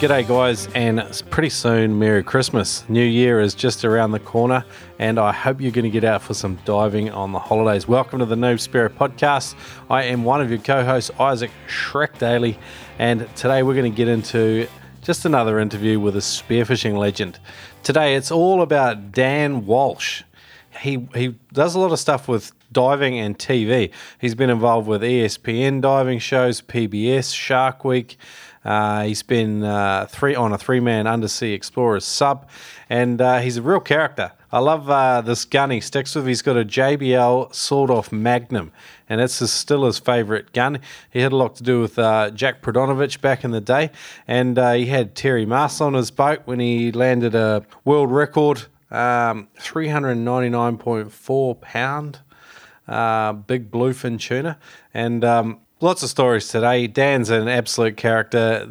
G'day, 0.00 0.26
guys, 0.26 0.66
and 0.74 1.22
pretty 1.28 1.50
soon, 1.50 1.98
Merry 1.98 2.24
Christmas. 2.24 2.88
New 2.88 3.04
Year 3.04 3.38
is 3.38 3.54
just 3.54 3.84
around 3.84 4.12
the 4.12 4.18
corner, 4.18 4.64
and 4.98 5.18
I 5.18 5.30
hope 5.30 5.60
you're 5.60 5.72
going 5.72 5.84
to 5.84 5.90
get 5.90 6.04
out 6.04 6.22
for 6.22 6.32
some 6.32 6.58
diving 6.64 7.10
on 7.10 7.32
the 7.32 7.38
holidays. 7.38 7.86
Welcome 7.86 8.20
to 8.20 8.24
the 8.24 8.34
Noob 8.34 8.66
Spearo 8.66 8.88
podcast. 8.88 9.54
I 9.90 10.04
am 10.04 10.24
one 10.24 10.40
of 10.40 10.48
your 10.48 10.58
co 10.58 10.82
hosts, 10.82 11.10
Isaac 11.20 11.50
Shrek 11.68 12.18
Daly, 12.18 12.58
and 12.98 13.28
today 13.36 13.62
we're 13.62 13.74
going 13.74 13.92
to 13.92 13.94
get 13.94 14.08
into 14.08 14.66
just 15.02 15.26
another 15.26 15.58
interview 15.58 16.00
with 16.00 16.16
a 16.16 16.20
spearfishing 16.20 16.96
legend. 16.96 17.38
Today, 17.82 18.14
it's 18.14 18.30
all 18.30 18.62
about 18.62 19.12
Dan 19.12 19.66
Walsh. 19.66 20.22
He, 20.80 21.08
he 21.14 21.34
does 21.52 21.74
a 21.74 21.78
lot 21.78 21.92
of 21.92 21.98
stuff 21.98 22.26
with 22.26 22.52
diving 22.72 23.18
and 23.18 23.38
TV. 23.38 23.90
He's 24.18 24.34
been 24.34 24.48
involved 24.48 24.88
with 24.88 25.02
ESPN 25.02 25.82
diving 25.82 26.20
shows, 26.20 26.62
PBS, 26.62 27.34
Shark 27.34 27.84
Week. 27.84 28.16
Uh, 28.64 29.04
he's 29.04 29.22
been 29.22 29.64
uh, 29.64 30.06
three 30.08 30.34
on 30.34 30.52
a 30.52 30.58
three-man 30.58 31.06
undersea 31.06 31.54
explorers 31.54 32.04
sub, 32.04 32.46
and 32.90 33.20
uh, 33.20 33.38
he's 33.38 33.56
a 33.56 33.62
real 33.62 33.80
character. 33.80 34.32
I 34.52 34.58
love 34.58 34.90
uh, 34.90 35.22
this 35.22 35.44
gun 35.44 35.70
he 35.70 35.80
sticks 35.80 36.14
with. 36.14 36.26
He's 36.26 36.42
got 36.42 36.56
a 36.56 36.64
JBL 36.64 37.54
sawed-off 37.54 38.12
Magnum, 38.12 38.72
and 39.08 39.20
it's 39.20 39.38
his, 39.38 39.52
still 39.52 39.86
his 39.86 39.98
favourite 39.98 40.52
gun. 40.52 40.80
He 41.10 41.20
had 41.20 41.32
a 41.32 41.36
lot 41.36 41.54
to 41.56 41.62
do 41.62 41.80
with 41.80 41.98
uh, 41.98 42.30
Jack 42.30 42.60
Prodanovich 42.60 43.20
back 43.20 43.44
in 43.44 43.52
the 43.52 43.60
day, 43.60 43.90
and 44.28 44.58
uh, 44.58 44.72
he 44.72 44.86
had 44.86 45.14
Terry 45.14 45.46
Maas 45.46 45.80
on 45.80 45.94
his 45.94 46.10
boat 46.10 46.40
when 46.44 46.60
he 46.60 46.92
landed 46.92 47.34
a 47.34 47.64
world 47.84 48.10
record, 48.10 48.64
um, 48.90 49.48
399.4 49.58 51.60
pound 51.60 52.18
big 53.46 53.70
bluefin 53.70 54.18
tuna, 54.18 54.58
and 54.92 55.24
um, 55.24 55.60
Lots 55.82 56.02
of 56.02 56.10
stories 56.10 56.46
today. 56.48 56.86
Dan's 56.88 57.30
an 57.30 57.48
absolute 57.48 57.96
character. 57.96 58.68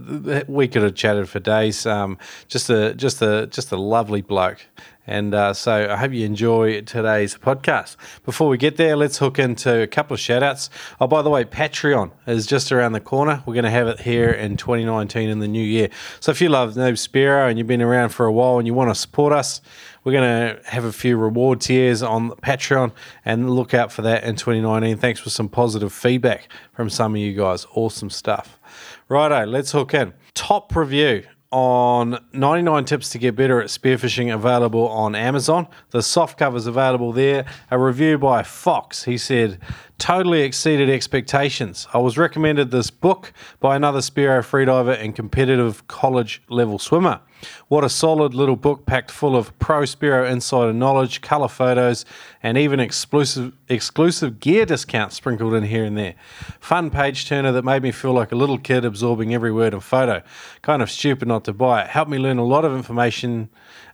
We 0.47 0.67
could 0.67 0.83
have 0.83 0.93
chatted 0.93 1.27
for 1.27 1.39
days. 1.39 1.87
Um, 1.87 2.19
just 2.47 2.69
a 2.69 2.93
just 2.93 3.23
a 3.23 3.47
just 3.47 3.71
a 3.71 3.77
lovely 3.77 4.21
bloke. 4.21 4.67
And 5.07 5.33
uh, 5.33 5.55
so 5.55 5.89
I 5.89 5.95
hope 5.95 6.11
you 6.11 6.23
enjoy 6.23 6.81
today's 6.81 7.35
podcast. 7.35 7.95
Before 8.25 8.47
we 8.47 8.59
get 8.59 8.77
there, 8.77 8.95
let's 8.95 9.17
hook 9.17 9.39
into 9.39 9.81
a 9.81 9.87
couple 9.87 10.13
of 10.13 10.19
shout 10.19 10.43
outs. 10.43 10.69
Oh, 11.01 11.07
by 11.07 11.23
the 11.23 11.31
way, 11.31 11.45
Patreon 11.45 12.11
is 12.27 12.45
just 12.45 12.71
around 12.71 12.91
the 12.91 12.99
corner. 12.99 13.41
We're 13.47 13.55
going 13.55 13.63
to 13.63 13.71
have 13.71 13.87
it 13.87 14.01
here 14.01 14.29
in 14.29 14.55
2019 14.55 15.29
in 15.29 15.39
the 15.39 15.47
new 15.47 15.63
year. 15.63 15.89
So 16.19 16.29
if 16.29 16.41
you 16.41 16.49
love 16.49 16.75
Noob 16.75 16.93
Spearo 16.93 17.49
and 17.49 17.57
you've 17.57 17.65
been 17.65 17.81
around 17.81 18.09
for 18.09 18.27
a 18.27 18.31
while 18.31 18.59
and 18.59 18.67
you 18.67 18.75
want 18.75 18.91
to 18.91 18.95
support 18.95 19.33
us, 19.33 19.61
we're 20.03 20.13
going 20.13 20.23
to 20.55 20.69
have 20.69 20.85
a 20.85 20.91
few 20.91 21.17
reward 21.17 21.61
tiers 21.61 22.01
on 22.01 22.31
Patreon 22.31 22.91
and 23.25 23.49
look 23.49 23.73
out 23.73 23.91
for 23.91 24.01
that 24.03 24.23
in 24.23 24.35
2019. 24.35 24.97
Thanks 24.97 25.19
for 25.19 25.29
some 25.29 25.49
positive 25.49 25.91
feedback 25.91 26.47
from 26.73 26.89
some 26.89 27.15
of 27.15 27.21
you 27.21 27.33
guys. 27.33 27.65
Awesome 27.73 28.09
stuff. 28.09 28.59
Righto, 29.07 29.45
let's 29.45 29.71
hook 29.71 29.93
in. 29.93 30.13
Top 30.33 30.75
review 30.75 31.23
on 31.51 32.23
99 32.33 32.85
tips 32.85 33.09
to 33.09 33.17
get 33.17 33.35
better 33.35 33.59
at 33.59 33.67
spearfishing 33.67 34.33
available 34.33 34.87
on 34.87 35.15
Amazon. 35.15 35.67
The 35.89 36.03
soft 36.03 36.37
cover's 36.37 36.67
available 36.67 37.11
there. 37.11 37.45
A 37.71 37.79
review 37.79 38.17
by 38.17 38.43
Fox. 38.43 39.03
He 39.03 39.17
said, 39.17 39.59
totally 39.99 40.41
exceeded 40.41 40.89
expectations. 40.89 41.87
I 41.93 41.99
was 41.99 42.17
recommended 42.17 42.71
this 42.71 42.89
book 42.89 43.33
by 43.59 43.75
another 43.75 43.99
Spearo 43.99 44.39
freediver 44.39 44.97
and 44.99 45.15
competitive 45.15 45.87
college 45.87 46.41
level 46.49 46.79
swimmer. 46.79 47.19
What 47.67 47.83
a 47.83 47.89
solid 47.89 48.33
little 48.33 48.55
book 48.55 48.85
packed 48.85 49.11
full 49.11 49.35
of 49.35 49.57
pro 49.59 49.81
Spearo 49.83 50.29
insider 50.29 50.73
knowledge, 50.73 51.21
colour 51.21 51.47
photos, 51.47 52.05
and 52.41 52.57
even 52.57 52.79
exclusive 52.79 53.53
exclusive 53.69 54.39
gear 54.39 54.65
discounts 54.65 55.15
sprinkled 55.15 55.53
in 55.53 55.63
here 55.63 55.85
and 55.85 55.97
there. 55.97 56.15
Fun 56.59 56.89
page 56.89 57.27
turner 57.27 57.51
that 57.51 57.63
made 57.63 57.83
me 57.83 57.91
feel 57.91 58.13
like 58.13 58.31
a 58.31 58.35
little 58.35 58.57
kid 58.57 58.83
absorbing 58.83 59.33
every 59.33 59.51
word 59.51 59.73
and 59.73 59.83
photo. 59.83 60.21
Kind 60.61 60.81
of 60.81 60.89
stupid 60.89 61.27
not 61.27 61.43
to 61.45 61.53
buy 61.53 61.83
it. 61.83 61.87
Helped 61.87 62.11
me 62.11 62.17
learn 62.17 62.39
a 62.39 62.45
lot 62.45 62.65
of 62.65 62.75
information, 62.75 63.49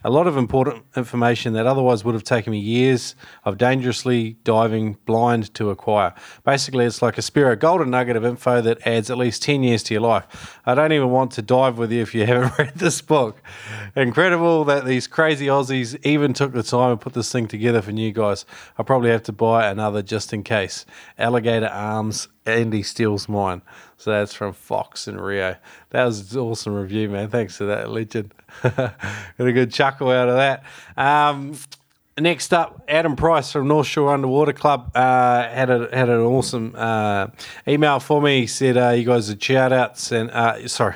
a 0.05 0.09
lot 0.11 0.27
of 0.27 0.37
important 0.37 0.85
information 0.95 1.53
that 1.53 1.65
otherwise 1.65 2.05
would 2.05 2.13
have 2.13 2.23
taken 2.23 2.51
me 2.51 2.59
years 2.59 3.15
of 3.43 3.57
dangerously 3.57 4.37
diving 4.43 4.95
blind 5.05 5.51
to 5.55 5.71
acquire. 5.71 6.13
Basically, 6.43 6.85
it's 6.85 7.01
like 7.01 7.17
a 7.17 7.21
Spearo 7.21 7.57
golden 7.57 7.89
nugget 7.89 8.15
of 8.15 8.23
info 8.23 8.61
that 8.61 8.85
adds 8.85 9.09
at 9.09 9.17
least 9.17 9.41
10 9.41 9.63
years 9.63 9.81
to 9.81 9.95
your 9.95 10.01
life. 10.01 10.59
I 10.63 10.75
don't 10.75 10.91
even 10.91 11.09
want 11.09 11.31
to 11.31 11.41
dive 11.41 11.79
with 11.79 11.91
you 11.91 12.03
if 12.03 12.13
you 12.13 12.23
haven't 12.27 12.55
read 12.59 12.75
this 12.75 13.01
book. 13.01 13.41
Incredible 13.95 14.63
that 14.65 14.85
these 14.85 15.07
crazy 15.07 15.47
Aussies 15.47 15.99
even 16.05 16.33
took 16.33 16.53
the 16.53 16.61
time 16.61 16.91
and 16.91 17.01
put 17.01 17.13
this 17.13 17.31
thing 17.31 17.47
together 17.47 17.81
for 17.81 17.89
you 17.89 18.11
guys. 18.11 18.45
I 18.77 18.83
probably 18.83 19.09
have 19.09 19.23
to 19.23 19.33
buy 19.33 19.67
another 19.67 20.03
just 20.03 20.33
in 20.33 20.43
case. 20.43 20.85
Alligator 21.17 21.65
arms, 21.65 22.27
Andy 22.45 22.83
steals 22.83 23.27
mine. 23.27 23.61
So 23.97 24.11
that's 24.11 24.33
from 24.33 24.53
Fox 24.53 25.07
and 25.07 25.19
Rio. 25.19 25.55
That 25.89 26.05
was 26.05 26.33
an 26.33 26.39
awesome 26.39 26.75
review, 26.75 27.09
man. 27.09 27.29
Thanks 27.29 27.57
for 27.57 27.65
that, 27.65 27.89
legend. 27.89 28.33
Got 28.63 28.93
a 29.39 29.53
good 29.53 29.71
chuckle 29.71 30.11
out 30.11 30.29
of 30.29 30.35
that. 30.35 30.63
Um, 30.97 31.55
Next 32.17 32.53
up, 32.53 32.81
Adam 32.87 33.17
Price 33.17 33.51
from 33.51 33.67
North 33.67 33.87
Shore 33.87 34.13
Underwater 34.13 34.53
Club 34.53 34.89
uh, 34.95 35.49
had 35.49 35.69
a, 35.69 35.89
had 35.91 36.07
an 36.07 36.21
awesome 36.21 36.73
uh, 36.73 37.27
email 37.67 37.99
for 37.99 38.21
me. 38.21 38.41
He 38.41 38.47
said, 38.47 38.77
uh, 38.77 38.91
"You 38.91 39.03
guys 39.03 39.29
are 39.29 39.37
shout 39.37 39.73
outs 39.73 40.13
and 40.13 40.31
uh, 40.31 40.65
sorry, 40.69 40.95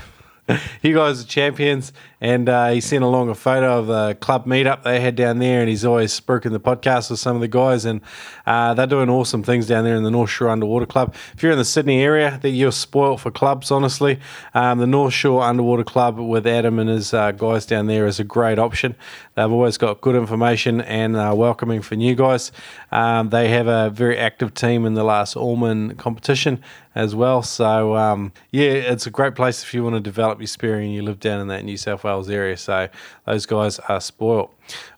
you 0.82 0.94
guys 0.94 1.22
are 1.22 1.28
champions 1.28 1.94
and 2.22 2.50
uh, 2.50 2.70
he 2.70 2.82
sent 2.82 3.04
along 3.04 3.30
a 3.30 3.36
photo 3.36 3.80
of 3.80 3.88
the 3.88 4.16
club 4.16 4.46
meetup 4.46 4.84
they 4.84 5.00
had 5.00 5.16
down 5.16 5.40
there, 5.40 5.62
and 5.62 5.70
he's 5.70 5.86
always 5.86 6.18
spooking 6.18 6.52
the 6.52 6.60
podcast 6.60 7.10
with 7.10 7.20
some 7.20 7.36
of 7.36 7.42
the 7.42 7.48
guys, 7.48 7.86
and 7.86 8.02
uh, 8.46 8.74
they're 8.74 8.88
doing 8.88 9.10
awesome 9.10 9.42
things 9.42 9.68
down 9.68 9.86
there 9.86 9.96
in 9.96 10.04
the 10.04 10.12
North 10.12 10.30
Shore 10.30 10.50
Underwater 10.50 10.86
Club. 10.86 11.16
If 11.34 11.44
you're 11.44 11.52
in 11.52 11.58
the 11.58 11.66
Sydney 11.66 12.02
area, 12.02 12.38
that 12.42 12.50
you're 12.50 12.72
spoilt 12.72 13.22
for 13.22 13.32
clubs, 13.32 13.72
honestly. 13.72 14.20
Um, 14.54 14.80
the 14.80 14.88
North 14.88 15.14
Shore 15.14 15.44
Underwater 15.44 15.84
Club 15.84 16.20
with 16.20 16.46
Adam 16.46 16.80
and 16.80 16.90
his 16.90 17.14
uh, 17.14 17.32
guys 17.32 17.66
down 17.66 17.88
there 17.88 18.06
is 18.06 18.20
a 18.20 18.24
great 18.24 18.60
option. 18.60 18.96
They've 19.36 19.52
always 19.52 19.78
got 19.78 20.02
good 20.02 20.16
information 20.16 20.82
and 20.82 21.14
welcoming 21.38 21.82
for 21.82 21.96
new 21.96 22.16
guys. 22.16 22.52
Um, 22.92 23.30
they 23.30 23.48
have 23.50 23.68
a 23.68 23.90
very 23.90 24.18
active 24.18 24.54
team 24.54 24.86
in 24.86 24.96
the 24.96 25.04
last 25.04 25.38
Allman 25.38 25.96
competition 25.96 26.62
as 26.96 27.16
well. 27.16 27.42
So 27.42 27.96
um, 27.96 28.32
yeah, 28.52 28.72
it's 28.72 29.08
a 29.08 29.12
great 29.12 29.36
place 29.36 29.64
if 29.64 29.74
you 29.74 29.84
want 29.84 29.96
to 29.96 30.02
develop 30.02 30.40
your 30.40 30.48
spearing 30.48 30.86
and 30.86 30.96
you 30.96 31.02
live 31.02 31.20
down 31.20 31.40
in 31.42 31.48
that 31.48 31.64
New 31.64 31.78
South 31.78 32.04
Wales 32.04 32.30
area. 32.30 32.58
So 32.58 32.90
those 33.26 33.46
guys 33.46 33.80
are 33.80 34.02
spoiled. 34.02 34.50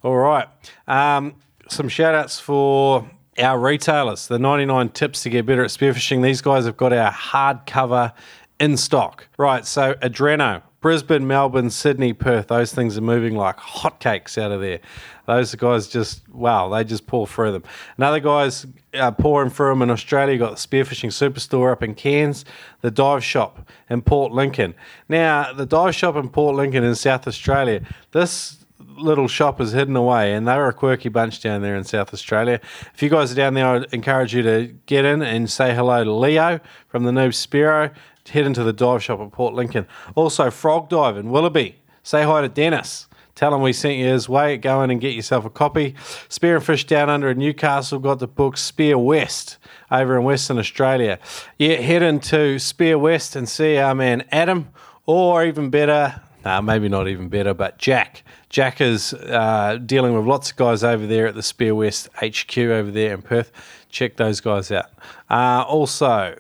All 0.03 0.17
right. 0.17 0.47
Um, 0.87 1.35
some 1.67 1.89
shout 1.89 2.15
outs 2.15 2.39
for 2.39 3.09
our 3.37 3.57
retailers, 3.57 4.27
the 4.27 4.39
99 4.39 4.89
tips 4.89 5.23
to 5.23 5.29
get 5.29 5.45
better 5.45 5.63
at 5.63 5.69
spearfishing. 5.69 6.21
These 6.21 6.41
guys 6.41 6.65
have 6.65 6.77
got 6.77 6.93
our 6.93 7.11
hardcover 7.11 8.13
in 8.59 8.77
stock. 8.77 9.27
Right. 9.37 9.65
So 9.65 9.93
Adreno, 9.95 10.61
Brisbane, 10.81 11.27
Melbourne, 11.27 11.69
Sydney, 11.69 12.11
Perth, 12.11 12.47
those 12.47 12.73
things 12.73 12.97
are 12.97 13.01
moving 13.01 13.35
like 13.35 13.57
hotcakes 13.57 14.35
out 14.39 14.51
of 14.51 14.61
there. 14.61 14.79
Those 15.27 15.53
guys 15.53 15.87
just, 15.87 16.27
wow, 16.29 16.69
they 16.69 16.83
just 16.83 17.05
pour 17.05 17.27
through 17.27 17.51
them. 17.51 17.63
Another 17.97 18.19
guy's 18.19 18.65
uh, 18.95 19.11
pouring 19.11 19.51
through 19.51 19.69
them 19.69 19.83
in 19.83 19.91
Australia. 19.91 20.39
Got 20.39 20.57
the 20.57 20.67
Spearfishing 20.67 21.11
Superstore 21.11 21.71
up 21.71 21.83
in 21.83 21.93
Cairns, 21.93 22.45
the 22.81 22.89
Dive 22.89 23.23
Shop 23.23 23.69
in 23.91 24.01
Port 24.01 24.31
Lincoln. 24.31 24.73
Now, 25.07 25.53
the 25.53 25.67
Dive 25.67 25.93
Shop 25.93 26.15
in 26.15 26.29
Port 26.29 26.55
Lincoln 26.55 26.83
in 26.83 26.95
South 26.95 27.27
Australia, 27.27 27.81
this 28.11 28.57
little 28.79 29.27
shop 29.27 29.61
is 29.61 29.71
hidden 29.71 29.95
away, 29.95 30.33
and 30.33 30.47
they're 30.47 30.67
a 30.67 30.73
quirky 30.73 31.09
bunch 31.09 31.41
down 31.41 31.61
there 31.61 31.75
in 31.75 31.83
South 31.83 32.13
Australia. 32.13 32.59
If 32.93 33.01
you 33.01 33.09
guys 33.09 33.31
are 33.31 33.35
down 33.35 33.53
there, 33.53 33.67
I'd 33.67 33.93
encourage 33.93 34.33
you 34.33 34.41
to 34.43 34.73
get 34.85 35.05
in 35.05 35.21
and 35.21 35.49
say 35.49 35.73
hello 35.73 36.03
to 36.03 36.11
Leo 36.11 36.59
from 36.87 37.03
the 37.03 37.11
Noob 37.11 37.29
Spearo 37.29 37.91
head 38.29 38.45
into 38.45 38.63
the 38.63 38.73
dive 38.73 39.03
shop 39.03 39.19
at 39.19 39.31
Port 39.31 39.53
Lincoln. 39.53 39.87
Also, 40.15 40.49
Frog 40.49 40.89
Dive 40.89 41.17
in 41.17 41.29
Willoughby. 41.29 41.77
Say 42.03 42.23
hi 42.23 42.41
to 42.41 42.49
Dennis. 42.49 43.07
Tell 43.35 43.55
him 43.55 43.61
we 43.61 43.73
sent 43.73 43.97
you 43.97 44.05
his 44.05 44.27
way. 44.27 44.57
Go 44.57 44.83
in 44.83 44.91
and 44.91 44.99
get 44.99 45.15
yourself 45.15 45.45
a 45.45 45.49
copy. 45.49 45.95
Spear 46.29 46.57
and 46.57 46.65
Fish 46.65 46.85
down 46.85 47.09
under 47.09 47.29
in 47.29 47.37
Newcastle 47.37 47.99
got 47.99 48.19
the 48.19 48.27
book 48.27 48.57
Spear 48.57 48.97
West 48.97 49.57
over 49.89 50.17
in 50.17 50.23
Western 50.23 50.57
Australia. 50.57 51.17
Yeah, 51.57 51.75
head 51.75 52.03
into 52.03 52.59
Spear 52.59 52.99
West 52.99 53.35
and 53.35 53.47
see 53.47 53.77
our 53.77 53.95
man 53.95 54.25
Adam, 54.31 54.69
or 55.05 55.45
even 55.45 55.69
better, 55.69 56.21
nah, 56.43 56.61
maybe 56.61 56.89
not 56.89 57.07
even 57.07 57.29
better, 57.29 57.53
but 57.53 57.77
Jack. 57.77 58.23
Jack 58.49 58.81
is 58.81 59.13
uh, 59.13 59.79
dealing 59.85 60.13
with 60.13 60.25
lots 60.25 60.51
of 60.51 60.57
guys 60.57 60.83
over 60.83 61.07
there 61.07 61.27
at 61.27 61.35
the 61.35 61.43
Spear 61.43 61.73
West 61.73 62.09
HQ 62.15 62.57
over 62.57 62.91
there 62.91 63.13
in 63.13 63.21
Perth. 63.21 63.51
Check 63.89 64.17
those 64.17 64.41
guys 64.41 64.71
out. 64.71 64.89
Uh, 65.29 65.63
also, 65.67 66.37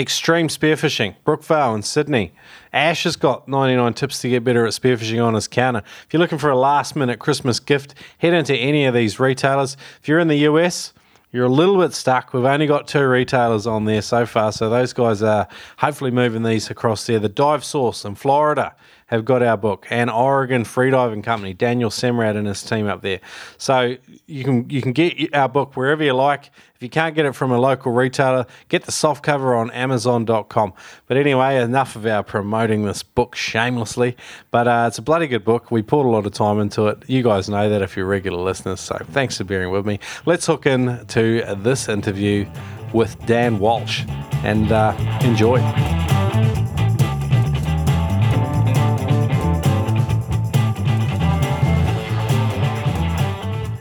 Extreme 0.00 0.48
Spearfishing, 0.48 1.14
Brookvale 1.26 1.74
in 1.74 1.82
Sydney. 1.82 2.32
Ash 2.72 3.04
has 3.04 3.16
got 3.16 3.46
99 3.46 3.92
tips 3.92 4.20
to 4.22 4.30
get 4.30 4.42
better 4.42 4.64
at 4.64 4.72
spearfishing 4.72 5.22
on 5.22 5.34
his 5.34 5.46
counter. 5.46 5.82
If 6.06 6.06
you're 6.12 6.20
looking 6.20 6.38
for 6.38 6.48
a 6.48 6.56
last 6.56 6.96
minute 6.96 7.18
Christmas 7.18 7.60
gift, 7.60 7.94
head 8.16 8.32
into 8.32 8.56
any 8.56 8.86
of 8.86 8.94
these 8.94 9.20
retailers. 9.20 9.76
If 10.00 10.08
you're 10.08 10.18
in 10.18 10.28
the 10.28 10.38
US, 10.38 10.94
you're 11.32 11.44
a 11.44 11.50
little 11.50 11.78
bit 11.78 11.92
stuck. 11.92 12.32
We've 12.32 12.44
only 12.44 12.66
got 12.66 12.88
two 12.88 13.06
retailers 13.06 13.66
on 13.66 13.84
there 13.84 14.00
so 14.00 14.24
far, 14.24 14.52
so 14.52 14.70
those 14.70 14.94
guys 14.94 15.22
are 15.22 15.46
hopefully 15.76 16.10
moving 16.10 16.44
these 16.44 16.70
across 16.70 17.06
there. 17.06 17.18
The 17.18 17.28
Dive 17.28 17.62
Source 17.62 18.04
in 18.06 18.14
Florida 18.14 18.74
have 19.06 19.24
got 19.24 19.42
our 19.42 19.56
book, 19.56 19.86
and 19.90 20.08
Oregon 20.08 20.62
Freediving 20.62 21.22
Company, 21.22 21.52
Daniel 21.52 21.90
Semrad 21.90 22.36
and 22.36 22.46
his 22.46 22.62
team 22.62 22.86
up 22.86 23.02
there. 23.02 23.20
So 23.58 23.96
you 24.26 24.44
can 24.44 24.70
you 24.70 24.80
can 24.80 24.92
get 24.92 25.34
our 25.34 25.48
book 25.48 25.76
wherever 25.76 26.02
you 26.02 26.14
like. 26.14 26.50
If 26.80 26.84
you 26.84 26.88
can't 26.88 27.14
get 27.14 27.26
it 27.26 27.34
from 27.34 27.52
a 27.52 27.60
local 27.60 27.92
retailer, 27.92 28.46
get 28.70 28.84
the 28.84 28.92
soft 28.92 29.22
cover 29.22 29.54
on 29.54 29.70
Amazon.com. 29.72 30.72
But 31.08 31.18
anyway, 31.18 31.60
enough 31.60 31.94
of 31.94 32.06
our 32.06 32.22
promoting 32.22 32.86
this 32.86 33.02
book 33.02 33.34
shamelessly. 33.34 34.16
But 34.50 34.66
uh, 34.66 34.86
it's 34.88 34.96
a 34.96 35.02
bloody 35.02 35.26
good 35.26 35.44
book. 35.44 35.70
We 35.70 35.82
poured 35.82 36.06
a 36.06 36.08
lot 36.08 36.24
of 36.24 36.32
time 36.32 36.58
into 36.58 36.86
it. 36.86 37.02
You 37.06 37.22
guys 37.22 37.50
know 37.50 37.68
that 37.68 37.82
if 37.82 37.98
you're 37.98 38.06
regular 38.06 38.42
listeners. 38.42 38.80
So 38.80 38.96
thanks 39.10 39.36
for 39.36 39.44
bearing 39.44 39.70
with 39.70 39.84
me. 39.84 40.00
Let's 40.24 40.46
hook 40.46 40.64
into 40.64 41.44
this 41.58 41.86
interview 41.86 42.50
with 42.94 43.26
Dan 43.26 43.58
Walsh 43.58 44.06
and 44.42 44.72
uh, 44.72 44.96
enjoy. 45.20 45.60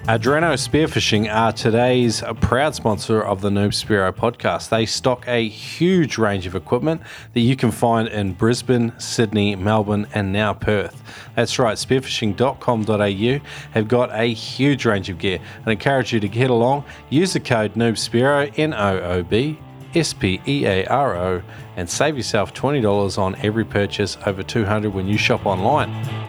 Adreno 0.09 0.53
Spearfishing 0.53 1.31
are 1.31 1.53
today's 1.53 2.23
proud 2.41 2.73
sponsor 2.73 3.21
of 3.21 3.41
the 3.41 3.51
Noob 3.51 3.73
Spearo 3.73 4.11
podcast. 4.11 4.69
They 4.69 4.87
stock 4.87 5.23
a 5.27 5.47
huge 5.47 6.17
range 6.17 6.47
of 6.47 6.55
equipment 6.55 7.03
that 7.33 7.41
you 7.41 7.55
can 7.55 7.69
find 7.69 8.07
in 8.07 8.33
Brisbane, 8.33 8.91
Sydney, 8.97 9.55
Melbourne, 9.55 10.07
and 10.15 10.33
now 10.33 10.55
Perth. 10.55 11.03
That's 11.35 11.59
right, 11.59 11.77
spearfishing.com.au 11.77 13.47
have 13.73 13.87
got 13.87 14.09
a 14.11 14.33
huge 14.33 14.83
range 14.83 15.09
of 15.11 15.19
gear 15.19 15.37
and 15.57 15.67
encourage 15.67 16.11
you 16.11 16.19
to 16.21 16.27
get 16.27 16.49
along. 16.49 16.85
Use 17.11 17.33
the 17.33 17.39
code 17.39 17.75
Noob 17.75 17.93
Spearo, 17.93 18.51
N 18.57 18.73
O 18.73 18.99
O 18.99 19.21
B 19.21 19.59
S 19.93 20.11
P 20.13 20.41
E 20.47 20.65
A 20.65 20.85
R 20.87 21.15
O, 21.17 21.43
and 21.77 21.87
save 21.87 22.17
yourself 22.17 22.51
$20 22.55 23.19
on 23.19 23.35
every 23.43 23.63
purchase 23.63 24.17
over 24.25 24.41
200 24.41 24.91
when 24.91 25.05
you 25.05 25.19
shop 25.19 25.45
online. 25.45 26.28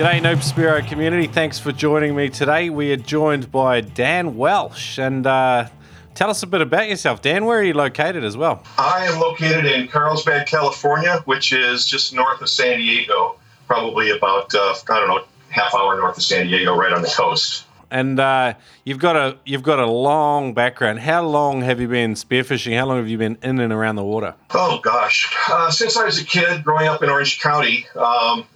G'day, 0.00 0.18
Noob 0.22 0.36
Spearo 0.36 0.88
community. 0.88 1.26
Thanks 1.26 1.58
for 1.58 1.72
joining 1.72 2.16
me 2.16 2.30
today. 2.30 2.70
We 2.70 2.90
are 2.90 2.96
joined 2.96 3.52
by 3.52 3.82
Dan 3.82 4.34
Walsh. 4.34 4.98
And 4.98 5.26
uh, 5.26 5.68
tell 6.14 6.30
us 6.30 6.42
a 6.42 6.46
bit 6.46 6.62
about 6.62 6.88
yourself, 6.88 7.20
Dan. 7.20 7.44
Where 7.44 7.58
are 7.58 7.62
you 7.62 7.74
located 7.74 8.24
as 8.24 8.34
well? 8.34 8.62
I 8.78 9.04
am 9.04 9.20
located 9.20 9.66
in 9.66 9.88
Carlsbad, 9.88 10.46
California, 10.46 11.20
which 11.26 11.52
is 11.52 11.86
just 11.86 12.14
north 12.14 12.40
of 12.40 12.48
San 12.48 12.78
Diego, 12.78 13.36
probably 13.66 14.10
about, 14.10 14.54
uh, 14.54 14.74
I 14.88 15.00
don't 15.00 15.08
know, 15.08 15.24
half 15.50 15.74
hour 15.74 15.98
north 15.98 16.16
of 16.16 16.22
San 16.22 16.46
Diego, 16.46 16.74
right 16.74 16.94
on 16.94 17.02
the 17.02 17.08
coast. 17.14 17.66
And 17.90 18.18
uh, 18.18 18.54
you've 18.86 19.00
got 19.00 19.16
a 19.16 19.36
you've 19.44 19.62
got 19.62 19.80
a 19.80 19.86
long 19.86 20.54
background. 20.54 21.00
How 21.00 21.26
long 21.26 21.60
have 21.60 21.78
you 21.78 21.88
been 21.88 22.14
spearfishing? 22.14 22.74
How 22.74 22.86
long 22.86 22.96
have 22.96 23.08
you 23.08 23.18
been 23.18 23.36
in 23.42 23.60
and 23.60 23.70
around 23.70 23.96
the 23.96 24.04
water? 24.04 24.34
Oh 24.54 24.80
gosh, 24.82 25.30
uh, 25.50 25.70
since 25.70 25.94
I 25.98 26.06
was 26.06 26.18
a 26.18 26.24
kid, 26.24 26.64
growing 26.64 26.88
up 26.88 27.02
in 27.02 27.10
Orange 27.10 27.38
County, 27.40 27.86
um, 27.96 28.46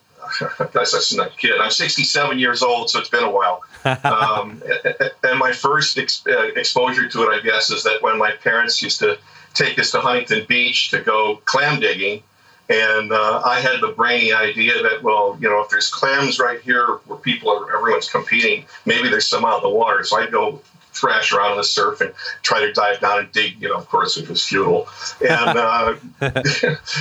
not 1.15 1.29
a 1.29 1.37
kid. 1.37 1.61
I'm 1.61 1.71
67 1.71 2.39
years 2.39 2.63
old, 2.63 2.91
so 2.91 2.99
it's 2.99 3.09
been 3.09 3.25
a 3.25 3.31
while. 3.31 3.63
um, 3.85 4.63
and 5.23 5.39
my 5.39 5.53
first 5.53 5.99
ex- 5.99 6.25
uh, 6.27 6.49
exposure 6.57 7.09
to 7.09 7.23
it, 7.23 7.29
I 7.29 7.41
guess, 7.41 7.71
is 7.71 7.83
that 7.85 8.03
when 8.03 8.19
my 8.19 8.33
parents 8.33 8.81
used 8.83 8.99
to 9.01 9.19
take 9.55 9.79
us 9.79 9.91
to 9.93 10.01
Huntington 10.01 10.47
Beach 10.49 10.91
to 10.91 11.01
go 11.01 11.37
clam 11.45 11.81
digging, 11.81 12.23
and 12.69 13.13
uh, 13.13 13.43
I 13.45 13.61
had 13.61 13.81
the 13.83 13.89
brainy 13.89 14.33
idea 14.33 14.83
that, 14.83 15.03
well, 15.03 15.37
you 15.39 15.49
know, 15.49 15.61
if 15.61 15.69
there's 15.69 15.91
clams 15.91 16.39
right 16.39 16.61
here 16.61 16.87
where 17.07 17.19
people 17.19 17.51
are, 17.51 17.77
everyone's 17.77 18.09
competing, 18.09 18.65
maybe 18.87 19.09
there's 19.11 19.27
some 19.27 19.45
out 19.45 19.59
in 19.59 19.63
the 19.65 19.77
water. 19.77 20.03
So 20.03 20.19
I'd 20.19 20.33
go 20.33 20.63
thrash 20.95 21.33
around 21.33 21.53
on 21.53 21.57
the 21.57 21.65
surf 21.65 22.01
and 22.01 22.13
try 22.43 22.61
to 22.61 22.73
dive 22.73 23.01
down 23.01 23.19
and 23.21 23.33
dig. 23.33 23.61
You 23.61 23.69
know, 23.69 23.77
of 23.77 23.89
course, 23.89 24.17
it 24.17 24.29
was 24.29 24.47
futile. 24.47 24.89
And, 25.21 25.59
uh, 25.59 25.95
and, 26.21 26.39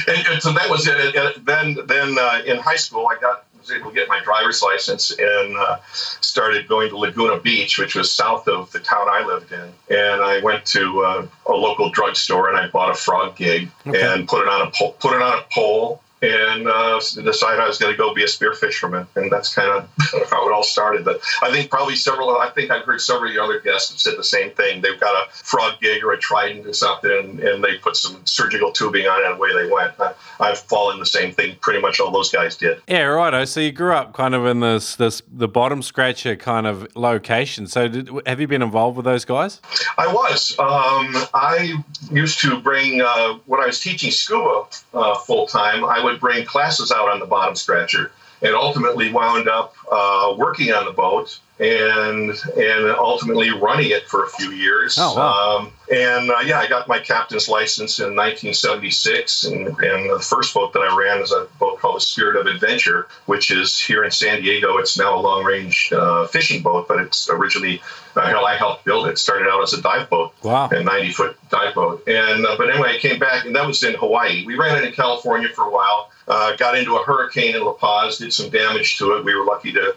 and, 0.07 0.42
so 0.42 0.51
that 0.51 0.68
was 0.69 0.88
it. 0.88 1.16
And 1.16 1.45
then, 1.45 1.78
then 1.86 2.18
uh, 2.18 2.42
in 2.45 2.57
high 2.57 2.75
school, 2.75 3.07
I 3.07 3.19
got 3.19 3.45
was 3.63 3.72
able 3.72 3.92
to 3.92 3.95
get 3.95 4.07
my 4.07 4.19
driver's 4.24 4.62
license 4.62 5.12
and 5.18 5.57
uh, 5.57 5.78
started 6.22 6.68
going 6.68 6.90
to 6.90 6.98
Laguna 6.98 7.40
Beach, 7.40 7.78
which 7.78 7.95
was 7.95 8.12
south 8.12 8.48
of 8.48 8.72
the 8.72 8.80
town 8.80 9.07
I 9.10 9.25
lived 9.25 9.51
in. 9.51 9.74
And 9.90 10.22
I 10.22 10.39
went 10.44 10.66
to 10.68 11.01
uh, 11.04 11.28
a 11.48 11.54
local 11.54 11.89
drugstore 11.89 12.50
and 12.50 12.57
I 12.57 12.68
bought 12.68 12.92
a 12.92 12.94
frog 12.94 13.38
gig 13.38 13.69
okay. 13.88 14.01
and 14.01 14.28
put 14.28 14.42
it 14.42 14.50
on 14.50 14.68
a 14.68 14.72
pole, 14.72 14.96
put 15.00 15.16
it 15.16 15.22
on 15.22 15.39
a 15.39 15.44
pole 15.54 16.02
and 16.24 16.68
uh, 16.68 17.00
decided 17.00 17.60
I 17.60 17.68
was 17.68 17.78
going 17.78 17.92
to 17.92 17.98
go 17.98 18.14
be 18.14 18.24
a 18.24 18.28
spear 18.28 18.54
fisherman, 18.54 19.06
and 19.16 19.30
that's 19.30 19.54
kind 19.54 19.70
of 19.70 19.90
how 20.30 20.48
it 20.48 20.54
all 20.54 20.64
started. 20.64 21.04
But 21.04 21.22
I 21.42 21.52
think 21.52 21.70
probably 21.70 21.96
several, 21.96 22.38
I 22.38 22.50
think 22.50 22.72
I've 22.72 22.86
heard 22.86 23.02
several 23.02 23.30
of 23.30 23.36
the 23.36 23.44
other 23.44 23.60
guests 23.60 23.92
have 23.92 24.00
said 24.00 24.18
the 24.18 24.24
same 24.24 24.52
thing. 24.52 24.81
They've 24.81 25.00
got 25.00 25.28
a 25.28 25.31
frog 25.31 25.81
gig 25.81 26.02
or 26.02 26.14
a 26.14 26.18
trident 26.18 26.66
or 26.66 26.74
something, 26.74 27.12
and, 27.12 27.40
and 27.42 27.64
they 27.64 27.78
put 27.78 27.98
some 27.98 28.22
surgical 28.25 28.72
tubing 28.72 29.06
on 29.06 29.22
it, 29.22 29.25
and 29.25 29.36
away 29.36 29.54
they 29.54 29.70
went. 29.70 29.94
I, 30.00 30.14
have 30.48 30.60
fallen 30.60 31.00
the 31.00 31.06
same 31.06 31.34
thing. 31.34 31.58
Pretty 31.60 31.81
much 31.81 32.00
all 32.00 32.12
those 32.12 32.31
guys 32.31 32.56
did. 32.56 32.81
Yeah, 32.88 33.04
righto. 33.04 33.44
So 33.44 33.60
you 33.60 33.74
grew 33.74 33.94
up 33.94 34.14
kind 34.14 34.34
of 34.34 34.46
in 34.46 34.62
this 34.62 34.96
this 34.96 35.22
the 35.30 35.48
bottom 35.48 35.81
scratcher 35.81 36.36
kind 36.38 36.68
of 36.68 36.88
location. 36.96 37.68
So 37.68 37.88
did, 37.90 38.10
have 38.25 38.40
you 38.40 38.48
been 38.48 38.62
involved 38.62 38.96
with 38.96 39.06
those 39.06 39.25
guys? 39.25 39.60
I 39.98 40.08
was. 40.08 40.58
Um, 40.58 41.28
I 41.34 41.84
used 42.12 42.40
to 42.42 42.62
bring 42.62 43.02
uh, 43.02 43.40
when 43.46 43.60
I 43.60 43.66
was 43.66 43.81
teaching 43.81 44.12
scuba 44.12 44.66
uh, 44.94 45.16
full 45.16 45.48
time. 45.48 45.84
I 45.84 46.04
would 46.04 46.12
would 46.13 46.21
bring 46.21 46.45
classes 46.45 46.92
out 46.92 47.10
on 47.10 47.19
the 47.19 47.25
bottom 47.25 47.56
scratcher 47.56 48.12
and 48.42 48.54
ultimately 48.54 49.12
wound 49.12 49.48
up 49.48 49.74
uh, 49.92 50.33
working 50.38 50.71
on 50.71 50.86
the 50.86 50.92
boat 50.92 51.39
and 51.59 52.31
and 52.57 52.85
ultimately 52.97 53.51
running 53.51 53.91
it 53.91 54.07
for 54.07 54.23
a 54.23 54.29
few 54.29 54.51
years. 54.51 54.97
Oh, 55.00 55.15
wow. 55.15 55.59
Um, 55.59 55.71
and 55.91 56.31
uh, 56.31 56.39
yeah, 56.39 56.59
I 56.59 56.67
got 56.67 56.88
my 56.88 56.97
captain's 56.97 57.47
license 57.47 58.00
in 58.00 58.15
1976, 58.15 59.44
and, 59.44 59.67
and 59.67 60.09
the 60.09 60.19
first 60.19 60.53
boat 60.53 60.73
that 60.73 60.79
I 60.79 60.95
ran 60.97 61.21
is 61.21 61.31
a 61.31 61.47
boat 61.59 61.79
called 61.79 61.97
the 61.97 62.01
Spirit 62.01 62.35
of 62.38 62.47
Adventure, 62.47 63.07
which 63.27 63.51
is 63.51 63.79
here 63.79 64.03
in 64.03 64.09
San 64.09 64.41
Diego. 64.41 64.77
It's 64.77 64.97
now 64.97 65.15
a 65.15 65.21
long-range 65.21 65.94
uh, 65.94 66.25
fishing 66.27 66.63
boat, 66.63 66.88
but 66.88 67.00
it's 67.00 67.29
originally 67.29 67.81
uh, 68.15 68.27
hell, 68.27 68.45
I 68.45 68.55
helped 68.55 68.85
build 68.85 69.07
it. 69.07 69.11
it. 69.11 69.17
Started 69.19 69.47
out 69.47 69.61
as 69.61 69.73
a 69.73 69.81
dive 69.81 70.09
boat, 70.09 70.33
wow, 70.41 70.65
a 70.65 70.69
90-foot 70.69 71.38
dive 71.50 71.75
boat, 71.75 72.07
and 72.07 72.45
uh, 72.45 72.55
but 72.57 72.71
anyway, 72.71 72.95
I 72.95 72.97
came 72.97 73.19
back, 73.19 73.45
and 73.45 73.55
that 73.55 73.67
was 73.67 73.83
in 73.83 73.94
Hawaii. 73.95 74.45
We 74.45 74.55
ran 74.55 74.77
it 74.77 74.85
in 74.85 74.94
California 74.94 75.50
for 75.50 75.65
a 75.65 75.71
while. 75.71 76.09
Uh, 76.27 76.55
got 76.55 76.77
into 76.77 76.95
a 76.95 77.03
hurricane 77.03 77.53
in 77.53 77.63
La 77.63 77.73
Paz, 77.73 78.17
did 78.17 78.31
some 78.31 78.50
damage 78.50 78.97
to 78.97 79.17
it. 79.17 79.25
We 79.25 79.35
were 79.35 79.45
lucky 79.45 79.73
to 79.73 79.95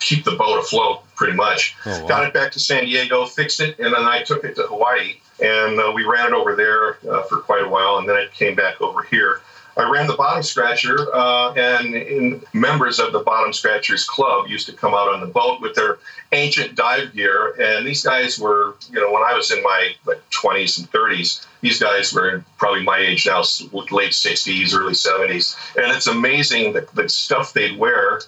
keep 0.00 0.24
the 0.24 0.36
boat 0.36 0.58
afloat 0.58 1.02
pretty 1.14 1.34
much. 1.34 1.76
Oh, 1.86 2.02
wow. 2.02 2.08
Got 2.08 2.24
it 2.24 2.34
back 2.34 2.52
to 2.52 2.60
San 2.60 2.84
Diego, 2.84 3.26
fixed 3.26 3.60
it, 3.60 3.78
and 3.78 3.94
then 3.94 4.02
I 4.02 4.22
took 4.22 4.44
it 4.44 4.56
to 4.56 4.62
Hawaii, 4.62 5.16
and 5.42 5.78
uh, 5.78 5.92
we 5.94 6.04
ran 6.04 6.26
it 6.26 6.32
over 6.32 6.54
there 6.54 6.98
uh, 7.10 7.22
for 7.22 7.38
quite 7.38 7.64
a 7.64 7.68
while, 7.68 7.98
and 7.98 8.08
then 8.08 8.16
it 8.16 8.32
came 8.32 8.54
back 8.54 8.80
over 8.80 9.02
here. 9.02 9.40
I 9.76 9.90
ran 9.90 10.06
the 10.06 10.14
Bottom 10.14 10.42
Scratcher, 10.42 11.12
uh, 11.12 11.52
and 11.54 12.44
members 12.52 13.00
of 13.00 13.12
the 13.12 13.18
Bottom 13.18 13.52
Scratchers 13.52 14.04
Club 14.04 14.46
used 14.46 14.66
to 14.66 14.72
come 14.72 14.94
out 14.94 15.12
on 15.12 15.20
the 15.20 15.26
boat 15.26 15.60
with 15.60 15.74
their 15.74 15.98
ancient 16.30 16.76
dive 16.76 17.12
gear. 17.12 17.54
And 17.60 17.84
these 17.84 18.04
guys 18.04 18.38
were, 18.38 18.76
you 18.90 19.00
know, 19.00 19.12
when 19.12 19.24
I 19.24 19.34
was 19.34 19.50
in 19.50 19.62
my 19.62 19.94
like, 20.06 20.22
20s 20.30 20.78
and 20.78 20.90
30s, 20.92 21.44
these 21.60 21.80
guys 21.80 22.12
were 22.12 22.44
probably 22.56 22.84
my 22.84 22.98
age 22.98 23.26
now, 23.26 23.40
late 23.90 24.12
60s, 24.12 24.74
early 24.76 24.92
70s. 24.92 25.56
And 25.76 25.90
it's 25.92 26.06
amazing 26.06 26.72
the, 26.72 26.86
the 26.94 27.08
stuff 27.08 27.52
they'd 27.52 27.76
wear 27.76 28.20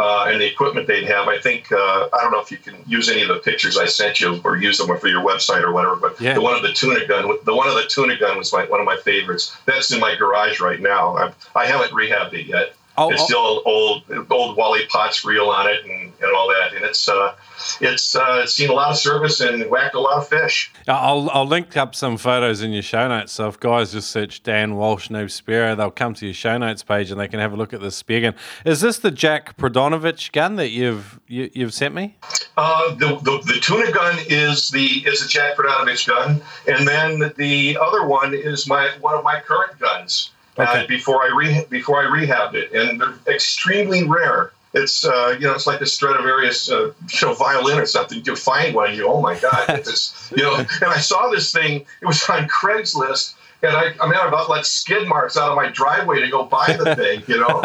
uh, 0.00 0.24
and 0.28 0.40
the 0.40 0.46
equipment 0.46 0.86
they'd 0.86 1.04
have. 1.04 1.28
I 1.28 1.38
think 1.38 1.70
uh, 1.70 2.08
I 2.12 2.22
don't 2.22 2.32
know 2.32 2.40
if 2.40 2.50
you 2.50 2.56
can 2.56 2.76
use 2.86 3.10
any 3.10 3.20
of 3.20 3.28
the 3.28 3.36
pictures 3.36 3.76
I 3.76 3.84
sent 3.84 4.18
you 4.20 4.40
or 4.44 4.56
use 4.56 4.78
them 4.78 4.88
for 4.98 5.08
your 5.08 5.22
website 5.22 5.62
or 5.62 5.72
whatever. 5.72 5.96
But 5.96 6.18
yeah. 6.18 6.32
the 6.34 6.40
one 6.40 6.56
of 6.56 6.62
the 6.62 6.72
tuna 6.72 7.06
gun, 7.06 7.30
the 7.44 7.54
one 7.54 7.68
of 7.68 7.74
the 7.74 7.84
tuna 7.86 8.16
gun 8.16 8.38
was 8.38 8.50
my, 8.52 8.64
one 8.64 8.80
of 8.80 8.86
my 8.86 8.96
favorites. 8.96 9.54
That's 9.66 9.92
in 9.92 10.00
my 10.00 10.14
garage 10.14 10.58
right 10.58 10.80
now. 10.80 11.16
I, 11.16 11.32
I 11.54 11.66
haven't 11.66 11.90
rehabbed 11.90 12.32
it 12.32 12.46
yet. 12.46 12.74
Oh, 12.98 13.10
it's 13.10 13.22
oh. 13.22 13.24
still 13.24 13.62
old, 13.64 14.30
old 14.30 14.56
Wally 14.56 14.86
Potts 14.86 15.24
reel 15.24 15.48
on 15.48 15.68
it 15.68 15.84
and, 15.84 16.12
and 16.20 16.36
all 16.36 16.48
that, 16.48 16.74
and 16.74 16.84
it's 16.84 17.08
uh, 17.08 17.34
it's 17.80 18.14
uh, 18.14 18.46
seen 18.46 18.70
a 18.70 18.72
lot 18.72 18.90
of 18.90 18.96
service 18.96 19.40
and 19.40 19.70
whacked 19.70 19.94
a 19.94 20.00
lot 20.00 20.18
of 20.18 20.28
fish. 20.28 20.72
I'll, 20.88 21.30
I'll 21.30 21.46
link 21.46 21.76
up 21.76 21.94
some 21.94 22.16
photos 22.16 22.62
in 22.62 22.72
your 22.72 22.82
show 22.82 23.08
notes. 23.08 23.32
So 23.32 23.48
if 23.48 23.60
guys 23.60 23.92
just 23.92 24.10
search 24.10 24.42
Dan 24.42 24.76
Walsh 24.76 25.08
Noob 25.08 25.26
Spearo, 25.26 25.76
they'll 25.76 25.90
come 25.90 26.14
to 26.14 26.26
your 26.26 26.34
show 26.34 26.58
notes 26.58 26.82
page 26.82 27.10
and 27.10 27.20
they 27.20 27.28
can 27.28 27.40
have 27.40 27.52
a 27.52 27.56
look 27.56 27.72
at 27.72 27.80
this 27.80 27.96
spear 27.96 28.20
gun. 28.20 28.34
Is 28.64 28.80
this 28.80 28.98
the 28.98 29.10
Jack 29.10 29.56
Prodanovich 29.56 30.32
gun 30.32 30.56
that 30.56 30.70
you've 30.70 31.20
you, 31.26 31.44
have 31.44 31.56
you 31.56 31.64
have 31.64 31.74
sent 31.74 31.94
me? 31.94 32.16
Uh, 32.56 32.94
the, 32.94 33.16
the, 33.22 33.42
the 33.46 33.60
tuna 33.60 33.92
gun 33.92 34.18
is 34.28 34.70
the 34.70 34.86
is 35.06 35.22
a 35.24 35.28
Jack 35.28 35.56
Prodanovich 35.56 36.06
gun, 36.06 36.42
and 36.66 36.86
then 36.86 37.32
the 37.36 37.78
other 37.80 38.06
one 38.06 38.34
is 38.34 38.66
my 38.66 38.90
one 39.00 39.14
of 39.14 39.24
my 39.24 39.40
current 39.40 39.78
guns. 39.78 40.30
Uh, 40.60 40.70
okay. 40.70 40.84
uh, 40.84 40.86
before 40.86 41.22
I 41.22 41.34
re- 41.34 41.66
before 41.68 42.02
I 42.02 42.06
rehabbed 42.06 42.54
it, 42.54 42.72
and 42.72 43.00
they're 43.00 43.14
extremely 43.26 44.04
rare. 44.04 44.52
It's 44.72 45.04
uh, 45.04 45.36
you 45.38 45.46
know 45.46 45.54
it's 45.54 45.66
like 45.66 45.80
a 45.80 45.86
Stradivarius 45.86 46.70
uh, 46.70 46.92
you 47.08 47.28
know 47.28 47.34
violin 47.34 47.78
or 47.78 47.86
something. 47.86 48.22
You 48.24 48.36
find 48.36 48.74
one, 48.74 48.94
you 48.94 49.08
oh 49.08 49.20
my 49.20 49.38
god, 49.38 49.64
it's 49.68 50.30
you 50.36 50.42
know. 50.42 50.56
And 50.56 50.84
I 50.84 50.98
saw 50.98 51.28
this 51.30 51.52
thing. 51.52 51.86
It 52.00 52.06
was 52.06 52.28
on 52.28 52.46
Craigslist, 52.48 53.34
and 53.62 53.76
I, 53.76 53.92
I 54.00 54.06
mean, 54.06 54.16
I 54.16 54.26
about 54.26 54.48
let 54.48 54.64
skid 54.64 55.06
marks 55.06 55.36
out 55.36 55.50
of 55.50 55.56
my 55.56 55.68
driveway 55.68 56.20
to 56.20 56.28
go 56.28 56.44
buy 56.44 56.72
the 56.72 56.94
thing, 56.96 57.22
you 57.26 57.38
know. 57.38 57.60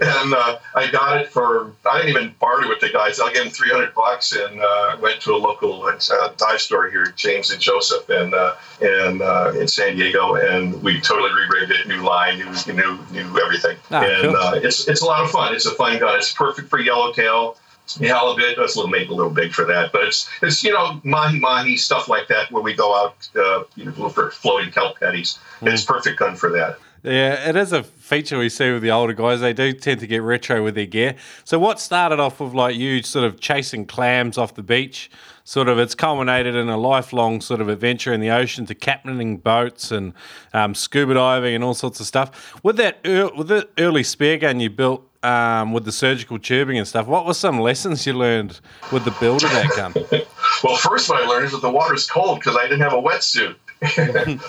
and 0.00 0.34
uh, 0.34 0.58
I 0.74 0.90
got 0.90 1.20
it 1.20 1.28
for 1.28 1.72
I 1.88 2.02
didn't 2.02 2.16
even 2.16 2.34
barter 2.40 2.68
with 2.68 2.80
the 2.80 2.88
guys. 2.88 3.20
I 3.20 3.32
gave 3.32 3.44
them 3.44 3.52
three 3.52 3.70
hundred 3.70 3.94
bucks 3.94 4.32
and 4.32 4.60
uh, 4.60 4.96
went 5.00 5.20
to 5.22 5.34
a 5.34 5.36
local 5.36 5.82
uh, 5.84 6.28
dive 6.36 6.60
store 6.60 6.88
here, 6.88 7.12
James 7.16 7.50
and 7.50 7.60
Joseph, 7.60 8.08
and 8.08 8.34
uh, 8.34 8.54
and 8.80 9.20
uh, 9.20 9.52
in 9.54 9.68
San 9.68 9.96
Diego, 9.96 10.36
and 10.36 10.82
we 10.82 11.00
totally 11.00 11.30
re-rigged 11.32 11.72
it, 11.72 11.86
new 11.86 12.02
line, 12.02 12.38
new 12.38 12.74
new 12.74 12.98
new 13.12 13.40
everything, 13.40 13.76
ah, 13.90 14.02
and 14.02 14.22
cool. 14.22 14.36
Uh, 14.36 14.54
it's 14.54 14.88
it's 14.88 15.02
a 15.02 15.06
lot 15.06 15.22
of 15.22 15.30
fun. 15.30 15.54
It's 15.54 15.66
a 15.66 15.74
fun 15.74 15.98
gun. 15.98 16.16
It's 16.16 16.32
perfect 16.32 16.68
for 16.70 16.80
yellowtail 16.80 17.56
halibut. 17.96 18.56
That's 18.56 18.74
a 18.74 18.78
little 18.78 18.90
maybe 18.90 19.10
a 19.10 19.14
little 19.14 19.32
big 19.32 19.52
for 19.52 19.64
that, 19.66 19.92
but 19.92 20.04
it's 20.04 20.28
it's 20.42 20.62
you 20.62 20.72
know 20.72 21.00
mahi 21.04 21.38
mahi 21.38 21.76
stuff 21.76 22.08
like 22.08 22.28
that 22.28 22.50
when 22.50 22.62
we 22.62 22.74
go 22.74 22.94
out 22.94 23.28
uh, 23.36 23.64
you 23.76 23.86
know 23.86 24.08
for 24.08 24.30
floating 24.30 24.70
kelp 24.70 25.00
patties. 25.00 25.38
Mm. 25.60 25.72
It's 25.72 25.84
perfect 25.84 26.18
gun 26.18 26.36
for 26.36 26.50
that. 26.50 26.78
Yeah, 27.02 27.48
it 27.48 27.54
is 27.54 27.72
a 27.72 27.84
feature 27.84 28.38
we 28.38 28.48
see 28.48 28.72
with 28.72 28.82
the 28.82 28.90
older 28.90 29.12
guys. 29.12 29.40
They 29.40 29.52
do 29.52 29.72
tend 29.72 30.00
to 30.00 30.06
get 30.06 30.22
retro 30.22 30.64
with 30.64 30.74
their 30.74 30.86
gear. 30.86 31.14
So, 31.44 31.58
what 31.58 31.78
started 31.78 32.18
off 32.18 32.40
with 32.40 32.54
like 32.54 32.74
you 32.74 33.02
sort 33.02 33.24
of 33.24 33.38
chasing 33.38 33.86
clams 33.86 34.36
off 34.36 34.54
the 34.54 34.64
beach, 34.64 35.10
sort 35.48 35.66
of 35.66 35.78
it's 35.78 35.94
culminated 35.94 36.54
in 36.54 36.68
a 36.68 36.76
lifelong 36.76 37.40
sort 37.40 37.58
of 37.58 37.70
adventure 37.70 38.12
in 38.12 38.20
the 38.20 38.28
ocean 38.28 38.66
to 38.66 38.74
captaining 38.74 39.38
boats 39.38 39.90
and 39.90 40.12
um, 40.52 40.74
scuba 40.74 41.14
diving 41.14 41.54
and 41.54 41.64
all 41.64 41.72
sorts 41.72 42.00
of 42.00 42.06
stuff. 42.06 42.54
With 42.62 42.76
that, 42.76 43.02
with 43.02 43.48
the 43.48 43.66
early 43.78 44.02
spear 44.02 44.36
gun 44.36 44.60
you 44.60 44.68
built 44.68 45.08
um, 45.22 45.72
with 45.72 45.86
the 45.86 45.90
surgical 45.90 46.38
tubing 46.38 46.76
and 46.76 46.86
stuff. 46.86 47.06
What 47.06 47.24
were 47.24 47.32
some 47.32 47.58
lessons 47.58 48.06
you 48.06 48.12
learned 48.12 48.60
with 48.92 49.06
the 49.06 49.16
build 49.20 49.42
of 49.42 49.50
that 49.52 49.70
gun? 49.74 49.94
well, 50.62 50.76
first 50.76 51.08
what 51.08 51.24
I 51.24 51.26
learned 51.26 51.46
is 51.46 51.52
that 51.52 51.62
the 51.62 51.70
water's 51.70 52.06
cold 52.06 52.40
because 52.40 52.54
I 52.54 52.64
didn't 52.64 52.82
have 52.82 52.92
a 52.92 53.00
wetsuit. 53.00 53.56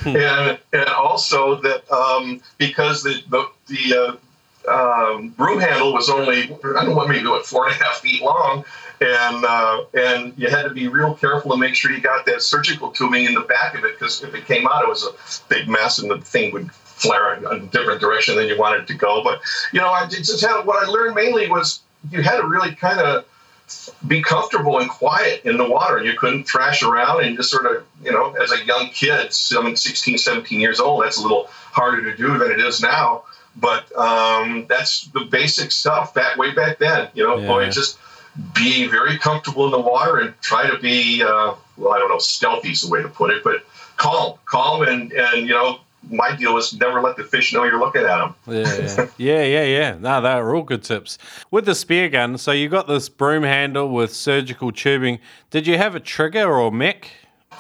and, 0.06 0.60
and 0.74 0.90
also 0.90 1.62
that 1.62 1.90
um, 1.94 2.42
because 2.58 3.04
the 3.04 3.24
the, 3.30 3.50
the 3.68 4.20
uh, 4.68 5.14
um, 5.16 5.30
broom 5.30 5.62
handle 5.62 5.94
was 5.94 6.10
only 6.10 6.44
I 6.44 6.48
don't 6.62 6.90
know 6.90 6.96
what 6.96 7.08
maybe 7.08 7.26
what 7.26 7.46
four 7.46 7.68
and 7.68 7.80
a 7.80 7.84
half 7.84 8.00
feet 8.00 8.22
long, 8.22 8.66
and 9.02 9.46
uh, 9.46 9.84
and 9.94 10.34
you 10.38 10.50
had 10.50 10.64
to 10.64 10.72
be 10.72 10.88
real 10.88 11.14
careful 11.14 11.52
to 11.52 11.58
make 11.58 11.76
sure 11.76 11.92
you 11.92 12.02
got 12.02 12.26
that 12.26 12.42
surgical 12.42 12.92
tubing 12.92 13.26
in 13.26 13.34
the 13.34 13.42
back 13.42 13.78
of 13.78 13.86
it 13.86 13.98
because 13.98 14.24
if 14.24 14.34
it 14.36 14.46
came 14.46 14.68
out, 14.68 14.84
it 14.84 14.90
was 14.90 15.06
a 15.06 15.50
big 15.50 15.68
mess 15.68 16.00
and 16.00 16.12
the 16.12 16.20
thing 16.20 16.52
would 16.54 16.72
flare 16.72 17.36
in 17.36 17.46
a 17.46 17.60
different 17.68 18.02
direction 18.02 18.36
than 18.36 18.48
you 18.48 18.58
wanted 18.58 18.88
to 18.88 18.94
go. 18.94 19.24
But 19.24 19.42
you 19.72 19.80
know, 19.80 19.90
I 19.90 20.08
just 20.08 20.42
had 20.42 20.64
what 20.64 20.84
I 20.84 20.90
learned 20.90 21.16
mainly 21.16 21.50
was 21.50 21.82
you 22.12 22.22
had 22.22 22.38
to 22.38 22.48
really 22.48 22.76
kind 22.76 23.00
of 23.00 23.26
be 24.08 24.22
comfortable 24.22 24.80
and 24.80 24.90
quiet 24.90 25.44
in 25.46 25.58
the 25.58 25.70
water. 25.70 26.04
You 26.04 26.18
couldn't 26.18 26.46
thrash 26.46 26.82
around 26.82 27.24
and 27.24 27.36
just 27.36 27.52
sort 27.52 27.66
of, 27.66 27.86
you 28.04 28.12
know, 28.12 28.34
as 28.34 28.52
a 28.52 28.66
young 28.66 28.90
kid, 28.90 29.32
16, 29.34 30.18
17 30.18 30.60
years 30.60 30.80
old, 30.80 31.04
that's 31.04 31.18
a 31.18 31.22
little 31.22 31.46
harder 31.50 32.04
to 32.10 32.18
do 32.18 32.38
than 32.38 32.52
it 32.52 32.60
is 32.60 32.82
now. 32.82 33.24
But 33.56 33.96
um, 33.96 34.66
that's 34.68 35.06
the 35.08 35.22
basic 35.22 35.72
stuff 35.72 36.14
back 36.14 36.38
way 36.38 36.52
back 36.52 36.80
then. 36.80 37.10
You 37.14 37.28
know, 37.28 37.38
yeah. 37.38 37.48
boy, 37.48 37.70
just 37.70 37.98
being 38.54 38.90
very 38.90 39.18
comfortable 39.18 39.66
in 39.66 39.72
the 39.72 39.80
water 39.80 40.18
and 40.20 40.34
try 40.42 40.70
to 40.70 40.78
be, 40.80 41.24
uh, 41.24 41.54
well, 41.78 41.94
I 41.94 42.00
don't 42.00 42.10
know, 42.10 42.20
stealthy 42.20 42.72
is 42.72 42.82
the 42.82 42.90
way 42.90 43.02
to 43.02 43.10
put 43.10 43.32
it, 43.32 43.44
but 43.44 43.66
calm, 43.98 44.38
calm, 44.46 44.84
and 44.84 45.12
and 45.12 45.48
you 45.48 45.54
know, 45.54 45.80
my 46.10 46.36
deal 46.36 46.58
is 46.58 46.74
never 46.74 47.02
let 47.02 47.18
the 47.18 47.24
fish 47.24 47.54
know 47.54 47.64
you're 47.64 47.80
looking 47.80 48.04
at 48.04 48.18
them. 48.18 48.36
yeah, 48.48 49.08
yeah, 49.18 49.44
yeah, 49.44 49.64
yeah. 49.64 49.98
No, 50.00 50.22
they 50.22 50.30
are 50.30 50.56
all 50.56 50.64
good 50.64 50.84
tips. 50.84 51.18
With 51.52 51.66
the 51.66 51.76
spear 51.76 52.10
gun, 52.10 52.38
so 52.38 52.52
you 52.52 52.70
got 52.70 52.88
this 52.88 53.10
broom 53.10 53.44
handle 53.44 53.90
with 53.90 54.14
surgical 54.14 54.72
tubing. 54.72 55.20
Did 55.50 55.68
you 55.68 55.78
have 55.78 55.96
a 55.96 56.00
trigger 56.00 56.52
or 56.58 56.72
mech? 56.72 57.12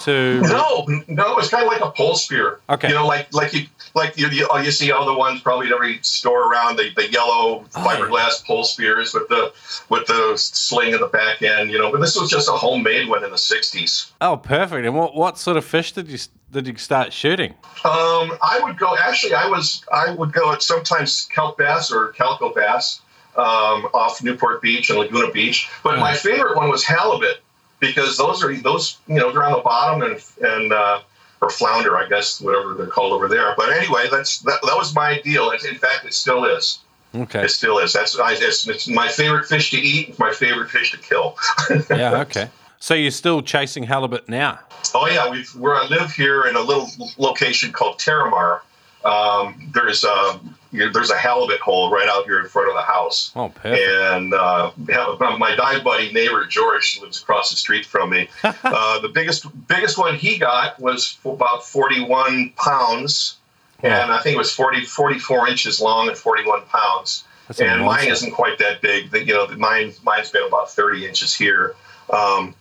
To 0.01 0.41
no, 0.41 0.85
no, 1.07 1.39
it's 1.39 1.49
kind 1.49 1.65
of 1.65 1.71
like 1.71 1.81
a 1.81 1.91
pole 1.91 2.15
spear. 2.15 2.59
Okay, 2.69 2.87
you 2.87 2.93
know, 2.93 3.05
like 3.05 3.33
like 3.33 3.53
you 3.53 3.65
like 3.95 4.17
you, 4.17 4.29
you, 4.29 4.47
you 4.63 4.71
see 4.71 4.91
all 4.91 5.05
the 5.05 5.13
ones 5.13 5.41
probably 5.41 5.67
at 5.67 5.73
every 5.73 5.99
store 6.03 6.49
around 6.49 6.77
the, 6.77 6.89
the 6.95 7.11
yellow 7.11 7.65
oh, 7.65 7.79
fiberglass 7.79 8.39
yeah. 8.39 8.47
pole 8.47 8.63
spears 8.63 9.13
with 9.13 9.27
the 9.27 9.51
with 9.89 10.07
the 10.07 10.37
sling 10.37 10.93
in 10.93 11.01
the 11.01 11.07
back 11.07 11.41
end. 11.41 11.71
You 11.71 11.79
know, 11.79 11.91
but 11.91 11.99
this 11.99 12.15
was 12.15 12.29
just 12.29 12.47
a 12.47 12.53
homemade 12.53 13.09
one 13.09 13.25
in 13.25 13.31
the 13.31 13.35
'60s. 13.35 14.11
Oh, 14.21 14.37
perfect! 14.37 14.85
And 14.85 14.95
what 14.95 15.15
what 15.15 15.37
sort 15.37 15.57
of 15.57 15.65
fish 15.65 15.91
did 15.91 16.07
you 16.07 16.19
did 16.51 16.67
you 16.67 16.77
start 16.77 17.11
shooting? 17.11 17.51
Um, 17.83 18.37
I 18.41 18.61
would 18.63 18.77
go. 18.77 18.95
Actually, 18.95 19.33
I 19.33 19.47
was. 19.47 19.83
I 19.91 20.11
would 20.11 20.31
go 20.31 20.53
at 20.53 20.61
sometimes 20.61 21.27
kelp 21.33 21.57
bass 21.57 21.91
or 21.91 22.09
calico 22.09 22.53
bass 22.53 23.01
um, 23.35 23.87
off 23.93 24.23
Newport 24.23 24.61
Beach 24.61 24.89
and 24.89 24.99
Laguna 24.99 25.31
Beach. 25.31 25.69
But 25.83 25.99
my 25.99 26.13
favorite 26.13 26.55
one 26.55 26.69
was 26.69 26.83
halibut 26.83 27.41
because 27.79 28.17
those 28.17 28.43
are 28.43 28.55
those. 28.55 28.97
You 29.07 29.15
know, 29.15 29.31
they're 29.31 29.43
on 29.43 29.53
the 29.53 29.59
bottom 29.59 30.01
and 30.01 30.23
and 30.41 30.73
uh, 30.73 31.01
or 31.41 31.49
flounder, 31.49 31.97
I 31.97 32.07
guess, 32.07 32.41
whatever 32.41 32.73
they're 32.73 32.87
called 32.87 33.13
over 33.13 33.27
there. 33.27 33.53
But 33.57 33.71
anyway, 33.71 34.07
that's 34.11 34.39
that, 34.39 34.59
that 34.63 34.75
was 34.75 34.93
my 34.93 35.21
deal. 35.21 35.51
In 35.51 35.75
fact, 35.75 36.05
it 36.05 36.13
still 36.13 36.45
is. 36.45 36.79
Okay. 37.15 37.45
It 37.45 37.49
still 37.49 37.79
is. 37.79 37.93
That's 37.93 38.19
I, 38.19 38.33
it's, 38.33 38.67
it's 38.67 38.87
my 38.87 39.07
favorite 39.07 39.47
fish 39.47 39.71
to 39.71 39.77
eat. 39.77 40.09
It's 40.09 40.19
my 40.19 40.31
favorite 40.31 40.69
fish 40.69 40.91
to 40.91 40.97
kill. 40.97 41.37
yeah. 41.89 42.21
Okay. 42.21 42.49
So 42.79 42.93
you're 42.93 43.11
still 43.11 43.41
chasing 43.41 43.83
halibut 43.83 44.29
now? 44.29 44.59
Oh 44.95 45.07
yeah, 45.07 45.29
We've 45.29 45.49
where 45.55 45.75
I 45.75 45.85
live 45.87 46.13
here 46.13 46.45
in 46.45 46.55
a 46.55 46.61
little 46.61 46.89
location 47.17 47.71
called 47.71 47.97
Terramar. 47.97 48.61
Um, 49.03 49.69
there's 49.73 50.03
a 50.03 50.39
you 50.71 50.79
know, 50.79 50.91
there's 50.91 51.09
a 51.09 51.17
halibut 51.17 51.59
hole 51.59 51.91
right 51.91 52.07
out 52.07 52.25
here 52.25 52.39
in 52.39 52.47
front 52.47 52.69
of 52.69 52.75
the 52.75 52.81
house. 52.81 53.31
Oh, 53.35 53.49
perfect. 53.49 53.81
And 53.81 54.33
uh, 54.33 54.71
my 54.77 55.55
dive 55.55 55.83
buddy 55.83 56.11
neighbor 56.11 56.45
George 56.45 56.99
lives 57.01 57.21
across 57.21 57.49
the 57.49 57.55
street 57.55 57.85
from 57.85 58.11
me. 58.11 58.29
uh, 58.43 58.99
the 58.99 59.09
biggest 59.09 59.45
biggest 59.67 59.97
one 59.97 60.15
he 60.15 60.37
got 60.37 60.79
was 60.79 61.17
about 61.25 61.65
41 61.65 62.53
pounds, 62.55 63.37
and 63.81 64.11
I 64.11 64.19
think 64.19 64.35
it 64.35 64.37
was 64.37 64.51
40 64.51 64.85
44 64.85 65.49
inches 65.49 65.81
long 65.81 66.07
and 66.07 66.17
41 66.17 66.63
pounds. 66.65 67.23
That's 67.47 67.61
and 67.61 67.83
mine 67.83 68.07
isn't 68.07 68.31
quite 68.31 68.59
that 68.59 68.81
big. 68.81 69.11
You 69.11 69.33
know, 69.33 69.47
mine 69.57 69.93
mine's 70.03 70.29
been 70.29 70.45
about 70.45 70.69
30 70.69 71.07
inches 71.07 71.33
here. 71.33 71.75
Um, 72.11 72.53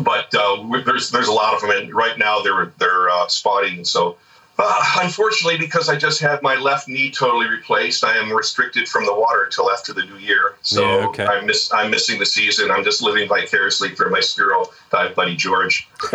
but 0.00 0.34
uh, 0.34 0.82
there's 0.84 1.10
there's 1.10 1.28
a 1.28 1.32
lot 1.32 1.54
of 1.54 1.62
them, 1.62 1.70
and 1.70 1.94
right 1.94 2.18
now 2.18 2.42
they're 2.42 2.72
they're 2.78 3.08
uh, 3.08 3.28
spotting. 3.28 3.84
So 3.84 4.18
uh, 4.58 5.00
unfortunately, 5.02 5.58
because 5.58 5.88
I 5.88 5.96
just 5.96 6.20
had 6.20 6.42
my 6.42 6.54
left 6.54 6.88
knee 6.88 7.10
totally 7.10 7.48
replaced, 7.48 8.04
I 8.04 8.16
am 8.16 8.32
restricted 8.32 8.88
from 8.88 9.04
the 9.04 9.14
water 9.14 9.44
until 9.44 9.70
after 9.70 9.92
the 9.92 10.04
new 10.04 10.16
year. 10.16 10.54
So 10.62 10.82
yeah, 10.82 11.06
okay. 11.08 11.26
I'm 11.26 11.46
miss 11.46 11.72
I'm 11.72 11.90
missing 11.90 12.18
the 12.18 12.26
season. 12.26 12.70
I'm 12.70 12.84
just 12.84 13.02
living 13.02 13.28
vicariously 13.28 13.90
through 13.90 14.10
my 14.10 14.20
Spearo 14.20 14.66
dive 14.90 15.14
buddy 15.14 15.36
George. 15.36 15.88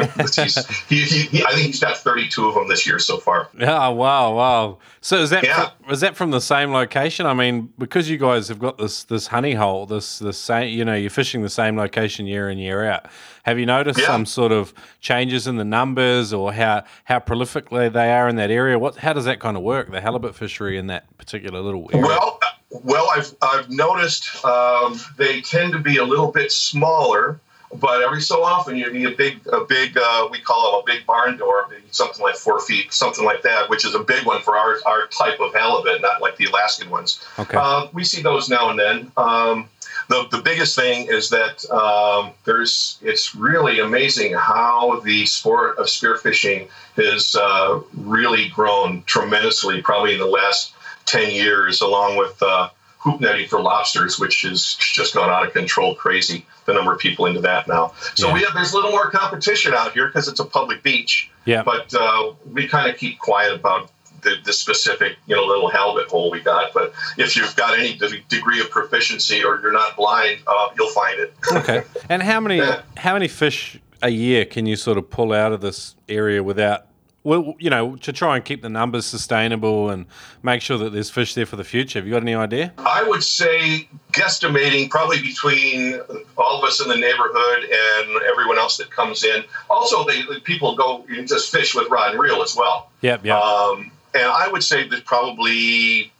he, 0.89 1.01
he, 1.03 1.21
he, 1.23 1.43
I 1.45 1.51
think 1.51 1.67
he's 1.67 1.79
got 1.79 1.97
32 1.97 2.47
of 2.47 2.55
them 2.55 2.67
this 2.67 2.85
year 2.87 2.99
so 2.99 3.17
far. 3.17 3.49
Yeah, 3.57 3.87
wow, 3.89 4.33
wow. 4.35 4.77
So 5.01 5.17
is 5.17 5.29
that 5.31 5.43
yeah. 5.43 5.69
from, 5.69 5.91
is 5.91 6.01
that 6.01 6.15
from 6.15 6.31
the 6.31 6.41
same 6.41 6.71
location? 6.71 7.25
I 7.25 7.33
mean, 7.33 7.71
because 7.77 8.09
you 8.09 8.17
guys 8.17 8.47
have 8.47 8.59
got 8.59 8.77
this 8.77 9.03
this 9.03 9.27
honey 9.27 9.53
hole, 9.53 9.85
this 9.85 10.19
this 10.19 10.37
same, 10.37 10.69
you 10.69 10.83
know, 10.83 10.95
you're 10.95 11.09
fishing 11.09 11.43
the 11.43 11.49
same 11.49 11.77
location 11.77 12.25
year 12.25 12.49
in 12.49 12.57
year 12.57 12.85
out. 12.85 13.07
Have 13.43 13.57
you 13.57 13.65
noticed 13.65 13.99
yeah. 13.99 14.05
some 14.05 14.25
sort 14.25 14.51
of 14.51 14.73
changes 14.99 15.47
in 15.47 15.57
the 15.57 15.65
numbers 15.65 16.31
or 16.33 16.53
how 16.53 16.83
how 17.05 17.19
prolifically 17.19 17.91
they 17.91 18.11
are 18.11 18.30
in 18.31 18.37
that 18.37 18.49
area? 18.51 18.79
What 18.79 18.97
how 18.97 19.13
does 19.13 19.25
that 19.25 19.39
kind 19.39 19.55
of 19.55 19.63
work? 19.63 19.91
The 19.91 20.01
halibut 20.01 20.35
fishery 20.35 20.77
in 20.77 20.87
that 20.87 21.05
particular 21.17 21.59
little 21.61 21.89
area. 21.93 22.07
Well, 22.07 22.39
well, 22.71 23.07
I've 23.15 23.35
I've 23.41 23.69
noticed 23.69 24.43
um, 24.43 24.99
they 25.17 25.41
tend 25.41 25.73
to 25.73 25.79
be 25.79 25.97
a 25.97 26.03
little 26.03 26.31
bit 26.31 26.51
smaller 26.51 27.39
but 27.73 28.01
every 28.01 28.21
so 28.21 28.43
often 28.43 28.75
you 28.75 28.91
need 28.91 29.05
a 29.05 29.15
big, 29.15 29.39
a 29.51 29.63
big, 29.63 29.97
uh, 29.97 30.27
we 30.31 30.39
call 30.39 30.79
it 30.79 30.83
a 30.83 30.93
big 30.93 31.05
barn 31.05 31.37
door, 31.37 31.67
something 31.91 32.21
like 32.21 32.35
four 32.35 32.59
feet, 32.59 32.93
something 32.93 33.23
like 33.23 33.41
that, 33.43 33.69
which 33.69 33.85
is 33.85 33.95
a 33.95 33.99
big 33.99 34.25
one 34.25 34.41
for 34.41 34.57
our, 34.57 34.77
our 34.85 35.07
type 35.07 35.39
of 35.39 35.53
halibut, 35.53 36.01
not 36.01 36.21
like 36.21 36.35
the 36.35 36.45
Alaskan 36.45 36.89
ones. 36.89 37.23
Okay. 37.39 37.57
Uh, 37.57 37.87
we 37.93 38.03
see 38.03 38.21
those 38.21 38.49
now 38.49 38.69
and 38.69 38.79
then. 38.79 39.11
Um, 39.15 39.69
the, 40.07 40.27
the 40.31 40.41
biggest 40.41 40.75
thing 40.75 41.07
is 41.09 41.29
that 41.29 41.69
um, 41.71 42.31
there's 42.45 42.97
it's 43.01 43.35
really 43.35 43.79
amazing 43.79 44.33
how 44.33 44.99
the 45.01 45.25
sport 45.25 45.77
of 45.77 45.87
spearfishing 45.87 46.67
has 46.95 47.35
uh, 47.35 47.79
really 47.93 48.49
grown 48.49 49.03
tremendously, 49.03 49.81
probably 49.81 50.13
in 50.13 50.19
the 50.19 50.25
last 50.25 50.73
10 51.05 51.31
years, 51.31 51.81
along 51.81 52.17
with 52.17 52.41
uh, 52.41 52.69
hoop 52.99 53.19
netting 53.19 53.47
for 53.47 53.59
lobsters, 53.61 54.19
which 54.19 54.43
has 54.43 54.75
just 54.79 55.15
gone 55.15 55.29
out 55.29 55.45
of 55.45 55.53
control, 55.53 55.95
crazy. 55.95 56.45
The 56.65 56.73
number 56.73 56.93
of 56.93 56.99
people 56.99 57.25
into 57.25 57.41
that 57.41 57.67
now. 57.67 57.93
So 58.13 58.27
yeah. 58.27 58.33
we 58.35 58.41
have 58.41 58.53
there's 58.53 58.71
a 58.71 58.75
little 58.75 58.91
more 58.91 59.09
competition 59.09 59.73
out 59.73 59.93
here 59.93 60.07
because 60.07 60.27
it's 60.27 60.39
a 60.39 60.45
public 60.45 60.83
beach. 60.83 61.31
Yeah. 61.45 61.63
But 61.63 61.91
uh, 61.93 62.33
we 62.45 62.67
kind 62.67 62.89
of 62.89 62.97
keep 62.97 63.17
quiet 63.17 63.55
about 63.55 63.89
the, 64.21 64.35
the, 64.43 64.53
specific 64.53 65.17
you 65.25 65.35
know 65.35 65.43
little 65.45 65.69
halibut 65.69 66.09
hole 66.09 66.31
we 66.31 66.39
got. 66.39 66.73
But 66.73 66.93
if 67.17 67.35
you've 67.35 67.55
got 67.55 67.77
any 67.77 67.97
degree 68.29 68.59
of 68.59 68.69
proficiency 68.69 69.43
or 69.43 69.59
you're 69.61 69.71
not 69.71 69.95
blind, 69.95 70.39
uh, 70.47 70.69
you'll 70.77 70.91
find 70.91 71.19
it. 71.19 71.33
okay. 71.51 71.83
And 72.09 72.21
how 72.21 72.39
many 72.39 72.61
how 72.97 73.13
many 73.13 73.27
fish 73.27 73.79
a 74.01 74.09
year 74.09 74.45
can 74.45 74.65
you 74.65 74.75
sort 74.75 74.97
of 74.97 75.09
pull 75.09 75.33
out 75.33 75.51
of 75.51 75.61
this 75.61 75.95
area 76.09 76.43
without 76.43 76.87
well, 77.23 77.53
you 77.59 77.69
know, 77.69 77.95
to 77.97 78.11
try 78.11 78.35
and 78.35 78.43
keep 78.43 78.61
the 78.61 78.69
numbers 78.69 79.05
sustainable 79.05 79.89
and 79.89 80.05
make 80.41 80.61
sure 80.61 80.77
that 80.79 80.91
there's 80.91 81.09
fish 81.09 81.35
there 81.35 81.45
for 81.45 81.55
the 81.55 81.63
future? 81.63 81.99
Have 81.99 82.07
you 82.07 82.13
got 82.13 82.23
any 82.23 82.33
idea? 82.33 82.73
I 82.79 83.03
would 83.03 83.23
say 83.23 83.87
guesstimating 84.11 84.89
probably 84.89 85.21
between 85.21 85.99
all 86.37 86.57
of 86.57 86.63
us 86.63 86.81
in 86.81 86.87
the 86.87 86.95
neighborhood 86.95 87.63
and 87.63 88.23
everyone 88.23 88.57
else 88.57 88.77
that 88.77 88.89
comes 88.89 89.23
in. 89.23 89.43
Also, 89.69 90.03
they 90.05 90.23
people 90.43 90.75
go 90.75 91.05
and 91.09 91.27
just 91.27 91.51
fish 91.51 91.75
with 91.75 91.89
rod 91.89 92.11
and 92.11 92.19
reel 92.19 92.41
as 92.41 92.55
well. 92.55 92.89
Yep, 93.01 93.25
yep. 93.25 93.37
Um, 93.37 93.91
and 94.13 94.23
I 94.23 94.47
would 94.47 94.63
say 94.63 94.87
that 94.87 95.05
probably 95.05 96.11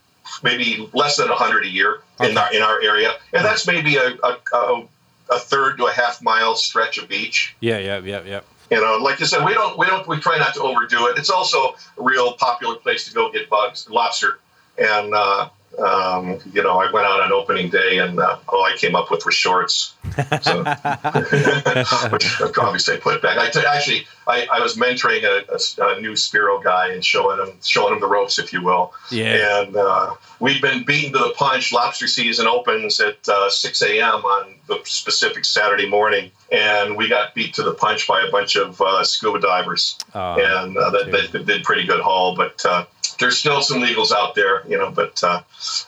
maybe 0.43 0.89
less 0.93 1.17
than 1.17 1.29
100 1.29 1.65
a 1.65 1.67
year 1.67 1.99
okay. 2.19 2.31
in, 2.31 2.37
our, 2.37 2.53
in 2.53 2.61
our 2.61 2.81
area. 2.81 3.13
And 3.33 3.43
that's 3.43 3.67
maybe 3.67 3.97
a, 3.97 4.17
a, 4.23 4.37
a, 4.53 4.87
a 5.31 5.39
third 5.39 5.77
to 5.77 5.85
a 5.85 5.91
half 5.91 6.21
mile 6.21 6.55
stretch 6.55 6.97
of 6.97 7.07
beach. 7.07 7.55
Yeah, 7.59 7.77
yeah, 7.79 7.99
yeah, 7.99 8.21
yeah. 8.25 8.41
You 8.69 8.79
know, 8.79 8.97
like 8.97 9.19
you 9.19 9.25
said, 9.25 9.43
we 9.43 9.53
don't, 9.53 9.77
we 9.77 9.85
don't, 9.85 10.07
we 10.07 10.17
try 10.19 10.37
not 10.37 10.53
to 10.53 10.61
overdo 10.61 11.07
it. 11.07 11.17
It's 11.17 11.29
also 11.29 11.75
a 11.97 12.01
real 12.01 12.33
popular 12.33 12.75
place 12.75 13.05
to 13.09 13.13
go 13.13 13.29
get 13.31 13.49
bugs, 13.49 13.89
lobster, 13.89 14.39
and 14.77 15.13
uh, 15.13 15.49
um, 15.79 16.37
you 16.51 16.61
know, 16.61 16.79
I 16.79 16.91
went 16.91 17.05
out 17.05 17.21
on 17.21 17.31
opening 17.31 17.69
day 17.69 17.99
and 17.99 18.19
uh, 18.19 18.37
all 18.49 18.63
I 18.63 18.75
came 18.75 18.95
up 18.95 19.09
with 19.09 19.25
were 19.25 19.31
shorts. 19.31 19.93
So, 20.41 20.63
which 22.11 22.57
obviously 22.57 22.95
I 22.95 22.99
put 23.01 23.15
it 23.15 23.21
back. 23.21 23.37
I 23.37 23.49
t- 23.49 23.65
actually, 23.65 24.05
I, 24.27 24.47
I 24.51 24.59
was 24.59 24.75
mentoring 24.75 25.23
a, 25.23 25.45
a, 25.51 25.95
a, 25.95 26.01
new 26.01 26.13
Spearo 26.13 26.61
guy 26.61 26.91
and 26.91 27.03
showing 27.03 27.39
him, 27.39 27.55
showing 27.63 27.93
him 27.93 28.01
the 28.01 28.07
ropes, 28.07 28.37
if 28.37 28.51
you 28.51 28.61
will. 28.61 28.93
Yeah. 29.09 29.61
And 29.61 29.75
uh, 29.75 30.15
we've 30.39 30.61
been 30.61 30.83
beaten 30.83 31.13
to 31.13 31.19
the 31.19 31.33
punch. 31.37 31.71
Lobster 31.71 32.07
season 32.07 32.47
opens 32.47 32.99
at 32.99 33.27
uh, 33.29 33.49
6 33.49 33.81
a.m. 33.83 34.25
on 34.25 34.55
the 34.67 34.79
specific 34.83 35.45
Saturday 35.45 35.87
morning, 35.87 36.31
and 36.51 36.97
we 36.97 37.07
got 37.07 37.33
beat 37.33 37.53
to 37.55 37.63
the 37.63 37.73
punch 37.73 38.07
by 38.07 38.21
a 38.27 38.29
bunch 38.29 38.57
of 38.57 38.81
uh, 38.81 39.03
scuba 39.03 39.39
divers, 39.39 39.97
oh, 40.13 40.39
and 40.39 40.77
uh, 40.77 40.89
that, 40.89 41.31
that, 41.31 41.45
did 41.45 41.63
pretty 41.63 41.85
good 41.85 42.01
haul, 42.01 42.35
but 42.35 42.63
uh, 42.65 42.85
there's 43.21 43.37
still 43.37 43.61
some 43.61 43.79
legals 43.79 44.11
out 44.11 44.35
there, 44.35 44.67
you 44.67 44.77
know, 44.77 44.91
but 44.91 45.23
uh, 45.23 45.41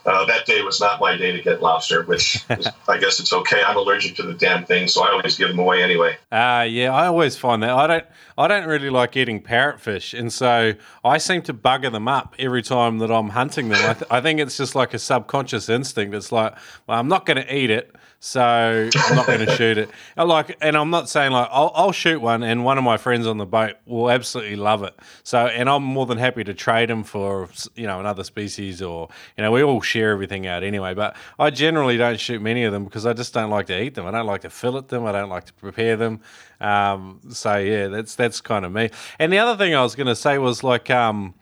uh, 0.05 0.25
that 0.25 0.45
day 0.45 0.61
was 0.61 0.79
not 0.79 1.01
my 1.01 1.17
day 1.17 1.33
to 1.33 1.41
get 1.41 1.61
lobster, 1.61 2.03
which 2.03 2.45
is, 2.49 2.67
I 2.87 2.97
guess 2.97 3.19
it's 3.19 3.33
okay. 3.33 3.61
I'm 3.61 3.75
allergic 3.75 4.15
to 4.17 4.23
the 4.23 4.33
damn 4.33 4.63
thing, 4.65 4.87
so 4.87 5.03
I 5.03 5.11
always 5.11 5.37
give 5.37 5.49
them 5.49 5.59
away 5.59 5.83
anyway. 5.83 6.17
Uh, 6.31 6.65
yeah, 6.69 6.93
I 6.93 7.07
always 7.07 7.35
find 7.35 7.61
that 7.63 7.71
I 7.71 7.87
don't, 7.87 8.05
I 8.37 8.47
don't 8.47 8.67
really 8.67 8.89
like 8.89 9.17
eating 9.17 9.41
parrotfish, 9.41 10.17
and 10.17 10.31
so 10.31 10.73
I 11.03 11.17
seem 11.17 11.41
to 11.43 11.53
bugger 11.53 11.91
them 11.91 12.07
up 12.07 12.35
every 12.39 12.61
time 12.61 12.99
that 12.99 13.11
I'm 13.11 13.29
hunting 13.29 13.69
them. 13.69 13.89
I, 13.89 13.93
th- 13.93 14.11
I 14.11 14.21
think 14.21 14.39
it's 14.39 14.55
just 14.55 14.75
like 14.75 14.93
a 14.93 14.99
subconscious 14.99 15.67
instinct. 15.67 16.15
It's 16.15 16.31
like, 16.31 16.55
well, 16.87 16.99
I'm 16.99 17.09
not 17.09 17.25
going 17.25 17.37
to 17.37 17.55
eat 17.55 17.69
it 17.69 17.93
so 18.25 18.41
I'm 18.41 19.15
not 19.17 19.27
going 19.27 19.39
to 19.45 19.53
shoot 19.57 19.77
it. 19.77 19.89
Like, 20.15 20.55
and 20.61 20.77
I'm 20.77 20.89
not 20.89 21.09
saying 21.09 21.33
like 21.33 21.49
I'll, 21.51 21.73
I'll, 21.75 21.91
shoot 21.91 22.21
one, 22.21 22.41
and 22.41 22.63
one 22.63 22.77
of 22.77 22.83
my 22.85 22.95
friends 22.95 23.27
on 23.27 23.37
the 23.37 23.45
boat 23.45 23.73
will 23.85 24.09
absolutely 24.09 24.55
love 24.55 24.81
it. 24.83 24.97
So, 25.23 25.47
and 25.47 25.69
I'm 25.69 25.83
more 25.83 26.05
than 26.05 26.17
happy 26.17 26.45
to 26.45 26.53
trade 26.53 26.89
them 26.89 27.03
for 27.03 27.49
you 27.75 27.85
know 27.85 27.99
another 27.99 28.23
species, 28.23 28.81
or 28.81 29.09
you 29.35 29.41
know 29.41 29.51
we 29.51 29.61
all 29.61 29.81
share 29.81 30.11
everything 30.11 30.47
out 30.47 30.63
anyway. 30.63 30.93
But 30.93 31.17
I 31.37 31.49
generally 31.49 31.97
don't 31.97 32.17
shoot 32.17 32.41
many 32.41 32.63
of 32.63 32.71
them 32.71 32.85
because 32.85 33.05
I 33.05 33.11
just 33.11 33.33
don't 33.33 33.49
like 33.49 33.65
to 33.67 33.83
eat 33.83 33.95
them. 33.95 34.05
I 34.05 34.11
don't 34.11 34.25
like 34.25 34.41
to 34.41 34.49
fillet 34.49 34.85
them. 34.87 35.05
I 35.05 35.11
don't 35.11 35.29
like 35.29 35.43
to 35.47 35.53
prepare 35.55 35.97
them. 35.97 36.21
Um, 36.61 37.19
so 37.27 37.57
yeah, 37.57 37.89
that's 37.89 38.15
that's 38.15 38.39
kind 38.39 38.63
of 38.63 38.71
me. 38.71 38.89
And 39.19 39.33
the 39.33 39.39
other 39.39 39.57
thing 39.57 39.75
I 39.75 39.83
was 39.83 39.95
going 39.95 40.07
to 40.07 40.15
say 40.15 40.37
was 40.37 40.63
like. 40.63 40.89
Um, 40.89 41.33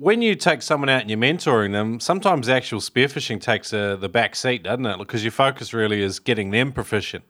when 0.00 0.22
you 0.22 0.34
take 0.34 0.62
someone 0.62 0.88
out 0.88 1.02
and 1.02 1.10
you're 1.10 1.18
mentoring 1.18 1.72
them, 1.72 2.00
sometimes 2.00 2.48
actual 2.48 2.80
spearfishing 2.80 3.38
takes 3.38 3.70
a, 3.74 3.98
the 4.00 4.08
back 4.08 4.34
seat, 4.34 4.62
doesn't 4.62 4.86
it? 4.86 4.96
Because 4.96 5.22
your 5.22 5.30
focus 5.30 5.74
really 5.74 6.00
is 6.00 6.18
getting 6.18 6.50
them 6.50 6.72
proficient. 6.72 7.22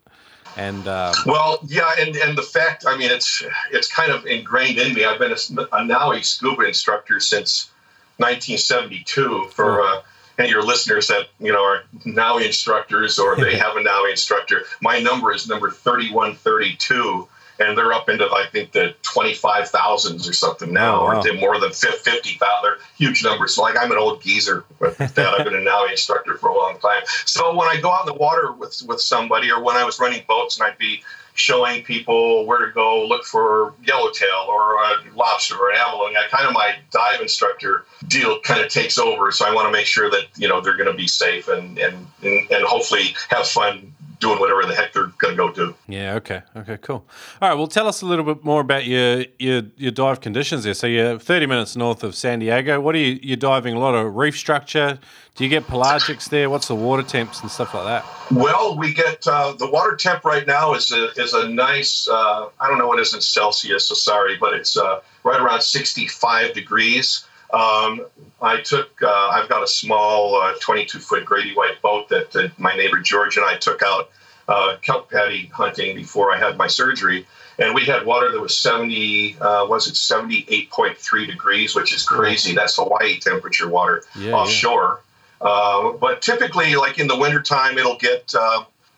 And 0.56 0.86
um, 0.86 1.12
well, 1.26 1.58
yeah, 1.66 1.92
and, 1.98 2.14
and 2.16 2.38
the 2.38 2.42
fact, 2.42 2.84
I 2.86 2.96
mean, 2.96 3.10
it's 3.10 3.42
it's 3.72 3.92
kind 3.92 4.10
of 4.12 4.24
ingrained 4.26 4.78
in 4.78 4.94
me. 4.94 5.04
I've 5.04 5.18
been 5.18 5.32
a, 5.32 5.76
a 5.76 5.84
NAUI 5.84 6.22
scuba 6.22 6.62
instructor 6.62 7.18
since 7.18 7.70
1972. 8.18 9.48
For 9.52 9.82
uh, 9.82 10.02
any 10.38 10.48
of 10.48 10.52
your 10.52 10.62
listeners 10.62 11.08
that 11.08 11.26
you 11.38 11.52
know 11.52 11.62
are 11.62 11.82
NAUI 12.04 12.46
instructors 12.46 13.18
or 13.18 13.36
they 13.44 13.56
have 13.56 13.76
a 13.76 13.82
NAUI 13.82 14.10
instructor, 14.10 14.62
my 14.80 15.00
number 15.00 15.32
is 15.32 15.48
number 15.48 15.70
3132 15.70 17.28
and 17.60 17.76
they're 17.76 17.92
up 17.92 18.08
into 18.08 18.24
I 18.24 18.46
think 18.50 18.72
the 18.72 18.94
twenty 19.02 19.34
five 19.34 19.68
thousands 19.68 20.28
or 20.28 20.32
something 20.32 20.72
now, 20.72 21.00
oh, 21.00 21.04
wow. 21.04 21.22
or 21.22 21.34
more 21.34 21.60
than 21.60 21.72
fifty 21.72 22.34
thousand. 22.38 22.62
They're 22.62 22.78
huge 22.96 23.22
numbers. 23.22 23.54
So 23.54 23.62
like 23.62 23.76
I'm 23.78 23.92
an 23.92 23.98
old 23.98 24.22
geezer 24.22 24.64
with 24.78 24.98
that. 25.14 25.18
I've 25.18 25.44
been 25.44 25.54
a 25.54 25.60
NAUI 25.60 25.92
instructor 25.92 26.36
for 26.36 26.48
a 26.48 26.56
long 26.56 26.78
time. 26.78 27.02
So 27.24 27.54
when 27.54 27.68
I 27.68 27.80
go 27.80 27.90
out 27.90 28.06
in 28.08 28.14
the 28.14 28.18
water 28.18 28.52
with 28.52 28.82
with 28.86 29.00
somebody, 29.00 29.50
or 29.50 29.62
when 29.62 29.76
I 29.76 29.84
was 29.84 30.00
running 30.00 30.22
boats, 30.26 30.58
and 30.58 30.66
I'd 30.66 30.78
be 30.78 31.02
showing 31.34 31.82
people 31.82 32.44
where 32.44 32.66
to 32.66 32.72
go 32.72 33.06
look 33.06 33.24
for 33.24 33.74
yellowtail 33.84 34.46
or 34.48 34.74
a 34.76 34.96
lobster 35.14 35.56
or 35.56 35.70
an 35.70 35.76
abalone. 35.78 36.16
I 36.16 36.26
kind 36.28 36.46
of 36.46 36.52
my 36.52 36.76
dive 36.90 37.20
instructor 37.20 37.86
deal 38.06 38.40
kind 38.40 38.60
of 38.60 38.70
takes 38.70 38.98
over. 38.98 39.32
So 39.32 39.46
I 39.46 39.54
want 39.54 39.66
to 39.66 39.72
make 39.72 39.86
sure 39.86 40.10
that 40.10 40.24
you 40.36 40.48
know 40.48 40.60
they're 40.60 40.76
going 40.76 40.90
to 40.90 40.96
be 40.96 41.08
safe 41.08 41.48
and 41.48 41.78
and, 41.78 42.06
and 42.22 42.64
hopefully 42.64 43.14
have 43.28 43.46
fun 43.46 43.89
doing 44.20 44.38
whatever 44.38 44.64
the 44.66 44.74
heck 44.74 44.92
they're 44.92 45.10
going 45.18 45.34
to 45.34 45.36
go 45.36 45.52
do. 45.52 45.74
Yeah. 45.88 46.14
Okay. 46.14 46.42
Okay. 46.56 46.76
Cool. 46.76 47.04
All 47.40 47.48
right. 47.48 47.54
Well, 47.54 47.66
tell 47.66 47.88
us 47.88 48.02
a 48.02 48.06
little 48.06 48.24
bit 48.24 48.44
more 48.44 48.60
about 48.60 48.86
your 48.86 49.24
your, 49.38 49.62
your 49.76 49.90
dive 49.90 50.20
conditions 50.20 50.64
there. 50.64 50.74
So 50.74 50.86
you're 50.86 51.18
30 51.18 51.46
minutes 51.46 51.74
north 51.74 52.04
of 52.04 52.14
San 52.14 52.38
Diego. 52.38 52.80
What 52.80 52.94
are 52.94 52.98
you 52.98 53.18
You're 53.22 53.36
diving? 53.36 53.74
A 53.74 53.78
lot 53.78 53.94
of 53.94 54.14
reef 54.14 54.36
structure. 54.36 54.98
Do 55.34 55.44
you 55.44 55.50
get 55.50 55.66
pelagics 55.66 56.28
there? 56.28 56.50
What's 56.50 56.68
the 56.68 56.74
water 56.74 57.02
temps 57.02 57.40
and 57.40 57.50
stuff 57.50 57.72
like 57.72 57.84
that? 57.84 58.04
Well, 58.30 58.76
we 58.76 58.92
get 58.92 59.26
uh, 59.26 59.52
the 59.52 59.70
water 59.70 59.96
temp 59.96 60.24
right 60.24 60.46
now 60.46 60.74
is 60.74 60.92
a 60.92 61.10
is 61.16 61.32
a 61.32 61.48
nice. 61.48 62.08
Uh, 62.08 62.48
I 62.60 62.68
don't 62.68 62.78
know 62.78 62.86
what 62.86 62.98
it 62.98 63.02
is 63.02 63.14
in 63.14 63.20
Celsius. 63.20 63.86
So 63.86 63.94
sorry, 63.94 64.36
but 64.36 64.52
it's 64.52 64.76
uh, 64.76 65.00
right 65.24 65.40
around 65.40 65.62
65 65.62 66.52
degrees. 66.52 67.24
Um, 67.52 68.06
I 68.40 68.60
took, 68.60 69.02
uh, 69.02 69.28
I've 69.28 69.48
got 69.48 69.62
a 69.62 69.66
small 69.66 70.36
uh, 70.36 70.54
22 70.60 70.98
foot 70.98 71.24
Grady 71.24 71.54
White 71.54 71.82
boat 71.82 72.08
that, 72.08 72.32
that, 72.32 72.58
my 72.58 72.74
neighbor 72.74 72.98
George 72.98 73.36
and 73.36 73.44
I 73.44 73.56
took 73.56 73.82
out 73.82 74.10
uh, 74.48 74.76
kelp 74.82 75.10
paddy 75.10 75.46
hunting 75.46 75.94
before 75.94 76.32
I 76.32 76.38
had 76.38 76.56
my 76.56 76.66
surgery. 76.66 77.26
And 77.58 77.74
we 77.74 77.84
had 77.84 78.06
water 78.06 78.32
that 78.32 78.40
was 78.40 78.56
70, 78.56 79.36
uh, 79.38 79.66
was 79.66 79.86
it 79.86 79.94
78.3 79.94 81.26
degrees, 81.26 81.74
which 81.74 81.94
is 81.94 82.04
crazy. 82.04 82.54
That's 82.54 82.76
Hawaii 82.76 83.18
temperature 83.18 83.68
water 83.68 84.02
yeah, 84.18 84.32
offshore. 84.32 85.02
Yeah. 85.42 85.46
Uh, 85.46 85.92
but 85.92 86.22
typically, 86.22 86.74
like 86.76 86.98
in 86.98 87.06
the 87.06 87.16
wintertime, 87.16 87.76
it'll 87.78 87.98
get 87.98 88.34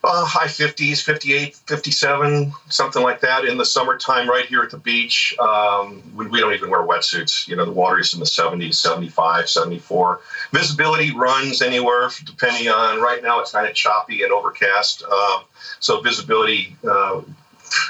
uh, 0.04 0.24
high 0.24 0.46
50s, 0.46 1.00
58, 1.00 1.54
57, 1.54 2.52
something 2.68 3.02
like 3.02 3.20
that. 3.20 3.44
In 3.44 3.56
the 3.56 3.64
summertime, 3.64 4.28
right 4.28 4.46
here 4.46 4.62
at 4.62 4.70
the 4.70 4.78
beach, 4.78 5.36
um, 5.38 6.02
we, 6.16 6.26
we, 6.26 6.40
don't 6.40 6.54
even 6.54 6.70
wear 6.70 6.82
wetsuits. 6.82 7.46
You 7.46 7.54
know, 7.54 7.64
the 7.64 7.72
water 7.72 8.00
is 8.00 8.12
in 8.12 8.20
the 8.20 8.26
70s, 8.26 8.74
75, 8.74 9.48
74. 9.48 10.20
Visibility 10.52 11.12
runs 11.12 11.62
anywhere 11.62 12.10
depending 12.24 12.68
on, 12.68 13.00
right 13.00 13.22
now 13.22 13.40
it's 13.40 13.52
kind 13.52 13.68
of 13.68 13.74
choppy 13.74 14.22
and 14.22 14.32
overcast. 14.32 15.04
Uh, 15.08 15.42
so 15.78 16.00
visibility 16.00 16.76
uh, 16.88 17.22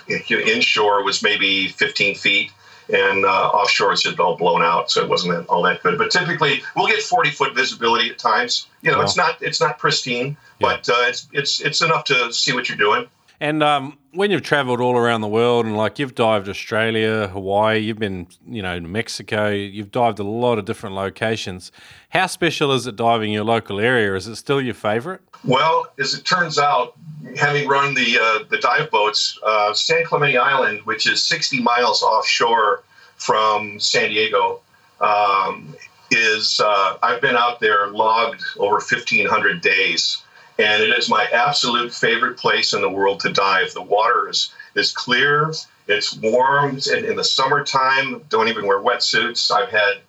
inshore 0.09 1.05
was 1.05 1.23
maybe 1.23 1.69
15 1.69 2.15
feet 2.17 2.53
and 2.89 3.25
uh, 3.25 3.29
offshore 3.29 3.93
it's 3.93 4.03
just 4.03 4.19
all 4.19 4.37
blown 4.37 4.63
out, 4.63 4.91
so 4.91 5.03
it 5.03 5.09
wasn't 5.09 5.49
all 5.49 5.63
that 5.63 5.83
good. 5.83 5.99
But 5.99 6.11
typically, 6.11 6.63
we'll 6.77 6.89
get 6.89 7.03
40 7.03 7.31
foot 7.31 7.55
visibility 7.55 8.11
at 8.11 8.19
times. 8.19 8.67
You 8.83 8.91
know, 8.91 8.99
wow. 8.99 9.05
it's 9.05 9.17
not 9.17 9.37
it's 9.41 9.61
not 9.61 9.79
pristine, 9.79 10.29
yeah. 10.29 10.35
but 10.59 10.89
uh, 10.89 11.05
it's 11.09 11.29
it's 11.33 11.61
it's 11.61 11.83
enough 11.83 12.05
to 12.05 12.33
see 12.33 12.53
what 12.53 12.69
you're 12.69 12.79
doing. 12.79 13.07
And 13.43 13.61
um, 13.61 13.99
when 14.13 14.31
you've 14.31 14.43
travelled 14.45 14.81
all 14.81 14.97
around 14.97 15.21
the 15.21 15.27
world, 15.27 15.67
and 15.67 15.77
like 15.77 15.99
you've 15.99 16.15
dived 16.15 16.49
Australia, 16.49 17.27
Hawaii, 17.27 17.81
you've 17.81 17.99
been, 17.99 18.29
you 18.47 18.63
know, 18.63 18.79
Mexico, 18.79 19.49
you've 19.49 19.91
dived 19.91 20.21
a 20.21 20.23
lot 20.23 20.61
of 20.61 20.65
different 20.65 20.95
locations. 20.95 21.73
How 22.11 22.29
special 22.29 22.71
is 22.71 22.87
it 22.87 22.95
diving 22.95 23.33
your 23.33 23.43
local 23.43 23.81
area? 23.81 24.15
Is 24.15 24.29
it 24.29 24.37
still 24.37 24.63
your 24.63 24.75
favourite? 24.75 25.19
Well, 25.45 25.89
as 25.99 26.15
it 26.15 26.25
turns 26.25 26.57
out, 26.57 26.95
having 27.37 27.67
run 27.67 27.95
the 27.95 28.17
uh, 28.17 28.45
the 28.49 28.59
dive 28.59 28.93
boats, 28.93 29.37
uh, 29.43 29.75
San 29.75 30.05
Clemente 30.05 30.37
Island, 30.37 30.83
which 30.85 31.09
is 31.09 31.21
60 31.25 31.63
miles 31.63 32.01
offshore 32.01 32.85
from 33.17 33.81
San 33.81 34.11
Diego, 34.11 34.61
um, 35.01 35.75
is 36.13 36.61
uh, 36.65 36.97
I've 37.03 37.21
been 37.21 37.35
out 37.35 37.59
there 37.59 37.89
logged 37.89 38.45
over 38.61 38.75
1,500 38.75 39.61
days 39.61 40.23
and 40.59 40.83
it 40.83 40.97
is 40.97 41.09
my 41.09 41.27
absolute 41.27 41.93
favorite 41.93 42.37
place 42.37 42.73
in 42.73 42.81
the 42.81 42.91
world 42.91 43.21
to 43.21 43.33
dive. 43.33 43.73
The 43.73 43.83
water 43.83 44.29
is 44.29 44.53
is 44.75 44.93
clear, 44.93 45.53
it's 45.87 46.15
warm, 46.17 46.79
and 46.93 47.05
in 47.05 47.17
the 47.17 47.25
summertime, 47.25 48.23
don't 48.29 48.49
even 48.49 48.67
wear 48.67 48.79
wetsuits. 48.79 49.51
I've 49.51 49.71
had 49.71 50.01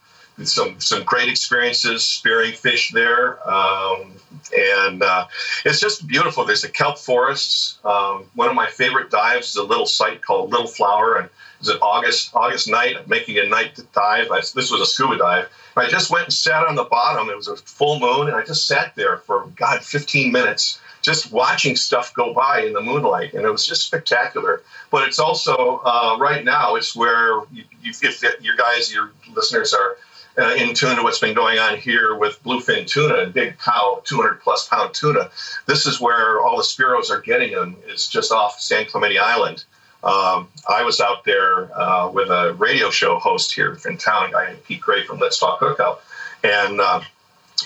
some 0.44 0.80
some 0.80 1.04
great 1.04 1.30
experiences 1.30 2.04
spearing 2.04 2.54
fish 2.54 2.92
there, 2.92 3.48
um, 3.50 4.14
and 4.58 5.04
uh, 5.04 5.28
it's 5.66 5.80
just 5.80 6.08
beautiful. 6.08 6.46
There's 6.46 6.64
a 6.64 6.70
kelp 6.70 6.98
forests. 6.98 7.78
Um, 7.84 8.26
one 8.36 8.50
of 8.50 8.56
my 8.56 8.68
favorite 8.68 9.12
dives 9.12 9.50
is 9.50 9.56
a 9.58 9.64
little 9.64 9.86
site 9.86 10.22
called 10.22 10.52
Little 10.52 10.68
Flower, 10.68 11.18
and 11.18 11.30
it's 11.64 11.70
an 11.70 11.78
August 11.82 12.32
August 12.36 12.68
night, 12.68 13.08
making 13.08 13.38
a 13.38 13.48
night 13.48 13.80
dive. 13.94 14.30
I, 14.32 14.42
this 14.42 14.70
was 14.70 14.82
a 14.82 14.86
scuba 14.86 15.18
dive. 15.18 15.50
I 15.78 15.88
just 15.88 16.12
went 16.12 16.26
and 16.26 16.34
sat 16.34 16.68
on 16.68 16.76
the 16.76 16.84
bottom. 16.84 17.30
It 17.30 17.38
was 17.38 17.48
a 17.48 17.56
full 17.56 18.02
moon, 18.02 18.28
and 18.28 18.36
I 18.36 18.44
just 18.44 18.68
sat 18.68 18.94
there 18.98 19.20
for 19.20 19.46
God 19.56 19.82
15 19.82 20.30
minutes, 20.30 20.82
just 21.02 21.32
watching 21.32 21.78
stuff 21.78 22.14
go 22.14 22.34
by 22.34 22.64
in 22.64 22.74
the 22.74 22.82
moonlight, 22.82 23.34
and 23.34 23.46
it 23.46 23.50
was 23.50 23.66
just 23.66 23.86
spectacular. 23.86 24.62
But 24.92 25.08
it's 25.08 25.20
also 25.20 25.82
uh, 25.86 26.18
right 26.20 26.44
now, 26.44 26.76
it's 26.76 26.98
where 26.98 27.40
you, 27.54 27.64
you, 27.82 27.94
if 28.02 28.22
your 28.42 28.58
guys, 28.58 28.94
your 28.94 29.12
listeners 29.34 29.74
are 29.74 29.96
uh, 30.38 30.56
in 30.56 30.74
tune 30.74 30.98
to 30.98 31.04
what's 31.04 31.20
been 31.20 31.34
going 31.34 31.60
on 31.60 31.78
here 31.78 32.14
with 32.16 32.44
bluefin 32.44 32.86
tuna 32.86 33.20
and 33.20 33.34
big 33.34 33.58
cow, 33.58 34.02
200 34.04 34.42
plus 34.42 34.68
pound 34.68 34.94
tuna. 34.94 35.30
This 35.66 35.86
is 35.86 36.02
where 36.02 36.42
all 36.42 36.58
the 36.58 36.64
Spearos 36.64 37.10
are 37.10 37.22
getting 37.22 37.54
them. 37.54 37.78
It's 37.88 38.10
just 38.10 38.34
off 38.34 38.60
San 38.60 38.86
Clemente 38.86 39.18
Island. 39.18 39.64
Um, 40.04 40.50
I 40.68 40.84
was 40.84 41.00
out 41.00 41.24
there 41.24 41.70
uh, 41.80 42.10
with 42.10 42.30
a 42.30 42.54
radio 42.54 42.90
show 42.90 43.20
host 43.20 43.54
here 43.54 43.78
in 43.88 43.98
town, 43.98 44.30
a 44.30 44.32
guy 44.32 44.48
named 44.48 44.64
Pete 44.66 44.82
Gray 44.82 45.04
from 45.06 45.20
Let's 45.20 45.40
Talk 45.40 45.60
Hookup, 45.60 46.04
and 46.44 46.82
uh, 46.82 47.02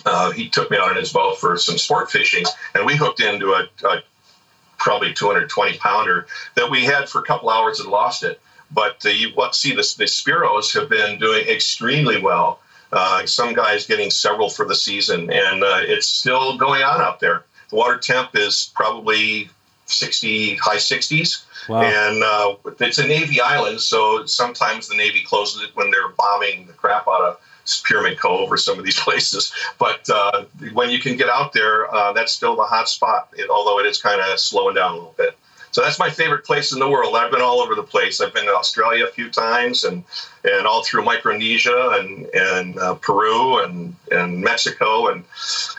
uh, 0.06 0.32
he 0.32 0.48
took 0.48 0.70
me 0.70 0.78
out 0.78 0.92
in 0.92 0.98
his 0.98 1.12
boat 1.12 1.40
for 1.40 1.58
some 1.58 1.78
sport 1.78 2.12
fishing, 2.12 2.46
and 2.76 2.86
we 2.86 2.96
hooked 2.96 3.22
into 3.22 3.54
a, 3.54 3.68
a 3.88 4.04
probably 4.78 5.14
220 5.14 5.78
pounder 5.80 6.28
that 6.56 6.70
we 6.70 6.86
had 6.86 7.10
for 7.10 7.20
a 7.20 7.24
couple 7.24 7.50
hours 7.50 7.80
and 7.80 7.90
lost 7.90 8.24
it. 8.24 8.40
But 8.70 9.04
you 9.04 9.32
what, 9.34 9.56
see, 9.56 9.72
the, 9.72 9.96
the 9.98 10.06
Spearos 10.06 10.74
have 10.80 10.90
been 10.90 11.20
doing 11.20 11.48
extremely 11.48 12.22
well. 12.22 12.60
Uh, 12.92 13.26
some 13.26 13.54
guys 13.54 13.86
getting 13.88 14.12
several 14.12 14.50
for 14.50 14.66
the 14.66 14.76
season, 14.76 15.32
and 15.32 15.64
uh, 15.64 15.80
it's 15.82 16.08
still 16.08 16.58
going 16.58 16.84
on 16.84 17.02
out 17.02 17.20
there. 17.20 17.44
The 17.70 17.76
water 17.76 17.98
temp 17.98 18.36
is 18.36 18.72
probably 18.76 19.50
60, 19.88 20.56
high 20.56 20.78
60s. 20.78 21.44
Wow. 21.68 21.82
And 21.82 22.24
uh, 22.24 22.56
it's 22.80 22.98
a 22.98 23.08
Navy 23.08 23.42
island, 23.42 23.82
so 23.82 24.26
sometimes 24.26 24.88
the 24.88 24.96
Navy 24.96 25.24
closes 25.24 25.64
it 25.64 25.72
when 25.76 25.92
they're 25.92 26.10
bombing 26.10 26.68
the 26.68 26.74
crap 26.74 27.08
out 27.08 27.22
of 27.22 27.40
Pyramid 27.84 28.20
Cove 28.20 28.52
or 28.52 28.58
some 28.58 28.80
of 28.80 28.86
these 28.86 29.00
places. 29.04 29.52
But 29.78 30.10
uh, 30.10 30.46
when 30.74 30.90
you 30.90 31.00
can 31.00 31.18
get 31.18 31.30
out 31.30 31.54
there, 31.54 31.94
uh, 31.94 32.14
that's 32.14 32.32
still 32.32 32.56
the 32.56 32.64
hot 32.64 32.90
spot, 32.90 33.34
although 33.50 33.80
it 33.80 33.86
is 33.86 34.02
kind 34.02 34.22
of 34.22 34.40
slowing 34.40 34.76
down 34.76 34.92
a 34.92 34.96
little 34.96 35.16
bit. 35.18 35.38
So 35.72 35.82
that's 35.82 36.00
my 36.00 36.10
favorite 36.10 36.44
place 36.46 36.72
in 36.72 36.80
the 36.80 36.90
world. 36.90 37.16
I've 37.16 37.30
been 37.30 37.42
all 37.42 37.60
over 37.60 37.76
the 37.76 37.84
place. 37.84 38.20
I've 38.22 38.34
been 38.34 38.46
to 38.46 38.56
Australia 38.56 39.06
a 39.06 39.10
few 39.10 39.30
times, 39.30 39.84
and 39.84 40.04
and 40.48 40.66
all 40.66 40.84
through 40.84 41.04
Micronesia 41.04 41.90
and 42.00 42.26
and 42.34 42.80
uh, 42.80 42.96
Peru 42.96 43.64
and 43.64 43.96
and 44.12 44.42
Mexico 44.42 45.08
and 45.08 45.24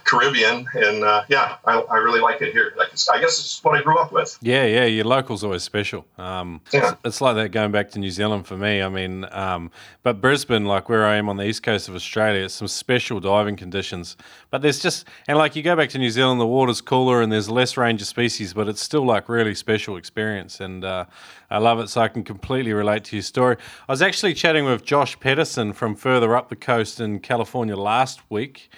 Caribbean. 0.04 0.66
And 0.74 1.04
uh, 1.04 1.24
yeah, 1.28 1.57
I, 1.64 1.78
I, 1.78 1.96
really 1.96 2.20
like 2.20 2.40
it 2.42 2.52
here. 2.52 2.72
Like 2.76 2.88
I 3.12 3.20
guess 3.20 3.38
it's 3.38 3.62
what 3.62 3.78
I 3.78 3.83
grew 3.83 3.98
up 3.98 4.12
with. 4.12 4.38
Yeah, 4.40 4.64
yeah. 4.64 4.85
Your 4.85 5.04
local's 5.04 5.44
always 5.44 5.62
special. 5.62 6.07
Um, 6.18 6.61
yeah. 6.72 6.92
It's, 6.92 7.00
it's, 7.04 7.20
like 7.20 7.37
that 7.37 7.50
going 7.50 7.72
back 7.72 7.90
to 7.92 7.98
New 7.98 8.11
Zealand 8.11 8.46
for 8.46 8.57
me. 8.57 8.83
I 8.83 8.88
mean, 8.88 9.26
um, 9.31 9.70
but 10.02 10.20
Brisbane, 10.20 10.64
like 10.64 10.88
where 10.88 11.07
I 11.07 11.16
am 11.16 11.28
on 11.28 11.37
the 11.37 11.44
east 11.44 11.62
coast 11.62 11.88
of 11.88 11.94
Australia, 11.94 12.44
it's 12.44 12.54
some 12.54 12.68
special 12.68 13.20
diving 13.20 13.57
conditions. 13.57 14.16
But 14.50 14.62
there's 14.62 14.81
just 14.81 15.07
and 15.26 15.38
like 15.38 15.57
you 15.57 15.62
go 15.62 15.76
back 15.76 15.90
to 15.90 15.98
New 15.98 16.11
Zealand, 16.11 16.40
the 16.40 16.46
water's 16.46 16.81
cooler 16.81 17.22
and 17.22 17.31
there's 17.33 17.50
less 17.50 17.76
range 17.76 18.00
of 18.00 18.09
species, 18.09 18.54
but 18.54 18.68
it's 18.68 18.83
still 18.83 19.04
like 19.04 19.28
really 19.28 19.54
special 19.54 19.96
experience. 19.96 20.61
And 20.61 20.85
uh, 20.85 21.04
I 21.50 21.59
love 21.59 21.81
it. 21.81 21.88
So 21.88 22.00
I 22.00 22.09
can 22.09 22.24
completely 22.24 22.72
relate 22.72 23.04
to 23.04 23.16
your 23.16 23.22
story. 23.22 23.57
I 23.88 23.92
was 23.92 24.02
actually 24.02 24.35
chatting 24.35 24.58
with 24.64 24.85
Josh 24.85 25.18
Pedersen 25.21 25.73
from 25.73 25.94
further 25.94 26.37
up 26.37 26.49
the 26.49 26.57
coast 26.57 27.01
in 27.01 27.21
California 27.21 27.77
last 27.77 28.21
week. 28.31 28.71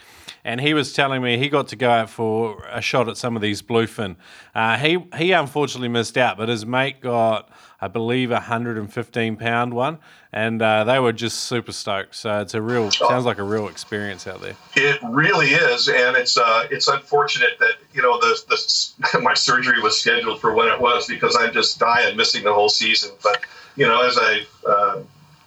And 0.42 0.60
he 0.60 0.72
was 0.72 0.92
telling 0.92 1.22
me 1.22 1.38
he 1.38 1.48
got 1.48 1.68
to 1.68 1.76
go 1.76 1.90
out 1.90 2.08
for 2.08 2.64
a 2.70 2.80
shot 2.80 3.08
at 3.08 3.16
some 3.16 3.36
of 3.36 3.42
these 3.42 3.60
bluefin. 3.60 4.16
Uh, 4.54 4.78
he 4.78 4.98
he 5.16 5.32
unfortunately 5.32 5.88
missed 5.88 6.16
out, 6.16 6.38
but 6.38 6.48
his 6.48 6.64
mate 6.64 7.00
got 7.02 7.50
I 7.82 7.88
believe, 7.88 8.30
a 8.30 8.34
115 8.34 9.36
pound 9.36 9.72
one, 9.72 9.98
and 10.32 10.60
uh, 10.60 10.84
they 10.84 10.98
were 10.98 11.14
just 11.14 11.44
super 11.44 11.72
stoked. 11.72 12.14
So 12.14 12.40
it's 12.40 12.52
a 12.52 12.60
real 12.60 12.90
sounds 12.90 13.24
like 13.24 13.38
a 13.38 13.42
real 13.42 13.68
experience 13.68 14.26
out 14.26 14.42
there. 14.42 14.54
It 14.76 15.00
really 15.02 15.48
is, 15.48 15.88
and 15.88 16.14
it's 16.14 16.36
uh, 16.36 16.68
it's 16.70 16.88
unfortunate 16.88 17.58
that 17.58 17.76
you 17.94 18.02
know 18.02 18.20
the, 18.20 18.38
the 18.48 19.20
my 19.22 19.32
surgery 19.32 19.80
was 19.80 19.98
scheduled 19.98 20.42
for 20.42 20.54
when 20.54 20.68
it 20.68 20.78
was 20.78 21.06
because 21.06 21.36
I'm 21.36 21.54
just 21.54 21.78
dying, 21.78 22.16
missing 22.18 22.44
the 22.44 22.52
whole 22.52 22.68
season. 22.68 23.12
But 23.22 23.44
you 23.76 23.86
know, 23.86 24.06
as 24.06 24.18
I 24.20 24.42
uh, 24.68 25.02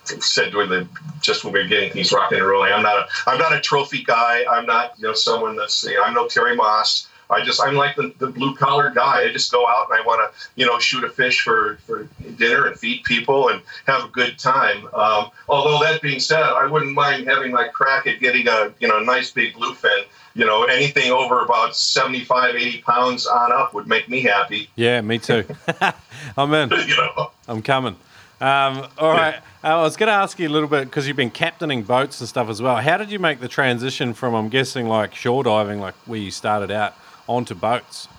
said 0.05 0.51
during 0.51 0.69
the 0.69 0.87
just 1.21 1.43
when 1.43 1.53
we 1.53 1.61
were 1.61 1.67
getting 1.67 1.91
things 1.91 2.11
rocking 2.11 2.39
and 2.39 2.47
rolling, 2.47 2.73
I'm 2.73 2.83
not 2.83 2.97
a 2.97 3.07
I'm 3.27 3.39
not 3.39 3.53
a 3.53 3.59
trophy 3.59 4.03
guy. 4.03 4.43
I'm 4.49 4.65
not 4.65 4.93
you 4.97 5.07
know 5.07 5.13
someone 5.13 5.55
that's 5.55 5.83
you 5.83 5.95
know, 5.95 6.03
I'm 6.03 6.13
no 6.13 6.27
Terry 6.27 6.55
Maas. 6.55 7.07
I 7.29 7.43
just 7.43 7.61
I'm 7.61 7.75
like 7.75 7.95
the, 7.95 8.13
the 8.19 8.27
blue 8.27 8.55
collar 8.55 8.91
guy. 8.91 9.23
I 9.23 9.31
just 9.31 9.51
go 9.51 9.67
out 9.67 9.87
and 9.89 9.99
I 9.99 10.05
want 10.05 10.21
to 10.31 10.49
you 10.55 10.65
know 10.65 10.79
shoot 10.79 11.03
a 11.03 11.09
fish 11.09 11.41
for 11.41 11.77
for 11.85 12.07
dinner 12.37 12.67
and 12.67 12.77
feed 12.77 13.03
people 13.03 13.49
and 13.49 13.61
have 13.85 14.05
a 14.05 14.07
good 14.09 14.37
time. 14.37 14.85
Um, 14.93 15.31
although 15.47 15.79
that 15.83 16.01
being 16.01 16.19
said, 16.19 16.41
I 16.41 16.67
wouldn't 16.67 16.93
mind 16.93 17.27
having 17.27 17.51
my 17.51 17.67
crack 17.67 18.07
at 18.07 18.19
getting 18.19 18.47
a 18.47 18.73
you 18.79 18.87
know 18.87 18.99
nice 18.99 19.31
big 19.31 19.53
bluefin. 19.53 20.05
You 20.35 20.45
know 20.45 20.63
anything 20.63 21.11
over 21.11 21.41
about 21.41 21.75
75, 21.75 22.55
80 22.55 22.81
pounds 22.81 23.27
on 23.27 23.51
up 23.51 23.73
would 23.73 23.87
make 23.87 24.09
me 24.09 24.21
happy. 24.21 24.69
Yeah, 24.75 25.01
me 25.01 25.19
too. 25.19 25.45
I'm 26.37 26.53
in. 26.53 26.69
you 26.71 26.97
know. 26.97 27.31
I'm 27.47 27.61
coming. 27.61 27.95
Um, 28.43 28.87
all 28.97 29.13
right. 29.13 29.35
Uh, 29.63 29.67
I 29.67 29.81
was 29.83 29.95
going 29.95 30.07
to 30.07 30.13
ask 30.13 30.37
you 30.37 30.49
a 30.49 30.51
little 30.51 30.67
bit 30.67 30.83
because 30.83 31.07
you've 31.07 31.15
been 31.15 31.31
captaining 31.31 31.83
boats 31.83 32.19
and 32.19 32.27
stuff 32.27 32.49
as 32.49 32.61
well. 32.61 32.75
How 32.75 32.97
did 32.97 33.09
you 33.09 33.17
make 33.17 33.39
the 33.39 33.47
transition 33.47 34.13
from, 34.13 34.35
I'm 34.35 34.49
guessing, 34.49 34.89
like 34.89 35.15
shore 35.15 35.45
diving, 35.45 35.79
like 35.79 35.93
where 36.05 36.19
you 36.19 36.29
started 36.29 36.69
out, 36.69 36.93
onto 37.25 37.55
boats? 37.55 38.09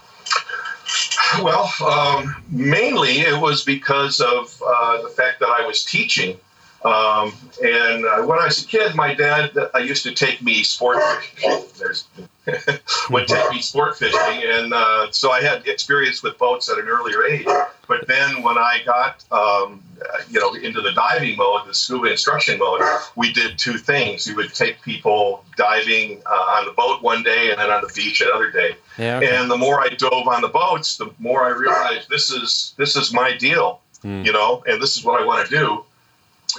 Well, 1.42 1.70
um, 1.86 2.42
mainly 2.48 3.20
it 3.20 3.38
was 3.38 3.64
because 3.64 4.22
of 4.22 4.62
uh, 4.66 5.02
the 5.02 5.10
fact 5.10 5.40
that 5.40 5.50
I 5.50 5.66
was 5.66 5.84
teaching. 5.84 6.38
Um, 6.86 7.34
and 7.62 8.06
uh, 8.06 8.22
when 8.22 8.38
I 8.38 8.46
was 8.46 8.62
a 8.62 8.66
kid, 8.66 8.94
my 8.94 9.12
dad 9.12 9.52
uh, 9.74 9.78
used 9.78 10.04
to 10.04 10.14
take 10.14 10.40
me 10.40 10.62
sport 10.62 11.02
fishing. 11.02 11.64
There's 11.78 12.04
would 13.10 13.26
take 13.26 13.50
me 13.50 13.62
sport 13.62 13.96
fishing, 13.96 14.42
and 14.44 14.74
uh, 14.74 15.10
so 15.10 15.30
I 15.30 15.40
had 15.40 15.66
experience 15.66 16.22
with 16.22 16.36
boats 16.36 16.68
at 16.68 16.78
an 16.78 16.86
earlier 16.86 17.24
age. 17.24 17.46
But 17.88 18.06
then 18.06 18.42
when 18.42 18.58
I 18.58 18.80
got 18.84 19.24
um, 19.32 19.82
you 20.28 20.40
know 20.40 20.54
into 20.54 20.80
the 20.80 20.92
diving 20.92 21.36
mode, 21.36 21.66
the 21.66 21.74
scuba 21.74 22.10
instruction 22.10 22.58
mode, 22.58 22.82
we 23.16 23.32
did 23.32 23.58
two 23.58 23.78
things. 23.78 24.26
We 24.26 24.34
would 24.34 24.54
take 24.54 24.80
people 24.82 25.44
diving 25.56 26.22
uh, 26.26 26.30
on 26.30 26.66
the 26.66 26.72
boat 26.72 27.02
one 27.02 27.22
day, 27.22 27.50
and 27.50 27.60
then 27.60 27.70
on 27.70 27.82
the 27.82 27.92
beach 27.94 28.20
another 28.20 28.50
day. 28.50 28.76
Yeah, 28.98 29.18
okay. 29.18 29.36
And 29.36 29.50
the 29.50 29.56
more 29.56 29.80
I 29.80 29.88
dove 29.88 30.28
on 30.28 30.42
the 30.42 30.48
boats, 30.48 30.96
the 30.96 31.10
more 31.18 31.44
I 31.44 31.50
realized 31.50 32.08
this 32.08 32.30
is 32.30 32.74
this 32.76 32.96
is 32.96 33.12
my 33.12 33.36
deal. 33.36 33.80
Mm. 34.02 34.24
You 34.24 34.32
know, 34.32 34.62
and 34.66 34.80
this 34.82 34.96
is 34.96 35.04
what 35.04 35.20
I 35.20 35.24
want 35.24 35.48
to 35.48 35.56
do. 35.56 35.84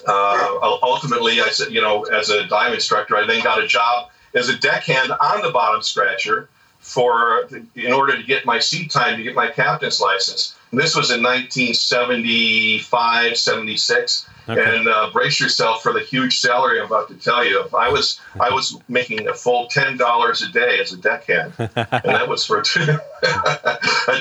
Uh, 0.07 0.77
ultimately, 0.81 1.41
I 1.41 1.49
said, 1.49 1.71
you 1.71 1.81
know, 1.81 2.03
as 2.03 2.29
a 2.29 2.47
dive 2.47 2.73
instructor, 2.73 3.15
I 3.15 3.25
then 3.25 3.43
got 3.43 3.63
a 3.63 3.67
job 3.67 4.09
as 4.33 4.49
a 4.49 4.57
deckhand 4.57 5.11
on 5.11 5.41
the 5.41 5.51
bottom 5.51 5.81
scratcher 5.81 6.49
for 6.79 7.49
in 7.75 7.93
order 7.93 8.15
to 8.15 8.23
get 8.23 8.45
my 8.45 8.59
seat 8.59 8.91
time 8.91 9.17
to 9.17 9.23
get 9.23 9.35
my 9.35 9.47
captain's 9.47 9.99
license. 9.99 10.54
And 10.75 10.83
this 10.83 10.91
was 10.93 11.09
in 11.09 11.23
1975, 11.23 13.37
76. 13.37 14.27
Okay. 14.49 14.77
And 14.77 14.89
uh, 14.89 15.09
brace 15.13 15.39
yourself 15.39 15.81
for 15.81 15.93
the 15.93 16.01
huge 16.01 16.37
salary 16.37 16.81
I'm 16.81 16.87
about 16.87 17.07
to 17.07 17.15
tell 17.15 17.45
you. 17.45 17.63
I 17.73 17.87
was 17.89 18.19
I 18.39 18.51
was 18.51 18.77
making 18.89 19.29
a 19.29 19.33
full 19.33 19.67
ten 19.67 19.95
dollars 19.95 20.41
a 20.43 20.51
day 20.51 20.81
as 20.81 20.91
a 20.91 20.97
deckhand, 20.97 21.53
and 21.57 21.69
that 21.75 22.27
was 22.27 22.45
for 22.45 22.59
a 22.63 23.01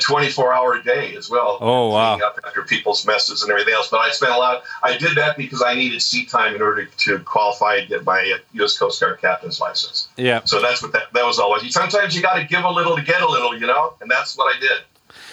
24 0.01 0.55
hour 0.55 0.81
day 0.81 1.17
as 1.17 1.29
well. 1.29 1.59
Oh 1.61 1.91
wow! 1.91 2.21
Up 2.21 2.39
after 2.47 2.63
people's 2.63 3.05
messes 3.07 3.43
and 3.43 3.51
everything 3.51 3.75
else. 3.75 3.89
But 3.91 3.99
I 3.99 4.13
spent 4.13 4.33
a 4.33 4.39
lot. 4.39 4.63
I 4.83 4.97
did 4.97 5.15
that 5.19 5.37
because 5.37 5.63
I 5.63 5.75
needed 5.75 6.01
seat 6.01 6.31
time 6.31 6.55
in 6.55 6.63
order 6.63 6.87
to 6.87 7.19
qualify 7.19 7.75
and 7.77 7.87
get 7.89 8.07
my 8.07 8.39
U.S. 8.55 8.79
Coast 8.79 8.99
Guard 9.01 9.21
captain's 9.21 9.61
license. 9.61 10.09
Yeah. 10.17 10.43
So 10.45 10.63
that's 10.63 10.83
what 10.83 10.93
that 10.93 11.13
that 11.13 11.27
was 11.27 11.39
always. 11.39 11.71
Sometimes 11.75 12.17
you 12.17 12.23
got 12.23 12.37
to 12.37 12.45
give 12.45 12.65
a 12.65 12.71
little 12.71 12.97
to 12.97 13.03
get 13.03 13.21
a 13.21 13.29
little, 13.29 13.55
you 13.59 13.67
know, 13.67 13.93
and 14.01 14.11
that's 14.11 14.39
what 14.39 14.57
I 14.57 14.59
did. 14.59 14.81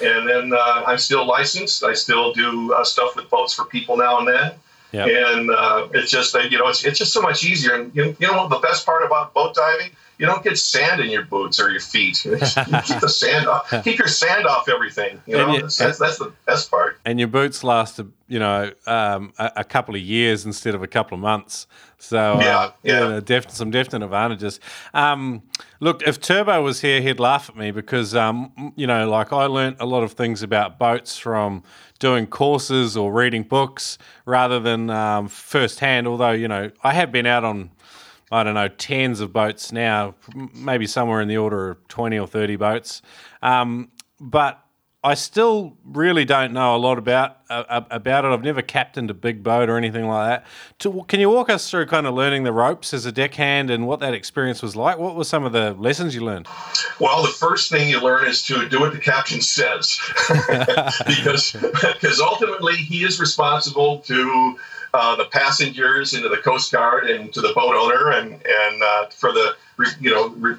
And 0.03 0.27
then 0.27 0.53
uh, 0.53 0.83
I'm 0.85 0.97
still 0.97 1.25
licensed. 1.25 1.83
I 1.83 1.93
still 1.93 2.33
do 2.33 2.73
uh, 2.73 2.83
stuff 2.83 3.15
with 3.15 3.29
boats 3.29 3.53
for 3.53 3.65
people 3.65 3.97
now 3.97 4.19
and 4.19 4.27
then. 4.27 4.51
Yep. 4.91 5.07
And 5.07 5.51
uh, 5.51 5.87
it's 5.93 6.11
just 6.11 6.33
that 6.33 6.51
you 6.51 6.57
know 6.57 6.67
it's, 6.67 6.83
it's 6.83 6.99
just 6.99 7.13
so 7.13 7.21
much 7.21 7.45
easier. 7.45 7.75
And 7.75 7.95
you, 7.95 8.15
you 8.19 8.27
know 8.27 8.37
what 8.37 8.49
the 8.49 8.59
best 8.59 8.85
part 8.85 9.05
about 9.05 9.33
boat 9.33 9.55
diving, 9.55 9.91
you 10.21 10.27
don't 10.27 10.43
get 10.43 10.55
sand 10.55 11.01
in 11.01 11.09
your 11.09 11.23
boots 11.23 11.59
or 11.59 11.71
your 11.71 11.79
feet. 11.79 12.23
You, 12.31 12.37
keep 12.83 12.99
the 12.99 13.09
sand 13.09 13.47
off. 13.47 13.69
Keep 13.83 13.97
your 13.97 14.07
sand 14.07 14.45
off 14.45 14.69
everything. 14.69 15.21
You 15.25 15.37
know 15.37 15.53
you, 15.53 15.61
that's, 15.61 15.77
that's, 15.77 16.17
the 16.19 16.31
best 16.45 16.69
part. 16.69 16.99
And 17.05 17.17
your 17.17 17.27
boots 17.27 17.63
last 17.63 17.99
you 18.27 18.39
know 18.39 18.71
um, 18.85 19.33
a, 19.39 19.51
a, 19.57 19.63
couple 19.63 19.95
of 19.95 20.01
years 20.01 20.45
instead 20.45 20.75
of 20.75 20.83
a 20.83 20.87
couple 20.87 21.15
of 21.15 21.21
months. 21.21 21.65
So 21.97 22.33
uh, 22.33 22.39
yeah, 22.39 22.71
yeah, 22.83 23.09
yeah 23.09 23.19
def- 23.19 23.49
some 23.49 23.71
definite 23.71 24.05
advantages. 24.05 24.59
Um, 24.93 25.41
look, 25.79 26.03
if 26.03 26.19
Turbo 26.19 26.61
was 26.61 26.81
here, 26.81 27.01
he'd 27.01 27.19
laugh 27.19 27.49
at 27.49 27.57
me 27.57 27.71
because 27.71 28.13
um, 28.15 28.73
you 28.75 28.85
know, 28.85 29.09
like 29.09 29.33
I 29.33 29.45
learned 29.45 29.77
a 29.79 29.85
lot 29.85 30.03
of 30.03 30.13
things 30.13 30.43
about 30.43 30.77
boats 30.77 31.17
from 31.17 31.63
doing 31.99 32.27
courses 32.27 32.95
or 32.95 33.11
reading 33.11 33.43
books 33.43 33.97
rather 34.25 34.59
than 34.59 34.89
um, 34.89 35.27
firsthand. 35.27 36.07
Although 36.07 36.31
you 36.31 36.47
know, 36.47 36.71
I 36.83 36.93
have 36.93 37.11
been 37.11 37.25
out 37.25 37.43
on 37.43 37.71
I 38.31 38.43
don't 38.43 38.53
know 38.53 38.67
tens 38.67 39.19
of 39.19 39.33
boats 39.33 39.71
now, 39.71 40.15
maybe 40.53 40.87
somewhere 40.87 41.21
in 41.21 41.27
the 41.27 41.37
order 41.37 41.71
of 41.71 41.87
twenty 41.87 42.17
or 42.17 42.27
thirty 42.27 42.55
boats. 42.55 43.01
Um, 43.41 43.91
but 44.19 44.63
I 45.03 45.15
still 45.15 45.77
really 45.83 46.25
don't 46.25 46.53
know 46.53 46.75
a 46.75 46.77
lot 46.77 46.99
about 46.99 47.37
uh, 47.49 47.81
about 47.89 48.23
it. 48.23 48.27
I've 48.27 48.43
never 48.43 48.61
captained 48.61 49.09
a 49.09 49.15
big 49.15 49.41
boat 49.41 49.67
or 49.67 49.75
anything 49.75 50.07
like 50.07 50.27
that. 50.27 50.45
To, 50.79 51.03
can 51.07 51.19
you 51.19 51.27
walk 51.29 51.49
us 51.49 51.71
through 51.71 51.87
kind 51.87 52.05
of 52.05 52.13
learning 52.13 52.43
the 52.43 52.53
ropes 52.53 52.93
as 52.93 53.07
a 53.07 53.11
deckhand 53.11 53.71
and 53.71 53.87
what 53.87 53.99
that 54.01 54.13
experience 54.13 54.61
was 54.61 54.75
like? 54.75 54.99
What 54.99 55.15
were 55.15 55.23
some 55.23 55.43
of 55.43 55.53
the 55.53 55.73
lessons 55.73 56.13
you 56.13 56.21
learned? 56.21 56.47
Well, 56.99 57.23
the 57.23 57.29
first 57.29 57.71
thing 57.71 57.89
you 57.89 57.99
learn 57.99 58.27
is 58.27 58.45
to 58.45 58.69
do 58.69 58.79
what 58.79 58.93
the 58.93 58.99
captain 58.99 59.41
says, 59.41 59.99
because 61.07 61.53
because 61.53 62.19
ultimately 62.19 62.75
he 62.75 63.03
is 63.03 63.19
responsible 63.19 63.99
to 64.01 64.59
uh, 64.93 65.15
the 65.15 65.25
passengers 65.25 66.13
into 66.13 66.29
the 66.29 66.37
Coast 66.37 66.71
Guard 66.71 67.09
and 67.09 67.33
to 67.33 67.41
the 67.41 67.53
boat 67.53 67.75
owner 67.75 68.11
and 68.11 68.33
and 68.33 68.83
uh, 68.83 69.05
for 69.07 69.31
the 69.31 69.55
you 69.99 70.11
know 70.11 70.57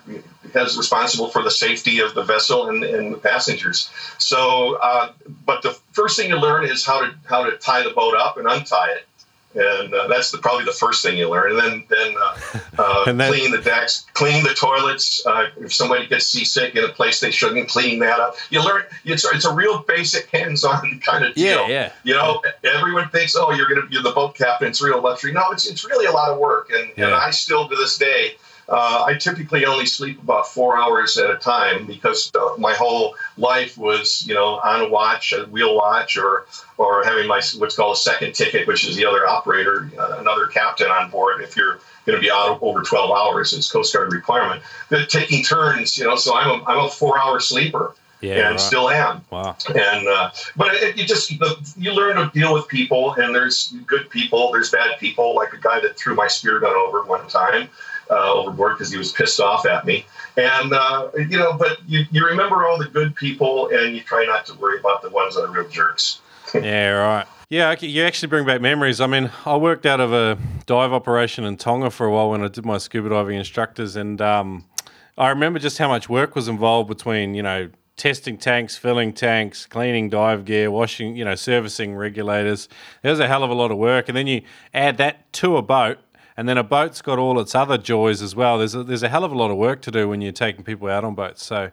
as 0.54 0.76
responsible 0.76 1.28
for 1.28 1.42
the 1.42 1.50
safety 1.50 2.00
of 2.00 2.14
the 2.14 2.22
vessel 2.22 2.68
and, 2.68 2.84
and 2.84 3.12
the 3.14 3.18
passengers. 3.18 3.90
So, 4.18 4.76
uh, 4.82 5.12
but 5.46 5.62
the 5.62 5.78
first 5.92 6.18
thing 6.18 6.30
you 6.30 6.36
learn 6.36 6.64
is 6.64 6.84
how 6.84 7.00
to 7.00 7.14
how 7.24 7.48
to 7.48 7.56
tie 7.56 7.82
the 7.82 7.90
boat 7.90 8.14
up 8.16 8.36
and 8.36 8.46
untie 8.46 8.90
it 8.90 9.06
and 9.54 9.92
uh, 9.92 10.08
that's 10.08 10.30
the, 10.30 10.38
probably 10.38 10.64
the 10.64 10.72
first 10.72 11.02
thing 11.02 11.16
you 11.16 11.28
learn. 11.28 11.52
And 11.52 11.60
then 11.60 11.84
then, 11.88 12.14
uh, 12.18 12.58
uh, 12.78 13.04
and 13.06 13.20
then 13.20 13.32
cleaning 13.32 13.52
the 13.52 13.60
decks, 13.60 14.06
clean 14.14 14.42
the 14.42 14.54
toilets. 14.54 15.24
Uh, 15.26 15.48
if 15.58 15.72
somebody 15.72 16.06
gets 16.06 16.26
seasick 16.26 16.74
in 16.74 16.84
a 16.84 16.88
place 16.88 17.20
they 17.20 17.30
shouldn't, 17.30 17.68
clean 17.68 17.98
that 18.00 18.20
up. 18.20 18.36
You 18.50 18.64
learn. 18.64 18.84
It's 19.04 19.24
it's 19.24 19.44
a 19.44 19.54
real 19.54 19.82
basic 19.82 20.28
hands-on 20.30 21.00
kind 21.04 21.24
of 21.24 21.34
deal. 21.34 21.68
Yeah, 21.68 21.68
yeah. 21.68 21.92
You 22.04 22.14
know, 22.14 22.42
everyone 22.64 23.08
thinks, 23.10 23.34
oh, 23.36 23.52
you're 23.52 23.68
gonna 23.68 23.86
you're 23.90 24.02
the 24.02 24.12
boat 24.12 24.34
captain. 24.34 24.68
It's 24.68 24.82
real 24.82 25.00
luxury. 25.02 25.32
No, 25.32 25.50
it's 25.50 25.66
it's 25.66 25.84
really 25.84 26.06
a 26.06 26.12
lot 26.12 26.30
of 26.30 26.38
work. 26.38 26.70
And 26.70 26.90
yeah. 26.96 27.06
and 27.06 27.14
I 27.14 27.30
still 27.30 27.68
to 27.68 27.76
this 27.76 27.98
day 27.98 28.36
uh, 28.68 29.04
I 29.06 29.14
typically 29.14 29.66
only 29.66 29.86
sleep 29.86 30.22
about 30.22 30.46
four 30.46 30.78
hours 30.78 31.16
at 31.16 31.30
a 31.30 31.36
time 31.36 31.86
because 31.86 32.30
uh, 32.34 32.56
my 32.58 32.74
whole 32.74 33.14
life 33.36 33.76
was, 33.76 34.24
you 34.26 34.34
know, 34.34 34.60
on 34.60 34.82
a 34.82 34.88
watch, 34.88 35.32
a 35.32 35.44
wheel 35.46 35.74
watch, 35.74 36.16
or 36.16 36.46
or 36.78 37.04
having 37.04 37.26
my 37.26 37.42
what's 37.58 37.76
called 37.76 37.96
a 37.96 38.00
second 38.00 38.34
ticket, 38.34 38.66
which 38.66 38.86
is 38.86 38.96
the 38.96 39.04
other 39.04 39.26
operator, 39.26 39.90
uh, 39.98 40.18
another 40.20 40.46
captain 40.46 40.88
on 40.88 41.10
board. 41.10 41.42
If 41.42 41.56
you're 41.56 41.80
going 42.06 42.16
to 42.16 42.20
be 42.20 42.30
out 42.30 42.58
over 42.62 42.82
12 42.82 43.10
hours, 43.10 43.52
it's 43.52 43.70
Coast 43.70 43.92
Guard 43.92 44.12
requirement. 44.12 44.62
But 44.88 45.08
taking 45.08 45.44
turns, 45.44 45.98
you 45.98 46.04
know, 46.04 46.16
so 46.16 46.36
I'm 46.36 46.60
a, 46.60 46.64
I'm 46.64 46.84
a 46.86 46.88
four 46.88 47.20
hour 47.20 47.40
sleeper. 47.40 47.94
Yeah, 48.20 48.34
and 48.34 48.50
right. 48.50 48.60
still 48.60 48.88
am. 48.88 49.24
Wow. 49.30 49.56
And 49.68 50.06
uh, 50.06 50.30
but 50.54 50.74
it, 50.74 50.96
you 50.96 51.04
just 51.04 51.32
you 51.76 51.92
learn 51.92 52.14
to 52.14 52.30
deal 52.32 52.54
with 52.54 52.68
people, 52.68 53.14
and 53.14 53.34
there's 53.34 53.74
good 53.84 54.08
people, 54.10 54.52
there's 54.52 54.70
bad 54.70 55.00
people. 55.00 55.34
Like 55.34 55.52
a 55.52 55.58
guy 55.58 55.80
that 55.80 55.96
threw 55.96 56.14
my 56.14 56.28
spear 56.28 56.60
gun 56.60 56.76
over 56.76 57.02
one 57.02 57.26
time 57.26 57.68
uh, 58.12 58.32
overboard 58.34 58.76
because 58.76 58.92
he 58.92 58.98
was 58.98 59.12
pissed 59.12 59.40
off 59.40 59.66
at 59.66 59.86
me. 59.86 60.04
And, 60.36 60.72
uh, 60.72 61.10
you 61.16 61.38
know, 61.38 61.54
but 61.54 61.78
you, 61.88 62.04
you 62.10 62.24
remember 62.26 62.66
all 62.66 62.78
the 62.78 62.88
good 62.88 63.14
people 63.16 63.68
and 63.68 63.96
you 63.96 64.02
try 64.02 64.24
not 64.24 64.46
to 64.46 64.54
worry 64.54 64.78
about 64.78 65.02
the 65.02 65.10
ones 65.10 65.34
that 65.34 65.44
are 65.44 65.50
real 65.50 65.68
jerks. 65.68 66.20
yeah, 66.54 66.90
right. 66.90 67.26
Yeah, 67.48 67.74
you 67.80 68.02
actually 68.02 68.28
bring 68.28 68.46
back 68.46 68.62
memories. 68.62 69.00
I 69.00 69.06
mean, 69.06 69.30
I 69.44 69.56
worked 69.56 69.84
out 69.84 70.00
of 70.00 70.12
a 70.12 70.38
dive 70.64 70.92
operation 70.92 71.44
in 71.44 71.58
Tonga 71.58 71.90
for 71.90 72.06
a 72.06 72.10
while 72.10 72.30
when 72.30 72.42
I 72.42 72.48
did 72.48 72.64
my 72.64 72.78
scuba 72.78 73.10
diving 73.10 73.36
instructors, 73.36 73.94
and 73.94 74.22
um, 74.22 74.64
I 75.18 75.28
remember 75.28 75.58
just 75.58 75.76
how 75.76 75.88
much 75.88 76.08
work 76.08 76.34
was 76.34 76.48
involved 76.48 76.88
between, 76.88 77.34
you 77.34 77.42
know, 77.42 77.68
testing 77.98 78.38
tanks, 78.38 78.78
filling 78.78 79.12
tanks, 79.12 79.66
cleaning 79.66 80.08
dive 80.08 80.46
gear, 80.46 80.70
washing, 80.70 81.14
you 81.14 81.26
know, 81.26 81.34
servicing 81.34 81.94
regulators. 81.94 82.70
There's 83.02 83.20
a 83.20 83.28
hell 83.28 83.44
of 83.44 83.50
a 83.50 83.54
lot 83.54 83.70
of 83.70 83.76
work, 83.76 84.08
and 84.08 84.16
then 84.16 84.26
you 84.26 84.42
add 84.72 84.96
that 84.96 85.30
to 85.34 85.58
a 85.58 85.62
boat, 85.62 85.98
and 86.36 86.48
then 86.48 86.58
a 86.58 86.62
boat's 86.62 87.02
got 87.02 87.18
all 87.18 87.38
its 87.40 87.54
other 87.54 87.78
joys 87.78 88.22
as 88.22 88.34
well. 88.34 88.58
There's 88.58 88.74
a, 88.74 88.82
there's 88.82 89.02
a 89.02 89.08
hell 89.08 89.24
of 89.24 89.32
a 89.32 89.36
lot 89.36 89.50
of 89.50 89.56
work 89.56 89.82
to 89.82 89.90
do 89.90 90.08
when 90.08 90.20
you're 90.20 90.32
taking 90.32 90.64
people 90.64 90.88
out 90.88 91.04
on 91.04 91.14
boats. 91.14 91.44
So, 91.44 91.70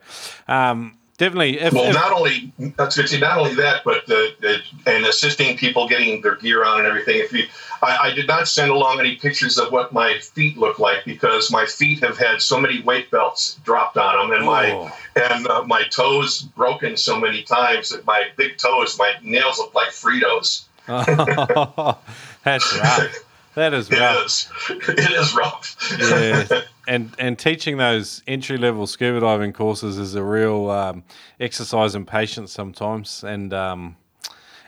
um, 0.48 0.98
definitely. 1.17 1.60
If, 1.60 1.74
well, 1.74 1.86
if, 1.86 1.93
not 1.93 2.12
only 2.12 2.52
not 2.58 3.38
only 3.38 3.56
that, 3.56 3.82
but 3.86 4.06
the, 4.08 4.34
the, 4.39 4.60
and 4.91 5.06
assisting 5.06 5.58
people 5.58 5.88
getting 5.88 6.22
their 6.22 6.36
gear 6.36 6.65
on 6.65 6.80
and 6.80 6.88
everything. 6.88 7.19
If 7.19 7.32
you, 7.32 7.45
I, 7.82 7.98
I, 7.98 8.13
did 8.13 8.28
not 8.28 8.48
send 8.48 8.72
along 8.72 9.00
any 9.00 9.15
pictures 9.15 9.58
of 9.58 9.72
what 9.72 9.93
my 9.93 10.19
feet 10.19 10.58
look 10.58 10.80
like 10.80 11.06
because 11.06 11.52
my 11.52 11.65
feet 11.65 12.04
have 12.04 12.17
had 12.17 12.41
so 12.41 12.60
many 12.60 12.82
weight 12.82 13.12
belts 13.12 13.60
dropped 13.63 13.98
on 13.98 14.30
them, 14.30 14.38
and 14.38 14.45
my 14.45 14.72
oh. 14.72 14.91
and 15.15 15.48
uh, 15.48 15.63
my 15.63 15.84
toes 15.84 16.41
broken 16.41 16.98
so 16.98 17.19
many 17.19 17.43
times 17.43 17.89
that 17.89 18.06
my 18.06 18.28
big 18.36 18.58
toes, 18.58 18.98
my 18.98 19.13
nails 19.22 19.60
look 19.60 19.74
like 19.76 19.89
Fritos. 19.89 20.65
that's 22.43 22.80
right. 22.80 23.12
That 23.55 23.73
is 23.73 23.89
rough. 23.91 24.69
It 24.69 24.77
is. 24.77 24.89
It 24.89 25.12
is 25.12 25.33
rough. 25.33 25.75
yeah, 25.99 26.62
and 26.88 27.13
and 27.17 27.38
teaching 27.38 27.77
those 27.77 28.21
entry 28.27 28.57
level 28.57 28.88
scuba 28.88 29.19
diving 29.19 29.53
courses 29.53 29.97
is 29.97 30.15
a 30.15 30.23
real 30.23 30.69
um, 30.69 31.03
exercise 31.39 31.95
in 31.95 32.05
patience 32.05 32.51
sometimes, 32.51 33.23
and 33.23 33.53
um, 33.53 33.95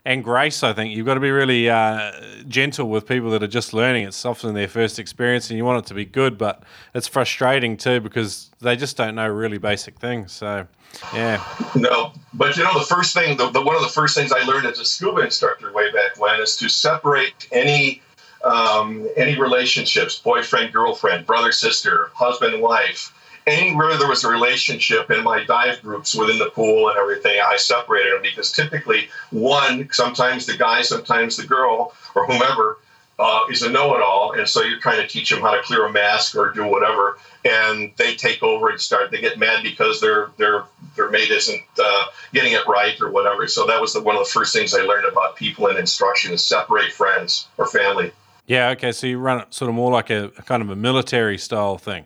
and 0.04 0.24
grace. 0.24 0.64
I 0.64 0.74
think 0.74 0.96
you've 0.96 1.06
got 1.06 1.14
to 1.14 1.20
be 1.20 1.32
really 1.32 1.70
uh, 1.70 2.12
gentle 2.48 2.90
with 2.90 3.08
people 3.08 3.30
that 3.32 3.44
are 3.44 3.48
just 3.48 3.74
learning. 3.74 4.08
It's 4.08 4.26
often 4.26 4.54
their 4.56 4.68
first 4.68 4.98
experience, 4.98 5.50
and 5.50 5.58
you 5.58 5.66
want 5.66 5.86
it 5.86 5.88
to 5.90 5.94
be 5.94 6.06
good, 6.06 6.38
but 6.38 6.64
it's 6.96 7.08
frustrating 7.08 7.78
too 7.78 8.00
because 8.00 8.50
they 8.62 8.76
just 8.76 8.98
don't 8.98 9.16
know 9.16 9.28
really 9.28 9.58
basic 9.58 10.00
things. 10.00 10.32
So. 10.32 10.68
Yeah. 11.14 11.42
No, 11.74 12.12
but 12.34 12.58
you 12.58 12.66
know 12.66 12.78
the 12.78 12.86
first 12.86 13.14
thing, 13.14 13.38
the, 13.38 13.50
the, 13.50 13.62
one 13.62 13.78
of 13.78 13.82
the 13.82 13.88
first 13.88 14.14
things 14.14 14.34
I 14.34 14.44
learned 14.44 14.66
as 14.66 14.78
a 14.78 14.84
scuba 14.84 15.22
instructor 15.22 15.72
way 15.72 15.90
back 15.90 16.20
when 16.20 16.42
is 16.42 16.58
to 16.58 16.68
separate 16.68 17.48
any 17.54 18.02
um, 18.44 19.08
any 19.16 19.40
relationships, 19.40 20.20
boyfriend, 20.20 20.74
girlfriend, 20.74 21.26
brother, 21.26 21.52
sister, 21.52 22.12
husband, 22.14 22.62
wife, 22.62 23.14
anywhere 23.48 23.98
there 23.98 24.08
was 24.08 24.24
a 24.24 24.30
relationship 24.30 25.10
in 25.12 25.24
my 25.24 25.44
dive 25.44 25.82
groups 25.82 26.16
within 26.16 26.38
the 26.38 26.50
pool 26.52 26.90
and 26.90 26.98
everything, 26.98 27.40
I 27.44 27.58
separated 27.58 28.14
them 28.14 28.22
because 28.22 28.52
typically 28.52 29.10
one, 29.32 29.90
sometimes 29.92 30.46
the 30.46 30.58
guy, 30.58 30.82
sometimes 30.82 31.38
the 31.38 31.46
girl, 31.46 31.94
or 32.16 32.26
whomever, 32.26 32.78
uh, 33.20 33.42
is 33.52 33.62
a 33.62 33.70
know-it-all, 33.70 34.34
and 34.34 34.50
so 34.50 34.64
you're 34.64 34.80
trying 34.80 35.00
to 35.00 35.08
teach 35.08 35.30
them 35.30 35.42
how 35.42 35.56
to 35.56 35.62
clear 35.62 35.86
a 35.86 35.92
mask 35.92 36.36
or 36.36 36.52
do 36.52 36.66
whatever, 36.66 37.20
and 37.46 37.92
they 37.98 38.16
take 38.16 38.42
over 38.42 38.70
and 38.70 38.82
start. 38.82 39.12
They 39.12 39.22
get 39.22 39.38
mad 39.38 39.62
because 39.62 40.02
their 40.02 40.32
their 40.38 40.64
their 40.96 41.12
mate 41.12 41.30
isn't 41.30 41.62
uh, 41.78 42.06
getting 42.34 42.54
it 42.54 42.68
right 42.68 43.00
or 43.00 43.12
whatever. 43.12 43.48
So 43.48 43.68
that 43.68 43.80
was 43.80 43.94
the, 43.94 44.02
one 44.02 44.16
of 44.16 44.24
the 44.24 44.30
first 44.30 44.56
things 44.56 44.74
I 44.74 44.82
learned 44.82 45.06
about 45.06 45.36
people 45.36 45.68
in 45.68 45.78
instruction: 45.78 46.34
is 46.34 46.44
separate 46.44 46.94
friends 46.94 47.48
or 47.60 47.68
family. 47.68 48.12
Yeah, 48.52 48.72
okay. 48.72 48.92
So 48.92 49.08
you 49.08 49.18
run 49.18 49.40
it 49.40 49.54
sort 49.54 49.70
of 49.70 49.76
more 49.76 49.94
like 49.94 50.10
a, 50.10 50.26
a 50.26 50.42
kind 50.42 50.62
of 50.62 50.70
a 50.70 50.76
military 50.76 51.38
style 51.38 51.78
thing, 51.78 52.06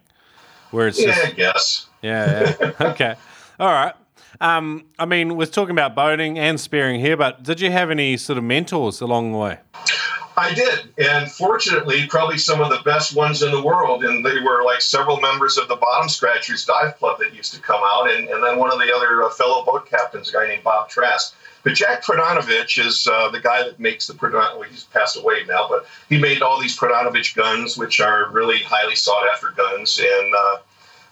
where 0.69 0.87
it's 0.87 1.01
yeah, 1.01 1.07
just, 1.07 1.25
I 1.25 1.31
guess. 1.31 1.87
Yeah, 2.03 2.55
yeah. 2.59 2.71
okay, 2.91 3.15
all 3.59 3.71
right. 3.71 3.95
Um, 4.39 4.85
I 4.99 5.05
mean, 5.05 5.37
we're 5.37 5.47
talking 5.47 5.71
about 5.71 5.95
boating 5.95 6.37
and 6.37 6.59
spearing 6.59 6.99
here, 6.99 7.17
but 7.17 7.41
did 7.41 7.61
you 7.61 7.71
have 7.71 7.89
any 7.89 8.15
sort 8.17 8.37
of 8.37 8.43
mentors 8.43 9.01
along 9.01 9.31
the 9.31 9.39
way? 9.39 9.57
I 10.37 10.53
did, 10.53 10.93
and 10.99 11.31
fortunately, 11.31 12.05
probably 12.05 12.37
some 12.37 12.61
of 12.61 12.69
the 12.69 12.81
best 12.85 13.15
ones 13.15 13.41
in 13.41 13.49
the 13.49 13.63
world. 13.63 14.03
And 14.03 14.23
they 14.23 14.39
were 14.39 14.63
like 14.63 14.81
several 14.81 15.19
members 15.19 15.57
of 15.57 15.67
the 15.67 15.77
Bottom 15.77 16.09
Scratchers 16.09 16.63
Dive 16.63 16.95
Club 16.99 17.17
that 17.21 17.33
used 17.33 17.55
to 17.55 17.59
come 17.59 17.81
out, 17.83 18.11
and, 18.11 18.29
and 18.29 18.43
then 18.43 18.59
one 18.59 18.71
of 18.71 18.77
the 18.77 18.93
other 18.95 19.23
uh, 19.23 19.31
fellow 19.31 19.65
boat 19.65 19.89
captains, 19.89 20.29
a 20.29 20.33
guy 20.33 20.47
named 20.47 20.63
Bob 20.63 20.89
Trask. 20.89 21.35
But 21.65 21.73
Jack 21.73 22.03
Prodanovich 22.03 22.77
is 22.77 23.07
uh, 23.07 23.29
the 23.29 23.39
guy 23.39 23.63
that 23.63 23.79
makes 23.79 24.05
the. 24.05 24.15
Well, 24.21 24.61
he's 24.61 24.83
passed 24.83 25.17
away 25.17 25.43
now, 25.47 25.67
but 25.67 25.87
he 26.07 26.19
made 26.19 26.43
all 26.43 26.61
these 26.61 26.77
Prodanovich 26.77 27.35
guns, 27.35 27.75
which 27.75 27.99
are 27.99 28.29
really 28.29 28.59
highly 28.59 28.93
sought 28.93 29.27
after 29.33 29.49
guns. 29.49 29.99
And 29.99 30.35
uh, 30.35 30.57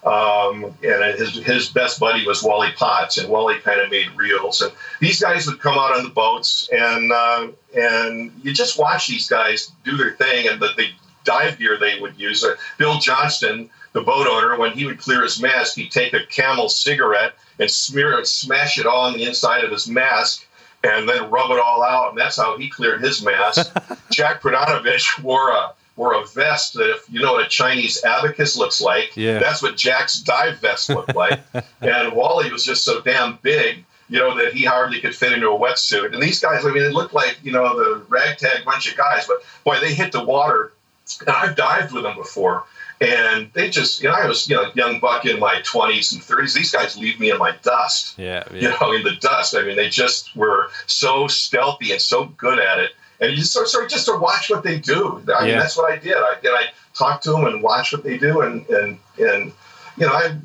um, 0.04 0.64
and 0.84 1.18
his 1.18 1.34
his 1.44 1.70
best 1.70 1.98
buddy 1.98 2.24
was 2.24 2.44
Wally 2.44 2.70
Potts, 2.76 3.18
and 3.18 3.28
Wally 3.28 3.58
kind 3.58 3.80
of 3.80 3.90
made 3.90 4.12
reels. 4.16 4.60
And 4.62 4.70
these 5.00 5.20
guys 5.20 5.48
would 5.48 5.58
come 5.58 5.76
out 5.76 5.96
on 5.96 6.04
the 6.04 6.10
boats, 6.10 6.68
and 6.72 7.10
uh, 7.10 7.48
and 7.76 8.30
you 8.44 8.54
just 8.54 8.78
watch 8.78 9.08
these 9.08 9.28
guys 9.28 9.72
do 9.84 9.96
their 9.96 10.12
thing, 10.12 10.46
and 10.46 10.62
the, 10.62 10.68
the 10.76 10.86
dive 11.24 11.58
gear 11.58 11.78
they 11.80 11.98
would 11.98 12.16
use. 12.16 12.44
Uh, 12.44 12.54
Bill 12.78 13.00
Johnston, 13.00 13.70
the 13.94 14.02
boat 14.02 14.26
owner, 14.26 14.58
when 14.58 14.72
he 14.72 14.84
would 14.84 14.98
clear 14.98 15.22
his 15.22 15.40
mask, 15.40 15.76
he'd 15.76 15.90
take 15.90 16.12
a 16.12 16.26
Camel 16.26 16.68
cigarette 16.68 17.34
and 17.58 17.70
smear 17.70 18.18
it, 18.18 18.26
smash 18.26 18.76
it 18.76 18.86
all 18.86 19.06
on 19.06 19.14
the 19.14 19.24
inside 19.24 19.64
of 19.64 19.70
his 19.70 19.88
mask, 19.88 20.46
and 20.82 21.08
then 21.08 21.30
rub 21.30 21.50
it 21.52 21.60
all 21.60 21.82
out. 21.82 22.10
And 22.10 22.18
that's 22.18 22.36
how 22.36 22.58
he 22.58 22.68
cleared 22.68 23.00
his 23.00 23.22
mask. 23.22 23.72
Jack 24.10 24.42
Prodanovich 24.42 25.22
wore 25.22 25.50
a 25.50 25.72
wore 25.96 26.14
a 26.14 26.26
vest 26.26 26.74
that 26.74 26.90
if 26.90 27.06
you 27.08 27.22
know 27.22 27.34
what 27.34 27.46
a 27.46 27.48
Chinese 27.48 28.02
abacus 28.04 28.56
looks 28.56 28.80
like, 28.80 29.12
yeah. 29.16 29.38
that's 29.38 29.62
what 29.62 29.76
Jack's 29.76 30.20
dive 30.20 30.58
vest 30.58 30.90
looked 30.90 31.14
like. 31.14 31.40
and 31.80 32.12
Wally 32.12 32.50
was 32.50 32.64
just 32.64 32.84
so 32.84 33.00
damn 33.00 33.38
big, 33.42 33.84
you 34.08 34.18
know, 34.18 34.36
that 34.36 34.54
he 34.54 34.64
hardly 34.64 34.98
could 34.98 35.14
fit 35.14 35.32
into 35.32 35.48
a 35.50 35.56
wetsuit. 35.56 36.12
And 36.12 36.20
these 36.20 36.40
guys, 36.40 36.66
I 36.66 36.72
mean, 36.72 36.82
they 36.82 36.90
looked 36.90 37.14
like, 37.14 37.38
you 37.44 37.52
know, 37.52 37.78
the 37.78 38.02
ragtag 38.08 38.64
bunch 38.64 38.90
of 38.90 38.96
guys, 38.96 39.28
but 39.28 39.44
boy, 39.62 39.78
they 39.78 39.94
hit 39.94 40.10
the 40.10 40.24
water. 40.24 40.72
And 41.20 41.28
I've 41.28 41.54
dived 41.54 41.92
with 41.92 42.02
them 42.02 42.16
before 42.16 42.64
and 43.04 43.50
they 43.52 43.70
just 43.70 44.02
you 44.02 44.08
know 44.08 44.14
I 44.14 44.26
was 44.26 44.48
you 44.48 44.56
know 44.56 44.70
young 44.74 45.00
buck 45.00 45.26
in 45.26 45.38
my 45.38 45.56
20s 45.56 46.12
and 46.12 46.22
30s 46.22 46.54
these 46.54 46.72
guys 46.72 46.96
leave 46.96 47.20
me 47.20 47.30
in 47.30 47.38
my 47.38 47.52
dust. 47.62 48.18
Yeah, 48.18 48.44
yeah, 48.52 48.60
you 48.60 48.68
know 48.68 48.92
in 48.92 49.02
the 49.02 49.16
dust. 49.20 49.54
I 49.54 49.62
mean 49.62 49.76
they 49.76 49.88
just 49.88 50.34
were 50.36 50.70
so 50.86 51.26
stealthy 51.26 51.92
and 51.92 52.00
so 52.00 52.26
good 52.26 52.58
at 52.58 52.78
it. 52.78 52.92
And 53.20 53.30
you 53.30 53.36
just 53.36 53.52
sort 53.52 53.66
of, 53.66 53.70
sort 53.70 53.84
of 53.84 53.90
just 53.90 54.06
to 54.06 54.16
watch 54.16 54.50
what 54.50 54.62
they 54.62 54.78
do. 54.78 55.22
I 55.34 55.42
mean 55.42 55.50
yeah. 55.50 55.58
that's 55.60 55.76
what 55.76 55.92
I 55.92 55.96
did. 55.96 56.16
I 56.16 56.36
and 56.42 56.54
I 56.54 56.64
talk 56.94 57.20
to 57.22 57.30
them 57.32 57.46
and 57.46 57.62
watch 57.62 57.92
what 57.92 58.02
they 58.02 58.18
do 58.18 58.40
and 58.40 58.66
and 58.68 58.98
and 59.18 59.52
you 59.96 60.06
know 60.06 60.12
I 60.12 60.36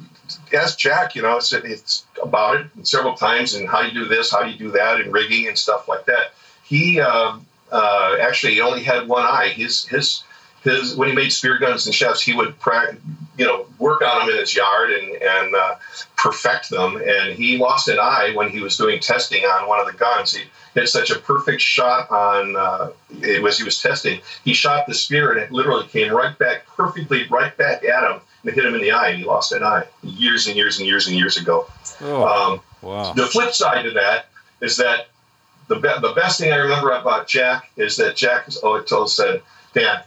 asked 0.53 0.79
Jack, 0.79 1.15
you 1.15 1.21
know, 1.21 1.39
said 1.39 1.65
it's 1.65 2.05
about 2.21 2.61
it 2.61 2.87
several 2.87 3.15
times 3.15 3.55
and 3.55 3.67
how 3.67 3.81
you 3.81 3.91
do 3.91 4.05
this, 4.05 4.31
how 4.31 4.43
you 4.43 4.57
do 4.57 4.71
that, 4.71 5.01
and 5.01 5.13
rigging 5.13 5.47
and 5.47 5.57
stuff 5.57 5.87
like 5.87 6.05
that. 6.05 6.33
He 6.63 6.99
uh, 6.99 7.37
uh, 7.71 8.17
actually 8.21 8.61
only 8.61 8.83
had 8.83 9.07
one 9.07 9.23
eye. 9.23 9.49
His 9.49 9.85
his 9.85 10.23
his 10.63 10.95
when 10.95 11.09
he 11.09 11.15
made 11.15 11.31
spear 11.31 11.57
guns 11.57 11.85
and 11.85 11.95
chefs, 11.95 12.21
he 12.21 12.33
would 12.33 12.55
you 13.37 13.45
know 13.45 13.65
work 13.77 14.01
on 14.01 14.19
them 14.19 14.29
in 14.29 14.37
his 14.39 14.55
yard 14.55 14.91
and 14.91 15.21
and 15.21 15.55
uh, 15.55 15.75
perfect 16.17 16.69
them. 16.69 16.97
And 16.97 17.33
he 17.33 17.57
lost 17.57 17.87
an 17.87 17.99
eye 17.99 18.31
when 18.33 18.49
he 18.49 18.59
was 18.59 18.77
doing 18.77 18.99
testing 18.99 19.43
on 19.45 19.67
one 19.67 19.79
of 19.79 19.85
the 19.85 19.93
guns. 19.93 20.33
He 20.33 20.43
hit 20.73 20.89
such 20.89 21.11
a 21.11 21.19
perfect 21.19 21.61
shot 21.61 22.09
on 22.11 22.55
uh, 22.55 22.91
it 23.21 23.41
was 23.41 23.57
he 23.57 23.63
was 23.63 23.81
testing. 23.81 24.19
He 24.43 24.53
shot 24.53 24.87
the 24.87 24.93
spear 24.93 25.31
and 25.31 25.41
it 25.41 25.51
literally 25.51 25.87
came 25.87 26.11
right 26.11 26.37
back 26.37 26.65
perfectly 26.67 27.25
right 27.27 27.55
back 27.57 27.83
at 27.83 28.11
him 28.11 28.21
and 28.43 28.53
hit 28.53 28.65
him 28.65 28.75
in 28.75 28.81
the 28.81 28.91
eye. 28.91 29.09
And 29.09 29.19
he 29.19 29.25
lost 29.25 29.51
an 29.51 29.63
eye 29.63 29.85
years 30.03 30.47
and 30.47 30.55
years 30.55 30.79
and 30.79 30.87
years 30.87 31.07
and 31.07 31.15
years 31.15 31.37
ago. 31.37 31.67
Oh, 32.01 32.25
um, 32.25 32.61
wow. 32.81 33.13
The 33.13 33.25
flip 33.27 33.53
side 33.53 33.83
to 33.83 33.91
that 33.91 34.27
is 34.61 34.77
that 34.77 35.07
the, 35.67 35.75
be- 35.75 36.01
the 36.01 36.13
best 36.15 36.39
thing 36.39 36.51
I 36.51 36.57
remember 36.57 36.91
about 36.91 37.27
Jack 37.27 37.71
is 37.77 37.95
that 37.97 38.15
Jack 38.15 38.49
always 38.63 39.13
said, 39.13 39.41
Dan, 39.73 40.01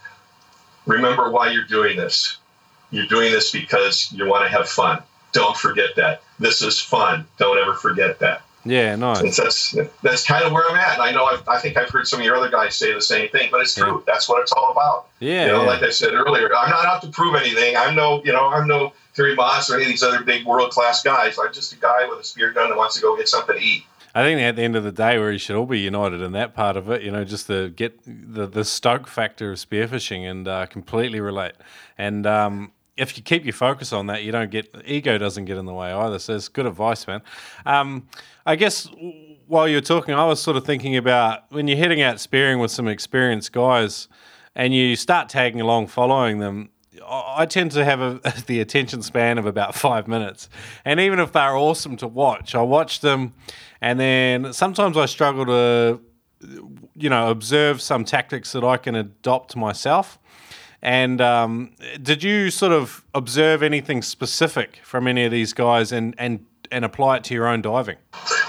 remember 0.86 1.30
why 1.30 1.50
you're 1.50 1.64
doing 1.64 1.96
this. 1.96 2.38
You're 2.90 3.06
doing 3.06 3.32
this 3.32 3.50
because 3.50 4.12
you 4.12 4.26
want 4.26 4.44
to 4.44 4.50
have 4.50 4.68
fun. 4.68 5.02
Don't 5.32 5.56
forget 5.56 5.96
that. 5.96 6.22
This 6.38 6.60
is 6.60 6.78
fun. 6.78 7.26
Don't 7.38 7.58
ever 7.58 7.74
forget 7.74 8.18
that. 8.18 8.42
Yeah, 8.64 8.94
nice. 8.94 9.20
And 9.20 9.32
that's 9.32 9.74
that's 10.02 10.24
kind 10.24 10.44
of 10.44 10.52
where 10.52 10.68
I'm 10.68 10.76
at. 10.76 10.94
And 10.94 11.02
I 11.02 11.10
know 11.10 11.24
I've, 11.24 11.46
i 11.48 11.58
think 11.58 11.76
I've 11.76 11.88
heard 11.88 12.06
some 12.06 12.20
of 12.20 12.24
your 12.24 12.36
other 12.36 12.50
guys 12.50 12.76
say 12.76 12.92
the 12.92 13.02
same 13.02 13.28
thing, 13.30 13.48
but 13.50 13.60
it's 13.60 13.74
true. 13.74 13.96
Yeah. 13.96 14.02
That's 14.06 14.28
what 14.28 14.40
it's 14.42 14.52
all 14.52 14.70
about. 14.70 15.08
Yeah. 15.18 15.46
You 15.46 15.52
know, 15.52 15.62
yeah. 15.62 15.68
like 15.68 15.82
I 15.82 15.90
said 15.90 16.12
earlier, 16.14 16.54
I'm 16.54 16.70
not 16.70 16.84
out 16.84 17.02
to 17.02 17.08
prove 17.08 17.34
anything. 17.34 17.76
I'm 17.76 17.96
no, 17.96 18.22
you 18.24 18.32
know, 18.32 18.48
I'm 18.48 18.68
no 18.68 18.92
Terry 19.14 19.34
Maas 19.34 19.68
or 19.68 19.74
any 19.74 19.84
of 19.84 19.88
these 19.88 20.02
other 20.02 20.22
big 20.22 20.46
world 20.46 20.70
class 20.70 21.02
guys. 21.02 21.38
I'm 21.40 21.52
just 21.52 21.72
a 21.72 21.76
guy 21.76 22.08
with 22.08 22.20
a 22.20 22.24
spear 22.24 22.52
gun 22.52 22.70
that 22.70 22.78
wants 22.78 22.94
to 22.96 23.02
go 23.02 23.16
get 23.16 23.28
something 23.28 23.56
to 23.56 23.62
eat. 23.62 23.84
I 24.14 24.22
think 24.22 24.40
at 24.40 24.56
the 24.56 24.62
end 24.62 24.76
of 24.76 24.84
the 24.84 24.92
day, 24.92 25.18
we 25.18 25.38
should 25.38 25.56
all 25.56 25.66
be 25.66 25.80
united 25.80 26.20
in 26.20 26.32
that 26.32 26.54
part 26.54 26.76
of 26.76 26.90
it. 26.90 27.02
You 27.02 27.10
know, 27.10 27.24
just 27.24 27.46
to 27.46 27.70
get 27.70 27.98
the 28.04 28.46
the 28.46 28.64
stoke 28.64 29.06
factor 29.08 29.52
of 29.52 29.58
spearfishing 29.58 30.30
and 30.30 30.46
uh, 30.46 30.66
completely 30.66 31.20
relate. 31.20 31.54
And 31.96 32.26
um, 32.26 32.72
if 32.96 33.16
you 33.16 33.22
keep 33.22 33.44
your 33.44 33.54
focus 33.54 33.92
on 33.92 34.06
that, 34.06 34.22
you 34.22 34.32
don't 34.32 34.50
get 34.50 34.74
ego 34.84 35.18
doesn't 35.18 35.46
get 35.46 35.56
in 35.56 35.64
the 35.64 35.72
way 35.72 35.92
either. 35.92 36.18
So 36.18 36.34
it's 36.34 36.48
good 36.48 36.66
advice, 36.66 37.06
man. 37.06 37.22
Um, 37.64 38.08
I 38.44 38.56
guess 38.56 38.88
while 39.46 39.68
you're 39.68 39.80
talking, 39.80 40.14
I 40.14 40.24
was 40.26 40.42
sort 40.42 40.56
of 40.56 40.64
thinking 40.64 40.96
about 40.96 41.50
when 41.50 41.68
you're 41.68 41.78
heading 41.78 42.02
out 42.02 42.20
spearing 42.20 42.58
with 42.58 42.70
some 42.70 42.88
experienced 42.88 43.52
guys, 43.52 44.08
and 44.54 44.74
you 44.74 44.96
start 44.96 45.28
tagging 45.28 45.60
along, 45.60 45.86
following 45.86 46.38
them. 46.38 46.70
I 47.06 47.46
tend 47.46 47.72
to 47.72 47.84
have 47.84 48.00
a, 48.00 48.20
the 48.46 48.60
attention 48.60 49.02
span 49.02 49.38
of 49.38 49.46
about 49.46 49.74
five 49.74 50.08
minutes, 50.08 50.48
and 50.84 51.00
even 51.00 51.18
if 51.18 51.32
they're 51.32 51.56
awesome 51.56 51.96
to 51.98 52.08
watch, 52.08 52.54
I 52.54 52.62
watch 52.62 53.00
them 53.00 53.34
and 53.82 53.98
then 53.98 54.52
sometimes 54.52 54.96
I 54.96 55.06
struggle 55.06 55.44
to, 55.46 56.00
you 56.94 57.10
know, 57.10 57.30
observe 57.30 57.82
some 57.82 58.04
tactics 58.04 58.52
that 58.52 58.62
I 58.62 58.76
can 58.76 58.94
adopt 58.94 59.56
myself. 59.56 60.20
And 60.80 61.20
um, 61.20 61.72
did 62.00 62.22
you 62.22 62.50
sort 62.50 62.70
of 62.70 63.04
observe 63.12 63.60
anything 63.62 64.00
specific 64.00 64.80
from 64.84 65.08
any 65.08 65.24
of 65.24 65.32
these 65.32 65.52
guys 65.52 65.90
and, 65.90 66.14
and, 66.16 66.46
and 66.70 66.84
apply 66.84 67.16
it 67.16 67.24
to 67.24 67.34
your 67.34 67.48
own 67.48 67.60
diving? 67.60 67.96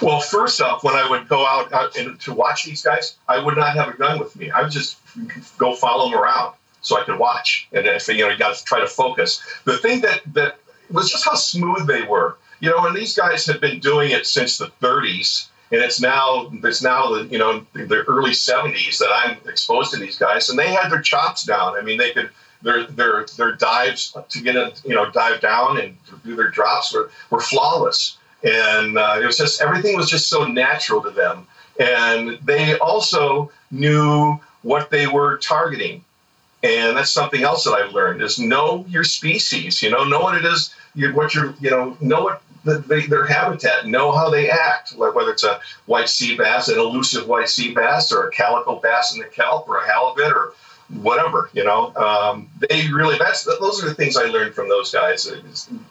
Well, 0.03 0.19
first 0.19 0.61
off, 0.61 0.83
when 0.83 0.93
I 0.93 1.09
would 1.09 1.27
go 1.27 1.45
out, 1.47 1.73
out 1.73 1.93
to 1.93 2.33
watch 2.33 2.65
these 2.65 2.83
guys, 2.83 3.17
I 3.27 3.43
would 3.43 3.57
not 3.57 3.75
have 3.75 3.89
a 3.89 3.97
gun 3.97 4.19
with 4.19 4.35
me. 4.35 4.51
I 4.51 4.61
would 4.61 4.71
just 4.71 4.99
go 5.57 5.75
follow 5.75 6.11
them 6.11 6.19
around 6.19 6.53
so 6.83 6.99
I 6.99 7.03
could 7.03 7.17
watch. 7.17 7.67
And 7.73 7.87
if 7.87 8.07
you 8.07 8.19
know, 8.19 8.29
you 8.29 8.37
got 8.37 8.55
to 8.55 8.63
try 8.63 8.79
to 8.79 8.87
focus. 8.87 9.41
The 9.65 9.77
thing 9.77 10.01
that 10.01 10.21
that 10.33 10.59
was 10.91 11.09
just 11.09 11.25
how 11.25 11.33
smooth 11.33 11.87
they 11.87 12.03
were 12.03 12.37
you 12.63 12.69
know, 12.69 12.85
and 12.85 12.95
these 12.95 13.13
guys 13.13 13.45
had 13.45 13.59
been 13.59 13.81
doing 13.81 14.11
it 14.11 14.25
since 14.25 14.57
the 14.57 14.71
30s, 14.81 15.47
and 15.73 15.81
it's 15.81 15.99
now 15.99 16.49
it's 16.63 16.81
now 16.81 17.13
the 17.13 17.25
you 17.25 17.37
know 17.37 17.65
the 17.73 18.05
early 18.07 18.31
70s 18.31 18.99
that 18.99 19.09
I'm 19.13 19.37
exposed 19.49 19.91
to 19.91 19.99
these 19.99 20.17
guys, 20.17 20.47
and 20.47 20.57
they 20.57 20.71
had 20.71 20.89
their 20.89 21.01
chops 21.01 21.43
down. 21.43 21.75
I 21.75 21.81
mean, 21.81 21.97
they 21.97 22.13
could 22.13 22.29
their 22.61 22.85
their 22.85 23.25
their 23.37 23.51
dives 23.51 24.15
to 24.29 24.41
get 24.41 24.55
a 24.55 24.71
you 24.85 24.95
know 24.95 25.11
dive 25.11 25.41
down 25.41 25.77
and 25.77 25.97
do 26.23 26.37
their 26.37 26.51
drops 26.51 26.93
were 26.93 27.11
were 27.31 27.41
flawless, 27.41 28.17
and 28.45 28.97
uh, 28.97 29.19
it 29.21 29.25
was 29.25 29.35
just 29.35 29.61
everything 29.61 29.97
was 29.97 30.09
just 30.09 30.29
so 30.29 30.45
natural 30.45 31.01
to 31.01 31.09
them, 31.09 31.45
and 31.81 32.39
they 32.45 32.77
also 32.79 33.51
knew 33.71 34.39
what 34.61 34.89
they 34.89 35.07
were 35.07 35.37
targeting. 35.39 36.05
And 36.63 36.95
that's 36.95 37.11
something 37.11 37.43
else 37.43 37.65
that 37.65 37.73
I've 37.73 37.93
learned 37.93 38.21
is 38.21 38.39
know 38.39 38.85
your 38.87 39.03
species. 39.03 39.81
You 39.81 39.91
know, 39.91 40.05
know 40.05 40.21
what 40.21 40.37
it 40.37 40.45
is. 40.45 40.73
You, 40.95 41.13
what 41.13 41.35
you're, 41.35 41.53
you 41.59 41.69
know, 41.69 41.97
know 41.99 42.23
what 42.23 42.41
the, 42.63 42.79
the, 42.79 43.05
their 43.07 43.25
habitat, 43.25 43.87
know 43.87 44.11
how 44.11 44.29
they 44.29 44.49
act, 44.49 44.97
like 44.97 45.13
whether 45.15 45.31
it's 45.31 45.43
a 45.43 45.59
white 45.85 46.07
sea 46.07 46.37
bass, 46.37 46.69
an 46.69 46.79
elusive 46.79 47.27
white 47.27 47.49
sea 47.49 47.73
bass, 47.73 48.11
or 48.11 48.27
a 48.27 48.31
calico 48.31 48.79
bass 48.79 49.13
in 49.13 49.19
the 49.19 49.27
kelp, 49.27 49.67
or 49.67 49.79
a 49.79 49.85
halibut, 49.85 50.31
or 50.31 50.53
whatever. 51.01 51.49
You 51.53 51.65
know, 51.65 51.93
um, 51.95 52.49
they 52.69 52.87
really 52.87 53.17
that's 53.17 53.43
those 53.43 53.83
are 53.83 53.89
the 53.89 53.95
things 53.95 54.15
I 54.15 54.25
learned 54.25 54.55
from 54.55 54.69
those 54.69 54.91
guys. 54.91 55.29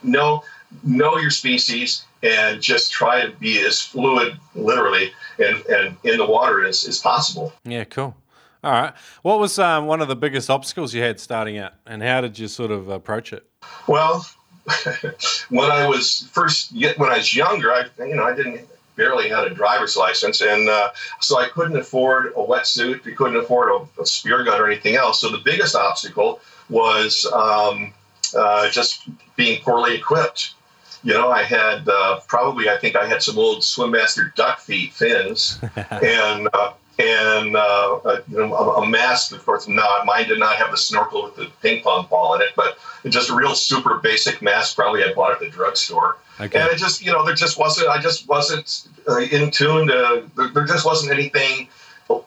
Know 0.03 0.43
know 0.83 1.19
your 1.19 1.31
species 1.31 2.05
and 2.23 2.63
just 2.63 2.93
try 2.93 3.27
to 3.27 3.33
be 3.33 3.61
as 3.61 3.81
fluid, 3.81 4.39
literally, 4.55 5.13
and, 5.39 5.65
and 5.67 5.97
in 6.05 6.17
the 6.17 6.27
water 6.27 6.65
as, 6.65 6.87
as 6.87 6.99
possible. 6.99 7.53
Yeah, 7.65 7.85
cool. 7.85 8.17
All 8.65 8.71
right. 8.71 8.93
What 9.23 9.41
was 9.41 9.59
um, 9.59 9.87
one 9.87 10.01
of 10.01 10.09
the 10.09 10.17
biggest 10.17 10.49
obstacles 10.49 10.95
you 10.95 11.03
had 11.03 11.19
starting 11.19 11.59
out, 11.59 11.73
and 11.87 12.03
how 12.03 12.21
did 12.21 12.39
you 12.39 12.47
sort 12.47 12.71
of 12.71 12.89
approach 12.89 13.33
it? 13.33 13.45
Well, 13.89 14.25
when 15.49 15.71
I 15.71 15.87
was 15.89 16.29
first 16.33 16.73
when 16.73 17.11
I 17.11 17.19
was 17.19 17.35
younger, 17.35 17.73
I 17.73 17.87
you 17.99 18.15
know 18.15 18.25
I 18.25 18.35
didn't 18.35 18.69
barely 18.95 19.29
had 19.29 19.45
a 19.45 19.51
driver's 19.51 19.97
license, 19.97 20.41
and 20.41 20.69
uh, 20.69 20.91
so 21.21 21.41
I 21.41 21.49
couldn't 21.49 21.77
afford 21.77 22.27
a 22.27 22.45
wetsuit. 22.45 23.07
I 23.07 23.15
couldn't 23.15 23.37
afford 23.37 23.71
a, 23.71 24.03
a, 24.03 24.07
spear 24.07 24.45
gun 24.45 24.61
or 24.61 24.67
anything 24.67 24.95
else. 24.95 25.21
So 25.21 25.31
the 25.31 25.39
biggest 25.39 25.75
obstacle 25.75 26.41
was 26.69 27.27
um, 27.33 27.93
uh, 28.37 28.71
just 28.71 29.09
being 29.35 29.61
poorly 29.63 29.97
equipped. 29.97 30.55
You 31.03 31.15
know, 31.15 31.31
I 31.31 31.43
had 31.43 31.89
uh, 31.89 32.21
probably 32.29 32.69
I 32.69 32.77
think 32.77 32.95
I 32.95 33.07
had 33.07 33.25
some 33.25 33.39
old 33.39 33.65
Swim 33.65 33.91
Master 33.91 34.33
duck 34.37 34.61
feet 34.61 34.93
fins, 34.93 35.59
and 35.91 36.49
uh, 36.53 36.75
and 36.99 37.57
uh, 37.57 38.01
a, 38.05 38.23
you 38.29 38.39
know 38.39 38.55
a, 38.55 38.83
a, 38.83 38.87
mask. 38.87 39.33
Of 39.33 39.45
course, 39.45 39.67
not 39.69 40.05
mine 40.07 40.29
did 40.29 40.39
not 40.39 40.57
have 40.57 40.71
the 40.71 40.77
snorkel 40.77 41.25
with 41.25 41.37
the 41.37 41.51
ping 41.63 41.83
pong 41.83 42.07
ball 42.09 42.35
in 42.35 42.43
it, 42.43 42.51
but 42.57 42.79
just 43.09 43.31
a 43.31 43.35
real 43.35 43.55
super 43.55 43.99
basic 43.99 44.43
mask. 44.43 44.77
Probably 44.77 45.03
I 45.03 45.13
bought 45.15 45.33
at 45.33 45.41
the 45.41 45.49
drugstore, 45.49 46.19
okay. 46.41 46.61
and 46.61 46.71
it 46.71 46.77
just 46.77 47.05
you 47.05 47.13
know 47.13 47.25
there 47.25 47.35
just 47.35 47.59
wasn't. 47.59 47.89
I 47.89 48.01
just 48.01 48.29
wasn't 48.29 48.89
uh, 49.09 49.21
in 49.21 49.51
tune 49.51 49.89
to. 49.89 50.29
There, 50.37 50.49
there 50.49 50.65
just 50.65 50.85
wasn't 50.85 51.13
anything 51.13 51.69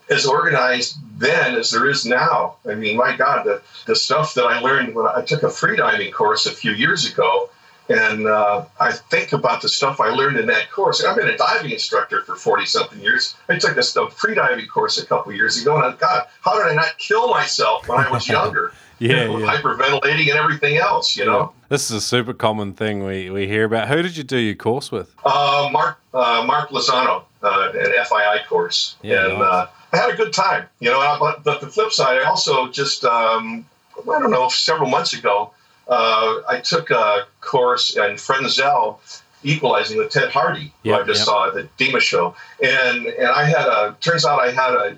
as 0.09 0.25
organized 0.25 0.97
then 1.19 1.55
as 1.55 1.71
there 1.71 1.87
is 1.87 2.05
now. 2.05 2.55
I 2.67 2.75
mean, 2.75 2.97
my 2.97 3.15
God, 3.15 3.45
the 3.45 3.61
the 3.85 3.95
stuff 3.95 4.33
that 4.33 4.45
I 4.45 4.59
learned 4.59 4.95
when 4.95 5.07
I 5.07 5.21
took 5.21 5.43
a 5.43 5.47
freediving 5.47 6.11
course 6.11 6.45
a 6.45 6.51
few 6.51 6.71
years 6.71 7.09
ago 7.11 7.49
and 7.89 8.27
uh, 8.27 8.65
I 8.79 8.91
think 8.91 9.33
about 9.33 9.61
the 9.61 9.69
stuff 9.69 9.99
I 9.99 10.09
learned 10.09 10.37
in 10.37 10.47
that 10.47 10.71
course. 10.71 11.03
I've 11.03 11.15
been 11.15 11.27
a 11.27 11.37
diving 11.37 11.71
instructor 11.71 12.23
for 12.23 12.35
40 12.35 12.65
something 12.65 12.99
years. 12.99 13.35
I 13.49 13.57
took 13.57 13.77
a, 13.77 13.99
a 14.01 14.09
free 14.11 14.35
diving 14.35 14.67
course 14.67 14.97
a 14.97 15.05
couple 15.05 15.33
years 15.33 15.61
ago, 15.61 15.75
and 15.75 15.85
I, 15.85 15.97
God, 15.97 16.27
how 16.41 16.57
did 16.57 16.71
I 16.71 16.75
not 16.75 16.97
kill 16.97 17.29
myself 17.29 17.87
when 17.87 17.99
I 17.99 18.09
was 18.09 18.27
younger? 18.37 18.71
yeah, 18.99 19.25
yeah, 19.25 19.27
hyperventilating 19.27 20.29
and 20.29 20.39
everything 20.39 20.77
else, 20.77 21.17
you 21.17 21.25
know? 21.25 21.51
This 21.69 21.89
is 21.89 21.97
a 21.97 22.01
super 22.01 22.33
common 22.33 22.73
thing 22.73 23.03
we, 23.03 23.29
we 23.29 23.47
hear 23.47 23.65
about. 23.65 23.87
Who 23.87 24.01
did 24.01 24.15
you 24.15 24.23
do 24.23 24.37
your 24.37 24.55
course 24.55 24.91
with? 24.91 25.13
Uh, 25.25 25.69
Mark 25.71 25.99
uh, 26.13 26.43
Mark 26.45 26.69
Lozano, 26.69 27.23
uh, 27.43 27.71
an 27.73 27.91
FII 27.91 28.45
course. 28.47 28.95
Yeah, 29.01 29.25
and 29.25 29.33
nice. 29.33 29.41
Uh, 29.41 29.67
I 29.93 29.97
had 29.97 30.09
a 30.09 30.15
good 30.15 30.33
time, 30.33 30.67
you 30.79 30.91
know. 30.91 31.17
But, 31.19 31.43
but 31.43 31.61
the 31.61 31.67
flip 31.67 31.91
side, 31.91 32.19
I 32.19 32.25
also 32.25 32.69
just, 32.69 33.03
um, 33.03 33.65
I 33.99 34.19
don't 34.19 34.31
know, 34.31 34.49
several 34.49 34.89
months 34.89 35.13
ago, 35.13 35.51
uh, 35.87 36.41
I 36.47 36.59
took 36.63 36.89
a 36.91 37.27
course 37.41 37.95
in 37.95 38.15
Frenzel 38.15 38.99
equalizing 39.43 39.97
with 39.97 40.09
Ted 40.09 40.31
Harty, 40.31 40.73
who 40.83 40.89
yep, 40.89 41.01
I 41.01 41.03
just 41.05 41.19
yep. 41.19 41.25
saw 41.25 41.47
at 41.47 41.53
the 41.53 41.69
DEMA 41.77 41.99
show, 41.99 42.35
and 42.61 43.05
and 43.05 43.27
I 43.27 43.45
had 43.45 43.67
a 43.67 43.95
turns 44.01 44.25
out 44.25 44.39
I 44.39 44.51
had 44.51 44.73
a, 44.73 44.97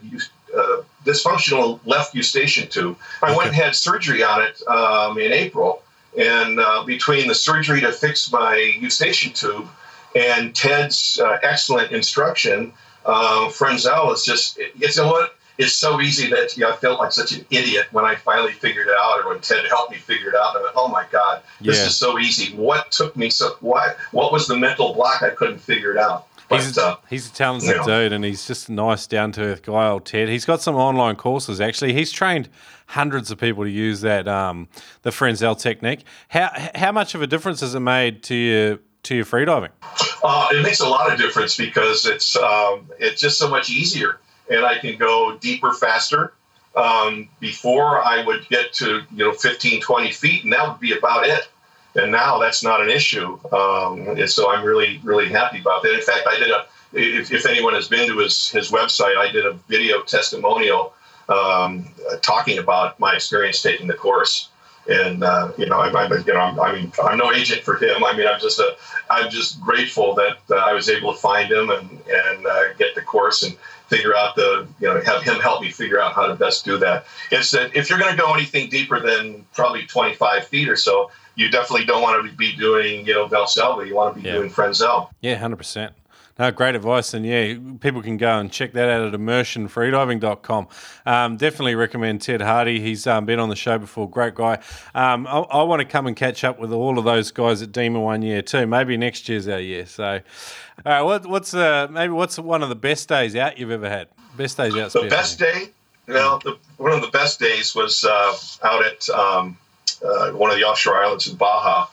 a 0.58 0.84
dysfunctional 1.06 1.80
left 1.86 2.16
eustachian 2.16 2.70
tube. 2.70 2.98
I 3.22 3.28
okay. 3.28 3.38
went 3.38 3.48
and 3.50 3.56
had 3.56 3.76
surgery 3.76 4.24
on 4.24 4.42
it 4.42 4.62
um, 4.68 5.18
in 5.18 5.34
April, 5.34 5.84
and 6.18 6.60
uh, 6.60 6.84
between 6.84 7.28
the 7.28 7.36
surgery 7.36 7.82
to 7.82 7.92
fix 7.92 8.32
my 8.32 8.56
eustachian 8.80 9.34
tube 9.34 9.68
and 10.16 10.56
Ted's 10.56 11.20
uh, 11.20 11.38
excellent 11.44 11.92
instruction, 11.92 12.74
uh, 13.06 13.50
Frenzel 13.50 14.14
is 14.14 14.24
just 14.24 14.58
it's 14.58 14.98
you 14.98 15.04
know 15.04 15.12
what 15.12 15.37
it's 15.58 15.74
so 15.74 16.00
easy 16.02 16.30
that 16.30 16.56
you 16.56 16.64
know, 16.64 16.72
I 16.72 16.76
felt 16.76 17.00
like 17.00 17.12
such 17.12 17.32
an 17.32 17.46
idiot 17.50 17.88
when 17.92 18.06
I 18.06 18.16
finally 18.16 18.54
figured 18.54 18.88
it 18.88 18.96
out, 18.98 19.20
or 19.20 19.30
when 19.30 19.40
Ted 19.42 19.66
helped 19.68 19.92
me 19.92 19.98
figure 19.98 20.30
it 20.30 20.36
out. 20.36 20.56
I 20.56 20.62
went, 20.62 20.74
"Oh 20.76 20.88
my 20.88 21.06
God, 21.12 21.42
this 21.62 21.78
yeah. 21.78 21.86
is 21.86 21.96
so 21.96 22.20
easy." 22.20 22.56
What 22.56 22.92
took 22.92 23.16
me 23.16 23.30
so? 23.30 23.58
Why? 23.62 23.94
What 24.12 24.32
was 24.32 24.48
the 24.48 24.58
mental 24.58 24.94
block? 24.94 25.24
I 25.24 25.30
couldn't 25.32 25.60
figure 25.60 25.92
it 25.92 25.98
out. 25.98 26.28
But, 26.50 26.62
he's, 26.62 26.78
a, 26.78 26.86
uh, 26.86 26.96
he's 27.10 27.30
a 27.30 27.34
talented 27.34 27.70
you 27.70 27.76
know. 27.76 27.86
dude, 27.86 28.14
and 28.14 28.24
he's 28.24 28.48
just 28.48 28.70
a 28.70 28.72
nice, 28.72 29.06
down 29.06 29.34
to 29.34 29.42
earth 29.42 29.64
guy, 29.64 29.90
old 29.90 30.06
Ted. 30.06 30.30
He's 30.30 30.46
got 30.46 30.62
some 30.62 30.76
online 30.76 31.18
courses 31.18 31.60
actually. 31.60 31.94
He's 31.94 32.12
trained 32.12 32.48
hundreds 32.88 33.32
of 33.32 33.38
people 33.38 33.64
to 33.66 33.70
use 33.70 34.02
that 34.02 34.28
um, 34.28 34.70
the 35.02 35.10
Frenzel 35.10 35.60
technique. 35.60 36.04
How 36.30 36.50
how 36.76 36.92
much 36.92 37.16
of 37.16 37.22
a 37.22 37.28
difference 37.28 37.60
has 37.62 37.76
it 37.76 37.82
made 37.82 38.24
to 38.24 38.36
you 38.36 38.80
to 39.04 39.16
your 39.16 39.26
freediving? 39.26 39.70
Uh, 40.24 40.48
it 40.52 40.64
makes 40.64 40.80
a 40.80 40.88
lot 40.88 41.12
of 41.12 41.18
difference 41.18 41.58
because 41.58 42.06
it's 42.06 42.36
um, 42.38 42.90
it's 43.00 43.20
just 43.22 43.38
so 43.38 43.50
much 43.50 43.70
easier, 43.70 44.20
and 44.50 44.66
I 44.66 44.78
can 44.78 44.98
go 44.98 45.38
deeper 45.38 45.74
faster. 45.74 46.34
Um, 46.76 47.28
before 47.40 48.04
I 48.04 48.24
would 48.24 48.48
get 48.50 48.72
to 48.74 49.02
you 49.12 49.26
know 49.26 49.34
15, 49.34 49.82
20 49.82 50.12
feet, 50.12 50.44
and 50.44 50.54
that 50.54 50.68
would 50.68 50.80
be 50.80 50.96
about 50.96 51.26
it. 51.26 51.50
And 51.96 52.12
now 52.12 52.38
that's 52.38 52.64
not 52.64 52.82
an 52.82 52.90
issue, 52.92 53.40
um, 53.52 54.10
and 54.10 54.30
so 54.30 54.52
I'm 54.52 54.64
really 54.64 55.00
really 55.04 55.30
happy 55.30 55.60
about 55.60 55.82
that. 55.82 55.94
In 55.94 56.02
fact, 56.02 56.28
I 56.28 56.38
did 56.38 56.52
a 56.52 56.66
if, 56.94 57.32
if 57.32 57.46
anyone 57.46 57.74
has 57.74 57.88
been 57.88 58.08
to 58.08 58.18
his 58.20 58.50
his 58.50 58.70
website, 58.70 59.18
I 59.18 59.32
did 59.32 59.46
a 59.46 59.54
video 59.68 60.02
testimonial 60.04 60.94
um, 61.30 61.88
talking 62.22 62.60
about 62.60 63.00
my 63.00 63.16
experience 63.16 63.62
taking 63.62 63.88
the 63.88 63.96
course 63.96 64.50
and 64.88 65.24
uh, 65.24 65.52
you 65.58 65.66
know, 65.66 65.80
I, 65.80 65.90
I, 65.90 66.08
you 66.08 66.34
know, 66.34 66.40
I'm, 66.40 66.60
I 66.60 66.74
mean, 66.74 66.92
I'm 67.04 67.18
no 67.18 67.34
agent 67.34 67.62
for 67.62 67.76
him. 67.76 68.04
I 68.04 68.16
mean, 68.16 68.28
I'm 68.28 68.40
just 68.40 68.60
a, 68.60 68.76
I'm 69.10 69.30
just 69.30 69.62
grateful 69.62 70.16
that 70.16 70.38
uh, 70.50 70.56
I 70.56 70.74
was 70.74 70.90
able 70.90 71.14
to 71.14 71.20
find 71.20 71.52
him 71.52 71.70
and 71.70 71.90
and 71.90 72.46
uh, 72.46 72.74
get 72.78 72.96
the 72.96 73.02
course 73.02 73.44
and 73.44 73.56
figure 73.88 74.16
out 74.16 74.36
the, 74.36 74.68
you 74.80 74.88
know, 74.88 75.00
have 75.02 75.24
him 75.24 75.40
help 75.40 75.62
me 75.62 75.72
figure 75.72 76.00
out 76.00 76.14
how 76.14 76.28
to 76.28 76.36
best 76.36 76.66
do 76.66 76.78
that. 76.78 77.06
It's 77.32 77.52
that 77.52 77.76
if 77.76 77.90
you're 77.90 78.00
going 78.00 78.12
to 78.12 78.22
go 78.22 78.34
anything 78.34 78.70
deeper 78.70 79.00
than 79.00 79.46
probably 79.54 79.86
25 79.86 80.46
feet 80.48 80.68
or 80.68 80.76
so, 80.76 81.10
you 81.36 81.50
definitely 81.50 81.86
don't 81.86 82.02
want 82.02 82.30
to 82.30 82.36
be 82.36 82.54
doing, 82.54 83.06
you 83.06 83.14
know, 83.14 83.28
Valsalva. 83.28 83.88
You 83.88 83.96
want 83.96 84.16
to 84.16 84.22
be 84.22 84.28
yeah. 84.28 84.36
doing 84.36 84.50
Frenzel. 84.50 85.10
Yeah, 85.22 85.36
hundred 85.36 85.58
percent. 85.58 85.94
No, 86.40 86.52
great 86.52 86.76
advice. 86.76 87.14
And 87.14 87.26
yeah, 87.26 87.56
people 87.80 88.02
can 88.02 88.18
go 88.18 88.40
and 88.40 88.52
check 88.52 88.74
that 88.74 88.90
out 88.90 89.14
at 89.14 89.20
immersionfreediving.com. 89.20 90.68
Um, 91.06 91.38
definitely 91.38 91.76
recommend 91.76 92.22
Ted 92.22 92.42
Harty. 92.42 92.80
He's 92.80 93.08
um, 93.08 93.26
been 93.26 93.40
on 93.40 93.50
the 93.50 93.56
show 93.56 93.78
before. 93.78 94.10
Great 94.10 94.36
guy. 94.36 94.60
Um, 94.94 95.26
I, 95.28 95.40
I, 95.40 95.64
want 95.64 95.82
to 95.82 95.86
come 95.86 96.06
and 96.06 96.16
catch 96.16 96.44
up 96.44 96.60
with 96.60 96.72
all 96.72 97.00
of 97.00 97.06
those 97.06 97.32
guys 97.32 97.62
at 97.62 97.72
DEMA 97.72 98.00
one 98.00 98.22
year 98.22 98.42
too. 98.42 98.68
Maybe 98.68 98.98
next 98.98 99.28
year's 99.28 99.48
our 99.48 99.60
year. 99.60 99.86
So, 99.86 100.22
all 100.86 100.92
right, 100.92 101.02
what, 101.02 101.26
what's 101.26 101.54
uh, 101.54 101.88
maybe 101.90 102.14
what's 102.14 102.38
one 102.38 102.62
of 102.62 102.70
the 102.70 102.76
best 102.76 103.10
days 103.10 103.36
out 103.36 103.58
you've 103.58 103.72
ever 103.72 103.90
had? 103.90 104.10
Best 104.36 104.58
days 104.58 104.76
out. 104.76 104.92
The 104.94 105.08
best 105.10 105.40
day? 105.40 105.70
Well, 106.08 106.40
the, 106.40 106.58
one 106.78 106.94
of 106.94 107.02
the 107.02 107.10
best 107.10 107.40
days 107.40 107.76
was 107.76 108.06
uh, 108.06 108.38
out 108.64 108.86
at 108.86 109.10
um, 109.10 109.58
uh, 110.06 110.32
one 110.32 110.52
of 110.52 110.58
the 110.58 110.64
offshore 110.64 111.04
islands 111.04 111.28
in 111.28 111.36
Baja. 111.36 111.88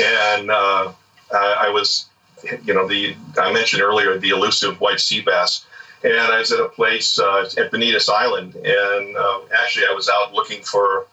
And 0.00 0.50
uh, 0.50 0.92
I 1.32 1.70
was 1.70 2.06
you 2.64 2.74
know, 2.74 2.86
the 2.86 3.16
I 3.38 3.52
mentioned 3.52 3.82
earlier 3.82 4.16
the 4.18 4.30
elusive 4.30 4.80
white 4.80 5.00
sea 5.00 5.20
bass. 5.20 5.64
And 6.04 6.14
I 6.14 6.38
was 6.38 6.52
at 6.52 6.60
a 6.60 6.68
place 6.68 7.18
uh, 7.18 7.50
at 7.56 7.72
Bonitas 7.72 8.08
Island, 8.08 8.54
and 8.54 9.16
uh, 9.16 9.40
actually 9.52 9.86
I 9.90 9.92
was 9.92 10.08
out 10.08 10.32
looking 10.32 10.62
for 10.62 11.06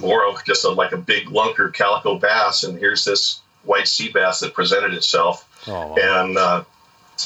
more 0.00 0.26
of 0.26 0.42
just 0.46 0.64
a, 0.64 0.70
like 0.70 0.92
a 0.92 0.96
big 0.96 1.26
lunker 1.26 1.70
calico 1.74 2.18
bass, 2.18 2.64
and 2.64 2.78
here's 2.78 3.04
this 3.04 3.42
white 3.64 3.86
sea 3.86 4.10
bass 4.10 4.40
that 4.40 4.54
presented 4.54 4.94
itself, 4.94 5.46
oh, 5.68 5.88
wow. 5.88 5.96
and 5.96 6.38
uh, 6.38 6.64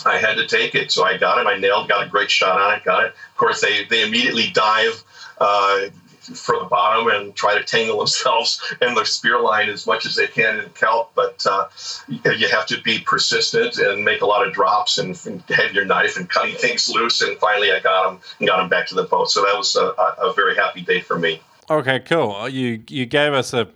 I 0.04 0.18
had 0.18 0.34
to 0.34 0.46
take 0.48 0.74
it. 0.74 0.90
So 0.90 1.04
I 1.04 1.18
got 1.18 1.38
it. 1.38 1.46
I 1.46 1.56
nailed, 1.56 1.88
got 1.88 2.04
a 2.04 2.10
great 2.10 2.32
shot 2.32 2.60
on 2.60 2.74
it, 2.74 2.82
got 2.82 3.04
it. 3.04 3.14
Of 3.30 3.36
course, 3.36 3.60
they 3.60 3.84
they 3.84 4.04
immediately 4.04 4.50
dive 4.52 5.04
uh, 5.38 5.82
for 6.22 6.58
the 6.58 6.64
bottom 6.66 7.08
and 7.08 7.34
try 7.34 7.56
to 7.56 7.64
tangle 7.64 7.98
themselves 7.98 8.60
in 8.82 8.94
the 8.94 9.04
spear 9.04 9.40
line 9.40 9.68
as 9.68 9.86
much 9.86 10.06
as 10.06 10.16
they 10.16 10.26
can 10.26 10.58
in 10.58 10.70
kelp. 10.70 11.12
But 11.14 11.44
uh, 11.48 11.68
you 12.08 12.48
have 12.48 12.66
to 12.66 12.80
be 12.82 13.00
persistent 13.00 13.78
and 13.78 14.04
make 14.04 14.22
a 14.22 14.26
lot 14.26 14.46
of 14.46 14.52
drops 14.52 14.98
and, 14.98 15.18
and 15.26 15.42
have 15.50 15.72
your 15.72 15.84
knife 15.84 16.16
and 16.16 16.28
cutting 16.28 16.56
things 16.56 16.88
loose. 16.88 17.20
And 17.20 17.38
finally, 17.38 17.72
I 17.72 17.80
got 17.80 18.10
them 18.10 18.20
and 18.38 18.48
got 18.48 18.58
them 18.58 18.68
back 18.68 18.86
to 18.88 18.94
the 18.94 19.04
boat. 19.04 19.30
So 19.30 19.42
that 19.44 19.56
was 19.56 19.76
a, 19.76 19.88
a 20.22 20.32
very 20.34 20.54
happy 20.56 20.82
day 20.82 21.00
for 21.00 21.18
me. 21.18 21.40
Okay, 21.70 22.00
cool. 22.00 22.48
You 22.48 22.82
you 22.88 23.06
gave 23.06 23.32
us 23.32 23.54
a 23.54 23.68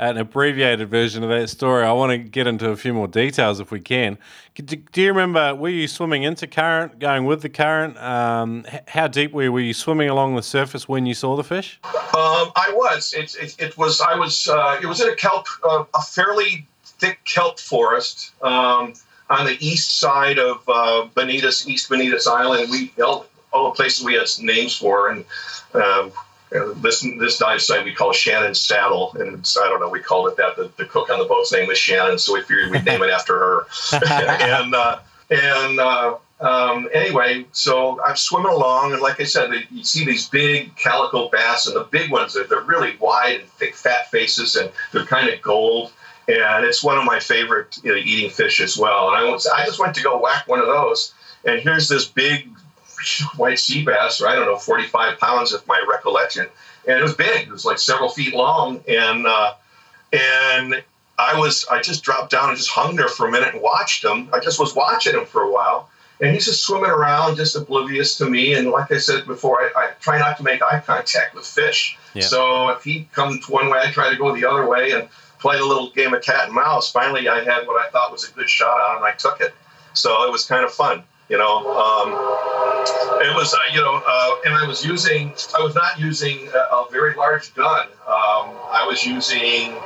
an 0.00 0.16
abbreviated 0.16 0.88
version 0.88 1.22
of 1.22 1.28
that 1.28 1.50
story. 1.50 1.84
I 1.84 1.92
want 1.92 2.10
to 2.10 2.18
get 2.18 2.46
into 2.46 2.70
a 2.70 2.76
few 2.76 2.94
more 2.94 3.06
details 3.06 3.60
if 3.60 3.70
we 3.70 3.80
can. 3.80 4.16
Do 4.54 5.02
you 5.02 5.08
remember, 5.08 5.54
were 5.54 5.68
you 5.68 5.86
swimming 5.86 6.22
into 6.22 6.46
current, 6.46 6.98
going 6.98 7.26
with 7.26 7.42
the 7.42 7.50
current? 7.50 7.98
Um, 7.98 8.64
how 8.88 9.08
deep 9.08 9.32
were 9.32 9.42
you? 9.42 9.52
Were 9.52 9.60
you 9.60 9.74
swimming 9.74 10.08
along 10.08 10.36
the 10.36 10.42
surface 10.42 10.88
when 10.88 11.04
you 11.04 11.12
saw 11.12 11.36
the 11.36 11.44
fish? 11.44 11.78
Um, 11.84 12.50
I 12.56 12.72
was. 12.72 13.12
It, 13.12 13.34
it, 13.34 13.56
it, 13.58 13.78
was, 13.78 14.00
I 14.00 14.14
was, 14.14 14.48
uh, 14.48 14.80
it 14.82 14.86
was 14.86 15.02
in 15.02 15.10
a 15.10 15.14
kelp, 15.14 15.46
uh, 15.62 15.84
a 15.94 16.02
fairly 16.02 16.66
thick 16.82 17.20
kelp 17.26 17.60
forest 17.60 18.32
um, 18.42 18.94
on 19.28 19.44
the 19.44 19.58
east 19.60 20.00
side 20.00 20.38
of 20.38 20.66
uh, 20.66 21.08
Bonitas, 21.14 21.66
East 21.66 21.90
Bonitas 21.90 22.26
Island. 22.26 22.70
We, 22.70 22.90
all, 23.02 23.26
all 23.52 23.70
the 23.70 23.76
places 23.76 24.02
we 24.02 24.14
had 24.14 24.28
names 24.40 24.78
for, 24.78 25.10
and 25.10 25.26
uh, 25.74 26.08
this 26.50 27.06
this 27.18 27.38
dive 27.38 27.62
site 27.62 27.84
we 27.84 27.94
call 27.94 28.12
Shannon 28.12 28.54
Saddle, 28.54 29.14
and 29.18 29.48
I 29.62 29.68
don't 29.68 29.80
know, 29.80 29.88
we 29.88 30.00
called 30.00 30.28
it 30.28 30.36
that. 30.36 30.56
The, 30.56 30.70
the 30.76 30.84
cook 30.84 31.10
on 31.10 31.18
the 31.18 31.24
boat's 31.24 31.52
name 31.52 31.68
was 31.68 31.78
Shannon, 31.78 32.18
so 32.18 32.34
we 32.34 32.42
figured 32.42 32.70
we'd 32.70 32.84
name 32.84 33.02
it 33.02 33.10
after 33.10 33.38
her. 33.38 33.66
and 33.92 34.74
uh, 34.74 34.98
and 35.30 35.78
uh, 35.78 36.16
um, 36.40 36.88
anyway, 36.92 37.46
so 37.52 38.02
I'm 38.02 38.16
swimming 38.16 38.52
along, 38.52 38.92
and 38.92 39.00
like 39.02 39.20
I 39.20 39.24
said, 39.24 39.50
you 39.70 39.84
see 39.84 40.04
these 40.04 40.28
big 40.28 40.74
calico 40.76 41.28
bass, 41.28 41.66
and 41.66 41.76
the 41.76 41.84
big 41.84 42.10
ones 42.10 42.34
they're, 42.34 42.44
they're 42.44 42.62
really 42.62 42.96
wide 42.98 43.40
and 43.40 43.48
thick, 43.50 43.74
fat 43.74 44.10
faces, 44.10 44.56
and 44.56 44.70
they're 44.92 45.04
kind 45.04 45.28
of 45.28 45.40
gold. 45.42 45.92
And 46.28 46.64
it's 46.64 46.82
one 46.82 46.96
of 46.96 47.04
my 47.04 47.18
favorite 47.18 47.78
you 47.82 47.92
know, 47.92 47.96
eating 47.96 48.30
fish 48.30 48.60
as 48.60 48.76
well. 48.76 49.08
And 49.08 49.16
I, 49.16 49.30
was, 49.30 49.46
I 49.46 49.66
just 49.66 49.80
went 49.80 49.96
to 49.96 50.02
go 50.02 50.20
whack 50.20 50.46
one 50.46 50.60
of 50.60 50.66
those, 50.66 51.12
and 51.44 51.60
here's 51.60 51.88
this 51.88 52.06
big 52.06 52.48
white 53.36 53.58
sea 53.58 53.84
bass, 53.84 54.20
or 54.20 54.28
I 54.28 54.34
don't 54.34 54.46
know, 54.46 54.56
45 54.56 55.18
pounds 55.18 55.52
if 55.52 55.66
my 55.66 55.84
recollection. 55.88 56.46
And 56.86 56.98
it 56.98 57.02
was 57.02 57.14
big. 57.14 57.48
It 57.48 57.50
was 57.50 57.64
like 57.64 57.78
several 57.78 58.08
feet 58.08 58.34
long. 58.34 58.82
And, 58.88 59.26
uh, 59.26 59.54
and 60.12 60.82
I 61.18 61.38
was, 61.38 61.66
I 61.70 61.80
just 61.82 62.02
dropped 62.02 62.30
down 62.30 62.48
and 62.48 62.56
just 62.56 62.70
hung 62.70 62.96
there 62.96 63.08
for 63.08 63.28
a 63.28 63.30
minute 63.30 63.54
and 63.54 63.62
watched 63.62 64.04
him. 64.04 64.28
I 64.32 64.40
just 64.40 64.58
was 64.58 64.74
watching 64.74 65.14
him 65.14 65.26
for 65.26 65.42
a 65.42 65.50
while. 65.50 65.90
And 66.20 66.34
he's 66.34 66.44
just 66.44 66.64
swimming 66.64 66.90
around, 66.90 67.36
just 67.36 67.56
oblivious 67.56 68.18
to 68.18 68.28
me. 68.28 68.54
And 68.54 68.70
like 68.70 68.92
I 68.92 68.98
said 68.98 69.26
before, 69.26 69.60
I, 69.62 69.70
I 69.74 69.90
try 70.00 70.18
not 70.18 70.36
to 70.36 70.42
make 70.42 70.62
eye 70.62 70.80
contact 70.80 71.34
with 71.34 71.46
fish. 71.46 71.96
Yeah. 72.14 72.22
So 72.22 72.68
if 72.70 72.84
he 72.84 73.08
comes 73.12 73.48
one 73.48 73.70
way, 73.70 73.78
I 73.78 73.90
try 73.90 74.10
to 74.10 74.16
go 74.16 74.34
the 74.34 74.44
other 74.44 74.66
way 74.66 74.92
and 74.92 75.08
play 75.38 75.58
a 75.58 75.64
little 75.64 75.90
game 75.90 76.12
of 76.12 76.22
cat 76.22 76.46
and 76.46 76.54
mouse. 76.54 76.92
Finally, 76.92 77.28
I 77.28 77.42
had 77.42 77.66
what 77.66 77.80
I 77.82 77.88
thought 77.90 78.12
was 78.12 78.28
a 78.28 78.32
good 78.32 78.48
shot 78.48 78.78
on 78.80 78.96
him, 78.96 79.02
and 79.02 79.06
I 79.06 79.16
took 79.16 79.40
it. 79.40 79.54
So 79.94 80.24
it 80.24 80.30
was 80.32 80.44
kind 80.44 80.64
of 80.64 80.72
fun. 80.72 81.02
You 81.30 81.38
know, 81.38 81.58
um, 81.58 82.08
it 83.22 83.32
was, 83.36 83.54
uh, 83.54 83.58
you 83.72 83.80
know, 83.80 84.02
uh, 84.04 84.30
and 84.44 84.52
I 84.52 84.66
was 84.66 84.84
using, 84.84 85.32
I 85.56 85.62
was 85.62 85.76
not 85.76 86.00
using 86.00 86.48
a, 86.48 86.74
a 86.74 86.88
very 86.90 87.14
large 87.14 87.54
gun. 87.54 87.86
Um, 87.86 88.50
I 88.72 88.84
was 88.88 89.06
using. 89.06 89.76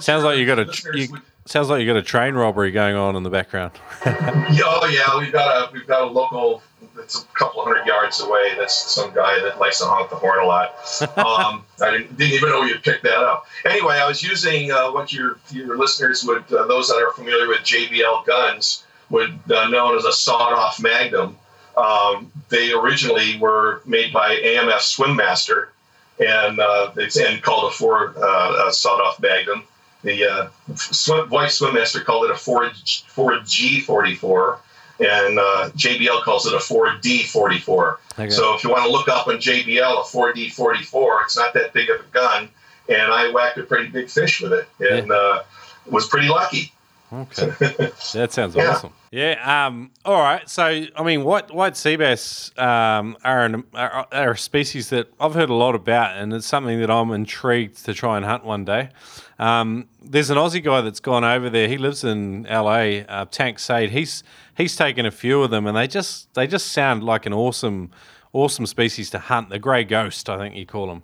Sounds 0.00 0.24
like 0.24 0.38
you 0.38 0.44
got 0.44 0.58
a. 0.58 0.66
You, 0.92 1.06
sounds 1.46 1.68
like 1.68 1.82
you 1.82 1.86
got 1.86 1.96
a 1.96 2.02
train 2.02 2.34
robbery 2.34 2.72
going 2.72 2.96
on 2.96 3.14
in 3.14 3.22
the 3.22 3.30
background. 3.30 3.72
oh 4.06 4.90
yeah, 4.92 5.16
we've 5.16 5.32
got 5.32 5.70
a 5.70 5.72
we've 5.72 5.86
got 5.86 6.02
a 6.02 6.06
local. 6.06 6.64
It's 6.98 7.22
a 7.22 7.26
couple 7.26 7.64
hundred 7.64 7.86
yards 7.86 8.20
away. 8.20 8.54
That's 8.58 8.74
some 8.74 9.14
guy 9.14 9.40
that 9.40 9.60
likes 9.60 9.78
to 9.78 9.84
honk 9.84 10.10
the 10.10 10.16
horn 10.16 10.40
a 10.40 10.46
lot. 10.46 10.74
Um, 11.16 11.64
I 11.80 11.92
didn't, 11.92 12.16
didn't, 12.16 12.34
even 12.34 12.48
know 12.48 12.64
you'd 12.64 12.82
pick 12.82 13.02
that 13.02 13.18
up. 13.18 13.46
Anyway, 13.64 13.94
I 13.94 14.06
was 14.08 14.20
using 14.20 14.72
uh, 14.72 14.90
what 14.90 15.12
your 15.12 15.38
your 15.52 15.78
listeners 15.78 16.24
would, 16.24 16.52
uh, 16.52 16.66
those 16.66 16.88
that 16.88 16.96
are 16.96 17.12
familiar 17.12 17.46
with 17.46 17.60
JBL 17.60 18.26
guns 18.26 18.83
would 19.10 19.38
uh, 19.50 19.68
known 19.68 19.96
as 19.96 20.04
a 20.04 20.12
sawed-off 20.12 20.80
Magnum. 20.80 21.36
Um, 21.76 22.30
they 22.48 22.72
originally 22.72 23.38
were 23.38 23.82
made 23.84 24.12
by 24.12 24.36
AMF 24.36 24.80
Swimmaster, 24.80 25.68
and 26.20 26.60
uh, 26.60 26.92
it's 26.96 27.16
and 27.16 27.42
called 27.42 27.72
a 27.72 27.74
Ford 27.74 28.16
uh, 28.16 28.70
sawed-off 28.70 29.20
Magnum. 29.20 29.64
The 30.02 30.24
uh, 30.24 30.48
swim, 30.76 31.28
Voit 31.28 31.48
Swimmaster 31.48 32.04
called 32.04 32.26
it 32.26 32.30
a 32.30 32.36
Ford 32.36 32.72
Ford 33.06 33.40
G44, 33.40 34.58
and 35.00 35.38
uh, 35.38 35.70
JBL 35.70 36.22
calls 36.22 36.46
it 36.46 36.52
a 36.52 36.58
4D44. 36.58 37.96
Okay. 38.12 38.30
So 38.30 38.54
if 38.54 38.62
you 38.62 38.70
want 38.70 38.84
to 38.84 38.90
look 38.90 39.08
up 39.08 39.26
on 39.26 39.36
JBL 39.36 39.78
a 39.78 40.04
4D44, 40.04 41.24
it's 41.24 41.36
not 41.36 41.54
that 41.54 41.72
big 41.72 41.90
of 41.90 42.00
a 42.00 42.04
gun, 42.12 42.48
and 42.88 43.12
I 43.12 43.30
whacked 43.32 43.58
a 43.58 43.62
pretty 43.62 43.88
big 43.88 44.08
fish 44.08 44.40
with 44.40 44.52
it, 44.52 44.68
and 44.78 45.08
yeah. 45.08 45.14
Uh, 45.14 45.42
was 45.86 46.06
pretty 46.06 46.28
lucky. 46.28 46.72
Okay, 47.14 47.46
that 48.14 48.32
sounds 48.32 48.56
yeah. 48.56 48.70
awesome. 48.70 48.92
Yeah. 49.12 49.66
Um, 49.66 49.92
all 50.04 50.20
right. 50.20 50.48
So, 50.48 50.64
I 50.64 51.02
mean, 51.04 51.22
white 51.22 51.54
white 51.54 51.76
sea 51.76 51.94
bass 51.94 52.50
um, 52.58 53.16
are, 53.22 53.44
an, 53.44 53.64
are, 53.72 54.06
are 54.10 54.30
a 54.32 54.38
species 54.38 54.90
that 54.90 55.12
I've 55.20 55.34
heard 55.34 55.50
a 55.50 55.54
lot 55.54 55.74
about, 55.74 56.16
and 56.16 56.32
it's 56.32 56.46
something 56.46 56.80
that 56.80 56.90
I'm 56.90 57.12
intrigued 57.12 57.84
to 57.84 57.94
try 57.94 58.16
and 58.16 58.26
hunt 58.26 58.44
one 58.44 58.64
day. 58.64 58.88
Um, 59.38 59.86
there's 60.02 60.30
an 60.30 60.36
Aussie 60.36 60.62
guy 60.62 60.80
that's 60.80 61.00
gone 61.00 61.24
over 61.24 61.48
there. 61.48 61.68
He 61.68 61.78
lives 61.78 62.02
in 62.02 62.44
LA. 62.44 63.02
Uh, 63.08 63.26
Tank 63.30 63.60
Sade. 63.60 63.90
He's 63.90 64.24
he's 64.56 64.74
taken 64.74 65.06
a 65.06 65.10
few 65.10 65.42
of 65.42 65.50
them, 65.50 65.66
and 65.66 65.76
they 65.76 65.86
just 65.86 66.32
they 66.34 66.46
just 66.46 66.72
sound 66.72 67.04
like 67.04 67.26
an 67.26 67.32
awesome 67.32 67.90
awesome 68.34 68.66
species 68.66 69.08
to 69.10 69.18
hunt. 69.18 69.48
The 69.48 69.58
grey 69.58 69.84
ghost, 69.84 70.28
I 70.28 70.36
think 70.36 70.54
you 70.56 70.66
call 70.66 70.88
them. 70.88 71.02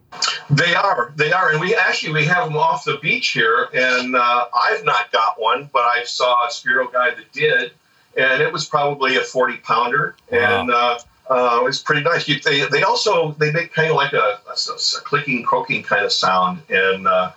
They 0.51 0.75
are, 0.75 1.13
they 1.17 1.33
are, 1.33 1.51
and 1.53 1.61
we 1.61 1.75
actually 1.75 2.13
we 2.13 2.25
have 2.27 2.47
them 2.49 2.57
off 2.57 2.85
the 2.85 2.99
beach 3.01 3.29
here, 3.29 3.69
and 3.73 4.15
uh, 4.17 4.47
I've 4.55 4.85
not 4.85 5.11
got 5.13 5.41
one, 5.41 5.71
but 5.73 5.83
I 5.83 6.03
saw 6.05 6.45
a 6.47 6.49
Spearo 6.51 6.93
guy 6.93 7.11
that 7.15 7.33
did, 7.33 7.71
and 8.17 8.43
it 8.43 8.53
was 8.53 8.67
probably 8.67 9.17
a 9.17 9.21
40 9.21 9.59
pounder, 9.59 10.17
Wow. 10.31 10.39
and 10.39 10.71
uh, 10.73 10.99
uh, 11.31 11.59
it 11.61 11.65
was 11.65 11.79
pretty 11.81 12.03
nice. 12.03 12.27
You, 12.27 12.41
they 12.41 12.67
they 12.69 12.83
also 12.83 13.31
they 13.39 13.53
make 13.53 13.73
kind 13.73 13.91
of 13.91 13.95
like 13.97 14.13
a, 14.13 14.41
a, 14.49 14.53
a 14.53 15.01
clicking, 15.03 15.45
croaking 15.45 15.85
kind 15.85 16.05
of 16.05 16.13
sound, 16.13 16.63
and 16.69 17.07
uh, 17.07 17.31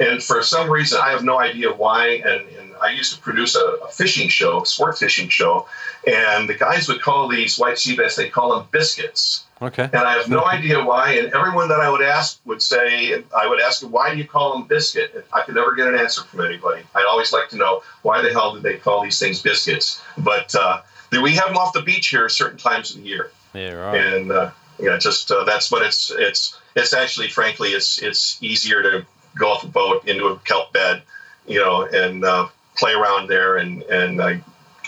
and 0.00 0.22
for 0.22 0.42
some 0.42 0.70
reason 0.70 1.00
I 1.02 1.10
have 1.10 1.24
no 1.24 1.38
idea 1.38 1.72
why. 1.72 2.22
And, 2.24 2.48
and 2.58 2.74
I 2.82 2.90
used 2.90 3.14
to 3.14 3.20
produce 3.20 3.56
a, 3.56 3.64
a 3.84 3.88
fishing 3.88 4.28
show, 4.28 4.62
a 4.62 4.66
sport 4.66 4.98
fishing 4.98 5.28
show, 5.28 5.66
and 6.06 6.48
the 6.48 6.54
guys 6.54 6.88
would 6.88 7.00
call 7.00 7.28
these 7.28 7.58
white 7.58 7.78
sea 7.78 7.96
bass 7.96 8.16
they 8.16 8.28
call 8.28 8.56
them 8.56 8.68
biscuits. 8.70 9.44
Okay. 9.60 9.84
And 9.84 9.96
I 9.96 10.12
have 10.12 10.28
no 10.28 10.44
idea 10.44 10.84
why. 10.84 11.14
And 11.14 11.32
everyone 11.34 11.68
that 11.68 11.80
I 11.80 11.90
would 11.90 12.02
ask 12.02 12.40
would 12.44 12.62
say, 12.62 13.24
I 13.36 13.48
would 13.48 13.60
ask 13.60 13.80
them, 13.80 13.90
why 13.90 14.12
do 14.12 14.16
you 14.16 14.24
call 14.26 14.52
them 14.56 14.68
biscuit? 14.68 15.10
And 15.14 15.24
I 15.32 15.42
could 15.42 15.56
never 15.56 15.74
get 15.74 15.88
an 15.88 15.96
answer 15.98 16.22
from 16.22 16.44
anybody. 16.46 16.82
I'd 16.94 17.06
always 17.06 17.32
like 17.32 17.48
to 17.48 17.56
know 17.56 17.82
why 18.02 18.22
the 18.22 18.30
hell 18.30 18.54
did 18.54 18.62
they 18.62 18.76
call 18.76 19.02
these 19.02 19.18
things 19.18 19.42
biscuits? 19.42 20.00
But 20.16 20.54
uh, 20.54 20.82
we 21.10 21.34
have 21.34 21.48
them 21.48 21.56
off 21.56 21.72
the 21.72 21.82
beach 21.82 22.08
here 22.08 22.28
certain 22.28 22.58
times 22.58 22.94
of 22.94 23.02
the 23.02 23.08
year, 23.08 23.32
Yeah. 23.52 23.72
Right. 23.72 24.00
and 24.00 24.30
uh, 24.30 24.50
yeah, 24.78 24.96
just 24.96 25.30
uh, 25.32 25.42
that's 25.42 25.72
what 25.72 25.84
it's 25.84 26.12
it's 26.16 26.56
it's 26.76 26.92
actually, 26.92 27.28
frankly, 27.28 27.70
it's 27.70 28.00
it's 28.00 28.40
easier 28.40 28.82
to 28.82 29.06
go 29.36 29.52
off 29.52 29.64
a 29.64 29.68
boat 29.68 30.06
into 30.06 30.26
a 30.26 30.38
kelp 30.40 30.72
bed, 30.72 31.02
you 31.46 31.58
know, 31.58 31.84
and 31.84 32.24
uh, 32.24 32.48
play 32.76 32.92
around 32.92 33.28
there 33.28 33.56
and 33.56 33.82
and 33.82 34.20
uh, 34.20 34.34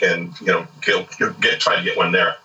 and 0.03 0.41
you 0.41 0.47
know 0.47 0.67
get, 0.83 1.09
get 1.41 1.61
try 1.61 1.77
to 1.77 1.83
get 1.83 1.97
one 1.97 2.13
there. 2.13 2.37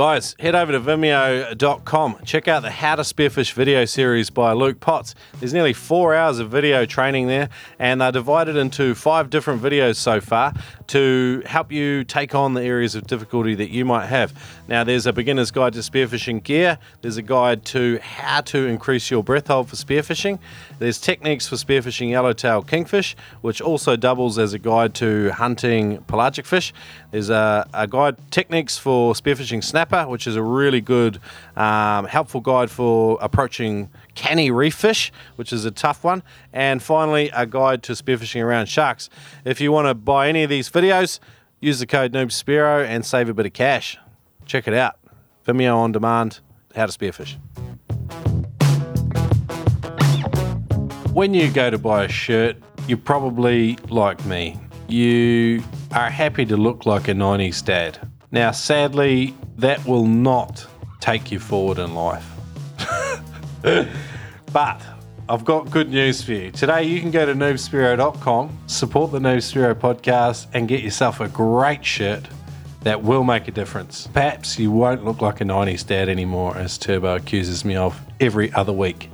Guys, 0.00 0.34
head 0.38 0.54
over 0.54 0.72
to 0.72 0.80
vimeo.com. 0.80 2.20
Check 2.24 2.48
out 2.48 2.62
the 2.62 2.70
How 2.70 2.96
to 2.96 3.02
Spearfish 3.02 3.52
video 3.52 3.84
series 3.84 4.30
by 4.30 4.54
Luke 4.54 4.80
Potts. 4.80 5.14
There's 5.38 5.52
nearly 5.52 5.74
four 5.74 6.14
hours 6.14 6.38
of 6.38 6.48
video 6.50 6.86
training 6.86 7.26
there, 7.26 7.50
and 7.78 8.00
they're 8.00 8.10
divided 8.10 8.56
into 8.56 8.94
five 8.94 9.28
different 9.28 9.60
videos 9.60 9.96
so 9.96 10.18
far 10.18 10.54
to 10.90 11.40
help 11.46 11.70
you 11.70 12.02
take 12.02 12.34
on 12.34 12.54
the 12.54 12.62
areas 12.62 12.96
of 12.96 13.06
difficulty 13.06 13.54
that 13.54 13.70
you 13.70 13.84
might 13.84 14.06
have. 14.06 14.32
Now, 14.66 14.82
there's 14.82 15.06
a 15.06 15.12
beginner's 15.12 15.52
guide 15.52 15.72
to 15.74 15.78
spearfishing 15.78 16.42
gear, 16.42 16.78
there's 17.00 17.16
a 17.16 17.22
guide 17.22 17.64
to 17.66 18.00
how 18.02 18.40
to 18.42 18.66
increase 18.66 19.08
your 19.08 19.22
breath 19.22 19.46
hold 19.46 19.68
for 19.68 19.76
spearfishing, 19.76 20.40
there's 20.80 20.98
techniques 20.98 21.46
for 21.46 21.54
spearfishing 21.54 22.10
yellowtail 22.10 22.62
kingfish, 22.62 23.14
which 23.40 23.60
also 23.60 23.94
doubles 23.94 24.36
as 24.36 24.52
a 24.52 24.58
guide 24.58 24.94
to 24.94 25.30
hunting 25.30 25.98
pelagic 26.08 26.44
fish. 26.44 26.72
There's 27.12 27.30
a, 27.30 27.68
a 27.72 27.86
guide 27.86 28.16
techniques 28.32 28.76
for 28.76 29.14
spearfishing 29.14 29.62
snapper, 29.62 30.08
which 30.08 30.26
is 30.26 30.34
a 30.34 30.42
really 30.42 30.80
good, 30.80 31.20
um, 31.56 32.06
helpful 32.06 32.40
guide 32.40 32.70
for 32.70 33.16
approaching 33.20 33.90
canny 34.14 34.50
reef 34.50 34.74
fish, 34.74 35.12
which 35.36 35.52
is 35.52 35.64
a 35.64 35.70
tough 35.70 36.04
one. 36.04 36.22
And 36.52 36.82
finally, 36.82 37.30
a 37.34 37.46
guide 37.46 37.82
to 37.84 37.92
spearfishing 37.92 38.42
around 38.42 38.66
sharks. 38.66 39.08
If 39.44 39.60
you 39.60 39.72
want 39.72 39.88
to 39.88 39.94
buy 39.94 40.28
any 40.28 40.42
of 40.42 40.50
these 40.50 40.70
videos, 40.70 41.20
use 41.60 41.78
the 41.78 41.86
code 41.86 42.12
NoobSpearo 42.12 42.84
and 42.86 43.04
save 43.04 43.28
a 43.28 43.34
bit 43.34 43.46
of 43.46 43.52
cash. 43.52 43.98
Check 44.46 44.66
it 44.66 44.74
out. 44.74 44.98
Vimeo 45.46 45.76
on 45.76 45.92
demand, 45.92 46.40
how 46.74 46.86
to 46.86 46.92
spearfish. 46.92 47.36
When 51.12 51.34
you 51.34 51.50
go 51.50 51.70
to 51.70 51.78
buy 51.78 52.04
a 52.04 52.08
shirt, 52.08 52.56
you're 52.86 52.98
probably 52.98 53.76
like 53.88 54.24
me. 54.26 54.58
You 54.88 55.62
are 55.92 56.10
happy 56.10 56.44
to 56.46 56.56
look 56.56 56.86
like 56.86 57.08
a 57.08 57.12
90s 57.12 57.64
dad. 57.64 57.98
Now, 58.30 58.52
sadly, 58.52 59.34
that 59.56 59.84
will 59.86 60.06
not 60.06 60.66
take 61.00 61.32
you 61.32 61.40
forward 61.40 61.78
in 61.78 61.94
life. 61.94 62.39
But 63.62 64.82
I've 65.28 65.44
got 65.44 65.70
good 65.70 65.90
news 65.90 66.22
for 66.22 66.32
you. 66.32 66.50
Today, 66.50 66.82
you 66.82 67.00
can 67.00 67.10
go 67.10 67.24
to 67.24 67.34
noobspearo.com, 67.34 68.58
support 68.66 69.12
the 69.12 69.20
Noobspearo 69.20 69.74
podcast, 69.74 70.48
and 70.52 70.66
get 70.66 70.82
yourself 70.82 71.20
a 71.20 71.28
great 71.28 71.84
shirt 71.84 72.26
that 72.82 73.02
will 73.02 73.22
make 73.22 73.46
a 73.46 73.50
difference. 73.52 74.08
Perhaps 74.08 74.58
you 74.58 74.72
won't 74.72 75.04
look 75.04 75.20
like 75.20 75.40
a 75.40 75.44
90s 75.44 75.86
dad 75.86 76.08
anymore, 76.08 76.56
as 76.56 76.78
Turbo 76.78 77.14
accuses 77.14 77.64
me 77.64 77.76
of 77.76 78.00
every 78.18 78.52
other 78.54 78.72
week. 78.72 79.10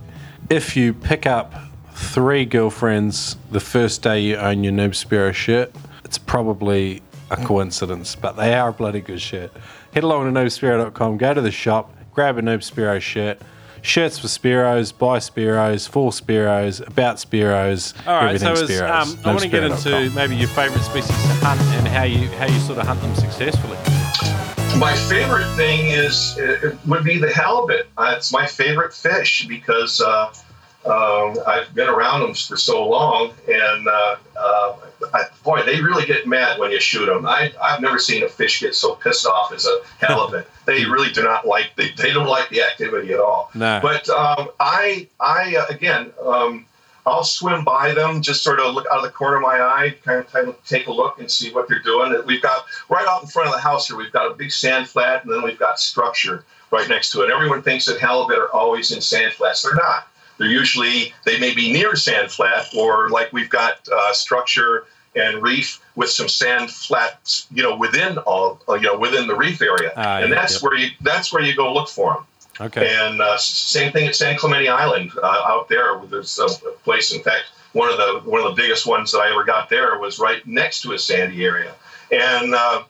If 0.49 0.77
you 0.77 0.95
pick 0.95 1.27
up 1.27 1.53
three 1.93 2.45
girlfriends 2.45 3.37
the 3.51 3.61
first 3.61 4.03
day 4.03 4.21
you 4.21 4.37
own 4.37 4.63
your 4.65 4.73
Noob 4.73 4.91
Spearo 4.91 5.35
shirt, 5.35 5.75
it's 6.05 6.19
probably 6.19 7.03
a 7.31 7.37
coincidence, 7.37 8.15
but 8.15 8.37
they 8.37 8.55
are 8.55 8.69
a 8.69 8.73
bloody 8.73 9.01
good 9.01 9.21
shirt. 9.21 9.51
Head 9.93 10.05
along 10.05 10.33
to 10.33 10.41
noobspearo.com, 10.41 11.17
go 11.19 11.35
to 11.35 11.41
the 11.41 11.51
shop, 11.51 11.95
grab 12.13 12.39
a 12.39 12.43
Noob 12.43 12.59
Spearo 12.59 13.01
shirt. 13.01 13.41
Shirts 13.87 14.19
for 14.19 14.27
Spearos, 14.27 14.93
by 14.97 15.19
Spearos, 15.19 15.89
for 15.89 16.11
Spearos, 16.11 16.85
about 16.87 17.17
Spearos, 17.17 17.95
All 18.05 18.15
right, 18.17 18.35
everything 18.35 18.57
so 18.57 18.63
as, 18.65 18.71
Spearos. 18.71 18.91
um, 18.91 19.19
I 19.25 19.29
want 19.29 19.43
to 19.43 19.49
get 19.49 19.63
into 19.63 20.11
maybe 20.11 20.35
your 20.35 20.49
favourite 20.49 20.83
species 20.83 21.11
to 21.11 21.35
hunt 21.47 21.61
and 21.61 21.87
how 21.87 22.03
you 22.03 22.27
how 22.31 22.47
you 22.47 22.59
sort 22.59 22.79
of 22.79 22.87
hunt 22.87 23.01
them 23.01 23.15
successfully. 23.15 23.79
My 24.77 24.93
favorite 25.09 25.47
thing 25.55 25.87
is 25.87 26.37
it 26.37 26.65
it 26.65 26.79
would 26.87 27.05
be 27.05 27.19
the 27.19 27.33
halibut. 27.33 27.87
Uh, 27.97 28.15
it's 28.17 28.33
my 28.33 28.45
favorite 28.45 28.93
fish 28.93 29.47
because 29.47 30.01
uh, 30.01 30.33
um, 30.87 31.37
I've 31.47 31.75
been 31.75 31.89
around 31.89 32.21
them 32.21 32.35
for 32.35 32.57
so 32.57 32.87
long, 32.89 33.33
and 33.49 33.89
uh, 33.89 34.17
uh, 34.39 34.77
I, 35.13 35.25
boy, 35.45 35.63
they 35.63 35.81
really 35.81 36.07
get 36.07 36.27
mad 36.27 36.59
when 36.59 36.71
you 36.71 36.81
shoot 36.81 37.07
them. 37.07 37.27
I, 37.27 37.53
I've 37.63 37.81
never 37.81 37.99
seen 37.99 38.23
a 38.23 38.29
fish 38.29 38.61
get 38.61 38.75
so 38.75 38.95
pissed 38.95 39.27
off 39.27 39.53
as 39.53 39.67
a 39.67 39.81
halibut. 40.07 40.49
they 40.65 40.85
really 40.85 41.13
do 41.13 41.23
not 41.23 41.47
like 41.47 41.73
the, 41.77 41.91
they 41.97 42.13
don't 42.13 42.29
like 42.29 42.49
the 42.51 42.63
activity 42.63 43.13
at 43.13 43.21
all. 43.21 43.51
No. 43.55 43.81
But 43.83 44.09
um, 44.09 44.49
I, 44.61 45.09
I 45.21 45.57
uh, 45.57 45.67
again, 45.75 46.13
um, 46.25 46.67
I'll 47.05 47.25
swim 47.25 47.63
by 47.65 47.93
them, 47.93 48.21
just 48.21 48.43
sort 48.43 48.59
of 48.59 48.75
look 48.75 48.87
out 48.91 48.99
of 48.99 49.05
the 49.05 49.11
corner 49.11 49.37
of 49.37 49.43
my 49.43 49.61
eye, 49.61 49.95
kind 50.05 50.19
of 50.21 50.33
take- 50.33 50.65
take 50.65 50.87
a 50.89 50.93
look 50.93 51.21
and 51.21 51.31
see 51.31 51.53
what 51.53 51.69
they're 51.69 51.79
doing. 51.83 52.21
We've 52.27 52.43
got 52.43 52.65
right 52.89 53.07
out 53.07 53.23
in 53.23 53.29
front 53.29 53.49
of 53.49 53.55
the 53.55 53.61
house 53.61 53.87
here. 53.87 53.97
We've 53.97 54.13
got 54.13 54.31
a 54.31 54.35
big 54.35 54.51
sand 54.51 54.89
flat, 54.89 55.25
and 55.25 55.33
then 55.33 55.43
we've 55.43 55.59
got 55.59 55.79
structure 55.79 56.45
right 56.73 56.89
next 56.89 57.13
to 57.13 57.23
it. 57.23 57.31
Everyone 57.31 57.63
thinks 57.63 57.85
that 57.87 58.01
halibut 58.01 58.39
are 58.39 58.51
always 58.51 58.91
in 58.91 59.01
sand 59.01 59.33
flats. 59.35 59.63
They're 59.63 59.75
not. 59.75 60.09
They're 60.39 60.49
usually 60.49 61.15
they 61.25 61.39
may 61.39 61.55
be 61.55 61.73
near 61.73 61.97
sand 61.97 62.31
flat, 62.31 62.67
or 62.77 63.09
like 63.11 63.33
we've 63.33 63.51
got 63.51 63.89
uh, 63.89 64.13
structure 64.13 64.85
and 65.15 65.43
reef 65.43 65.81
with 65.95 66.11
some 66.11 66.29
sand 66.29 66.71
flats, 66.71 67.47
you 67.51 67.63
know, 67.63 67.75
within 67.75 68.19
all, 68.19 68.61
uh, 68.69 68.75
you 68.75 68.83
know, 68.83 68.99
within 68.99 69.27
the 69.27 69.35
reef 69.35 69.63
area, 69.63 69.93
Ah, 69.97 70.19
and 70.19 70.29
yeah, 70.29 70.35
that's 70.35 70.55
yep. 70.55 70.63
where 70.63 70.77
you 70.77 70.91
that's 71.01 71.33
where 71.33 71.43
you 71.43 71.57
go 71.57 71.73
look 71.73 71.89
for 71.89 72.15
them. 72.15 72.27
Okay. 72.59 72.97
And 72.99 73.21
uh, 73.21 73.37
same 73.39 73.93
thing 73.93 74.07
at 74.07 74.15
San 74.15 74.37
Clemente 74.39 74.69
Island 74.69 75.13
uh, 75.23 75.27
out 75.27 75.69
there. 75.69 76.01
There's 76.11 76.39
a 76.39 76.49
place. 76.85 77.13
In 77.13 77.23
fact, 77.23 77.45
one 77.73 77.91
of 77.91 77.97
the 77.99 78.31
one 78.31 78.41
of 78.41 78.55
the 78.55 78.63
biggest 78.63 78.87
ones 78.87 79.13
that 79.13 79.19
I 79.19 79.31
ever 79.31 79.45
got 79.45 79.69
there 79.69 79.99
was 79.99 80.19
right 80.19 80.47
next 80.47 80.83
to 80.83 80.93
a 80.93 80.99
sandy 80.99 81.45
area. 81.45 81.75
And 82.11 82.55
uh, 82.55 82.85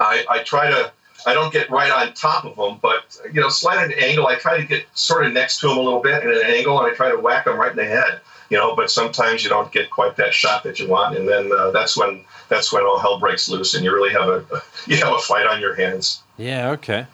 I, 0.00 0.24
I 0.28 0.38
try 0.42 0.70
to. 0.70 0.92
I 1.26 1.34
don't 1.34 1.52
get 1.52 1.70
right 1.70 1.90
on 1.90 2.12
top 2.14 2.44
of 2.44 2.56
them, 2.56 2.78
but 2.82 3.16
you 3.32 3.40
know, 3.40 3.48
slight 3.48 3.84
an 3.84 3.92
angle. 3.98 4.26
I 4.26 4.36
try 4.36 4.56
to 4.58 4.64
get 4.64 4.86
sort 4.94 5.24
of 5.26 5.32
next 5.32 5.60
to 5.60 5.68
them 5.68 5.78
a 5.78 5.80
little 5.80 6.00
bit 6.00 6.14
at 6.14 6.24
an 6.24 6.42
angle, 6.46 6.78
and 6.82 6.90
I 6.92 6.94
try 6.94 7.10
to 7.10 7.18
whack 7.18 7.44
them 7.44 7.56
right 7.58 7.70
in 7.70 7.76
the 7.76 7.84
head. 7.84 8.20
You 8.50 8.58
know, 8.58 8.76
but 8.76 8.90
sometimes 8.90 9.42
you 9.42 9.48
don't 9.48 9.72
get 9.72 9.88
quite 9.90 10.16
that 10.16 10.34
shot 10.34 10.62
that 10.64 10.78
you 10.78 10.86
want, 10.86 11.16
and 11.16 11.26
then 11.26 11.50
uh, 11.52 11.70
that's 11.70 11.96
when 11.96 12.24
that's 12.48 12.70
when 12.72 12.82
all 12.84 12.98
hell 12.98 13.18
breaks 13.18 13.48
loose, 13.48 13.72
and 13.74 13.82
you 13.84 13.92
really 13.94 14.12
have 14.12 14.28
a 14.28 14.44
you 14.86 14.96
have 14.98 15.12
a 15.12 15.18
fight 15.18 15.46
on 15.46 15.60
your 15.60 15.74
hands. 15.74 16.20
Yeah. 16.36 16.70
Okay. 16.70 17.06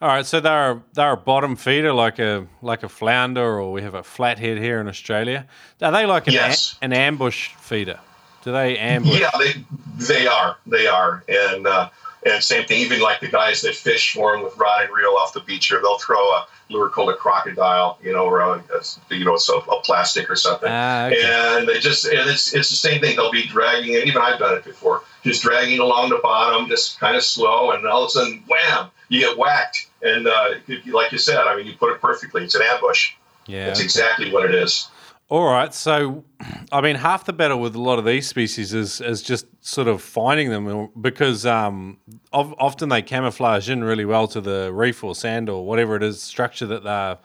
All 0.00 0.08
right. 0.08 0.24
So 0.26 0.38
they're 0.40 0.80
they're 0.92 1.12
a 1.12 1.16
bottom 1.16 1.56
feeder, 1.56 1.92
like 1.92 2.18
a 2.20 2.46
like 2.62 2.82
a 2.84 2.88
flounder, 2.88 3.42
or 3.58 3.72
we 3.72 3.82
have 3.82 3.94
a 3.94 4.02
flathead 4.02 4.58
here 4.58 4.78
in 4.80 4.86
Australia. 4.88 5.46
Are 5.82 5.90
they 5.90 6.06
like 6.06 6.28
an 6.28 6.34
a- 6.34 6.84
an 6.84 6.92
ambush 6.92 7.48
feeder? 7.56 7.98
Do 8.44 8.52
they 8.52 8.78
ambush? 8.78 9.18
Yeah, 9.18 9.30
they 9.40 9.54
they 9.96 10.26
are 10.28 10.56
they 10.66 10.86
are, 10.86 11.24
and 11.28 11.66
uh, 11.66 11.88
and 12.26 12.42
same 12.42 12.66
thing. 12.66 12.80
Even 12.80 13.00
like 13.00 13.20
the 13.20 13.28
guys 13.28 13.62
that 13.62 13.74
fish 13.74 14.12
for 14.14 14.32
them 14.32 14.42
with 14.42 14.56
rod 14.58 14.82
and 14.84 14.94
reel 14.94 15.12
off 15.12 15.32
the 15.32 15.40
beach 15.40 15.68
here, 15.68 15.80
they'll 15.80 15.98
throw 15.98 16.18
a 16.18 16.46
lure 16.68 16.88
called 16.90 17.10
a 17.10 17.14
crocodile, 17.14 17.96
you 18.02 18.12
know, 18.12 18.24
or 18.26 18.40
a, 18.40 18.50
a- 18.58 19.14
you 19.14 19.24
know, 19.24 19.34
it's 19.34 19.48
a, 19.48 19.60
plastic 19.84 20.28
or 20.28 20.34
something, 20.36 20.68
Ah, 20.70 21.06
okay. 21.06 21.22
and 21.58 21.68
they 21.68 21.78
just 21.78 22.04
and 22.06 22.28
it's 22.28 22.52
it's 22.54 22.68
the 22.70 22.76
same 22.76 23.00
thing. 23.00 23.14
They'll 23.16 23.30
be 23.30 23.46
dragging 23.46 23.94
it. 23.94 24.06
Even 24.06 24.20
I've 24.20 24.38
done 24.40 24.56
it 24.58 24.64
before, 24.64 25.02
just 25.22 25.42
dragging 25.42 25.78
along 25.78 26.10
the 26.10 26.18
bottom, 26.22 26.68
just 26.68 26.98
kind 26.98 27.14
of 27.16 27.22
slow, 27.22 27.70
and 27.70 27.86
all 27.86 28.02
of 28.02 28.08
a 28.08 28.10
sudden, 28.10 28.42
wham, 28.48 28.90
you 29.08 29.20
get 29.20 29.38
whacked. 29.38 29.88
And 30.02 30.26
uh, 30.26 30.54
like 30.88 31.12
you 31.12 31.18
said, 31.18 31.38
I 31.38 31.54
mean, 31.56 31.66
you 31.66 31.74
put 31.74 31.92
it 31.94 32.00
perfectly. 32.00 32.42
It's 32.44 32.54
an 32.56 32.62
ambush. 32.62 33.12
Yeah. 33.46 33.66
That's 33.66 33.80
exactly 33.80 34.32
what 34.32 34.44
it 34.44 34.54
is. 34.54 34.88
All 35.28 35.44
right. 35.44 35.74
So, 35.74 36.24
I 36.70 36.80
mean, 36.80 36.94
half 36.94 37.24
the 37.24 37.32
battle 37.32 37.60
with 37.60 37.74
a 37.74 37.80
lot 37.80 37.98
of 37.98 38.04
these 38.04 38.28
species 38.28 38.72
is 38.72 39.00
is 39.00 39.22
just 39.22 39.46
sort 39.60 39.88
of 39.88 40.00
finding 40.00 40.50
them 40.50 40.90
because 41.00 41.44
um, 41.44 41.98
of, 42.32 42.54
often 42.58 42.90
they 42.90 43.02
camouflage 43.02 43.68
in 43.68 43.82
really 43.82 44.04
well 44.04 44.28
to 44.28 44.40
the 44.40 44.72
reef 44.72 45.02
or 45.02 45.16
sand 45.16 45.48
or 45.48 45.66
whatever 45.66 45.96
it 45.96 46.04
is 46.04 46.22
structure 46.22 46.66
that 46.66 46.84
they 46.84 47.16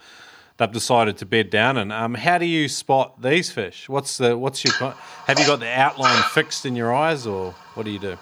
they've 0.58 0.72
decided 0.72 1.18
to 1.18 1.26
bed 1.28 1.52
down 1.52 1.78
in. 1.78 1.92
Um, 1.92 2.16
how 2.16 2.40
do 2.40 2.46
you 2.46 2.68
spot 2.68 3.22
these 3.22 3.52
fish? 3.52 3.88
What's 3.88 4.18
the 4.18 4.36
what's 4.36 4.64
your 4.64 4.74
have 5.28 5.40
you 5.40 5.46
got 5.46 5.60
the 5.60 5.70
outline 5.70 6.24
fixed 6.32 6.66
in 6.66 6.76
your 6.76 6.94
eyes 6.94 7.28
or 7.28 7.52
what 7.76 7.84
do 7.84 7.92
you 7.92 8.00
do? 8.00 8.18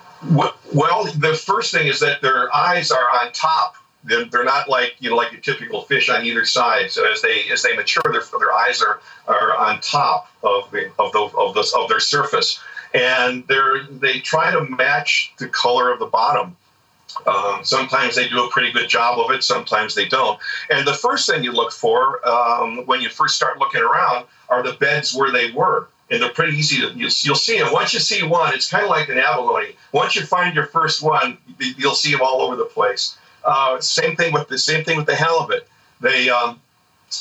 Well, 0.74 1.06
the 1.16 1.34
first 1.34 1.74
thing 1.74 1.88
is 1.88 2.02
that 2.02 2.22
their 2.22 2.54
eyes 2.54 2.92
are 2.92 3.10
on 3.22 3.32
top 3.32 3.76
They're, 4.04 4.26
they're 4.26 4.46
not 4.46 4.70
like 4.70 4.96
you 5.00 5.10
know 5.10 5.16
like 5.16 5.34
a 5.34 5.42
typical 5.42 5.82
fish 5.82 6.10
on 6.10 6.26
either 6.26 6.46
side. 6.46 6.92
So 6.92 7.10
as 7.10 7.22
they 7.22 7.44
as 7.52 7.64
they 7.64 7.76
mature, 7.76 8.04
their, 8.06 8.24
their 8.40 8.54
eyes 8.54 8.82
are, 8.82 9.02
are 9.28 9.56
on 9.58 9.82
top 9.82 10.30
of 10.44 10.72
the 10.72 10.92
of 11.00 11.12
the 11.12 11.30
of 11.38 11.54
the 11.54 11.72
of 11.78 11.90
their 11.90 12.00
surface, 12.00 12.60
and 12.94 13.46
they're 13.48 13.84
they 13.84 14.20
try 14.20 14.52
to 14.52 14.62
match 14.62 15.34
the 15.38 15.48
color 15.48 15.92
of 15.92 16.00
the 16.00 16.06
bottom. 16.06 16.56
Um, 17.26 17.62
sometimes 17.64 18.16
they 18.16 18.30
do 18.30 18.46
a 18.46 18.50
pretty 18.52 18.72
good 18.72 18.88
job 18.88 19.20
of 19.20 19.32
it. 19.32 19.44
Sometimes 19.44 19.96
they 19.96 20.08
don't. 20.08 20.40
And 20.70 20.88
the 20.88 20.94
first 20.94 21.28
thing 21.28 21.44
you 21.44 21.52
look 21.52 21.72
for 21.72 22.26
um, 22.28 22.86
when 22.86 23.02
you 23.02 23.10
first 23.10 23.36
start 23.36 23.58
looking 23.58 23.82
around 23.82 24.26
are 24.48 24.64
the 24.64 24.74
beds 24.74 25.14
where 25.14 25.32
they 25.32 25.52
were 25.52 25.90
and 26.12 26.22
they're 26.22 26.30
pretty 26.30 26.58
easy 26.58 26.78
to 26.78 26.88
you'll, 26.98 27.12
you'll 27.22 27.36
see 27.36 27.60
them 27.60 27.72
once 27.72 27.94
you 27.94 28.00
see 28.00 28.24
one 28.24 28.54
it's 28.54 28.70
kind 28.70 28.84
of 28.84 28.90
like 28.90 29.10
an 29.10 29.18
abalone 29.18 29.76
once 29.92 30.16
you 30.16 30.24
find 30.24 30.56
your 30.56 30.66
first 30.66 31.02
one 31.02 31.38
you'll 31.78 31.96
see 31.96 32.12
them 32.12 32.22
all 32.22 32.42
over 32.42 32.56
the 32.56 32.66
place 32.66 33.18
uh, 33.44 33.80
same 33.80 34.16
thing 34.16 34.34
with 34.34 34.48
the 34.48 34.58
same 34.58 34.84
thing 34.84 34.98
with 34.98 35.06
the 35.06 35.16
halibut. 35.16 35.68
They 36.02 36.30
um, 36.30 36.60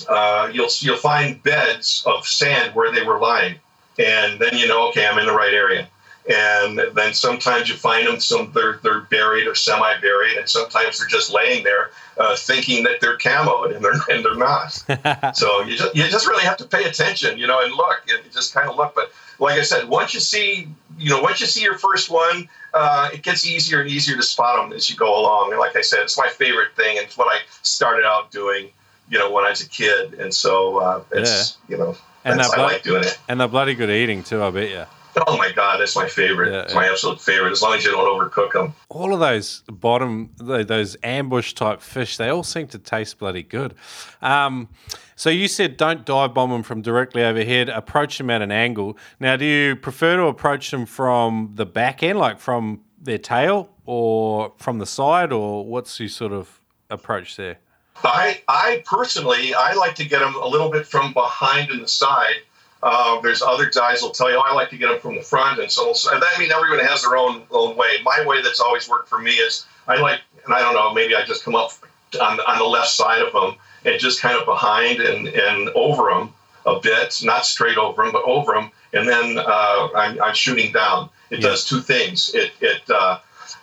uh, 0.09 0.51
you'll 0.53 0.69
you'll 0.81 0.97
find 0.97 1.43
beds 1.43 2.03
of 2.07 2.27
sand 2.27 2.75
where 2.75 2.93
they 2.93 3.03
were 3.03 3.19
lying. 3.19 3.57
And 3.99 4.39
then 4.39 4.57
you 4.57 4.69
know 4.69 4.89
okay 4.91 5.07
i'm 5.07 5.19
in 5.19 5.27
the 5.27 5.33
right 5.33 5.55
area. 5.55 5.89
And 6.29 6.79
then 6.95 7.15
sometimes 7.15 7.71
you 7.71 7.75
find 7.75 8.07
them 8.07 8.21
some 8.21 8.53
they're 8.55 8.79
they're 8.83 9.01
buried 9.01 9.47
or 9.47 9.55
semi 9.55 9.99
buried 10.01 10.37
and 10.37 10.49
sometimes 10.49 10.99
they're 10.99 11.09
just 11.09 11.33
laying 11.33 11.65
there 11.65 11.91
uh, 12.19 12.37
thinking 12.37 12.85
that 12.85 13.01
they're 13.01 13.17
camoed 13.17 13.75
and 13.75 13.85
they're 13.85 14.01
and 14.11 14.25
they're 14.25 14.37
not. 14.37 14.83
So 15.37 15.63
you 15.63 15.77
just 15.77 15.97
you 15.97 16.09
just 16.09 16.27
really 16.27 16.45
have 16.45 16.59
to 16.59 16.65
pay 16.65 16.85
attention 16.85 17.39
you 17.39 17.47
know 17.47 17.63
and 17.63 17.73
look 17.73 18.03
and 18.09 18.31
just 18.33 18.55
kind 18.55 18.69
of 18.69 18.77
look. 18.77 18.95
But 18.95 19.13
like 19.39 19.59
i 19.59 19.63
said 19.63 19.89
once 19.89 20.15
you 20.15 20.21
see 20.21 20.69
you 20.99 21.11
know 21.11 21.21
once 21.21 21.41
you 21.41 21.47
see 21.47 21.63
your 21.63 21.79
first 21.79 22.11
one 22.11 22.49
uh, 22.75 23.09
it 23.13 23.23
gets 23.23 23.47
easier 23.47 23.81
and 23.81 23.91
easier 23.91 24.15
to 24.17 24.23
spot 24.23 24.63
them 24.63 24.77
as 24.77 24.91
you 24.91 24.97
go 24.97 25.19
along. 25.19 25.51
And 25.51 25.59
like 25.59 25.75
i 25.77 25.81
said 25.81 26.01
it's 26.01 26.19
my 26.19 26.29
favorite 26.29 26.77
thing. 26.77 26.99
And 26.99 27.07
it's 27.07 27.17
what 27.17 27.29
i 27.29 27.41
started 27.63 28.05
out 28.05 28.31
doing 28.31 28.71
you 29.09 29.19
know 29.19 29.31
when 29.33 29.45
i 29.45 29.51
was 29.51 29.63
a 29.63 29.69
kid. 29.69 30.15
And 30.15 30.35
so 30.35 30.79
uh, 30.79 31.03
it's 31.13 31.57
yeah. 31.69 31.77
you 31.77 31.83
know 31.83 31.97
and 32.25 32.41
I 32.41 32.47
like 32.57 32.83
doing 32.83 33.05
it. 33.05 33.19
and 33.29 33.41
they're 33.41 33.49
bloody 33.49 33.75
good 33.75 33.91
eating 33.91 34.23
too 34.23 34.43
i 34.43 34.51
bet 34.51 34.69
you 34.69 34.85
Oh 35.27 35.37
my 35.37 35.53
god, 35.53 35.81
that's 35.81 35.97
my 35.97 36.09
favorite. 36.09 36.53
Yeah, 36.53 36.63
it's 36.63 36.75
my 36.75 36.87
absolute 36.87 37.21
favorite. 37.21 37.53
As 37.53 37.63
long 37.63 37.75
as 37.75 37.85
you 37.85 37.91
don't 37.91 38.07
overcook 38.07 38.53
them. 38.53 38.75
All 38.89 39.13
of 39.13 39.21
those 39.21 39.63
bottom, 39.71 40.31
those 40.39 40.97
ambush 41.03 41.55
type 41.55 41.81
fish, 41.81 42.17
they 42.17 42.29
all 42.29 42.43
seem 42.43 42.69
to 42.69 42.79
taste 42.79 43.19
bloody 43.19 43.43
good. 43.43 43.75
Um, 44.23 44.69
so 45.17 45.31
you 45.31 45.49
said 45.49 45.77
don't 45.77 46.05
dive 46.05 46.35
bomb 46.35 46.51
them 46.51 46.63
from 46.63 46.83
directly 46.83 47.25
overhead. 47.25 47.69
Approach 47.69 48.19
them 48.19 48.31
at 48.31 48.43
an 48.43 48.53
angle. 48.53 48.97
Now, 49.19 49.37
do 49.37 49.45
you 49.45 49.77
prefer 49.77 50.17
to 50.17 50.25
approach 50.25 50.71
them 50.71 50.87
from 50.87 51.53
the 51.55 51.67
back 51.67 52.03
end, 52.03 52.19
like 52.19 52.39
from 52.39 52.83
their 53.01 53.19
tail, 53.19 53.71
or 53.85 54.53
from 54.59 54.79
the 54.79 54.87
side, 54.87 55.33
or 55.33 55.65
what's 55.65 55.99
your 55.99 56.09
sort 56.09 56.33
of 56.33 56.61
approach 56.91 57.37
there? 57.37 57.59
I, 58.05 58.43
I 58.47 58.83
personally, 58.87 59.55
I 59.55 59.73
like 59.73 59.95
to 59.97 60.05
get 60.05 60.21
them 60.21 60.37
a 60.37 60.47
little 60.47 60.71
bit 60.71 60.87
from 60.87 61.13
behind 61.13 61.71
and 61.71 61.83
the 61.83 61.89
side 61.89 62.43
uh, 62.83 63.21
there's 63.21 63.43
other 63.43 63.71
guys 63.71 64.03
will 64.03 64.11
tell 64.11 64.31
you, 64.31 64.37
oh, 64.37 64.43
I 64.47 64.55
like 64.55 64.71
to 64.71 64.77
get 64.77 64.89
them 64.89 65.01
from 65.01 65.17
the 65.17 65.23
front, 65.23 65.61
and 65.61 65.71
so, 65.71 65.93
so 65.93 66.11
that 66.11 66.23
I 66.23 66.39
mean 66.39 66.53
everyone 66.53 66.85
has 66.85 67.03
their 67.03 67.17
own 67.17 67.43
own 67.51 67.77
way. 67.77 67.97
My 68.05 68.25
way 68.25 68.41
that's 68.43 68.61
always 68.61 68.89
worked 68.89 69.09
for 69.09 69.19
me 69.19 69.33
is 69.33 69.67
I 69.89 70.01
like, 70.01 70.21
and 70.45 70.55
I 70.55 70.61
don't 70.61 70.75
know, 70.75 70.95
maybe 70.95 71.17
I 71.17 71.25
just 71.25 71.45
come 71.45 71.55
up 71.55 71.73
on, 72.21 72.39
on 72.41 72.59
the 72.59 72.65
left 72.65 72.89
side 72.89 73.23
of 73.23 73.33
them 73.33 73.57
and 73.85 73.99
just 74.01 74.21
kind 74.21 74.39
of 74.39 74.47
behind 74.47 75.01
and 75.01 75.29
and 75.29 75.69
over 75.71 76.11
them 76.11 76.33
a 76.67 76.81
bit, 76.81 77.21
not 77.25 77.47
straight 77.47 77.79
over 77.79 78.03
them, 78.03 78.13
but 78.13 78.23
over 78.25 78.53
them, 78.53 78.71
and 78.93 79.09
then 79.09 79.39
uh, 79.39 79.89
I'm, 79.97 80.21
I'm, 80.23 80.35
shooting 80.35 80.73
down. 80.73 81.09
It 81.31 81.41
yeah. 81.41 81.49
does 81.49 81.65
two 81.65 81.81
things. 81.81 82.33
It 82.35 82.53
it 82.61 82.83
uh, 82.91 83.19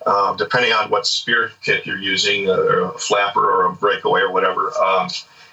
uh, 0.05 0.35
depending 0.35 0.73
on 0.73 0.89
what 0.89 1.07
spear 1.07 1.51
tip 1.63 1.85
you're 1.85 1.97
using, 1.97 2.49
uh, 2.49 2.53
or 2.53 2.79
a 2.85 2.99
flapper 2.99 3.49
or 3.49 3.65
a 3.67 3.73
breakaway 3.73 4.21
or 4.21 4.31
whatever, 4.31 4.73
um, 4.77 5.09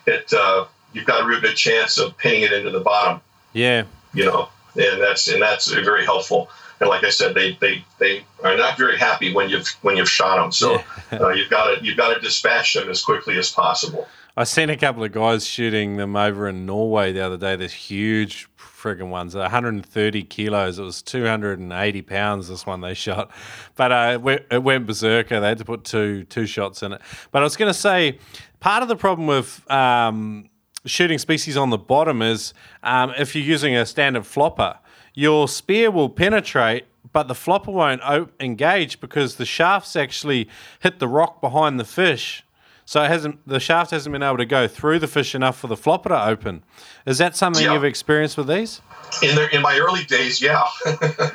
it 0.07 0.33
uh, 0.33 0.65
you've 0.93 1.07
got 1.07 1.23
a 1.23 1.27
real 1.27 1.41
good 1.41 1.57
chance 1.57 1.99
of 1.99 2.17
pinning 2.19 2.43
it 2.43 2.53
into 2.53 2.71
the 2.71 2.81
bottom. 2.81 3.21
Yeah. 3.53 3.85
You 4.15 4.27
know, 4.27 4.49
and 4.77 5.01
that's 5.01 5.29
and 5.29 5.41
that's 5.41 5.71
very 5.71 6.05
helpful. 6.05 6.51
And 6.81 6.89
like 6.89 7.05
I 7.05 7.11
said, 7.11 7.35
they 7.35 7.57
they, 7.61 7.85
they 7.99 8.25
are 8.43 8.57
not 8.57 8.77
very 8.77 8.99
happy 8.99 9.33
when 9.33 9.49
you've 9.49 9.69
when 9.83 9.97
you've 9.97 10.11
shot 10.11 10.37
them. 10.37 10.53
So 10.53 10.83
yeah. 11.13 11.19
uh, 11.19 11.29
you've 11.29 11.51
got 11.51 11.77
to 11.77 11.85
you've 11.85 11.97
got 11.97 12.15
to 12.15 12.21
dispatch 12.21 12.75
them 12.75 12.89
as 12.89 13.03
quickly 13.03 13.39
as 13.39 13.51
possible. 13.51 14.07
I 14.37 14.45
seen 14.45 14.71
a 14.71 14.77
couple 14.77 15.05
of 15.05 15.13
guys 15.13 15.47
shooting 15.47 15.97
them 15.97 16.17
over 16.17 16.49
in 16.49 16.65
Norway 16.65 17.13
the 17.13 17.21
other 17.21 17.37
day. 17.37 17.55
There's 17.55 17.73
huge 17.73 18.49
friggin' 18.57 19.11
ones, 19.11 19.35
130 19.35 20.23
kilos. 20.25 20.79
It 20.79 20.83
was 20.83 21.03
280 21.03 22.03
pounds. 22.03 22.49
This 22.49 22.67
one 22.67 22.81
they 22.81 22.95
shot, 22.95 23.31
but 23.77 23.93
uh, 23.93 24.11
it, 24.15 24.23
went, 24.23 24.43
it 24.51 24.63
went 24.63 24.87
berserker. 24.87 25.39
They 25.39 25.49
had 25.49 25.59
to 25.59 25.65
put 25.65 25.85
two 25.85 26.25
two 26.25 26.47
shots 26.47 26.83
in 26.83 26.95
it. 26.95 27.01
But 27.31 27.43
I 27.43 27.45
was 27.45 27.57
going 27.57 27.73
to 27.73 27.79
say, 27.79 28.19
part 28.61 28.83
of 28.83 28.89
the 28.89 28.97
problem 28.97 29.27
with 29.27 29.71
um, 29.71 30.49
shooting 30.85 31.19
species 31.19 31.57
on 31.57 31.71
the 31.71 31.79
bottom 31.79 32.23
is 32.23 32.55
um, 32.83 33.13
if 33.19 33.35
you're 33.35 33.45
using 33.45 33.77
a 33.77 33.87
standard 33.87 34.27
flopper, 34.27 34.79
your 35.15 35.49
spear 35.49 35.91
will 35.91 36.09
penetrate, 36.09 36.87
but 37.13 37.29
the 37.29 37.35
flopper 37.35 37.71
won't 37.71 38.01
engage 38.41 39.01
because 39.01 39.37
the 39.37 39.45
shafts 39.45 39.97
actually 39.97 40.49
hit 40.81 40.99
the 40.99 41.09
rock 41.09 41.41
behind 41.41 41.79
the 41.79 41.85
fish. 41.85 42.45
So 42.85 43.03
it 43.03 43.09
hasn't 43.09 43.47
the 43.47 43.61
shaft 43.61 43.93
hasn't 43.93 44.13
been 44.13 44.23
able 44.23 44.39
to 44.39 44.45
go 44.45 44.67
through 44.67 44.99
the 44.99 45.07
fish 45.07 45.35
enough 45.35 45.59
for 45.59 45.69
the 45.69 45.77
flopper 45.77 46.09
to 46.09 46.27
open. 46.27 46.65
Is 47.07 47.19
that 47.19 47.37
something 47.37 47.65
yeah. 47.65 47.75
you've 47.75 47.85
experienced 47.85 48.37
with 48.37 48.49
these? 48.49 48.81
In 49.23 49.35
the, 49.35 49.55
in 49.55 49.63
my 49.63 49.79
early 49.79 50.05
days, 50.05 50.41
yeah. 50.41 50.65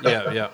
yeah, 0.04 0.32
yeah. 0.32 0.50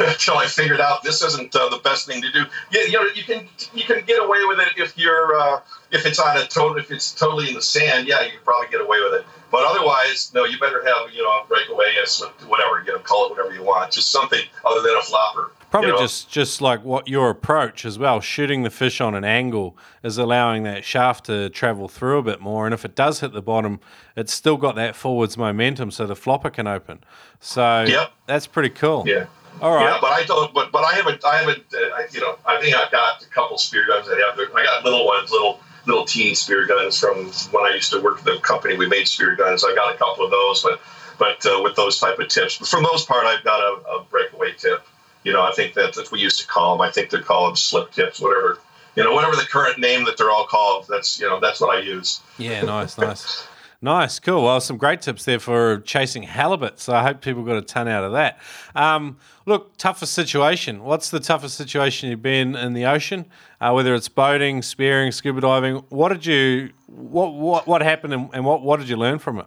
Until 0.00 0.38
I 0.38 0.46
figured 0.46 0.80
out 0.80 1.02
this 1.02 1.22
isn't 1.22 1.54
uh, 1.54 1.68
the 1.68 1.78
best 1.78 2.06
thing 2.06 2.22
to 2.22 2.32
do. 2.32 2.44
Yeah, 2.70 2.84
you 2.84 2.92
know, 2.92 3.08
you 3.14 3.24
can 3.24 3.48
you 3.74 3.84
can 3.84 4.04
get 4.06 4.22
away 4.22 4.38
with 4.46 4.58
it 4.60 4.72
if 4.76 4.96
you're 4.96 5.38
uh, 5.38 5.60
if 5.90 6.06
it's 6.06 6.18
on 6.18 6.36
a 6.36 6.46
total 6.46 6.76
if 6.78 6.90
it's 6.90 7.14
totally 7.14 7.48
in 7.48 7.54
the 7.54 7.62
sand. 7.62 8.06
Yeah, 8.06 8.22
you 8.22 8.30
can 8.30 8.40
probably 8.44 8.68
get 8.68 8.80
away 8.80 8.98
with 9.02 9.20
it. 9.20 9.26
But 9.50 9.64
otherwise, 9.64 10.30
no, 10.34 10.44
you 10.44 10.58
better 10.58 10.84
have 10.84 11.12
you 11.12 11.22
know 11.22 11.30
a 11.30 11.46
breakaway, 11.46 11.94
a 11.96 12.46
whatever. 12.46 12.82
You 12.86 12.92
know, 12.92 12.98
call 12.98 13.26
it 13.26 13.30
whatever 13.30 13.54
you 13.54 13.62
want. 13.62 13.92
Just 13.92 14.10
something 14.10 14.40
other 14.64 14.82
than 14.82 14.96
a 14.96 15.02
flopper. 15.02 15.52
Probably 15.70 15.88
you 15.88 15.94
know? 15.94 16.00
just 16.00 16.30
just 16.30 16.60
like 16.60 16.82
what 16.84 17.08
your 17.08 17.30
approach 17.30 17.84
as 17.84 17.98
well. 17.98 18.20
Shooting 18.20 18.62
the 18.62 18.70
fish 18.70 19.00
on 19.00 19.14
an 19.14 19.24
angle 19.24 19.76
is 20.02 20.18
allowing 20.18 20.62
that 20.64 20.84
shaft 20.84 21.26
to 21.26 21.50
travel 21.50 21.88
through 21.88 22.18
a 22.18 22.22
bit 22.22 22.40
more, 22.40 22.66
and 22.66 22.74
if 22.74 22.84
it 22.84 22.94
does 22.94 23.20
hit 23.20 23.32
the 23.32 23.42
bottom, 23.42 23.80
it's 24.16 24.32
still 24.32 24.56
got 24.56 24.76
that 24.76 24.96
forwards 24.96 25.36
momentum, 25.36 25.90
so 25.90 26.06
the 26.06 26.16
flopper 26.16 26.50
can 26.50 26.66
open. 26.66 27.00
So 27.40 27.84
yep. 27.86 28.12
that's 28.26 28.46
pretty 28.46 28.70
cool. 28.70 29.04
Yeah. 29.06 29.26
All 29.60 29.74
right. 29.74 29.84
Yeah, 29.84 29.98
but 30.00 30.12
I 30.12 30.24
don't. 30.24 30.54
But 30.54 30.72
but 30.72 30.84
I 30.84 30.94
haven't. 30.94 31.24
I 31.24 31.38
haven't. 31.38 31.64
Uh, 31.72 31.78
I, 31.94 32.06
you 32.12 32.20
know, 32.20 32.38
I 32.46 32.60
think 32.60 32.76
I've 32.76 32.90
got 32.90 33.22
a 33.22 33.26
couple 33.28 33.58
spear 33.58 33.86
guns. 33.86 34.08
I 34.08 34.18
have. 34.18 34.38
I 34.38 34.64
got 34.64 34.84
little 34.84 35.04
ones, 35.04 35.30
little 35.30 35.60
little 35.88 36.04
teeny 36.04 36.34
spear 36.34 36.66
guns 36.66 36.98
from 36.98 37.26
when 37.50 37.64
I 37.64 37.74
used 37.74 37.90
to 37.92 38.00
work 38.00 38.18
for 38.18 38.24
the 38.24 38.38
company. 38.38 38.76
We 38.76 38.88
made 38.88 39.08
spear 39.08 39.34
guns. 39.34 39.64
I 39.64 39.74
got 39.74 39.94
a 39.94 39.98
couple 39.98 40.24
of 40.24 40.30
those, 40.30 40.62
but 40.62 40.80
but 41.18 41.44
uh, 41.46 41.60
with 41.62 41.74
those 41.74 41.98
type 41.98 42.18
of 42.20 42.28
tips. 42.28 42.58
But 42.58 42.68
for 42.68 42.76
the 42.76 42.82
most 42.82 43.08
part, 43.08 43.26
I've 43.26 43.42
got 43.42 43.60
a, 43.60 43.80
a 43.88 44.04
breakaway 44.04 44.52
tip 44.52 44.86
you 45.24 45.32
know, 45.32 45.42
I 45.42 45.52
think 45.52 45.74
that 45.74 45.94
that's 45.94 46.10
we 46.10 46.20
used 46.20 46.40
to 46.40 46.46
call 46.46 46.76
them. 46.76 46.86
I 46.86 46.90
think 46.90 47.10
they're 47.10 47.22
called 47.22 47.58
slip 47.58 47.92
tips, 47.92 48.20
whatever. 48.20 48.58
You 48.96 49.04
know, 49.04 49.12
whatever 49.12 49.36
the 49.36 49.42
current 49.42 49.78
name 49.78 50.04
that 50.06 50.16
they're 50.16 50.30
all 50.30 50.46
called. 50.46 50.86
That's 50.88 51.20
you 51.20 51.28
know, 51.28 51.38
that's 51.38 51.60
what 51.60 51.76
I 51.76 51.80
use. 51.80 52.20
Yeah, 52.38 52.62
nice, 52.62 52.96
nice. 52.96 53.46
Nice, 53.80 54.18
cool. 54.18 54.42
Well, 54.42 54.60
some 54.60 54.76
great 54.76 55.02
tips 55.02 55.24
there 55.24 55.38
for 55.38 55.78
chasing 55.80 56.24
halibut. 56.24 56.80
So 56.80 56.94
I 56.94 57.02
hope 57.04 57.20
people 57.20 57.44
got 57.44 57.56
a 57.56 57.62
ton 57.62 57.86
out 57.86 58.02
of 58.02 58.10
that. 58.12 58.40
Um, 58.74 59.18
look, 59.46 59.76
toughest 59.76 60.14
situation. 60.14 60.82
What's 60.82 61.10
the 61.10 61.20
toughest 61.20 61.56
situation 61.56 62.10
you've 62.10 62.22
been 62.22 62.56
in 62.56 62.72
the 62.72 62.86
ocean? 62.86 63.26
Uh, 63.60 63.70
whether 63.70 63.94
it's 63.94 64.08
boating, 64.08 64.62
spearing, 64.62 65.12
scuba 65.12 65.40
diving. 65.40 65.76
What 65.90 66.08
did 66.08 66.26
you? 66.26 66.70
What 66.86 67.34
what 67.34 67.68
what 67.68 67.82
happened, 67.82 68.14
and, 68.14 68.30
and 68.32 68.44
what 68.44 68.62
what 68.62 68.80
did 68.80 68.88
you 68.88 68.96
learn 68.96 69.20
from 69.20 69.38
it? 69.38 69.46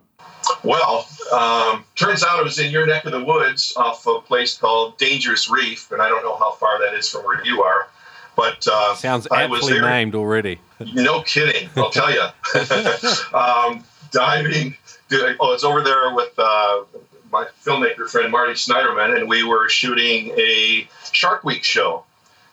Well, 0.63 1.07
um, 1.33 1.83
turns 1.95 2.23
out 2.23 2.39
it 2.39 2.43
was 2.43 2.57
in 2.57 2.71
your 2.71 2.85
neck 2.85 3.03
of 3.05 3.11
the 3.11 3.23
woods 3.23 3.73
off 3.75 4.05
a 4.07 4.21
place 4.21 4.57
called 4.57 4.97
Dangerous 4.97 5.49
Reef, 5.49 5.91
and 5.91 6.01
I 6.01 6.07
don't 6.07 6.23
know 6.23 6.37
how 6.37 6.53
far 6.53 6.79
that 6.79 6.93
is 6.93 7.09
from 7.09 7.25
where 7.25 7.43
you 7.43 7.63
are. 7.63 7.89
But 8.37 8.65
uh, 8.71 8.95
sounds 8.95 9.27
aptly 9.29 9.81
named 9.81 10.15
already. 10.15 10.61
no 10.93 11.21
kidding, 11.23 11.69
I'll 11.75 11.89
tell 11.89 12.11
you. 12.11 12.27
um, 13.37 13.83
diving. 14.11 14.75
Oh, 15.39 15.53
it's 15.53 15.63
over 15.63 15.81
there 15.81 16.13
with 16.13 16.37
uh, 16.37 16.83
my 17.31 17.47
filmmaker 17.63 18.09
friend 18.09 18.31
Marty 18.31 18.53
Snyderman, 18.53 19.17
and 19.17 19.27
we 19.27 19.43
were 19.43 19.69
shooting 19.69 20.31
a 20.37 20.87
Shark 21.11 21.43
Week 21.43 21.63
show. 21.63 22.03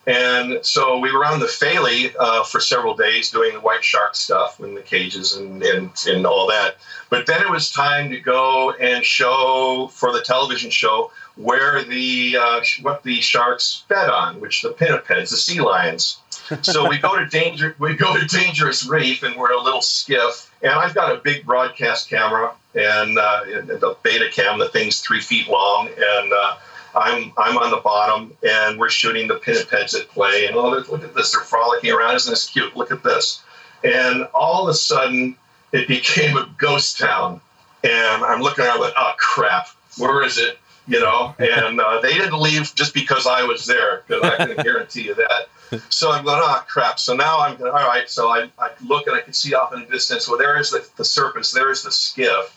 And 0.07 0.65
so 0.65 0.97
we 0.97 1.11
were 1.11 1.25
on 1.25 1.39
the 1.39 1.45
Falie 1.45 2.15
uh, 2.17 2.43
for 2.43 2.59
several 2.59 2.95
days 2.95 3.29
doing 3.29 3.53
the 3.53 3.59
white 3.59 3.83
shark 3.83 4.15
stuff 4.15 4.59
in 4.59 4.73
the 4.73 4.81
cages 4.81 5.35
and, 5.35 5.61
and, 5.61 5.91
and 6.07 6.25
all 6.25 6.47
that. 6.47 6.77
But 7.09 7.27
then 7.27 7.41
it 7.41 7.49
was 7.49 7.69
time 7.69 8.09
to 8.09 8.19
go 8.19 8.71
and 8.71 9.05
show 9.05 9.89
for 9.93 10.11
the 10.11 10.21
television 10.21 10.71
show 10.71 11.11
where 11.35 11.83
the 11.83 12.37
uh, 12.37 12.61
what 12.81 13.03
the 13.03 13.21
sharks 13.21 13.83
fed 13.87 14.09
on, 14.09 14.39
which 14.39 14.61
the 14.61 14.69
pinnipeds, 14.69 15.29
the 15.29 15.37
sea 15.37 15.59
lions. 15.61 16.18
So 16.61 16.89
we 16.89 16.97
go 16.97 17.17
to 17.17 17.25
danger 17.27 17.75
we 17.79 17.95
go 17.95 18.17
to 18.17 18.25
dangerous 18.25 18.85
reef 18.87 19.23
and 19.23 19.35
we're 19.35 19.51
in 19.51 19.59
a 19.59 19.61
little 19.61 19.81
skiff. 19.81 20.51
And 20.61 20.71
I've 20.71 20.95
got 20.95 21.15
a 21.15 21.19
big 21.19 21.45
broadcast 21.45 22.09
camera 22.09 22.53
and 22.75 23.17
uh, 23.17 23.43
a 23.81 23.95
beta 24.03 24.29
cam. 24.31 24.59
The 24.59 24.69
thing's 24.69 24.99
three 25.01 25.21
feet 25.21 25.47
long 25.47 25.87
and. 25.87 26.33
Uh, 26.33 26.57
I'm 26.95 27.31
I'm 27.37 27.55
on 27.57 27.69
the 27.69 27.77
bottom, 27.77 28.35
and 28.41 28.79
we're 28.79 28.89
shooting 28.89 29.27
the 29.27 29.35
pinnipeds 29.35 29.93
at 29.93 30.09
play. 30.09 30.47
And 30.47 30.55
oh, 30.55 30.69
look 30.69 31.03
at 31.03 31.13
this! 31.13 31.31
They're 31.31 31.43
frolicking 31.43 31.91
around. 31.91 32.15
Isn't 32.15 32.31
this 32.31 32.49
cute? 32.49 32.75
Look 32.75 32.91
at 32.91 33.03
this! 33.03 33.43
And 33.83 34.27
all 34.33 34.63
of 34.63 34.69
a 34.69 34.73
sudden, 34.73 35.35
it 35.71 35.87
became 35.87 36.35
a 36.37 36.49
ghost 36.57 36.97
town. 36.97 37.41
And 37.83 38.23
I'm 38.25 38.41
looking 38.41 38.65
around 38.65 38.81
like, 38.81 38.93
oh 38.97 39.13
crap, 39.17 39.67
where 39.97 40.23
is 40.23 40.37
it? 40.37 40.57
You 40.87 40.99
know, 40.99 41.35
and 41.37 41.79
uh, 41.79 42.01
they 42.01 42.13
didn't 42.13 42.39
leave 42.39 42.73
just 42.73 42.93
because 42.93 43.27
I 43.27 43.43
was 43.43 43.65
there, 43.65 44.03
because 44.07 44.23
I 44.23 44.47
can 44.47 44.55
guarantee 44.63 45.03
you 45.03 45.15
that. 45.15 45.47
So 45.89 46.11
I'm 46.11 46.25
going, 46.25 46.39
oh 46.41 46.63
crap. 46.67 46.99
So 46.99 47.15
now 47.15 47.39
I'm 47.39 47.57
going, 47.57 47.71
all 47.71 47.87
right. 47.87 48.09
So 48.09 48.29
I, 48.29 48.49
I 48.59 48.71
look 48.85 49.07
and 49.07 49.15
I 49.15 49.21
can 49.21 49.33
see 49.33 49.53
off 49.53 49.73
in 49.73 49.81
the 49.81 49.85
distance. 49.85 50.27
Well, 50.27 50.37
there 50.37 50.59
is 50.59 50.71
the, 50.71 50.87
the 50.97 51.05
surface, 51.05 51.51
there 51.51 51.71
is 51.71 51.83
the 51.83 51.91
skiff. 51.91 52.55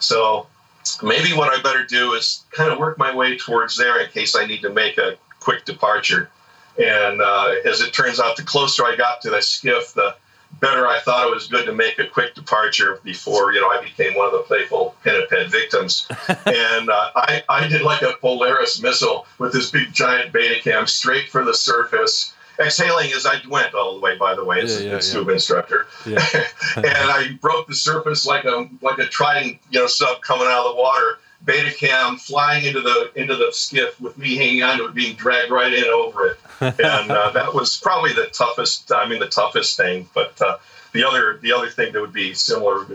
So 0.00 0.46
maybe 1.02 1.32
what 1.32 1.56
I 1.56 1.60
better 1.62 1.84
do 1.84 2.14
is 2.14 2.44
kind 2.50 2.72
of 2.72 2.78
work 2.78 2.98
my 2.98 3.14
way 3.14 3.36
towards 3.36 3.76
there 3.76 4.00
in 4.00 4.10
case 4.10 4.36
I 4.36 4.46
need 4.46 4.62
to 4.62 4.70
make 4.70 4.98
a 4.98 5.16
quick 5.40 5.64
departure. 5.64 6.30
And 6.78 7.20
uh, 7.20 7.54
as 7.64 7.80
it 7.80 7.92
turns 7.92 8.20
out, 8.20 8.36
the 8.36 8.44
closer 8.44 8.84
I 8.84 8.96
got 8.96 9.20
to 9.22 9.30
the 9.30 9.42
skiff, 9.42 9.94
the 9.94 10.14
better 10.60 10.86
I 10.86 11.00
thought 11.00 11.26
it 11.26 11.34
was 11.34 11.46
good 11.46 11.66
to 11.66 11.72
make 11.72 11.98
a 11.98 12.06
quick 12.06 12.34
departure 12.34 13.00
before 13.04 13.52
you 13.52 13.60
know 13.60 13.68
I 13.68 13.82
became 13.82 14.14
one 14.14 14.26
of 14.26 14.32
the 14.32 14.38
playful 14.38 14.94
pinniped 15.04 15.50
victims. 15.50 16.06
and 16.28 16.88
uh, 16.88 17.10
I, 17.14 17.42
I 17.48 17.68
did 17.68 17.82
like 17.82 18.02
a 18.02 18.14
Polaris 18.20 18.80
missile 18.80 19.26
with 19.38 19.52
this 19.52 19.70
big 19.70 19.92
giant 19.92 20.32
Betacam 20.32 20.88
straight 20.88 21.28
for 21.28 21.44
the 21.44 21.54
surface 21.54 22.34
exhaling 22.60 23.12
as 23.12 23.26
I 23.26 23.40
went 23.48 23.74
all 23.74 23.94
the 23.94 24.00
way. 24.00 24.16
By 24.16 24.34
the 24.34 24.44
way, 24.44 24.60
as 24.60 24.82
yeah, 24.82 24.90
yeah, 24.90 24.96
a 24.96 25.02
scuba 25.02 25.30
yeah. 25.30 25.34
instructor, 25.34 25.86
and 26.06 26.16
I 26.86 27.38
broke 27.40 27.66
the 27.66 27.74
surface 27.74 28.26
like 28.26 28.44
a 28.44 28.68
like 28.82 28.98
a 28.98 29.06
trident, 29.06 29.58
you 29.70 29.80
know, 29.80 29.86
sub 29.86 30.20
coming 30.22 30.46
out 30.46 30.66
of 30.66 30.76
the 30.76 30.80
water. 30.80 31.18
Beta 31.44 31.72
cam 31.72 32.16
flying 32.16 32.64
into 32.64 32.80
the 32.80 33.12
into 33.14 33.36
the 33.36 33.52
skiff 33.52 34.00
with 34.00 34.18
me 34.18 34.34
hanging 34.34 34.62
onto 34.64 34.86
it, 34.86 34.94
being 34.94 35.14
dragged 35.14 35.52
right 35.52 35.72
in 35.72 35.84
over 35.84 36.26
it, 36.26 36.38
and 36.60 37.10
uh, 37.10 37.30
that 37.30 37.54
was 37.54 37.78
probably 37.78 38.12
the 38.12 38.26
toughest. 38.26 38.90
I 38.92 39.08
mean, 39.08 39.20
the 39.20 39.28
toughest 39.28 39.76
thing. 39.76 40.08
But 40.14 40.40
uh, 40.42 40.58
the 40.92 41.06
other 41.06 41.38
the 41.40 41.52
other 41.52 41.68
thing 41.68 41.92
that 41.92 42.00
would 42.00 42.12
be 42.12 42.34
similar 42.34 42.86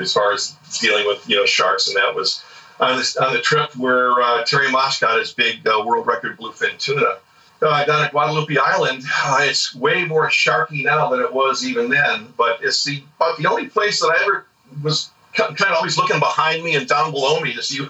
as 0.00 0.12
far 0.12 0.32
as 0.32 0.56
dealing 0.80 1.06
with 1.06 1.28
you 1.28 1.36
know 1.36 1.46
sharks, 1.46 1.86
and 1.86 1.96
that 1.96 2.12
was 2.12 2.42
on, 2.80 2.98
this, 2.98 3.16
on 3.16 3.32
the 3.32 3.40
trip 3.40 3.76
where 3.76 4.20
uh, 4.20 4.44
Terry 4.44 4.70
Maas 4.70 4.98
got 4.98 5.18
his 5.18 5.32
big 5.32 5.66
uh, 5.66 5.82
world 5.84 6.06
record 6.06 6.38
bluefin 6.38 6.76
tuna 6.78 7.18
uh, 7.62 7.84
down 7.84 8.04
at 8.04 8.10
Guadalupe 8.10 8.56
Island, 8.56 9.02
uh, 9.24 9.38
it's 9.42 9.74
way 9.74 10.04
more 10.04 10.28
sharky 10.28 10.84
now 10.84 11.10
than 11.10 11.20
it 11.20 11.32
was 11.32 11.64
even 11.64 11.88
then. 11.88 12.32
But 12.36 12.58
it's 12.62 12.84
the 12.84 13.02
the 13.38 13.48
only 13.48 13.68
place 13.68 14.00
that 14.00 14.08
I 14.08 14.22
ever 14.22 14.46
was 14.82 15.10
kind 15.34 15.58
of 15.60 15.76
always 15.76 15.96
looking 15.96 16.18
behind 16.18 16.62
me 16.62 16.74
and 16.74 16.86
down 16.86 17.12
below 17.12 17.40
me 17.40 17.54
to 17.54 17.62
see 17.62 17.86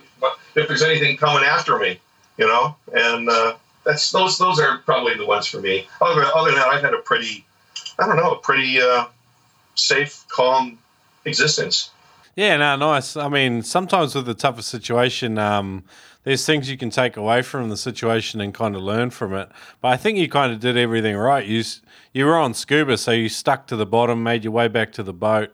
if 0.55 0.69
there's 0.69 0.83
anything 0.83 1.17
coming 1.17 1.45
after 1.45 1.79
me, 1.79 1.99
you 2.37 2.47
know. 2.47 2.77
And 2.95 3.29
uh, 3.29 3.55
that's 3.85 4.13
those 4.13 4.39
those 4.39 4.61
are 4.61 4.79
probably 4.79 5.15
the 5.15 5.27
ones 5.27 5.47
for 5.47 5.61
me. 5.61 5.87
Other 6.01 6.25
other 6.25 6.51
than 6.51 6.61
that, 6.61 6.69
I've 6.69 6.83
had 6.83 6.95
a 6.95 6.99
pretty, 6.99 7.45
I 7.99 8.07
don't 8.07 8.17
know, 8.17 8.33
a 8.33 8.39
pretty 8.39 8.81
uh, 8.81 9.07
safe, 9.75 10.25
calm 10.29 10.79
existence. 11.25 11.91
Yeah, 12.35 12.57
no, 12.57 12.77
nice. 12.77 13.17
I 13.17 13.29
mean, 13.29 13.63
sometimes 13.63 14.15
with 14.15 14.25
the 14.25 14.35
toughest 14.35 14.69
situation, 14.69 15.37
um, 15.37 15.85
there's 16.25 16.47
things 16.47 16.71
you 16.71 16.77
can 16.77 16.91
take 16.91 17.17
away 17.17 17.43
from 17.43 17.69
the 17.69 17.77
situation 17.77 18.41
and 18.41 18.55
kind 18.55 18.77
of 18.77 18.83
learn 18.83 19.11
from 19.11 19.35
it. 19.35 19.49
But 19.81 19.89
I 19.89 19.97
think 19.97 20.19
you 20.19 20.29
kind 20.29 20.53
of 20.53 20.61
did 20.61 20.77
everything 20.77 21.17
right. 21.17 21.45
You 21.47 21.63
you 22.13 22.27
were 22.27 22.37
on 22.37 22.55
scuba, 22.55 22.97
so 22.99 23.11
you 23.11 23.29
stuck 23.29 23.67
to 23.69 23.77
the 23.77 23.87
bottom, 23.87 24.23
made 24.23 24.45
your 24.45 24.53
way 24.53 24.69
back 24.69 24.93
to 24.93 25.03
the 25.03 25.13
boat, 25.13 25.53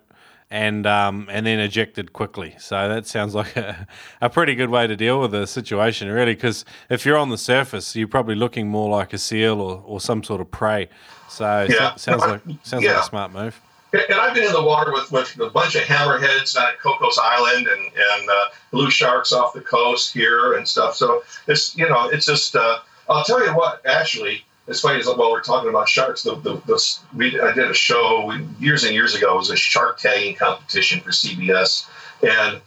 and 0.51 0.87
um, 0.87 1.29
and 1.31 1.47
then 1.47 1.59
ejected 1.59 2.13
quickly. 2.13 2.55
So 2.59 2.89
that 2.89 3.07
sounds 3.07 3.35
like 3.43 3.57
a, 3.57 3.87
a 4.21 4.29
pretty 4.29 4.55
good 4.55 4.71
way 4.71 4.87
to 4.87 4.97
deal 4.97 5.21
with 5.21 5.31
the 5.31 5.47
situation, 5.47 6.09
really. 6.09 6.35
Because 6.35 6.65
if 6.91 7.07
you're 7.07 7.19
on 7.19 7.31
the 7.31 7.39
surface, 7.39 7.97
you're 7.97 8.09
probably 8.09 8.35
looking 8.35 8.69
more 8.69 8.91
like 8.91 9.13
a 9.13 9.19
seal 9.19 9.61
or, 9.61 9.83
or 9.87 10.01
some 10.01 10.23
sort 10.23 10.41
of 10.41 10.51
prey. 10.51 10.89
So 11.29 11.67
yeah. 11.69 11.95
sounds 11.97 12.23
like 12.23 12.41
sounds 12.63 12.85
yeah. 12.85 12.93
like 12.93 13.03
a 13.03 13.07
smart 13.07 13.33
move 13.33 13.61
and 13.93 14.21
I've 14.21 14.35
been 14.35 14.45
in 14.45 14.53
the 14.53 14.63
water 14.63 14.93
with, 14.93 15.11
with 15.11 15.39
a 15.41 15.51
bunch 15.51 15.75
of 15.75 15.83
hammerheads 15.83 16.57
out 16.57 16.71
at 16.71 16.81
Cocos 16.81 17.19
Island 17.19 17.67
and, 17.67 17.81
and 17.81 18.31
uh, 18.31 18.45
blue 18.71 18.91
sharks 18.91 19.33
off 19.33 19.55
the 19.55 19.61
coast 19.61 20.13
here 20.13 20.55
and 20.55 20.69
stuff. 20.69 20.97
So 20.97 21.23
it's, 21.47 21.77
you 21.77 21.89
know, 21.89 22.09
it's 22.09 22.27
just, 22.27 22.55
uh, 22.55 22.81
I'll 23.09 23.25
tell 23.25 23.45
you 23.45 23.55
what, 23.55 23.85
actually, 23.87 24.45
it's 24.67 24.81
funny 24.81 25.01
as 25.01 25.07
while 25.07 25.31
we're 25.31 25.41
talking 25.41 25.71
about 25.71 25.89
sharks, 25.89 26.23
the, 26.23 26.35
the, 26.37 26.57
the, 26.67 26.99
we, 27.17 27.41
I 27.41 27.55
did 27.55 27.71
a 27.71 27.75
show 27.75 28.31
years 28.61 28.85
and 28.85 28.93
years 28.93 29.15
ago. 29.15 29.35
It 29.35 29.39
was 29.39 29.51
a 29.51 29.57
shark 29.57 29.99
tagging 29.99 30.35
competition 30.35 31.01
for 31.01 31.11
CBS. 31.11 31.89
And 32.23 32.61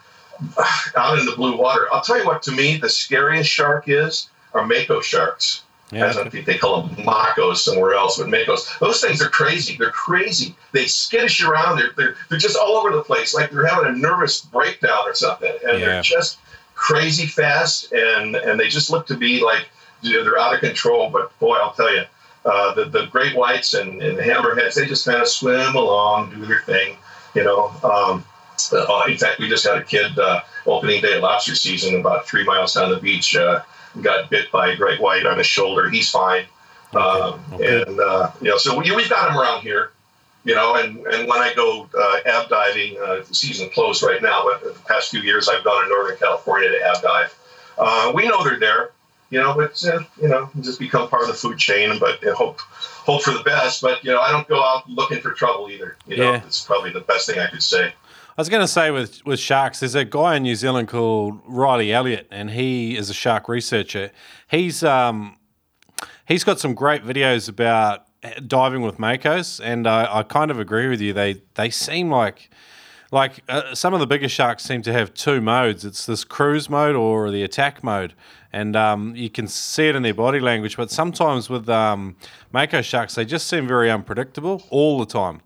uh, 0.57 0.82
out 0.97 1.19
in 1.19 1.26
the 1.28 1.36
blue 1.36 1.55
water, 1.55 1.88
I'll 1.93 2.01
tell 2.01 2.17
you 2.17 2.26
what, 2.26 2.41
to 2.43 2.51
me, 2.51 2.78
the 2.78 2.89
scariest 2.89 3.49
shark 3.49 3.84
is 3.88 4.30
are 4.53 4.65
mako 4.65 5.01
sharks. 5.01 5.61
Yeah. 5.91 6.07
I 6.07 6.29
think 6.29 6.45
they 6.45 6.57
call 6.57 6.83
them 6.83 6.95
Makos 7.05 7.57
somewhere 7.57 7.93
else, 7.93 8.17
but 8.17 8.27
Makos. 8.27 8.79
Those 8.79 9.01
things 9.01 9.21
are 9.21 9.29
crazy. 9.29 9.75
They're 9.77 9.91
crazy. 9.91 10.55
They 10.71 10.85
skittish 10.85 11.43
around. 11.43 11.77
They're, 11.77 11.91
they're, 11.97 12.15
they're 12.29 12.39
just 12.39 12.57
all 12.57 12.77
over 12.77 12.95
the 12.95 13.03
place, 13.03 13.33
like 13.33 13.51
they're 13.51 13.65
having 13.65 13.93
a 13.93 13.97
nervous 13.97 14.41
breakdown 14.41 15.03
or 15.05 15.13
something. 15.13 15.53
And 15.67 15.79
yeah. 15.79 15.85
they're 15.85 16.01
just 16.01 16.39
crazy 16.75 17.27
fast, 17.27 17.91
and, 17.91 18.35
and 18.35 18.59
they 18.59 18.69
just 18.69 18.89
look 18.89 19.05
to 19.07 19.17
be 19.17 19.43
like 19.43 19.67
they're 20.01 20.39
out 20.39 20.53
of 20.53 20.61
control. 20.61 21.09
But 21.09 21.37
boy, 21.39 21.55
I'll 21.55 21.73
tell 21.73 21.93
you, 21.93 22.03
uh, 22.45 22.73
the, 22.73 22.85
the 22.85 23.05
great 23.07 23.35
whites 23.35 23.73
and, 23.73 24.01
and 24.01 24.17
the 24.17 24.23
hammerheads, 24.23 24.75
they 24.75 24.85
just 24.85 25.05
kind 25.05 25.21
of 25.21 25.27
swim 25.27 25.75
along, 25.75 26.31
do 26.31 26.45
their 26.45 26.61
thing, 26.61 26.97
you 27.35 27.43
know. 27.43 27.67
Um, 27.83 28.25
uh, 28.71 29.03
in 29.07 29.17
fact, 29.17 29.39
we 29.39 29.49
just 29.49 29.65
had 29.65 29.77
a 29.77 29.83
kid 29.83 30.17
uh, 30.17 30.41
opening 30.65 31.01
day 31.01 31.17
of 31.17 31.23
lobster 31.23 31.55
season 31.55 31.99
about 31.99 32.27
three 32.27 32.45
miles 32.45 32.73
down 32.73 32.91
the 32.91 32.97
beach. 32.97 33.35
Uh, 33.95 34.01
got 34.01 34.29
bit 34.29 34.51
by 34.51 34.69
a 34.69 34.75
great 34.75 35.01
white 35.01 35.25
on 35.25 35.37
his 35.37 35.47
shoulder. 35.47 35.89
He's 35.89 36.09
fine. 36.09 36.45
Um, 36.93 37.39
okay. 37.53 37.83
And, 37.83 37.99
uh, 37.99 38.31
you 38.41 38.49
know, 38.49 38.57
so 38.57 38.77
we, 38.77 38.87
have 38.87 39.09
got 39.09 39.31
him 39.31 39.37
around 39.37 39.61
here, 39.61 39.91
you 40.43 40.55
know, 40.55 40.75
and, 40.75 40.97
and 41.07 41.27
when 41.27 41.39
I 41.39 41.53
go 41.55 41.87
uh, 41.97 42.19
ab 42.25 42.49
diving, 42.49 42.97
uh, 43.01 43.23
the 43.27 43.33
season 43.33 43.69
closed 43.69 44.03
right 44.03 44.21
now, 44.21 44.43
but 44.43 44.63
the 44.63 44.79
past 44.81 45.11
few 45.11 45.21
years 45.21 45.47
I've 45.47 45.63
gone 45.63 45.83
to 45.83 45.89
Northern 45.89 46.17
California 46.17 46.69
to 46.69 46.85
ab 46.85 47.01
dive. 47.01 47.37
Uh, 47.77 48.11
we 48.13 48.27
know 48.27 48.43
they're 48.43 48.59
there, 48.59 48.91
you 49.29 49.39
know, 49.39 49.53
but, 49.55 49.81
uh, 49.85 50.03
you 50.21 50.27
know, 50.27 50.49
just 50.59 50.79
become 50.79 51.07
part 51.07 51.21
of 51.23 51.29
the 51.29 51.33
food 51.33 51.57
chain, 51.57 51.97
but 51.97 52.21
you 52.21 52.33
hope, 52.33 52.59
hope 52.59 53.23
for 53.23 53.31
the 53.31 53.43
best. 53.43 53.81
But, 53.81 54.03
you 54.03 54.11
know, 54.11 54.19
I 54.19 54.31
don't 54.31 54.47
go 54.47 54.61
out 54.61 54.89
looking 54.89 55.21
for 55.21 55.31
trouble 55.31 55.69
either. 55.69 55.95
You 56.05 56.17
know, 56.17 56.31
yeah. 56.33 56.43
it's 56.45 56.63
probably 56.63 56.91
the 56.91 56.99
best 56.99 57.27
thing 57.27 57.39
I 57.39 57.47
could 57.47 57.63
say. 57.63 57.93
I 58.38 58.41
was 58.41 58.47
going 58.47 58.61
to 58.63 58.67
say 58.67 58.91
with 58.91 59.25
with 59.25 59.39
sharks, 59.39 59.82
there's 59.82 59.93
a 59.93 60.05
guy 60.05 60.38
in 60.38 60.43
New 60.43 60.55
Zealand 60.55 60.88
called 60.88 61.41
Riley 61.45 61.91
Elliott, 61.91 62.27
and 62.32 62.51
he 62.51 62.95
is 62.95 63.09
a 63.09 63.13
shark 63.13 63.49
researcher. 63.49 64.11
He's 64.49 64.84
um 64.84 65.38
he's 66.25 66.45
got 66.45 66.57
some 66.57 66.73
great 66.73 67.03
videos 67.03 67.49
about 67.49 68.05
diving 68.47 68.84
with 68.84 68.97
makos, 68.97 69.59
and 69.61 69.86
I, 69.86 70.19
I 70.19 70.23
kind 70.23 70.49
of 70.49 70.59
agree 70.59 70.88
with 70.88 71.01
you. 71.01 71.11
They 71.11 71.41
they 71.55 71.69
seem 71.69 72.09
like 72.09 72.49
like 73.11 73.43
uh, 73.49 73.75
some 73.75 73.93
of 73.93 73.99
the 73.99 74.07
bigger 74.07 74.29
sharks 74.29 74.63
seem 74.63 74.82
to 74.84 74.93
have 74.93 75.13
two 75.13 75.41
modes. 75.41 75.84
It's 75.84 76.05
this 76.05 76.23
cruise 76.23 76.69
mode 76.69 76.95
or 76.95 77.32
the 77.32 77.43
attack 77.43 77.84
mode, 77.84 78.13
and 78.53 78.77
um, 78.77 79.13
you 79.13 79.29
can 79.29 79.49
see 79.49 79.89
it 79.89 79.95
in 79.97 80.03
their 80.03 80.13
body 80.13 80.39
language. 80.39 80.77
But 80.77 80.89
sometimes 80.89 81.49
with 81.49 81.67
um, 81.67 82.15
mako 82.53 82.82
sharks, 82.82 83.15
they 83.15 83.25
just 83.25 83.47
seem 83.47 83.67
very 83.67 83.91
unpredictable 83.91 84.63
all 84.69 84.99
the 84.99 85.05
time. 85.05 85.41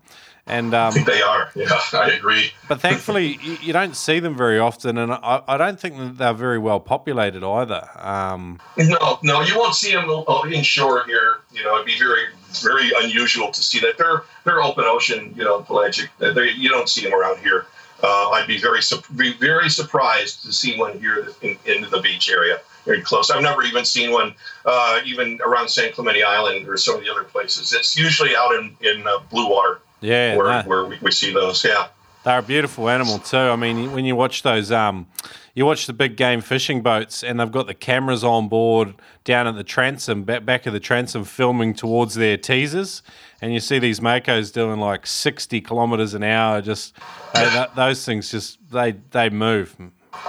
And 0.48 0.74
um, 0.74 0.88
I 0.88 0.90
think 0.92 1.06
they 1.06 1.22
are. 1.22 1.50
Yeah, 1.56 1.80
I 1.94 2.10
agree. 2.10 2.52
but 2.68 2.80
thankfully, 2.80 3.38
you, 3.42 3.56
you, 3.62 3.72
don't 3.72 3.96
see 3.96 4.20
them 4.20 4.36
very 4.36 4.58
often, 4.58 4.98
and 4.98 5.12
I, 5.12 5.42
I, 5.48 5.56
don't 5.56 5.80
think 5.80 5.96
that 5.96 6.18
they're 6.18 6.34
very 6.34 6.58
well 6.58 6.78
populated 6.80 7.42
either. 7.42 7.88
Um, 7.96 8.60
no, 8.76 9.18
no, 9.22 9.40
you 9.40 9.56
won't 9.58 9.74
see 9.74 9.92
them 9.92 10.08
inshore 10.52 11.04
here. 11.06 11.38
You 11.52 11.64
know, 11.64 11.74
it'd 11.74 11.86
be 11.86 11.98
very, 11.98 12.26
very 12.62 12.90
unusual 13.02 13.50
to 13.50 13.62
see 13.62 13.80
that. 13.80 13.98
They're 13.98 14.22
they're 14.44 14.62
open 14.62 14.84
ocean, 14.86 15.32
you 15.36 15.44
know, 15.44 15.62
pelagic. 15.62 16.10
They, 16.18 16.50
you 16.50 16.68
don't 16.68 16.88
see 16.88 17.02
them 17.02 17.14
around 17.14 17.38
here. 17.38 17.66
Uh, 18.02 18.30
I'd 18.30 18.46
be 18.46 18.58
very 18.58 18.80
be 19.16 19.32
very 19.32 19.70
surprised 19.70 20.42
to 20.42 20.52
see 20.52 20.78
one 20.78 20.98
here 21.00 21.28
in, 21.42 21.58
in 21.64 21.90
the 21.90 22.00
beach 22.00 22.28
area 22.28 22.60
very 22.86 23.02
close. 23.02 23.30
I've 23.30 23.42
never 23.42 23.64
even 23.64 23.84
seen 23.84 24.12
one 24.12 24.34
uh, 24.64 25.00
even 25.04 25.40
around 25.44 25.68
San 25.68 25.92
Clemente 25.92 26.22
Island 26.22 26.68
or 26.68 26.76
some 26.76 26.94
of 26.94 27.02
the 27.02 27.10
other 27.10 27.24
places. 27.24 27.72
It's 27.72 27.98
usually 27.98 28.34
out 28.36 28.54
in 28.54 28.76
in 28.80 29.06
uh, 29.06 29.18
blue 29.30 29.50
water. 29.50 29.80
Yeah, 30.00 30.36
where, 30.36 30.62
where 30.64 30.84
we, 30.84 30.98
we, 31.00 31.10
see 31.10 31.32
those. 31.32 31.64
Yeah, 31.64 31.88
they're 32.24 32.38
a 32.38 32.42
beautiful 32.42 32.88
animal 32.88 33.18
too. 33.18 33.36
I 33.36 33.56
mean, 33.56 33.92
when 33.92 34.04
you 34.04 34.14
watch 34.14 34.42
those, 34.42 34.70
um, 34.70 35.06
you 35.54 35.64
watch 35.64 35.86
the 35.86 35.92
big 35.92 36.16
game 36.16 36.42
fishing 36.42 36.82
boats, 36.82 37.24
and 37.24 37.40
they've 37.40 37.50
got 37.50 37.66
the 37.66 37.74
cameras 37.74 38.22
on 38.22 38.48
board 38.48 38.94
down 39.24 39.46
at 39.46 39.54
the 39.54 39.64
transom, 39.64 40.24
back, 40.24 40.44
back 40.44 40.66
of 40.66 40.72
the 40.72 40.80
transom, 40.80 41.24
filming 41.24 41.72
towards 41.72 42.14
their 42.14 42.36
teasers, 42.36 43.02
and 43.40 43.54
you 43.54 43.60
see 43.60 43.78
these 43.78 44.00
makos 44.00 44.52
doing 44.52 44.80
like 44.80 45.06
sixty 45.06 45.60
kilometers 45.60 46.14
an 46.14 46.22
hour. 46.22 46.60
Just 46.60 46.94
they, 47.34 47.44
that, 47.44 47.74
those 47.74 48.04
things, 48.04 48.30
just 48.30 48.58
they 48.70 48.92
they 49.12 49.30
move. 49.30 49.74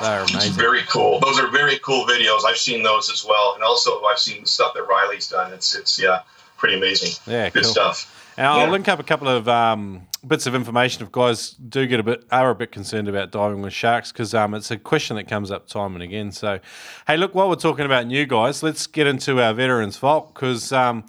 They're 0.02 0.20
amazing. 0.20 0.38
It's 0.38 0.48
very 0.50 0.84
cool. 0.84 1.20
Those 1.20 1.40
are 1.40 1.48
very 1.48 1.80
cool 1.80 2.06
videos. 2.06 2.46
I've 2.46 2.58
seen 2.58 2.84
those 2.84 3.12
as 3.12 3.26
well, 3.26 3.54
and 3.56 3.64
also 3.64 4.02
I've 4.04 4.20
seen 4.20 4.42
the 4.42 4.48
stuff 4.48 4.74
that 4.76 4.84
Riley's 4.84 5.30
done. 5.30 5.52
It's 5.54 5.76
it's 5.76 6.00
yeah, 6.00 6.22
pretty 6.58 6.78
amazing. 6.78 7.20
Yeah, 7.26 7.50
good 7.50 7.64
cool. 7.64 7.72
stuff. 7.72 8.14
And 8.38 8.46
I'll 8.46 8.70
link 8.70 8.88
up 8.88 9.00
a 9.00 9.04
couple 9.04 9.28
of 9.28 9.50
um, 9.50 10.08
bits 10.26 10.46
of 10.46 10.54
information 10.54 11.02
if 11.02 11.12
guys 11.12 11.52
do 11.54 11.88
get 11.88 12.00
a 12.00 12.04
bit 12.04 12.24
are 12.32 12.52
a 12.52 12.56
bit 12.56 12.72
concerned 12.72 13.08
about 13.08 13.32
diving 13.32 13.64
with 13.64 13.74
sharks 13.74 14.12
because 14.12 14.36
um, 14.36 14.54
it's 14.54 14.70
a 14.70 14.78
question 14.78 15.16
that 15.16 15.28
comes 15.28 15.50
up 15.50 15.68
time 15.68 15.96
and 15.96 16.04
again. 16.04 16.32
So, 16.32 16.60
hey, 17.08 17.18
look, 17.18 17.34
while 17.34 17.50
we're 17.50 17.56
talking 17.56 17.86
about 17.86 18.06
new 18.06 18.28
guys, 18.28 18.62
let's 18.62 18.86
get 18.86 19.08
into 19.08 19.42
our 19.42 19.54
veterans 19.54 19.98
vault 19.98 20.34
because. 20.34 20.72
Um, 20.72 21.06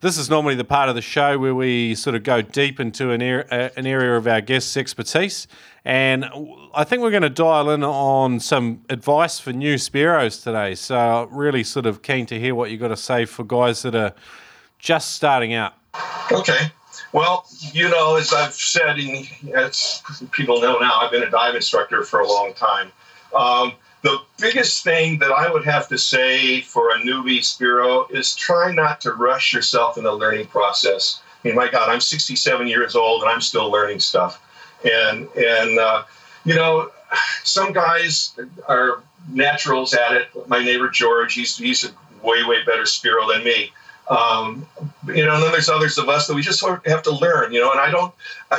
this 0.00 0.18
is 0.18 0.28
normally 0.28 0.54
the 0.54 0.62
part 0.62 0.90
of 0.90 0.94
the 0.94 1.00
show 1.00 1.38
where 1.38 1.54
we 1.54 1.94
sort 1.94 2.14
of 2.14 2.22
go 2.22 2.42
deep 2.42 2.78
into 2.78 3.12
an, 3.12 3.22
er- 3.22 3.46
uh, 3.50 3.70
an 3.78 3.86
area 3.86 4.14
of 4.14 4.26
our 4.26 4.42
guest's 4.42 4.76
expertise. 4.76 5.48
And 5.86 6.26
I 6.74 6.84
think 6.84 7.00
we're 7.00 7.10
going 7.10 7.22
to 7.22 7.30
dial 7.30 7.70
in 7.70 7.82
on 7.82 8.38
some 8.38 8.82
advice 8.90 9.40
for 9.40 9.54
new 9.54 9.76
Spearos 9.76 10.44
today. 10.44 10.74
So, 10.74 11.26
really 11.32 11.64
sort 11.64 11.86
of 11.86 12.02
keen 12.02 12.26
to 12.26 12.38
hear 12.38 12.54
what 12.54 12.70
you've 12.70 12.78
got 12.80 12.88
to 12.88 12.96
say 12.96 13.24
for 13.24 13.42
guys 13.42 13.80
that 13.82 13.94
are 13.94 14.12
just 14.78 15.14
starting 15.14 15.54
out. 15.54 15.74
Okay. 16.30 16.70
Well, 17.12 17.46
you 17.72 17.88
know, 17.88 18.16
as 18.16 18.32
I've 18.32 18.54
said, 18.54 18.98
and 18.98 19.26
as 19.54 20.02
people 20.32 20.60
know 20.60 20.78
now, 20.78 20.98
I've 21.00 21.10
been 21.10 21.22
a 21.22 21.30
dive 21.30 21.54
instructor 21.54 22.02
for 22.02 22.20
a 22.20 22.28
long 22.28 22.52
time. 22.54 22.92
Um, 23.34 23.72
the 24.02 24.18
biggest 24.38 24.84
thing 24.84 25.18
that 25.18 25.32
I 25.32 25.50
would 25.50 25.64
have 25.64 25.88
to 25.88 25.98
say 25.98 26.60
for 26.60 26.90
a 26.90 26.98
newbie 27.00 27.38
Spearo 27.38 28.10
is 28.10 28.34
try 28.36 28.72
not 28.72 29.00
to 29.02 29.12
rush 29.12 29.52
yourself 29.52 29.98
in 29.98 30.04
the 30.04 30.12
learning 30.12 30.46
process. 30.46 31.20
I 31.44 31.48
mean, 31.48 31.56
my 31.56 31.68
God, 31.68 31.88
I'm 31.88 32.00
67 32.00 32.66
years 32.68 32.94
old 32.94 33.22
and 33.22 33.30
I'm 33.30 33.40
still 33.40 33.70
learning 33.70 34.00
stuff. 34.00 34.42
And, 34.84 35.28
and 35.36 35.78
uh, 35.78 36.04
you 36.44 36.54
know, 36.54 36.90
some 37.44 37.72
guys 37.72 38.38
are 38.68 39.02
naturals 39.28 39.94
at 39.94 40.12
it. 40.12 40.48
My 40.48 40.62
neighbor 40.62 40.88
George, 40.88 41.34
he's, 41.34 41.56
he's 41.56 41.84
a 41.84 41.88
way, 42.24 42.44
way 42.44 42.64
better 42.64 42.82
Spearo 42.82 43.32
than 43.32 43.44
me. 43.44 43.72
Um, 44.08 44.68
you 45.06 45.24
know, 45.24 45.34
and 45.34 45.42
then 45.42 45.52
there's 45.52 45.68
others 45.68 45.98
of 45.98 46.08
us 46.08 46.26
that 46.26 46.34
we 46.34 46.42
just 46.42 46.60
sort 46.60 46.78
of 46.78 46.92
have 46.92 47.02
to 47.04 47.10
learn, 47.10 47.52
you 47.52 47.60
know, 47.60 47.72
and 47.72 47.80
I 47.80 47.90
don't, 47.90 48.14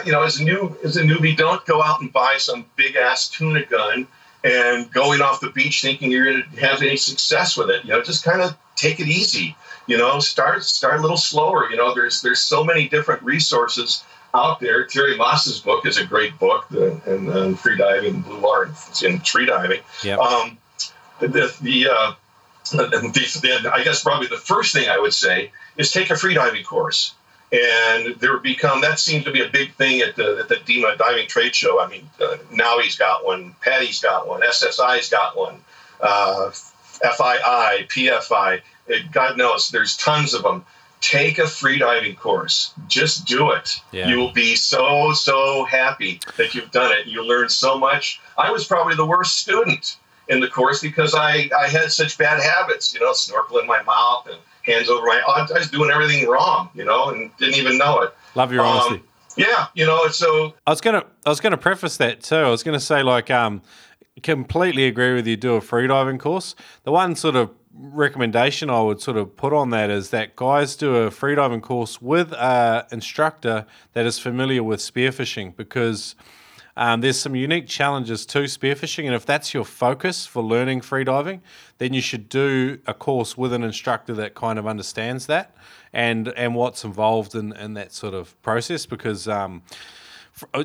you 0.06 0.12
know, 0.12 0.24
as 0.24 0.40
a 0.40 0.44
new, 0.44 0.78
as 0.84 0.98
a 0.98 1.04
newbie, 1.04 1.38
don't 1.38 1.66
go 1.66 1.82
out 1.82 2.02
and 2.02 2.12
buy 2.12 2.36
some 2.38 2.66
big 2.76 2.98
ass 2.98 3.30
tuna 3.30 3.66
gun 3.66 4.08
and 4.44 4.92
going 4.92 5.22
off 5.22 5.40
the 5.40 5.50
beach 5.50 5.82
thinking 5.82 6.12
you're 6.12 6.26
going 6.26 6.44
to 6.44 6.60
have 6.60 6.82
any 6.82 6.98
success 6.98 7.58
with 7.58 7.70
it. 7.70 7.84
You 7.84 7.92
know, 7.92 8.04
just 8.04 8.24
kind 8.24 8.42
of 8.42 8.58
take 8.76 9.00
it 9.00 9.08
easy. 9.08 9.56
You 9.88 9.98
know, 9.98 10.20
start 10.20 10.64
start 10.64 11.00
a 11.00 11.02
little 11.02 11.18
slower. 11.18 11.70
You 11.70 11.78
know, 11.78 11.94
there's 11.94 12.22
there's 12.22 12.40
so 12.42 12.64
many 12.64 12.90
different 12.90 13.24
resources 13.24 14.04
out 14.34 14.60
there. 14.60 14.86
Terry 14.86 15.16
Maas's 15.16 15.60
book 15.60 15.86
is 15.86 15.98
a 15.98 16.06
great 16.06 16.38
book, 16.40 16.68
the, 16.70 17.02
and, 17.06 17.30
and 17.30 17.60
free 17.60 17.78
diving, 17.78 18.22
blue 18.22 18.40
water, 18.40 18.70
and 19.04 19.24
tree 19.24 19.46
diving. 19.46 19.80
Yeah. 20.04 20.18
Um, 20.18 20.58
the 21.20 21.56
the, 21.62 21.90
uh, 21.90 22.14
the, 22.72 22.88
the, 22.88 23.72
I 23.74 23.84
guess 23.84 24.04
probably 24.04 24.28
the 24.28 24.38
first 24.38 24.74
thing 24.74 24.90
I 24.90 24.98
would 24.98 25.14
say 25.14 25.52
is 25.78 25.92
take 25.92 26.10
a 26.10 26.14
freediving 26.14 26.66
course 26.66 27.14
and 27.52 28.16
there 28.20 28.38
become 28.40 28.82
that 28.82 29.00
seems 29.00 29.24
to 29.24 29.32
be 29.32 29.42
a 29.42 29.50
big 29.50 29.74
thing 29.74 30.02
at 30.02 30.16
the 30.16 30.40
at 30.40 30.50
the 30.50 30.56
DEMA 30.56 30.98
diving 30.98 31.28
trade 31.28 31.56
show. 31.56 31.80
I 31.80 31.88
mean, 31.88 32.10
uh, 32.20 32.38
he's 32.82 32.98
got 32.98 33.26
one, 33.26 33.56
PADI's 33.64 34.02
got 34.02 34.28
one, 34.28 34.42
SSI's 34.42 35.10
got 35.10 35.38
one, 35.38 35.62
uh, 36.02 36.50
FII, 36.52 37.88
PFI. 37.88 38.62
It, 38.88 39.12
God 39.12 39.38
knows, 39.38 39.70
there's 39.70 39.96
tons 39.98 40.34
of 40.34 40.44
them. 40.44 40.66
Take 41.00 41.38
a 41.38 41.44
freediving 41.44 42.18
course. 42.18 42.74
Just 42.88 43.26
do 43.26 43.52
it. 43.52 43.80
Yeah. 43.92 44.10
You 44.10 44.18
will 44.18 44.32
be 44.32 44.56
so 44.56 45.14
so 45.14 45.64
happy 45.64 46.20
that 46.38 46.56
you've 46.56 46.72
done 46.72 46.92
it. 46.92 47.06
You 47.06 47.24
learn 47.24 47.50
so 47.50 47.78
much. 47.78 48.20
I 48.38 48.52
was 48.52 48.66
probably 48.66 48.96
the 48.96 49.06
worst 49.06 49.38
student 49.38 49.98
in 50.30 50.40
the 50.40 50.48
course 50.48 50.82
because 50.82 51.14
I 51.16 51.50
I 51.58 51.68
had 51.68 51.92
such 51.92 52.18
bad 52.18 52.42
habits. 52.42 52.94
You 52.94 53.00
know, 53.00 53.14
snorkel 53.14 53.60
in 53.60 53.68
my 53.68 53.82
mouth 53.84 54.28
and 54.28 54.38
hands 54.64 54.90
over 54.90 55.06
my. 55.06 55.22
I 55.28 55.48
was 55.58 55.70
doing 55.70 55.90
everything 55.92 56.28
wrong, 56.28 56.70
you 56.74 56.84
know, 56.86 57.10
and 57.10 57.32
didn't 57.38 57.56
even 57.56 57.78
know 57.78 58.02
it. 58.02 58.14
Love 58.36 58.52
your 58.52 58.66
Um, 58.66 58.78
honesty. 58.78 59.04
Yeah, 59.38 59.68
you 59.76 59.86
know, 59.86 60.08
so 60.08 60.56
I 60.66 60.72
was 60.72 60.82
gonna 60.82 61.04
I 61.26 61.30
was 61.30 61.40
gonna 61.40 61.58
preface 61.58 61.98
that 61.98 62.22
too. 62.24 62.36
I 62.36 62.50
was 62.50 62.64
gonna 62.64 62.80
say 62.80 63.04
like 63.04 63.30
um 63.30 63.62
completely 64.24 64.88
agree 64.88 65.14
with 65.14 65.28
you. 65.28 65.38
Do 65.38 65.56
a 65.56 65.62
freediving 65.62 66.20
course. 66.20 66.56
The 66.84 66.92
one 66.92 67.16
sort 67.16 67.36
of 67.36 67.52
recommendation 67.80 68.72
I 68.72 68.82
would 68.82 69.00
sort 69.00 69.18
of 69.18 69.36
put 69.38 69.54
on 69.54 69.70
that 69.70 69.92
is 69.92 70.10
that 70.10 70.36
guys 70.36 70.76
do 70.76 70.96
a 70.96 71.12
freediving 71.12 71.62
course 71.62 72.02
with 72.02 72.32
a 72.34 72.88
instructor 72.92 73.68
that 73.94 74.06
is 74.08 74.18
familiar 74.20 74.64
with 74.64 74.80
spearfishing 74.80 75.56
because. 75.56 76.16
Um, 76.78 77.02
there's 77.02 77.20
some 77.20 77.36
unique 77.36 77.68
challenges 77.68 78.24
to 78.28 78.44
spearfishing, 78.44 79.06
and 79.08 79.16
if 79.16 79.26
that's 79.26 79.52
your 79.52 79.66
focus 79.66 80.28
for 80.28 80.44
learning 80.44 80.82
freediving, 80.82 81.42
then 81.80 81.92
you 81.92 82.02
should 82.02 82.30
do 82.30 82.78
a 82.86 82.94
course 82.94 83.36
with 83.36 83.52
an 83.52 83.64
instructor 83.64 84.14
that 84.14 84.36
kind 84.36 84.60
of 84.60 84.68
understands 84.68 85.26
that 85.26 85.56
and 85.92 86.28
and 86.30 86.54
what's 86.54 86.84
involved 86.84 87.34
in, 87.34 87.52
in 87.54 87.74
that 87.74 87.94
sort 87.94 88.14
of 88.14 88.40
process. 88.44 88.86
Because 88.86 89.28
um, 89.28 89.64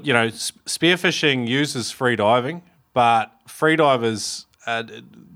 you 0.03 0.13
know, 0.13 0.29
spearfishing 0.29 1.49
uses 1.49 1.91
free 1.91 2.17
diving, 2.17 2.61
but 2.93 3.33
freedivers 3.49 4.45
uh, 4.67 4.83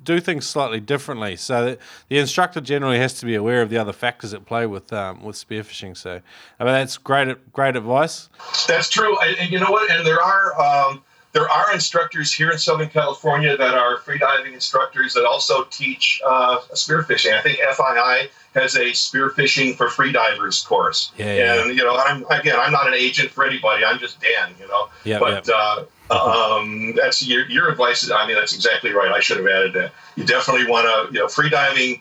do 0.03 0.20
things 0.20 0.47
slightly 0.47 0.81
differently. 0.81 1.37
So 1.37 1.77
the 2.09 2.18
instructor 2.18 2.61
generally 2.61 2.99
has 2.99 3.14
to 3.20 3.27
be 3.27 3.35
aware 3.35 3.62
of 3.62 3.70
the 3.70 3.79
other 3.79 3.93
factors 3.93 4.33
at 4.33 4.47
play 4.47 4.66
with 4.66 4.93
um, 4.93 5.22
with 5.22 5.37
spearfishing. 5.37 5.97
So, 5.97 6.20
I 6.61 6.64
mean, 6.64 6.72
that's 6.74 6.97
great 6.97 7.53
great 7.53 7.77
advice. 7.77 8.29
That's 8.68 8.89
true, 8.89 9.18
and, 9.18 9.51
you 9.51 9.59
know 9.59 9.70
what? 9.70 9.91
And 9.91 10.07
there 10.07 10.22
are 10.22 10.61
um, 10.61 11.03
there 11.37 11.51
are 11.51 11.74
instructors 11.74 12.32
here 12.32 12.51
in 12.51 12.57
Southern 12.57 12.89
California 12.89 13.59
that 13.59 13.74
are 13.74 13.99
freediving 13.99 14.55
instructors 14.55 15.12
that 15.12 15.26
also 15.26 15.64
teach 15.64 16.18
uh, 16.26 16.61
spearfishing. 16.72 17.34
I 17.34 17.43
think 17.43 17.59
FII 17.59 18.30
has 18.55 18.74
a 18.76 18.93
spearfishing 18.93 19.76
for 19.76 19.89
freedivers 19.89 20.64
course. 20.64 21.12
Yeah, 21.18 21.34
yeah. 21.34 21.61
And 21.61 21.76
you 21.76 21.84
know, 21.84 21.95
I'm 21.95 22.24
again, 22.30 22.57
I'm 22.59 22.72
not 22.72 22.87
an 22.87 22.95
agent 22.95 23.32
for 23.32 23.45
anybody. 23.45 23.84
I'm 23.84 23.99
just 23.99 24.18
Dan. 24.18 24.55
You 24.59 24.66
know. 24.66 24.89
Yeah, 25.05 25.18
But 25.18 25.47
uh, 25.51 25.84
um, 26.11 26.95
that's 26.97 27.22
your 27.26 27.45
your 27.51 27.68
advice. 27.68 28.03
Is, 28.03 28.11
I 28.11 28.26
mean, 28.26 28.37
that's 28.37 28.55
exactly 28.55 28.93
right. 28.93 29.12
I 29.12 29.20
should 29.20 29.37
have 29.37 29.47
added 29.47 29.74
that. 29.74 29.93
You 30.16 30.24
definitely 30.24 30.66
want 30.66 30.87
to, 30.87 31.12
you 31.12 31.20
know, 31.20 31.26
freediving. 31.26 32.01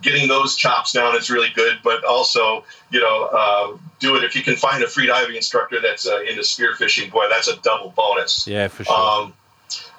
Getting 0.00 0.26
those 0.28 0.56
chops 0.56 0.92
down 0.92 1.16
is 1.16 1.28
really 1.30 1.50
good, 1.54 1.78
but 1.84 2.02
also, 2.04 2.64
you 2.90 3.00
know, 3.00 3.24
uh, 3.32 3.76
do 3.98 4.16
it 4.16 4.24
if 4.24 4.34
you 4.34 4.42
can 4.42 4.56
find 4.56 4.82
a 4.82 4.86
freediving 4.86 5.36
instructor 5.36 5.80
that's 5.80 6.06
uh, 6.06 6.20
into 6.22 6.42
spearfishing. 6.42 7.10
Boy, 7.10 7.26
that's 7.28 7.48
a 7.48 7.56
double 7.56 7.90
bonus. 7.96 8.46
Yeah, 8.46 8.68
for 8.68 8.84
sure. 8.84 8.94
Um, 8.96 9.34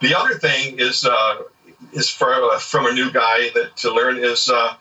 the 0.01 0.15
other 0.15 0.35
thing 0.35 0.79
is 0.79 1.05
uh, 1.05 1.43
is 1.93 2.09
for 2.09 2.33
uh, 2.33 2.57
from 2.59 2.87
a 2.87 2.91
new 2.93 3.11
guy 3.11 3.49
that 3.53 3.75
to 3.77 3.93
learn 3.93 4.17
is 4.17 4.49
uh, 4.49 4.75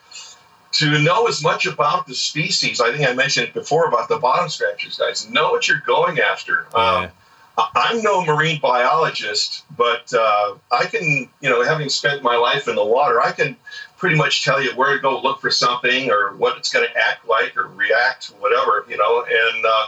to 0.72 0.99
know 1.03 1.26
as 1.26 1.42
much 1.42 1.66
about 1.66 2.07
the 2.07 2.14
species. 2.14 2.80
I 2.80 2.92
think 2.97 3.09
I 3.09 3.12
mentioned 3.14 3.49
it 3.49 3.55
before 3.55 3.86
about 3.88 4.09
the 4.09 4.18
bottom 4.18 4.49
scratchers, 4.49 4.97
guys. 4.99 5.28
Know 5.30 5.51
what 5.51 5.68
you're 5.68 5.82
going 5.86 6.20
after. 6.20 6.66
Yeah. 6.74 6.78
Um, 6.80 7.11
I- 7.59 7.70
I'm 7.74 8.03
no 8.03 8.22
marine 8.22 8.61
biologist, 8.61 9.64
but 9.78 10.12
uh, 10.12 10.55
I 10.70 10.84
can, 10.84 11.28
you 11.40 11.49
know, 11.49 11.62
having 11.64 11.88
spent 11.88 12.22
my 12.22 12.36
life 12.36 12.68
in 12.68 12.74
the 12.76 12.84
water, 12.84 13.22
I 13.22 13.32
can 13.32 13.57
pretty 13.97 14.16
much 14.16 14.44
tell 14.44 14.62
you 14.62 14.70
where 14.76 14.94
to 14.94 15.01
go 15.01 15.20
look 15.20 15.40
for 15.40 15.51
something 15.51 16.11
or 16.11 16.36
what 16.36 16.57
it's 16.57 16.72
going 16.72 16.86
to 16.86 16.97
act 16.97 17.26
like 17.26 17.57
or 17.57 17.68
react, 17.68 18.26
whatever, 18.40 18.84
you 18.88 18.97
know, 18.97 19.24
and 19.24 19.64
uh, 19.64 19.86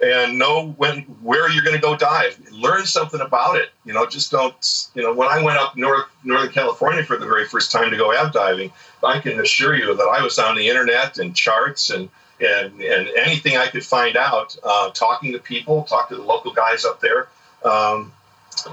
and 0.00 0.38
know 0.38 0.68
when 0.76 1.00
where 1.22 1.50
you're 1.50 1.64
going 1.64 1.74
to 1.74 1.82
go 1.82 1.96
dive. 1.96 2.38
Learn 2.52 2.86
something 2.86 3.20
about 3.20 3.56
it. 3.56 3.70
You 3.84 3.92
know, 3.92 4.06
just 4.06 4.30
don't. 4.30 4.88
You 4.94 5.02
know, 5.02 5.14
when 5.14 5.28
I 5.28 5.42
went 5.42 5.58
up 5.58 5.76
north 5.76 6.06
Northern 6.24 6.52
California 6.52 7.04
for 7.04 7.16
the 7.16 7.26
very 7.26 7.46
first 7.46 7.72
time 7.72 7.90
to 7.90 7.96
go 7.96 8.12
ab 8.12 8.32
diving, 8.32 8.72
I 9.02 9.18
can 9.20 9.40
assure 9.40 9.74
you 9.74 9.94
that 9.94 10.08
I 10.08 10.22
was 10.22 10.38
on 10.38 10.56
the 10.56 10.68
internet 10.68 11.18
and 11.18 11.34
charts 11.34 11.90
and 11.90 12.08
and 12.40 12.80
and 12.80 13.08
anything 13.16 13.56
I 13.56 13.66
could 13.68 13.84
find 13.84 14.16
out, 14.16 14.56
uh, 14.62 14.90
talking 14.90 15.32
to 15.32 15.38
people, 15.38 15.84
talk 15.84 16.08
to 16.10 16.16
the 16.16 16.22
local 16.22 16.52
guys 16.52 16.84
up 16.84 17.00
there. 17.00 17.28
Um, 17.64 18.12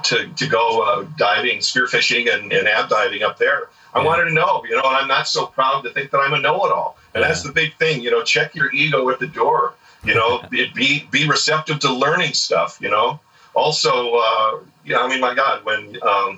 to, 0.04 0.28
to 0.28 0.48
go 0.48 0.82
uh, 0.82 1.06
diving, 1.16 1.60
spearfishing, 1.60 2.34
and, 2.34 2.52
and 2.52 2.68
ab 2.68 2.90
diving 2.90 3.22
up 3.22 3.38
there. 3.38 3.70
I 3.96 4.00
Yeah. 4.00 4.06
wanted 4.06 4.26
to 4.26 4.34
know, 4.34 4.64
you 4.68 4.76
know, 4.76 4.84
and 4.84 4.96
I'm 4.98 5.08
not 5.08 5.28
so 5.28 5.46
proud 5.46 5.84
to 5.86 5.90
think 5.90 6.12
that 6.12 6.20
I'm 6.20 6.34
a 6.34 6.40
know-it-all. 6.40 6.98
And 7.14 7.24
that's 7.24 7.44
the 7.44 7.52
big 7.52 7.76
thing, 7.78 8.02
you 8.02 8.12
know. 8.12 8.22
Check 8.24 8.54
your 8.54 8.70
ego 8.74 9.10
at 9.10 9.20
the 9.20 9.28
door. 9.28 9.74
You 10.04 10.14
know, 10.14 10.44
be 10.50 10.70
be, 10.76 11.08
be 11.10 11.28
receptive 11.28 11.80
to 11.80 11.94
learning 11.94 12.34
stuff. 12.34 12.78
You 12.82 12.90
know. 12.90 13.20
Also, 13.54 14.16
uh, 14.16 14.60
you 14.84 14.94
know, 14.94 15.02
I 15.02 15.08
mean, 15.08 15.22
my 15.22 15.34
God, 15.34 15.64
when 15.64 15.98
um, 16.04 16.38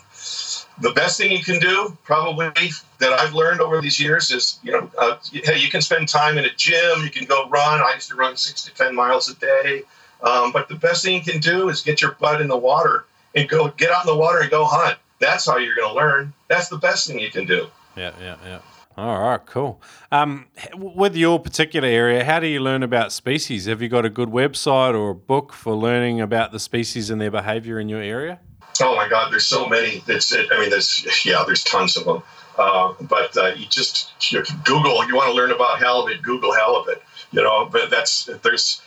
the 0.80 0.92
best 0.94 1.18
thing 1.18 1.32
you 1.32 1.44
can 1.44 1.60
do, 1.60 1.98
probably 2.04 2.52
that 3.00 3.12
I've 3.12 3.34
learned 3.34 3.60
over 3.60 3.82
these 3.82 4.00
years, 4.00 4.30
is 4.30 4.60
you 4.62 4.72
know, 4.72 4.92
uh, 5.00 5.18
hey, 5.32 5.58
you 5.58 5.70
can 5.70 5.82
spend 5.82 6.08
time 6.08 6.38
in 6.38 6.46
a 6.46 6.54
gym, 6.56 7.02
you 7.04 7.10
can 7.10 7.26
go 7.26 7.50
run. 7.50 7.82
I 7.82 7.94
used 7.96 8.10
to 8.10 8.16
run 8.16 8.38
six 8.38 8.64
to 8.66 8.74
ten 8.76 8.94
miles 8.94 9.30
a 9.30 9.36
day. 9.36 9.82
Um, 10.22 10.52
but 10.52 10.70
the 10.70 10.76
best 10.76 11.04
thing 11.04 11.16
you 11.16 11.22
can 11.22 11.40
do 11.40 11.70
is 11.70 11.82
get 11.82 12.02
your 12.04 12.12
butt 12.12 12.40
in 12.40 12.48
the 12.48 12.58
water 12.58 13.06
and 13.34 13.50
go 13.50 13.70
get 13.70 13.92
out 13.92 14.06
in 14.06 14.12
the 14.14 14.18
water 14.18 14.40
and 14.40 14.52
go 14.52 14.66
hunt. 14.66 14.98
That's 15.20 15.46
how 15.46 15.58
you're 15.58 15.76
going 15.76 15.90
to 15.90 15.96
learn. 15.96 16.34
That's 16.48 16.70
the 16.70 16.78
best 16.78 17.08
thing 17.08 17.20
you 17.20 17.32
can 17.32 17.46
do. 17.46 17.68
Yeah, 17.96 18.12
yeah, 18.20 18.36
yeah. 18.46 18.60
All 18.98 19.20
right, 19.22 19.46
cool. 19.46 19.80
Um, 20.12 20.48
with 20.76 21.16
your 21.16 21.40
particular 21.40 21.88
area, 21.88 22.24
how 22.24 22.40
do 22.40 22.48
you 22.48 22.60
learn 22.60 22.82
about 22.82 23.12
species? 23.12 23.66
Have 23.66 23.80
you 23.80 23.90
got 23.90 24.06
a 24.06 24.10
good 24.10 24.30
website 24.30 24.96
or 24.96 25.12
a 25.12 25.16
book 25.16 25.54
for 25.54 25.76
learning 25.76 26.20
about 26.20 26.52
the 26.52 26.60
species 26.60 27.12
and 27.12 27.22
their 27.22 27.30
behavior 27.30 27.80
in 27.80 27.90
your 27.90 28.02
area? 28.02 28.40
Oh 28.82 28.96
my 28.96 29.08
God, 29.08 29.32
there's 29.32 29.46
so 29.46 29.68
many. 29.68 30.04
It's, 30.08 30.32
it, 30.32 30.48
I 30.52 30.60
mean, 30.60 30.70
there's 30.72 31.26
yeah, 31.26 31.44
there's 31.46 31.64
tons 31.64 31.96
of 31.96 32.06
them. 32.06 32.24
Uh, 32.58 32.94
but 33.02 33.38
uh, 33.38 33.54
you 33.56 33.68
just 33.68 34.32
you 34.32 34.44
Google. 34.64 35.08
You 35.08 35.16
want 35.16 35.30
to 35.30 35.34
learn 35.34 35.52
about 35.52 35.80
halibut? 35.80 36.22
Google 36.24 36.54
halibut. 36.54 37.04
You 37.32 37.44
know, 37.44 37.66
but 37.66 37.90
that's 37.90 38.30
there's 38.42 38.82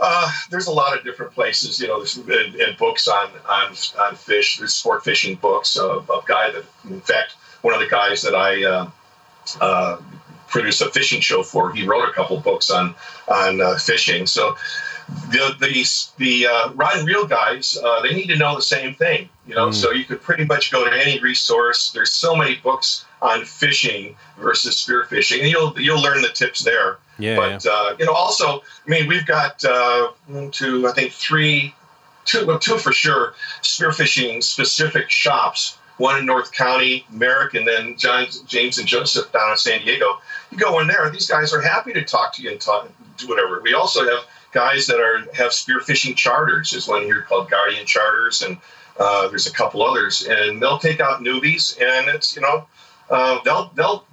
Uh, 0.00 0.30
there's 0.50 0.68
a 0.68 0.72
lot 0.72 0.96
of 0.96 1.04
different 1.04 1.32
places, 1.32 1.80
you 1.80 1.88
know, 1.88 1.98
there's 1.98 2.16
and, 2.16 2.54
and 2.54 2.76
books 2.76 3.08
on, 3.08 3.30
on 3.48 3.74
on 4.04 4.14
fish. 4.14 4.58
There's 4.58 4.74
sport 4.74 5.04
fishing 5.04 5.36
books 5.36 5.76
of 5.76 6.08
a 6.08 6.20
guy 6.26 6.52
that, 6.52 6.64
in 6.88 7.00
fact, 7.00 7.34
one 7.62 7.74
of 7.74 7.80
the 7.80 7.88
guys 7.88 8.22
that 8.22 8.34
I 8.34 8.64
uh, 8.64 8.90
uh, 9.60 10.00
produced 10.46 10.80
a 10.82 10.90
fishing 10.90 11.20
show 11.20 11.42
for, 11.42 11.72
he 11.72 11.84
wrote 11.84 12.08
a 12.08 12.12
couple 12.12 12.38
books 12.38 12.70
on 12.70 12.94
on 13.26 13.60
uh, 13.60 13.76
fishing. 13.78 14.26
So 14.26 14.56
the 15.30 15.56
the 15.58 15.84
the 16.18 16.46
uh, 16.46 16.72
rod 16.74 16.98
and 16.98 17.06
reel 17.06 17.26
guys, 17.26 17.76
uh, 17.82 18.00
they 18.02 18.14
need 18.14 18.28
to 18.28 18.36
know 18.36 18.54
the 18.54 18.62
same 18.62 18.94
thing, 18.94 19.28
you 19.46 19.54
know. 19.54 19.68
Mm. 19.68 19.74
So 19.74 19.90
you 19.90 20.04
could 20.04 20.22
pretty 20.22 20.44
much 20.44 20.70
go 20.70 20.84
to 20.84 20.92
any 20.92 21.18
resource. 21.18 21.90
There's 21.90 22.12
so 22.12 22.36
many 22.36 22.56
books 22.56 23.04
on 23.20 23.44
fishing 23.44 24.16
versus 24.38 24.76
spearfishing, 24.76 25.40
and 25.40 25.50
you'll 25.50 25.74
you'll 25.80 26.02
learn 26.02 26.22
the 26.22 26.28
tips 26.28 26.62
there. 26.62 26.98
Yeah. 27.18 27.36
But 27.36 27.66
uh, 27.66 27.96
you 27.98 28.06
know, 28.06 28.12
also, 28.12 28.60
I 28.60 28.88
mean, 28.88 29.08
we've 29.08 29.26
got 29.26 29.64
uh, 29.64 30.12
one, 30.26 30.50
two, 30.50 30.86
I 30.86 30.92
think 30.92 31.12
three, 31.12 31.74
two, 32.24 32.46
well, 32.46 32.58
two 32.58 32.78
for 32.78 32.92
sure, 32.92 33.34
spearfishing 33.62 34.42
specific 34.42 35.10
shops. 35.10 35.76
One 35.96 36.16
in 36.16 36.26
North 36.26 36.52
County, 36.52 37.04
Merrick, 37.10 37.54
and 37.54 37.66
then 37.66 37.96
John, 37.96 38.26
James 38.46 38.78
and 38.78 38.86
Joseph 38.86 39.32
down 39.32 39.50
in 39.50 39.56
San 39.56 39.80
Diego. 39.80 40.20
You 40.52 40.56
go 40.56 40.78
in 40.78 40.86
there; 40.86 41.10
these 41.10 41.26
guys 41.26 41.52
are 41.52 41.60
happy 41.60 41.92
to 41.92 42.04
talk 42.04 42.34
to 42.34 42.42
you 42.42 42.52
and 42.52 42.60
talk, 42.60 42.88
do 43.16 43.26
whatever. 43.26 43.60
We 43.60 43.74
also 43.74 44.04
have 44.04 44.24
guys 44.52 44.86
that 44.86 45.00
are 45.00 45.18
have 45.34 45.50
spearfishing 45.50 46.14
charters. 46.14 46.70
There's 46.70 46.86
one 46.86 47.02
here 47.02 47.22
called 47.22 47.50
Guardian 47.50 47.84
Charters, 47.84 48.42
and 48.42 48.58
uh, 48.98 49.26
there's 49.26 49.48
a 49.48 49.52
couple 49.52 49.82
others, 49.82 50.24
and 50.24 50.62
they'll 50.62 50.78
take 50.78 51.00
out 51.00 51.20
newbies, 51.20 51.80
and 51.80 52.08
it's 52.08 52.36
you 52.36 52.42
know 52.42 52.66
uh, 53.10 53.38
they'll 53.44 53.70
they'll 53.74 54.04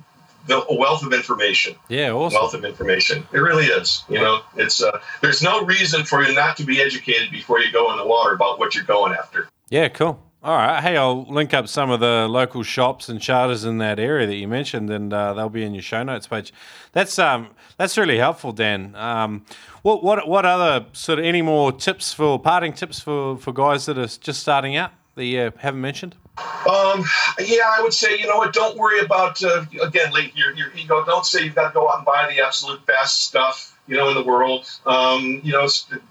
a 0.50 0.76
wealth 0.76 1.04
of 1.04 1.14
information. 1.14 1.76
Yeah, 1.89 2.12
awesome. 2.12 2.39
Wealth 2.39 2.54
of 2.54 2.66
information. 2.66 3.26
It 3.34 3.39
really 3.39 3.66
is. 3.66 4.04
You 4.10 4.20
know, 4.20 4.41
it's 4.56 4.82
uh, 4.82 5.00
there's 5.22 5.41
no 5.41 5.64
reason 5.64 6.06
for 6.06 6.24
you 6.24 6.34
not 6.34 6.58
to 6.58 6.64
be 6.64 6.82
educated 6.82 7.32
before 7.32 7.60
you 7.60 7.72
go 7.72 7.91
in 7.91 7.98
the 7.98 8.06
water 8.06 8.34
about 8.34 8.60
what 8.60 8.76
you're 8.76 8.84
going 8.84 9.14
after. 9.14 9.50
Yeah, 9.70 9.89
cool. 9.89 10.22
All 10.46 10.56
right. 10.56 10.80
Hey, 10.80 10.96
I'll 10.96 11.24
link 11.24 11.56
up 11.56 11.68
some 11.68 11.89
of 11.89 12.00
the 12.00 12.28
local 12.30 12.62
shops 12.62 13.10
and 13.10 13.20
charters 13.20 13.64
in 13.66 13.80
that 13.80 13.98
area 13.98 14.28
that 14.28 14.36
you 14.36 14.48
mentioned, 14.48 14.91
and 14.91 15.12
uh, 15.12 15.34
they'll 15.34 15.50
be 15.50 15.64
in 15.64 15.74
your 15.74 15.82
show 15.82 16.04
notes 16.04 16.28
page. 16.28 16.54
That's 16.91 17.18
um, 17.18 17.50
that's 17.78 17.98
really 17.98 18.20
helpful, 18.20 18.52
Dan. 18.52 18.93
Um, 18.96 19.43
what 19.82 20.04
what 20.04 20.28
what 20.28 20.46
other 20.46 20.86
sort 20.93 21.18
of 21.18 21.26
any 21.26 21.41
more 21.41 21.72
tips 21.72 22.14
for 22.14 22.38
parting 22.38 22.74
tips 22.74 23.00
for 23.00 23.38
for 23.38 23.54
guys 23.54 23.88
that 23.88 23.98
are 23.98 24.06
just 24.06 24.39
starting 24.39 24.76
out 24.76 24.91
that 25.16 25.26
you 25.26 25.52
haven't 25.58 25.82
mentioned? 25.82 26.16
Um, 26.38 27.06
yeah, 27.40 27.64
I 27.66 27.80
would 27.82 27.94
say, 27.94 28.18
you 28.18 28.28
know 28.28 28.38
what, 28.38 28.54
don't 28.54 28.78
worry 28.78 29.00
about, 29.00 29.42
uh, 29.44 29.66
again, 29.82 30.12
like 30.12 30.36
your, 30.38 30.54
your 30.54 30.68
ego. 30.76 31.06
Don't 31.06 31.26
say 31.26 31.44
you've 31.44 31.56
got 31.56 31.70
to 31.70 31.74
go 31.74 31.90
out 31.90 31.98
and 31.98 32.06
buy 32.06 32.28
the 32.30 32.44
absolute 32.44 32.86
best 32.86 33.24
stuff, 33.24 33.78
you 33.88 33.96
know, 33.96 34.10
in 34.10 34.16
the 34.16 34.24
world. 34.24 34.66
Um, 34.86 35.40
you 35.44 35.54
know, 35.54 35.70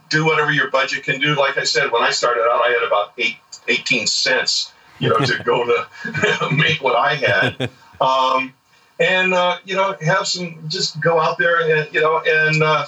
do 0.08 0.24
whatever 0.24 0.52
your 0.52 0.70
budget 0.70 1.04
can 1.04 1.20
do. 1.20 1.34
Like 1.34 1.58
I 1.58 1.64
said, 1.64 1.92
when 1.92 2.02
I 2.02 2.10
started 2.10 2.42
out, 2.42 2.62
I 2.64 2.70
had 2.70 2.86
about 2.86 3.12
eight, 3.18 3.36
18 3.68 4.06
cents, 4.06 4.72
you 4.98 5.10
know, 5.10 5.18
to 5.18 5.42
go 5.44 5.64
to 5.66 6.48
make 6.54 6.82
what 6.82 6.96
I 6.96 7.14
had. 7.16 7.70
Um, 8.00 8.54
and, 8.98 9.34
uh, 9.34 9.58
you 9.64 9.74
know, 9.74 9.96
have 10.00 10.26
some, 10.26 10.64
just 10.68 11.00
go 11.00 11.18
out 11.20 11.36
there 11.36 11.78
and, 11.78 11.92
you 11.92 12.00
know, 12.00 12.22
and 12.24 12.62
uh, 12.62 12.86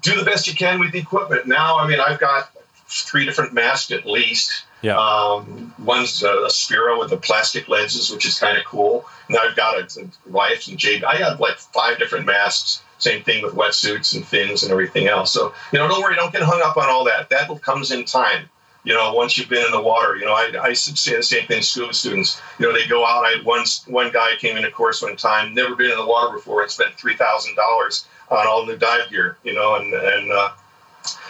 do 0.00 0.16
the 0.16 0.24
best 0.24 0.46
you 0.46 0.54
can 0.54 0.78
with 0.78 0.92
the 0.92 0.98
equipment. 0.98 1.46
Now, 1.46 1.78
I 1.78 1.88
mean, 1.88 2.00
I've 2.00 2.20
got 2.20 2.50
three 2.86 3.24
different 3.24 3.52
masks 3.52 3.90
at 3.90 4.06
least. 4.06 4.64
Yeah. 4.82 4.98
Um, 4.98 5.74
one's 5.78 6.22
a, 6.22 6.44
a 6.44 6.50
Spiro 6.50 6.98
with 6.98 7.10
the 7.10 7.16
plastic 7.16 7.68
lenses, 7.68 8.10
which 8.10 8.24
is 8.24 8.38
kind 8.38 8.56
of 8.56 8.64
cool. 8.64 9.04
And 9.28 9.36
I've 9.36 9.56
got 9.56 9.76
a, 9.76 10.00
a 10.02 10.68
and 10.68 10.78
Jade. 10.78 11.04
I 11.04 11.16
have 11.16 11.40
like 11.40 11.58
five 11.58 11.98
different 11.98 12.26
masks. 12.26 12.82
Same 12.98 13.22
thing 13.22 13.42
with 13.42 13.54
wetsuits 13.54 14.14
and 14.14 14.24
fins 14.24 14.62
and 14.62 14.72
everything 14.72 15.06
else. 15.06 15.32
So 15.32 15.54
you 15.72 15.78
know, 15.78 15.88
don't 15.88 16.02
worry, 16.02 16.16
don't 16.16 16.32
get 16.32 16.42
hung 16.42 16.60
up 16.62 16.76
on 16.76 16.88
all 16.88 17.04
that. 17.04 17.30
That 17.30 17.48
comes 17.62 17.90
in 17.90 18.04
time. 18.04 18.48
You 18.82 18.94
know, 18.94 19.12
once 19.12 19.36
you've 19.36 19.50
been 19.50 19.64
in 19.64 19.72
the 19.72 19.80
water, 19.80 20.16
you 20.16 20.24
know, 20.24 20.32
I, 20.32 20.52
I 20.62 20.72
say 20.72 21.16
the 21.16 21.22
same 21.22 21.46
thing 21.46 21.60
to 21.60 21.62
scuba 21.62 21.92
students. 21.92 22.40
You 22.58 22.66
know, 22.66 22.72
they 22.72 22.86
go 22.86 23.04
out. 23.04 23.26
I 23.26 23.32
had 23.32 23.44
one 23.44 23.64
one 23.86 24.10
guy 24.10 24.36
came 24.38 24.56
in 24.56 24.64
a 24.64 24.70
course 24.70 25.02
one 25.02 25.16
time, 25.16 25.54
never 25.54 25.76
been 25.76 25.90
in 25.90 25.98
the 25.98 26.06
water 26.06 26.34
before, 26.34 26.62
and 26.62 26.70
spent 26.70 26.94
three 26.94 27.14
thousand 27.14 27.56
dollars 27.56 28.06
on 28.30 28.46
all 28.46 28.64
the 28.64 28.78
dive 28.78 29.10
gear. 29.10 29.36
You 29.44 29.52
know, 29.52 29.74
and 29.74 29.92
and 29.92 30.32
uh, 30.32 30.52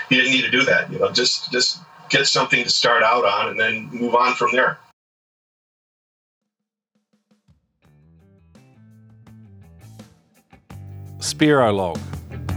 he 0.09 0.17
didn't 0.17 0.31
need 0.31 0.43
to 0.43 0.51
do 0.51 0.65
that. 0.65 0.93
You 0.93 1.01
know, 1.01 1.11
just 1.11 1.51
just 1.51 1.81
get 2.11 2.27
something 2.27 2.63
to 2.63 2.71
start 2.71 3.03
out 3.03 3.25
on 3.25 3.49
and 3.51 3.59
then 3.59 3.89
move 3.93 4.15
on 4.15 4.35
from 4.35 4.53
there. 4.53 4.79
Spearo 11.19 11.75
log, 11.75 11.99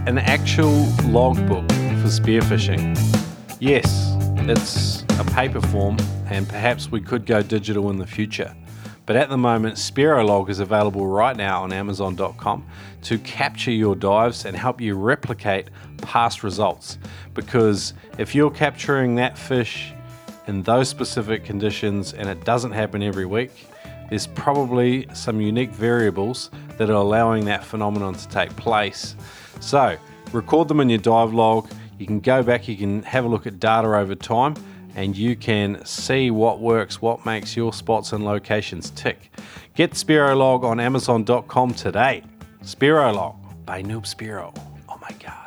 an 0.07 0.17
actual 0.17 0.85
logbook 1.05 1.69
for 1.69 2.09
spearfishing. 2.09 2.97
Yes, 3.59 4.15
it's 4.49 5.03
a 5.19 5.23
paper 5.31 5.61
form, 5.61 5.97
and 6.27 6.47
perhaps 6.47 6.91
we 6.91 6.99
could 6.99 7.25
go 7.25 7.41
digital 7.41 7.89
in 7.89 7.97
the 7.97 8.07
future. 8.07 8.55
But 9.05 9.17
at 9.17 9.29
the 9.29 9.37
moment, 9.37 9.75
Spearolog 9.75 10.49
is 10.49 10.59
available 10.59 11.05
right 11.07 11.35
now 11.35 11.63
on 11.63 11.73
Amazon.com 11.73 12.65
to 13.03 13.17
capture 13.19 13.71
your 13.71 13.95
dives 13.95 14.45
and 14.45 14.55
help 14.55 14.79
you 14.79 14.95
replicate 14.95 15.69
past 15.97 16.43
results. 16.43 16.97
Because 17.33 17.93
if 18.17 18.33
you're 18.33 18.51
capturing 18.51 19.15
that 19.15 19.37
fish 19.37 19.93
in 20.47 20.63
those 20.63 20.87
specific 20.87 21.43
conditions 21.43 22.13
and 22.13 22.29
it 22.29 22.45
doesn't 22.45 22.71
happen 22.71 23.03
every 23.03 23.25
week, 23.25 23.67
there's 24.09 24.27
probably 24.27 25.07
some 25.13 25.41
unique 25.41 25.71
variables 25.71 26.49
that 26.77 26.89
are 26.89 26.93
allowing 26.93 27.45
that 27.45 27.63
phenomenon 27.63 28.13
to 28.13 28.27
take 28.29 28.55
place. 28.55 29.15
So, 29.59 29.97
record 30.31 30.67
them 30.67 30.79
in 30.79 30.89
your 30.89 30.99
dive 30.99 31.33
log. 31.33 31.69
You 31.97 32.05
can 32.05 32.19
go 32.19 32.41
back, 32.41 32.67
you 32.67 32.77
can 32.77 33.03
have 33.03 33.25
a 33.25 33.27
look 33.27 33.47
at 33.47 33.59
data 33.59 33.87
over 33.87 34.15
time 34.15 34.55
and 34.95 35.17
you 35.17 35.35
can 35.35 35.83
see 35.85 36.31
what 36.31 36.59
works, 36.59 37.01
what 37.01 37.25
makes 37.25 37.55
your 37.55 37.73
spots 37.73 38.13
and 38.13 38.23
locations 38.23 38.91
tick. 38.91 39.31
Get 39.75 39.91
Spearolog 39.91 40.63
on 40.63 40.79
Amazon.com 40.79 41.73
today. 41.73 42.23
Spearolog 42.63 43.35
by 43.65 43.81
Noob 43.81 44.03
Spearo. 44.05 44.55
Oh 44.87 44.97
my 45.01 45.11
God. 45.23 45.42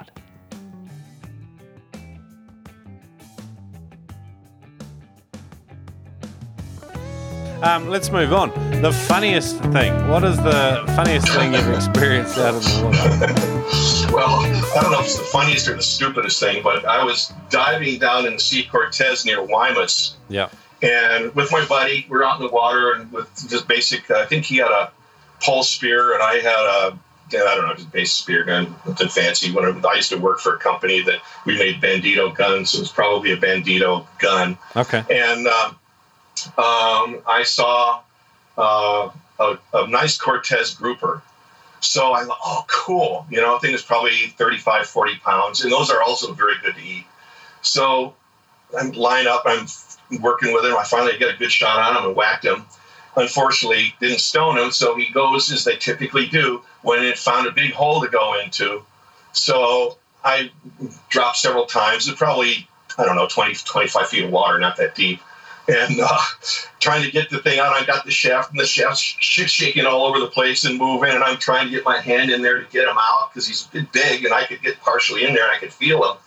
Um, 7.62 7.88
let's 7.88 8.10
move 8.10 8.32
on. 8.32 8.50
The 8.82 8.92
funniest 8.92 9.56
thing. 9.56 10.08
What 10.08 10.24
is 10.24 10.36
the 10.36 10.84
funniest 10.94 11.28
thing 11.28 11.54
you've 11.54 11.68
experienced 11.68 12.36
out 12.36 12.54
of 12.54 12.62
the 12.62 12.84
water? 12.84 14.14
well, 14.14 14.40
I 14.40 14.80
don't 14.82 14.92
know 14.92 15.00
if 15.00 15.06
it's 15.06 15.18
the 15.18 15.24
funniest 15.24 15.66
or 15.68 15.74
the 15.74 15.82
stupidest 15.82 16.38
thing, 16.38 16.62
but 16.62 16.84
I 16.84 17.02
was 17.02 17.32
diving 17.48 17.98
down 17.98 18.26
in 18.26 18.34
the 18.34 18.40
Sea 18.40 18.64
Cortez 18.64 19.24
near 19.24 19.38
Guaymas. 19.38 20.14
Yeah. 20.28 20.50
And 20.82 21.34
with 21.34 21.50
my 21.50 21.64
buddy, 21.64 22.06
we're 22.10 22.22
out 22.22 22.38
in 22.40 22.46
the 22.46 22.52
water 22.52 22.92
and 22.92 23.10
with 23.10 23.48
just 23.48 23.66
basic. 23.66 24.10
Uh, 24.10 24.18
I 24.18 24.26
think 24.26 24.44
he 24.44 24.58
had 24.58 24.70
a 24.70 24.92
pole 25.42 25.62
spear 25.62 26.12
and 26.12 26.22
I 26.22 26.34
had 26.34 26.92
a 26.92 26.98
I 27.28 27.54
don't 27.56 27.66
know, 27.66 27.74
just 27.74 27.90
basic 27.90 28.22
spear 28.22 28.44
gun, 28.44 28.76
nothing 28.86 29.08
fancy. 29.08 29.50
Whatever. 29.50 29.80
I 29.88 29.94
used 29.94 30.10
to 30.10 30.16
work 30.16 30.38
for 30.38 30.54
a 30.54 30.58
company 30.58 31.02
that 31.02 31.20
we 31.44 31.58
made 31.58 31.80
bandito 31.80 32.32
guns, 32.32 32.70
so 32.70 32.78
it 32.78 32.82
was 32.82 32.92
probably 32.92 33.32
a 33.32 33.36
bandito 33.36 34.06
gun. 34.18 34.56
Okay. 34.76 35.02
And 35.10 35.48
um, 35.48 35.76
um, 36.58 37.22
I 37.26 37.42
saw 37.44 38.00
uh, 38.56 39.10
a, 39.38 39.58
a, 39.74 39.88
nice 39.88 40.16
Cortez 40.16 40.74
grouper. 40.74 41.22
So 41.80 42.12
I 42.12 42.24
thought, 42.24 42.38
oh, 42.42 42.64
cool. 42.68 43.26
You 43.30 43.40
know, 43.40 43.56
I 43.56 43.58
think 43.58 43.74
it's 43.74 43.82
probably 43.82 44.28
35, 44.38 44.86
40 44.86 45.16
pounds. 45.16 45.62
And 45.62 45.72
those 45.72 45.90
are 45.90 46.02
also 46.02 46.32
very 46.32 46.54
good 46.62 46.74
to 46.74 46.82
eat. 46.82 47.04
So 47.62 48.14
I'm 48.76 48.92
line 48.92 49.26
up, 49.26 49.42
I'm 49.44 49.66
working 50.20 50.52
with 50.52 50.64
him. 50.64 50.76
I 50.76 50.84
finally 50.84 51.18
get 51.18 51.34
a 51.34 51.38
good 51.38 51.52
shot 51.52 51.78
on 51.78 51.96
him 51.96 52.08
and 52.08 52.16
whacked 52.16 52.44
him. 52.44 52.64
Unfortunately, 53.16 53.94
didn't 54.00 54.20
stone 54.20 54.58
him. 54.58 54.70
So 54.70 54.96
he 54.96 55.10
goes 55.12 55.50
as 55.52 55.64
they 55.64 55.76
typically 55.76 56.26
do 56.26 56.62
when 56.82 57.02
it 57.04 57.18
found 57.18 57.46
a 57.46 57.52
big 57.52 57.72
hole 57.72 58.00
to 58.00 58.08
go 58.08 58.38
into. 58.40 58.82
So 59.32 59.98
I 60.24 60.50
dropped 61.08 61.36
several 61.36 61.66
times. 61.66 62.08
It 62.08 62.16
probably, 62.16 62.68
I 62.98 63.04
don't 63.04 63.16
know, 63.16 63.28
20, 63.28 63.54
25 63.54 64.08
feet 64.08 64.24
of 64.24 64.30
water, 64.30 64.58
not 64.58 64.76
that 64.78 64.94
deep 64.94 65.20
and 65.68 66.00
uh, 66.00 66.18
trying 66.80 67.02
to 67.04 67.10
get 67.10 67.30
the 67.30 67.38
thing 67.38 67.58
out. 67.58 67.72
I 67.72 67.84
got 67.84 68.04
the 68.04 68.10
shaft, 68.10 68.50
and 68.50 68.60
the 68.60 68.66
shaft's 68.66 69.00
shaking 69.00 69.86
all 69.86 70.06
over 70.06 70.20
the 70.20 70.28
place 70.28 70.64
and 70.64 70.78
moving, 70.78 71.10
and 71.10 71.22
I'm 71.22 71.38
trying 71.38 71.66
to 71.66 71.70
get 71.70 71.84
my 71.84 72.00
hand 72.00 72.30
in 72.30 72.42
there 72.42 72.62
to 72.62 72.70
get 72.70 72.88
him 72.88 72.96
out 72.98 73.30
because 73.32 73.46
he's 73.46 73.64
big, 73.92 74.24
and 74.24 74.32
I 74.32 74.44
could 74.44 74.62
get 74.62 74.80
partially 74.80 75.24
in 75.24 75.34
there, 75.34 75.44
and 75.44 75.52
I 75.56 75.58
could 75.58 75.72
feel 75.72 76.04
him. 76.04 76.18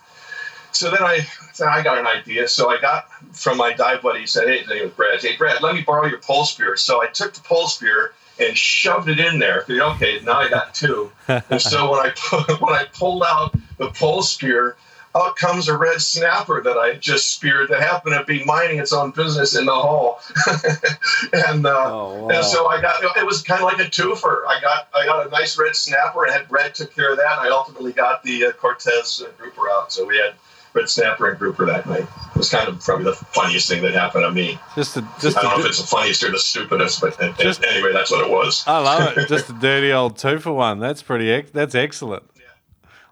So 0.72 0.90
then 0.90 1.02
I 1.02 1.20
said, 1.52 1.68
I 1.68 1.82
got 1.82 1.98
an 1.98 2.06
idea. 2.06 2.48
So 2.48 2.70
I 2.70 2.80
got 2.80 3.10
from 3.32 3.58
my 3.58 3.72
dive 3.72 4.02
buddy, 4.02 4.20
he 4.20 4.26
said, 4.26 4.46
hey, 4.46 4.60
his 4.60 4.68
name 4.68 4.84
was 4.84 4.92
Brad. 4.92 5.20
Hey, 5.20 5.36
Brad, 5.36 5.62
let 5.62 5.74
me 5.74 5.82
borrow 5.82 6.06
your 6.06 6.18
pole 6.18 6.44
spear. 6.44 6.76
So 6.76 7.02
I 7.02 7.06
took 7.08 7.34
the 7.34 7.40
pole 7.40 7.66
spear 7.66 8.12
and 8.38 8.56
shoved 8.56 9.08
it 9.08 9.18
in 9.18 9.38
there. 9.38 9.62
Figured, 9.62 9.82
okay, 9.82 10.20
now 10.24 10.38
I 10.38 10.48
got 10.48 10.74
two. 10.74 11.10
and 11.28 11.60
so 11.60 11.90
when 11.90 12.00
I 12.00 12.56
when 12.60 12.74
I 12.74 12.84
pulled 12.94 13.22
out 13.24 13.54
the 13.78 13.90
pole 13.90 14.22
spear, 14.22 14.76
out 15.14 15.36
comes 15.36 15.68
a 15.68 15.76
red 15.76 16.00
snapper 16.00 16.62
that 16.62 16.76
I 16.76 16.94
just 16.94 17.34
speared 17.34 17.68
that 17.70 17.80
happened 17.80 18.14
to 18.14 18.24
be 18.24 18.44
minding 18.44 18.78
its 18.78 18.92
own 18.92 19.10
business 19.10 19.56
in 19.56 19.66
the 19.66 19.74
hall. 19.74 20.20
and, 21.32 21.66
uh, 21.66 21.92
oh, 21.92 22.26
wow. 22.26 22.28
and 22.28 22.44
so 22.44 22.68
I 22.68 22.80
got 22.80 23.02
it 23.16 23.26
was 23.26 23.42
kind 23.42 23.60
of 23.60 23.64
like 23.64 23.78
a 23.78 23.90
twofer. 23.90 24.46
I 24.46 24.60
got 24.60 24.88
I 24.94 25.04
got 25.06 25.26
a 25.26 25.30
nice 25.30 25.58
red 25.58 25.74
snapper 25.74 26.24
and 26.24 26.32
had 26.32 26.48
Brad 26.48 26.74
took 26.74 26.94
care 26.94 27.10
of 27.10 27.16
that. 27.18 27.38
And 27.38 27.48
I 27.48 27.50
ultimately 27.50 27.92
got 27.92 28.22
the 28.22 28.46
uh, 28.46 28.52
Cortez 28.52 29.22
uh, 29.26 29.30
grouper 29.36 29.68
out. 29.70 29.92
So 29.92 30.06
we 30.06 30.16
had 30.16 30.34
red 30.74 30.88
snapper 30.88 31.28
and 31.28 31.38
grouper 31.38 31.66
that 31.66 31.86
night. 31.86 32.02
It 32.02 32.36
was 32.36 32.50
kind 32.50 32.68
of 32.68 32.80
probably 32.80 33.04
the 33.06 33.14
funniest 33.14 33.68
thing 33.68 33.82
that 33.82 33.92
happened 33.92 34.22
to 34.22 34.30
me. 34.30 34.58
Just 34.76 34.96
a, 34.96 35.06
just 35.20 35.36
I 35.36 35.42
don't 35.42 35.58
know 35.58 35.64
if 35.64 35.66
it's 35.66 35.80
the 35.80 35.86
funniest 35.86 36.22
or 36.22 36.30
the 36.30 36.38
stupidest, 36.38 37.00
but 37.00 37.18
Just- 37.38 37.64
anyway, 37.64 37.92
that's 37.92 38.10
what 38.10 38.24
it 38.24 38.30
was. 38.30 38.64
I 38.66 38.78
love 38.78 39.18
it. 39.18 39.28
Just 39.28 39.50
a 39.50 39.52
dirty 39.54 39.92
old 39.92 40.16
two 40.16 40.38
for 40.38 40.52
one. 40.52 40.78
That's 40.78 41.02
pretty. 41.02 41.42
That's 41.52 41.74
excellent. 41.74 42.22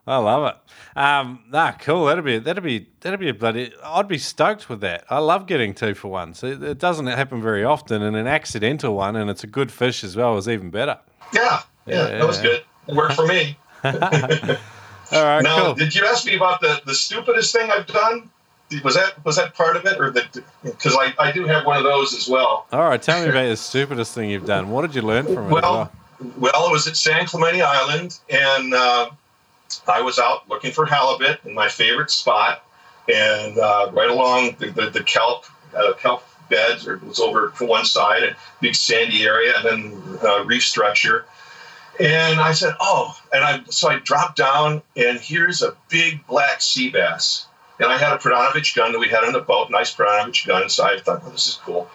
I 0.07 0.17
love 0.17 0.55
it. 0.55 0.68
Um, 0.99 1.45
nah, 1.51 1.73
cool. 1.73 2.07
That'd 2.07 2.25
be 2.25 2.39
that'd 2.39 2.63
be 2.63 2.87
that'd 3.01 3.21
be 3.21 3.29
a 3.29 3.35
bloody. 3.35 3.73
I'd 3.85 4.09
be 4.09 4.19
stoked 4.19 4.69
with 4.69 4.81
that. 4.81 5.05
I 5.09 5.19
love 5.19 5.47
getting 5.47 5.75
two 5.75 5.95
for 5.95 6.09
ones. 6.09 6.43
It, 6.43 6.63
it 6.63 6.79
doesn't 6.79 7.07
happen 7.07 7.41
very 7.41 7.63
often, 7.65 8.03
and 8.03 8.17
an 8.17 8.27
accidental 8.27 8.95
one, 8.97 9.15
and 9.17 9.31
it's 9.31 9.45
a 9.45 9.47
good 9.47 9.71
fish 9.71 10.03
as 10.03 10.17
well, 10.17 10.37
is 10.37 10.49
even 10.49 10.71
better. 10.71 10.99
Yeah, 11.33 11.63
yeah, 11.87 12.05
that 12.19 12.27
was 12.27 12.41
good. 12.41 12.63
It 12.89 12.95
worked 12.95 13.15
for 13.15 13.27
me. 13.27 13.57
All 13.85 15.25
right, 15.25 15.43
Now, 15.43 15.67
cool. 15.67 15.75
did 15.75 15.95
you 15.95 16.05
ask 16.05 16.27
me 16.27 16.37
about 16.37 16.61
the, 16.61 16.83
the 16.85 16.95
stupidest 16.95 17.53
thing 17.55 17.71
I've 17.71 17.87
done? 17.87 18.29
Was 18.85 18.95
that 18.97 19.25
was 19.25 19.37
that 19.37 19.55
part 19.55 19.77
of 19.77 19.87
it, 19.87 19.99
or 19.99 20.11
the? 20.11 20.43
because 20.63 20.95
I, 20.95 21.15
I 21.19 21.33
do 21.33 21.47
have 21.47 21.65
one 21.65 21.79
of 21.79 21.85
those 21.85 22.13
as 22.15 22.29
well. 22.29 22.67
All 22.73 22.83
right, 22.89 23.01
tell 23.01 23.23
me 23.23 23.31
about 23.31 23.49
the 23.49 23.57
stupidest 23.57 24.15
thing 24.15 24.29
you've 24.29 24.45
done. 24.45 24.69
What 24.69 24.83
did 24.83 24.95
you 24.95 25.01
learn 25.01 25.25
from 25.25 25.45
it? 25.45 25.47
as 25.47 25.53
Well, 25.53 25.93
well, 26.37 26.69
it 26.69 26.73
was 26.73 26.87
at 26.87 26.97
San 26.97 27.25
Clemente 27.27 27.63
Island, 27.63 28.19
and 28.29 28.75
uh, 28.75 29.11
I 29.87 30.01
was 30.03 30.19
out 30.19 30.49
looking 30.49 30.73
for 30.73 30.87
halibut 30.87 31.41
in 31.45 31.55
my 31.55 31.69
favorite 31.69 32.11
spot, 32.11 32.64
and 33.12 33.59
uh, 33.59 33.91
right 33.93 34.11
along 34.11 34.57
the, 34.59 34.71
the, 34.71 34.91
the 34.91 35.03
kelp 35.03 35.45
uh, 35.75 35.93
kelp 35.95 36.25
beds, 36.49 36.87
or 36.87 36.95
it 36.95 37.03
was 37.03 37.21
over 37.21 37.53
to 37.59 37.64
one 37.64 37.85
side, 37.85 38.23
and 38.23 38.37
big 38.61 38.75
sandy 38.75 39.25
area, 39.25 39.53
and 39.57 39.64
then 39.64 40.19
uh, 40.23 40.45
reef 40.45 40.64
structure. 40.64 41.27
And 42.01 42.41
I 42.41 42.53
said, 42.53 42.75
"Oh!" 42.81 43.19
And 43.33 43.45
I 43.45 43.62
so 43.69 43.91
I 43.91 43.99
dropped 43.99 44.37
down, 44.37 44.83
and 44.97 45.19
here's 45.19 45.62
a 45.62 45.77
big 45.89 46.27
black 46.27 46.62
sea 46.62 46.91
bass. 46.91 47.47
And 47.81 47.93
I 47.93 47.99
had 47.99 48.12
a 48.12 48.19
Prodanovich 48.19 48.75
gun 48.75 48.93
that 48.93 48.99
we 48.99 49.09
had 49.09 49.23
on 49.23 49.33
the 49.33 49.41
boat, 49.41 49.71
nice 49.71 49.95
Prodanovich 49.95 50.47
gun. 50.47 50.69
So 50.69 50.85
I 50.85 50.99
thought, 50.99 51.23
"Well, 51.23 51.33
this 51.33 51.49
is 51.49 51.55
cool." 51.55 51.91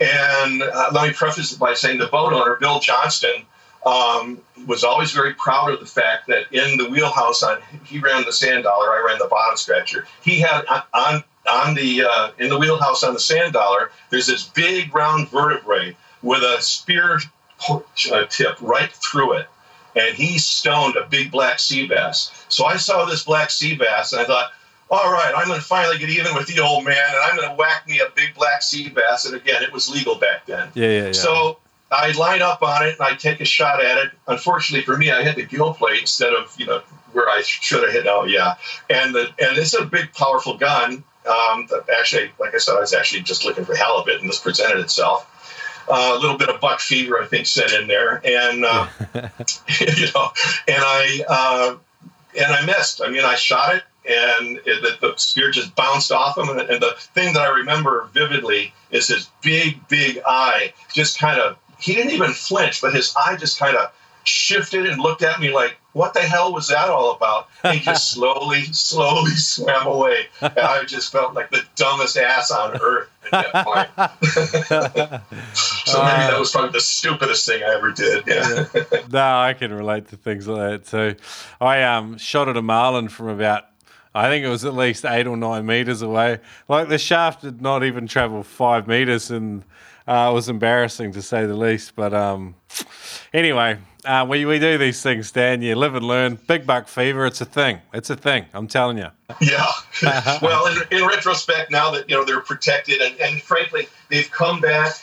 And 0.00 0.62
uh, 0.62 0.90
let 0.92 1.08
me 1.08 1.14
preface 1.14 1.52
it 1.52 1.58
by 1.58 1.72
saying 1.72 1.98
the 1.98 2.06
boat 2.06 2.32
owner, 2.34 2.56
Bill 2.56 2.80
Johnston, 2.80 3.46
um, 3.86 4.40
was 4.66 4.82
always 4.82 5.12
very 5.12 5.32
proud 5.34 5.70
of 5.70 5.78
the 5.78 5.86
fact 5.86 6.26
that 6.26 6.52
in 6.52 6.76
the 6.76 6.90
wheelhouse 6.90 7.42
on 7.42 7.62
he 7.84 8.00
ran 8.00 8.24
the 8.24 8.32
sand 8.32 8.64
dollar, 8.64 8.88
I 8.88 9.04
ran 9.06 9.18
the 9.18 9.28
bottom 9.28 9.56
scratcher. 9.56 10.06
He 10.22 10.40
had 10.40 10.64
on 10.92 11.22
on, 11.48 11.74
the 11.74 12.02
uh, 12.02 12.32
in 12.40 12.48
the 12.48 12.58
wheelhouse 12.58 13.04
on 13.04 13.14
the 13.14 13.20
sand 13.20 13.52
dollar. 13.52 13.92
There's 14.10 14.26
this 14.26 14.42
big 14.42 14.92
round 14.92 15.30
vertebrae 15.30 15.96
with 16.20 16.42
a 16.42 16.60
spear 16.60 17.20
uh, 17.70 18.24
tip 18.28 18.56
right 18.60 18.90
through 18.90 19.34
it, 19.34 19.46
and 19.94 20.16
he 20.16 20.38
stoned 20.38 20.96
a 20.96 21.06
big 21.06 21.30
black 21.30 21.60
sea 21.60 21.86
bass. 21.86 22.32
So 22.48 22.64
I 22.64 22.78
saw 22.78 23.04
this 23.04 23.22
black 23.22 23.50
sea 23.50 23.76
bass, 23.76 24.12
and 24.12 24.20
I 24.20 24.24
thought. 24.24 24.52
All 24.88 25.10
right, 25.10 25.34
I'm 25.36 25.48
going 25.48 25.58
to 25.58 25.66
finally 25.66 25.98
get 25.98 26.10
even 26.10 26.32
with 26.36 26.46
the 26.46 26.60
old 26.60 26.84
man, 26.84 26.96
and 26.96 27.18
I'm 27.18 27.34
going 27.34 27.48
to 27.48 27.56
whack 27.56 27.88
me 27.88 27.98
a 27.98 28.08
big 28.14 28.36
black 28.36 28.62
sea 28.62 28.88
bass. 28.88 29.24
And 29.24 29.34
again, 29.34 29.64
it 29.64 29.72
was 29.72 29.88
legal 29.90 30.14
back 30.14 30.46
then. 30.46 30.70
Yeah, 30.74 30.86
yeah, 30.86 31.06
yeah. 31.06 31.12
So 31.12 31.58
I 31.90 32.10
line 32.12 32.42
up 32.42 32.62
on 32.62 32.86
it 32.86 32.98
and 32.98 33.02
I 33.02 33.14
take 33.14 33.40
a 33.40 33.44
shot 33.44 33.84
at 33.84 33.98
it. 33.98 34.12
Unfortunately 34.26 34.84
for 34.84 34.96
me, 34.96 35.10
I 35.10 35.22
hit 35.22 35.36
the 35.36 35.44
gill 35.44 35.72
plate 35.74 36.00
instead 36.00 36.32
of 36.32 36.54
you 36.58 36.66
know 36.66 36.82
where 37.12 37.28
I 37.28 37.42
should 37.42 37.82
have 37.84 37.92
hit. 37.92 38.06
Oh 38.08 38.24
yeah, 38.24 38.54
and 38.90 39.14
the 39.14 39.28
and 39.38 39.56
it's 39.56 39.74
a 39.74 39.84
big, 39.84 40.12
powerful 40.12 40.56
gun. 40.56 41.04
Um, 41.26 41.66
that 41.70 41.86
actually, 41.98 42.30
like 42.38 42.54
I 42.54 42.58
said, 42.58 42.76
I 42.76 42.80
was 42.80 42.94
actually 42.94 43.22
just 43.22 43.44
looking 43.44 43.64
for 43.64 43.74
halibut, 43.74 44.20
and 44.20 44.28
this 44.28 44.38
presented 44.38 44.78
itself. 44.78 45.32
Uh, 45.88 46.16
a 46.16 46.20
little 46.20 46.36
bit 46.36 46.48
of 46.48 46.60
buck 46.60 46.80
fever, 46.80 47.20
I 47.20 47.26
think, 47.26 47.46
set 47.46 47.72
in 47.72 47.86
there, 47.86 48.20
and 48.24 48.64
uh, 48.64 48.86
you 49.14 50.06
know, 50.14 50.30
and 50.68 50.82
I 50.84 51.24
uh, 51.28 51.76
and 52.38 52.52
I 52.52 52.64
missed. 52.66 53.00
I 53.02 53.08
mean, 53.08 53.24
I 53.24 53.34
shot 53.34 53.74
it, 53.74 53.82
and 54.08 54.58
it, 54.64 54.82
the, 54.82 55.08
the 55.08 55.16
spear 55.16 55.50
just 55.50 55.74
bounced 55.74 56.12
off 56.12 56.38
him. 56.38 56.48
And, 56.48 56.60
and 56.60 56.80
the 56.80 56.94
thing 57.14 57.34
that 57.34 57.42
I 57.42 57.48
remember 57.48 58.08
vividly 58.12 58.72
is 58.90 59.08
his 59.08 59.28
big, 59.42 59.86
big 59.88 60.20
eye 60.26 60.72
just 60.92 61.18
kind 61.18 61.40
of. 61.40 61.56
He 61.86 61.94
didn't 61.94 62.10
even 62.10 62.32
flinch, 62.32 62.80
but 62.80 62.92
his 62.92 63.14
eye 63.16 63.36
just 63.36 63.60
kind 63.60 63.76
of 63.76 63.92
shifted 64.24 64.86
and 64.86 65.00
looked 65.00 65.22
at 65.22 65.38
me 65.38 65.52
like, 65.54 65.76
"What 65.92 66.14
the 66.14 66.20
hell 66.20 66.52
was 66.52 66.66
that 66.66 66.88
all 66.88 67.12
about?" 67.12 67.48
And 67.62 67.78
he 67.78 67.84
just 67.84 68.10
slowly, 68.12 68.64
slowly 68.72 69.30
swam 69.36 69.86
away, 69.86 70.26
and 70.40 70.58
I 70.58 70.82
just 70.82 71.12
felt 71.12 71.34
like 71.34 71.50
the 71.50 71.62
dumbest 71.76 72.16
ass 72.16 72.50
on 72.50 72.76
earth 72.82 73.08
at 73.32 73.52
that 73.52 73.64
point. 73.64 73.88
so 75.54 76.02
maybe 76.02 76.22
that 76.22 76.36
was 76.40 76.50
probably 76.50 76.72
the 76.72 76.80
stupidest 76.80 77.46
thing 77.46 77.62
I 77.62 77.74
ever 77.76 77.92
did. 77.92 78.24
Yeah. 78.26 78.64
no, 79.12 79.38
I 79.38 79.54
can 79.54 79.72
relate 79.72 80.08
to 80.08 80.16
things 80.16 80.48
like 80.48 80.82
that 80.82 80.86
too. 80.86 81.22
I 81.60 81.84
um 81.84 82.18
shot 82.18 82.48
at 82.48 82.56
a 82.56 82.62
marlin 82.62 83.08
from 83.08 83.28
about 83.28 83.66
I 84.12 84.28
think 84.28 84.44
it 84.44 84.48
was 84.48 84.64
at 84.64 84.74
least 84.74 85.04
eight 85.04 85.28
or 85.28 85.36
nine 85.36 85.66
meters 85.66 86.02
away. 86.02 86.40
Like 86.68 86.88
the 86.88 86.98
shaft 86.98 87.42
did 87.42 87.60
not 87.60 87.84
even 87.84 88.08
travel 88.08 88.42
five 88.42 88.88
meters, 88.88 89.30
and 89.30 89.62
uh, 90.06 90.28
it 90.30 90.34
was 90.34 90.48
embarrassing 90.48 91.12
to 91.12 91.22
say 91.22 91.46
the 91.46 91.54
least. 91.54 91.96
But 91.96 92.14
um, 92.14 92.54
anyway, 93.32 93.78
uh, 94.04 94.26
we 94.28 94.44
we 94.44 94.58
do 94.58 94.78
these 94.78 95.02
things, 95.02 95.32
Dan. 95.32 95.62
You 95.62 95.74
live 95.74 95.94
and 95.94 96.06
learn. 96.06 96.38
Big 96.46 96.66
buck 96.66 96.88
fever, 96.88 97.26
it's 97.26 97.40
a 97.40 97.44
thing. 97.44 97.80
It's 97.92 98.10
a 98.10 98.16
thing. 98.16 98.46
I'm 98.54 98.68
telling 98.68 98.98
you. 98.98 99.08
Yeah. 99.40 99.66
well, 100.42 100.66
in, 100.66 100.98
in 100.98 101.06
retrospect, 101.06 101.70
now 101.70 101.90
that 101.90 102.08
you 102.08 102.16
know 102.16 102.24
they're 102.24 102.40
protected, 102.40 103.00
and, 103.00 103.18
and 103.20 103.42
frankly, 103.42 103.88
they've 104.08 104.30
come 104.30 104.60
back 104.60 104.94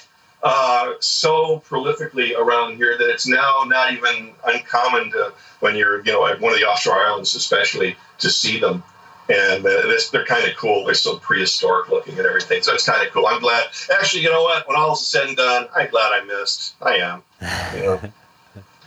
uh, 0.44 0.94
so 1.00 1.62
prolifically 1.68 2.38
around 2.38 2.76
here 2.76 2.98
that 2.98 3.10
it's 3.10 3.28
now 3.28 3.64
not 3.66 3.94
even 3.94 4.32
uncommon 4.46 5.10
to 5.12 5.34
when 5.60 5.76
you're 5.76 6.06
you 6.06 6.12
know 6.12 6.26
at 6.28 6.40
one 6.40 6.54
of 6.54 6.60
the 6.60 6.66
offshore 6.66 6.96
islands, 6.96 7.36
especially 7.36 7.96
to 8.20 8.30
see 8.30 8.60
them. 8.60 8.84
And 9.30 9.66
uh, 9.66 9.94
they're 10.12 10.26
kind 10.26 10.50
of 10.50 10.56
cool. 10.58 10.84
They're 10.86 10.94
so 10.94 11.18
prehistoric 11.18 11.90
looking 11.90 12.18
and 12.18 12.28
everything. 12.28 12.62
So 12.62 12.74
it's 12.74 12.86
kind 12.86 13.06
of 13.06 13.14
cool. 13.14 13.26
I'm 13.26 13.40
glad. 13.40 13.68
Actually, 13.94 14.24
you 14.24 14.30
know 14.30 14.44
what? 14.44 14.68
When 14.68 14.76
all 14.78 14.94
is 14.94 15.06
said 15.06 15.28
and 15.28 15.38
done, 15.38 15.68
I'm 15.76 15.90
glad 15.90 16.12
I 16.12 16.26
missed. 16.26 16.76
I 16.82 16.96
am. 16.98 17.24
You 17.76 17.84
know. 17.84 18.02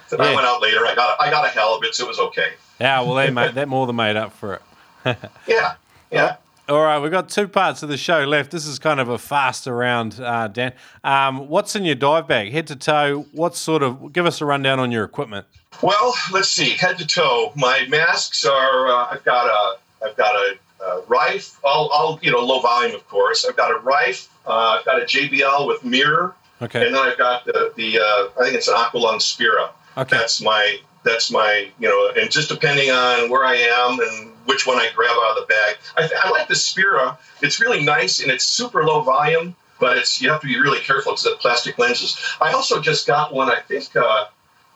So 0.09 0.19
I 0.19 0.33
went 0.35 0.47
out 0.47 0.63
later. 0.63 0.87
I 0.87 0.95
got 0.95 1.21
I 1.21 1.31
got 1.31 1.45
a 1.45 1.49
halibut, 1.49 1.93
so 1.97 2.05
it 2.05 2.09
was 2.09 2.21
okay. 2.21 2.53
Yeah, 2.79 3.01
well, 3.01 3.15
they 3.15 3.29
made 3.31 3.55
that 3.55 3.67
more 3.67 3.89
than 3.89 3.97
made 3.97 4.15
up 4.15 4.33
for 4.33 4.55
it. 4.55 4.63
Yeah. 5.49 5.75
Yeah. 6.13 6.37
All 6.69 6.83
right, 6.83 6.99
we've 6.99 7.13
got 7.13 7.29
two 7.29 7.47
parts 7.47 7.85
of 7.85 7.89
the 7.89 7.97
show 7.97 8.25
left. 8.25 8.51
This 8.51 8.67
is 8.67 8.81
kind 8.81 8.99
of 8.99 9.09
a 9.09 9.19
faster 9.19 9.75
round, 9.75 10.19
uh, 10.21 10.49
Dan. 10.49 10.73
Um, 11.05 11.49
what's 11.49 11.77
in 11.77 11.85
your 11.85 11.95
dive 11.95 12.27
bag, 12.27 12.51
head 12.51 12.67
to 12.67 12.77
toe? 12.77 13.27
What 13.31 13.55
sort 13.55 13.85
of? 13.85 14.13
Give 14.13 14.27
us 14.27 14.41
a 14.41 14.45
rundown 14.45 14.81
on 14.81 14.91
your 14.91 15.05
equipment. 15.05 15.47
Well, 15.81 16.15
let's 16.33 16.49
see. 16.49 16.71
Head 16.71 16.99
to 16.99 17.07
toe. 17.07 17.53
My 17.55 17.87
masks 17.89 18.45
are. 18.45 18.89
Uh, 18.89 19.09
I've 19.13 19.25
got 19.25 19.47
a. 19.47 19.79
I've 20.05 20.17
got 20.17 20.35
a, 20.35 20.57
a 20.85 21.03
Riffe. 21.03 21.59
All, 21.65 21.89
all 21.89 22.19
you 22.23 22.31
know, 22.31 22.39
low 22.45 22.61
volume, 22.61 22.95
of 22.95 23.07
course. 23.09 23.45
I've 23.45 23.57
got 23.57 23.71
a 23.71 23.79
Riffe. 23.81 24.29
Uh, 24.47 24.79
I've 24.79 24.85
got 24.85 25.01
a 25.01 25.05
JBL 25.05 25.67
with 25.67 25.85
mirror, 25.85 26.35
Okay. 26.63 26.87
and 26.87 26.95
then 26.95 27.03
I've 27.03 27.19
got 27.19 27.45
the. 27.45 27.73
the 27.77 27.99
uh, 27.99 28.41
I 28.41 28.45
think 28.45 28.55
it's 28.57 28.69
an 28.69 28.75
Aqualung 28.75 29.21
Spira. 29.21 29.71
Okay. 29.97 30.17
That's 30.17 30.41
my. 30.41 30.79
That's 31.05 31.31
my. 31.31 31.69
You 31.81 31.89
know, 31.89 32.21
and 32.21 32.31
just 32.31 32.49
depending 32.49 32.91
on 32.91 33.31
where 33.31 33.45
I 33.45 33.55
am 33.57 33.99
and 34.01 34.33
which 34.45 34.67
one 34.67 34.77
I 34.79 34.89
grab 34.95 35.11
out 35.11 35.37
of 35.39 35.43
the 35.43 35.47
bag. 35.47 35.77
I, 35.97 36.09
I 36.25 36.31
like 36.31 36.47
the 36.49 36.55
Spira. 36.55 37.19
It's 37.43 37.61
really 37.61 37.83
nice 37.85 38.21
and 38.21 38.31
it's 38.31 38.45
super 38.45 38.85
low 38.85 39.01
volume, 39.03 39.57
but 39.81 39.97
it's 39.99 40.23
you 40.23 40.31
have 40.31 40.41
to 40.43 40.47
be 40.47 40.59
really 40.61 40.81
careful 40.81 41.13
because 41.13 41.25
the 41.25 41.37
plastic 41.41 41.79
lenses. 41.79 42.17
I 42.41 42.53
also 42.53 42.81
just 42.81 43.07
got 43.07 43.33
one. 43.35 43.51
I 43.51 43.61
think. 43.61 43.95
Uh, 43.97 44.27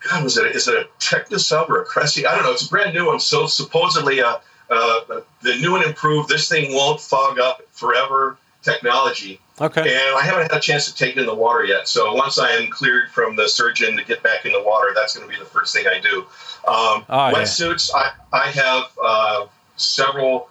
God, 0.08 0.24
was 0.24 0.38
it? 0.38 0.56
Is 0.56 0.66
it 0.66 0.74
a 0.76 0.88
Technisub 0.98 1.68
or 1.68 1.82
a 1.82 1.84
Cressi? 1.84 2.26
I 2.26 2.34
don't 2.34 2.44
know. 2.44 2.52
It's 2.52 2.66
a 2.66 2.70
brand 2.70 2.94
new 2.94 3.06
one. 3.06 3.20
So 3.20 3.46
supposedly, 3.46 4.22
uh, 4.22 4.38
uh, 4.70 5.00
the 5.42 5.56
new 5.56 5.76
and 5.76 5.84
improved. 5.84 6.28
This 6.28 6.48
thing 6.48 6.72
won't 6.74 7.00
fog 7.00 7.38
up 7.38 7.62
forever. 7.72 8.36
Technology, 8.62 9.40
Okay. 9.58 9.80
and 9.80 10.16
I 10.18 10.20
haven't 10.22 10.42
had 10.52 10.58
a 10.58 10.60
chance 10.60 10.84
to 10.84 10.94
take 10.94 11.16
it 11.16 11.20
in 11.20 11.24
the 11.24 11.34
water 11.34 11.64
yet. 11.64 11.88
So 11.88 12.12
once 12.14 12.38
I 12.38 12.50
am 12.50 12.68
cleared 12.70 13.08
from 13.10 13.34
the 13.34 13.48
surgeon 13.48 13.96
to 13.96 14.04
get 14.04 14.22
back 14.22 14.44
in 14.44 14.52
the 14.52 14.62
water, 14.62 14.92
that's 14.94 15.16
going 15.16 15.26
to 15.26 15.32
be 15.32 15.38
the 15.42 15.48
first 15.48 15.74
thing 15.74 15.86
I 15.86 15.98
do. 15.98 16.18
Um, 16.68 17.06
Oh, 17.08 17.28
yeah. 17.28 17.32
wetsuits. 17.32 17.90
I 17.94 18.12
I 18.34 18.48
have 18.50 18.84
uh, 19.02 19.46
several 19.78 20.50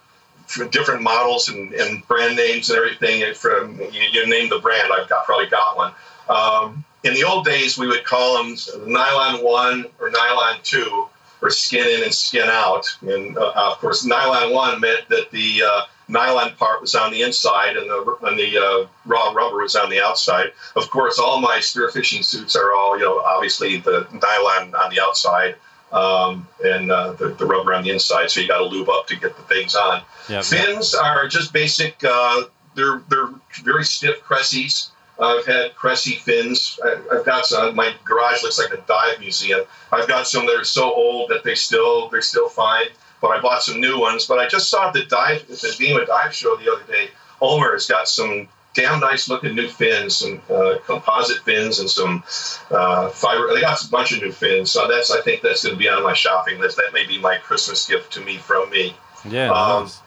different 0.72 1.02
models 1.02 1.48
and, 1.50 1.72
and 1.72 2.04
brand 2.08 2.34
names 2.34 2.68
and 2.70 2.76
everything. 2.78 3.32
From 3.34 3.78
you, 3.80 4.02
you 4.10 4.26
name 4.28 4.48
the 4.48 4.58
brand, 4.58 4.92
I've 4.92 5.08
got 5.08 5.24
probably 5.24 5.46
got 5.46 5.76
one. 5.76 5.92
Um, 6.28 6.84
in 7.04 7.14
the 7.14 7.22
old 7.22 7.44
days, 7.44 7.78
we 7.78 7.86
would 7.86 8.02
call 8.02 8.38
them 8.42 8.56
nylon 8.88 9.44
one 9.44 9.86
or 10.00 10.10
nylon 10.10 10.56
two, 10.64 11.06
or 11.42 11.50
skin 11.50 11.86
in 11.86 12.02
and 12.04 12.14
skin 12.14 12.48
out. 12.48 12.86
And 13.02 13.36
uh, 13.36 13.52
of 13.54 13.78
course, 13.78 14.04
nylon 14.04 14.52
one 14.52 14.80
meant 14.80 15.08
that 15.08 15.30
the 15.30 15.62
uh, 15.62 15.80
nylon 16.08 16.54
part 16.56 16.80
was 16.80 16.94
on 16.94 17.12
the 17.12 17.22
inside 17.22 17.76
and 17.76 17.88
the 17.88 18.16
and 18.22 18.38
the 18.38 18.58
uh, 18.58 18.86
raw 19.06 19.32
rubber 19.32 19.58
was 19.58 19.76
on 19.76 19.90
the 19.90 20.00
outside. 20.02 20.52
Of 20.76 20.90
course, 20.90 21.18
all 21.18 21.40
my 21.40 21.58
spearfishing 21.58 22.24
suits 22.24 22.56
are 22.56 22.72
all 22.72 22.98
you 22.98 23.04
know 23.04 23.20
obviously 23.20 23.78
the 23.78 24.06
nylon 24.12 24.74
on 24.74 24.90
the 24.90 25.00
outside 25.00 25.56
um, 25.92 26.46
and 26.64 26.90
uh, 26.90 27.12
the, 27.12 27.28
the 27.30 27.46
rubber 27.46 27.74
on 27.74 27.84
the 27.84 27.90
inside. 27.90 28.30
So 28.30 28.40
you 28.40 28.48
got 28.48 28.58
to 28.58 28.64
lube 28.64 28.88
up 28.88 29.06
to 29.08 29.16
get 29.16 29.36
the 29.36 29.42
things 29.42 29.74
on. 29.74 30.02
Yep. 30.28 30.44
Fins 30.44 30.94
are 30.94 31.26
just 31.28 31.52
basic. 31.52 32.02
Uh, 32.04 32.42
they're 32.74 33.02
they're 33.08 33.30
very 33.62 33.84
stiff 33.84 34.22
Cressis. 34.22 34.90
I've 35.20 35.46
had 35.46 35.74
Cressi 35.74 36.18
fins. 36.18 36.78
I've 37.12 37.24
got 37.24 37.46
some. 37.46 37.74
My 37.76 37.94
garage 38.04 38.42
looks 38.42 38.58
like 38.58 38.72
a 38.72 38.82
dive 38.86 39.20
museum. 39.20 39.60
I've 39.92 40.08
got 40.08 40.26
some 40.26 40.46
that 40.46 40.56
are 40.56 40.64
so 40.64 40.92
old 40.92 41.30
that 41.30 41.44
they 41.44 41.54
still 41.54 42.08
they're 42.08 42.22
still 42.22 42.48
fine. 42.48 42.86
but 43.20 43.28
I 43.28 43.40
bought 43.40 43.62
some 43.62 43.80
new 43.80 43.98
ones. 43.98 44.26
But 44.26 44.38
I 44.38 44.48
just 44.48 44.68
saw 44.70 44.90
the 44.90 45.04
dive, 45.04 45.46
the 45.46 45.54
DEMA 45.78 46.06
dive 46.06 46.34
show 46.34 46.56
the 46.56 46.72
other 46.72 46.84
day. 46.84 47.10
Omer 47.40 47.72
has 47.72 47.86
got 47.86 48.08
some 48.08 48.48
damn 48.72 49.00
nice 49.00 49.28
looking 49.28 49.54
new 49.54 49.68
fins, 49.68 50.16
some 50.16 50.40
uh, 50.50 50.76
composite 50.86 51.42
fins, 51.44 51.80
and 51.80 51.90
some 51.90 52.22
uh, 52.70 53.08
fiber. 53.10 53.52
They 53.52 53.60
got 53.60 53.82
a 53.84 53.88
bunch 53.88 54.12
of 54.12 54.22
new 54.22 54.32
fins, 54.32 54.70
so 54.70 54.88
that's 54.88 55.10
I 55.10 55.20
think 55.22 55.42
that's 55.42 55.64
going 55.64 55.74
to 55.74 55.78
be 55.78 55.88
on 55.88 56.02
my 56.02 56.14
shopping 56.14 56.58
list. 56.58 56.76
That 56.76 56.92
may 56.92 57.06
be 57.06 57.18
my 57.18 57.36
Christmas 57.36 57.86
gift 57.86 58.12
to 58.14 58.20
me 58.20 58.38
from 58.38 58.70
me. 58.70 58.94
Yeah. 59.28 59.50
Um, 59.50 59.84
nice. 59.84 60.02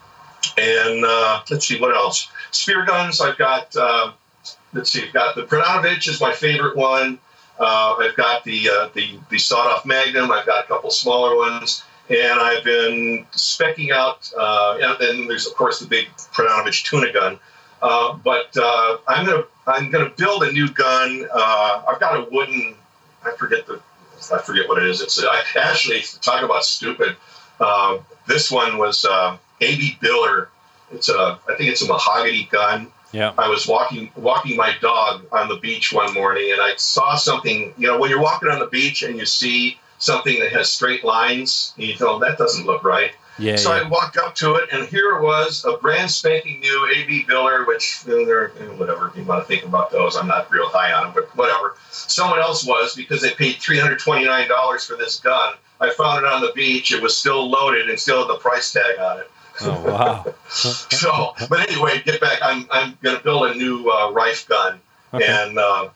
And 0.57 1.05
uh, 1.05 1.41
let's 1.49 1.67
see 1.67 1.79
what 1.79 1.95
else. 1.95 2.29
Spear 2.51 2.85
guns. 2.85 3.21
I've 3.21 3.37
got. 3.37 3.75
Let's 4.73 4.91
see. 4.91 5.03
I've 5.05 5.13
got 5.13 5.35
the 5.35 5.43
Prodanovich 5.43 6.07
is 6.07 6.19
my 6.19 6.33
favorite 6.33 6.75
one. 6.75 7.19
Uh, 7.59 7.95
I've 7.99 8.15
got 8.15 8.43
the 8.43 8.69
uh, 8.69 8.89
the 8.93 9.19
the 9.29 9.37
sawed 9.37 9.67
off 9.67 9.85
Magnum. 9.85 10.31
I've 10.31 10.45
got 10.45 10.65
a 10.65 10.67
couple 10.67 10.89
smaller 10.89 11.35
ones 11.35 11.83
and 12.09 12.39
I've 12.39 12.63
been 12.63 13.25
specking 13.31 13.91
out. 13.91 14.31
Uh, 14.37 14.79
and 14.81 14.97
then 14.99 15.27
there's 15.27 15.47
of 15.47 15.55
course 15.55 15.79
the 15.79 15.87
big 15.87 16.07
Prodanovich 16.33 16.83
tuna 16.83 17.11
gun. 17.11 17.39
Uh, 17.81 18.13
but 18.13 18.55
uh, 18.57 18.97
I'm 19.07 19.25
gonna 19.25 19.43
I'm 19.67 19.91
gonna 19.91 20.09
build 20.09 20.43
a 20.43 20.51
new 20.51 20.69
gun. 20.69 21.27
Uh, 21.31 21.83
I've 21.87 21.99
got 21.99 22.17
a 22.17 22.29
wooden. 22.31 22.75
I 23.23 23.31
forget 23.37 23.67
the 23.67 23.79
I 24.33 24.39
forget 24.39 24.67
what 24.67 24.81
it 24.81 24.89
is. 24.89 25.01
It's 25.01 25.23
I, 25.23 25.43
actually 25.55 26.01
talk 26.21 26.43
about 26.43 26.63
stupid. 26.63 27.15
This 28.25 28.49
one 28.49 28.77
was 28.77 29.03
uh, 29.05 29.37
A.B. 29.59 29.97
Biller. 30.01 30.47
It's 30.91 31.09
a 31.09 31.39
I 31.47 31.55
think 31.57 31.71
it's 31.71 31.81
a 31.81 31.87
mahogany 31.87 32.47
gun. 32.51 32.91
Yeah. 33.13 33.33
I 33.37 33.47
was 33.47 33.67
walking 33.67 34.11
walking 34.15 34.57
my 34.57 34.75
dog 34.81 35.25
on 35.31 35.47
the 35.47 35.57
beach 35.57 35.93
one 35.93 36.13
morning, 36.13 36.51
and 36.51 36.59
I 36.59 36.75
saw 36.75 37.15
something. 37.15 37.73
You 37.77 37.87
know, 37.87 37.99
when 37.99 38.09
you're 38.09 38.21
walking 38.21 38.49
on 38.49 38.59
the 38.59 38.67
beach 38.67 39.03
and 39.03 39.17
you 39.17 39.25
see 39.25 39.79
something 39.99 40.39
that 40.39 40.51
has 40.51 40.69
straight 40.69 41.05
lines, 41.05 41.73
you 41.77 41.95
know 41.99 42.19
that 42.19 42.37
doesn't 42.37 42.65
look 42.65 42.83
right. 42.83 43.11
Yeah, 43.39 43.55
so 43.55 43.73
yeah. 43.73 43.81
I 43.81 43.89
walked 43.89 44.17
up 44.17 44.35
to 44.35 44.55
it, 44.55 44.69
and 44.71 44.87
here 44.87 45.17
it 45.17 45.23
was, 45.23 45.65
a 45.65 45.77
brand 45.77 46.11
spanking 46.11 46.59
new 46.59 46.93
AB 46.95 47.25
Biller, 47.27 47.65
which 47.65 48.03
you 48.05 48.17
know, 48.17 48.25
they're 48.25 48.51
you 48.59 48.67
know, 48.67 48.73
whatever 48.73 49.11
you 49.15 49.23
want 49.23 49.41
to 49.41 49.47
think 49.47 49.63
about 49.63 49.91
those. 49.91 50.15
I'm 50.15 50.27
not 50.27 50.51
real 50.51 50.69
high 50.69 50.93
on 50.93 51.05
them, 51.05 51.13
but 51.15 51.35
whatever. 51.35 51.75
Someone 51.89 52.39
else 52.39 52.65
was 52.65 52.95
because 52.95 53.21
they 53.21 53.31
paid 53.31 53.55
$329 53.55 54.87
for 54.87 54.97
this 54.97 55.19
gun. 55.19 55.55
I 55.79 55.89
found 55.91 56.25
it 56.25 56.31
on 56.31 56.41
the 56.41 56.51
beach. 56.53 56.91
It 56.91 57.01
was 57.01 57.17
still 57.17 57.49
loaded 57.49 57.89
and 57.89 57.99
still 57.99 58.19
had 58.19 58.29
the 58.29 58.39
price 58.39 58.71
tag 58.71 58.99
on 58.99 59.19
it. 59.19 59.31
Oh 59.65 59.83
wow! 59.85 60.33
so, 60.49 61.33
but 61.49 61.69
anyway, 61.69 62.01
get 62.03 62.19
back. 62.19 62.39
I'm 62.41 62.67
I'm 62.71 62.97
going 63.01 63.17
to 63.17 63.23
build 63.23 63.51
a 63.51 63.55
new 63.55 63.89
uh, 63.89 64.11
Riffe 64.11 64.47
gun, 64.47 64.79
okay. 65.13 65.25
and 65.25 65.57
uh, 65.57 65.89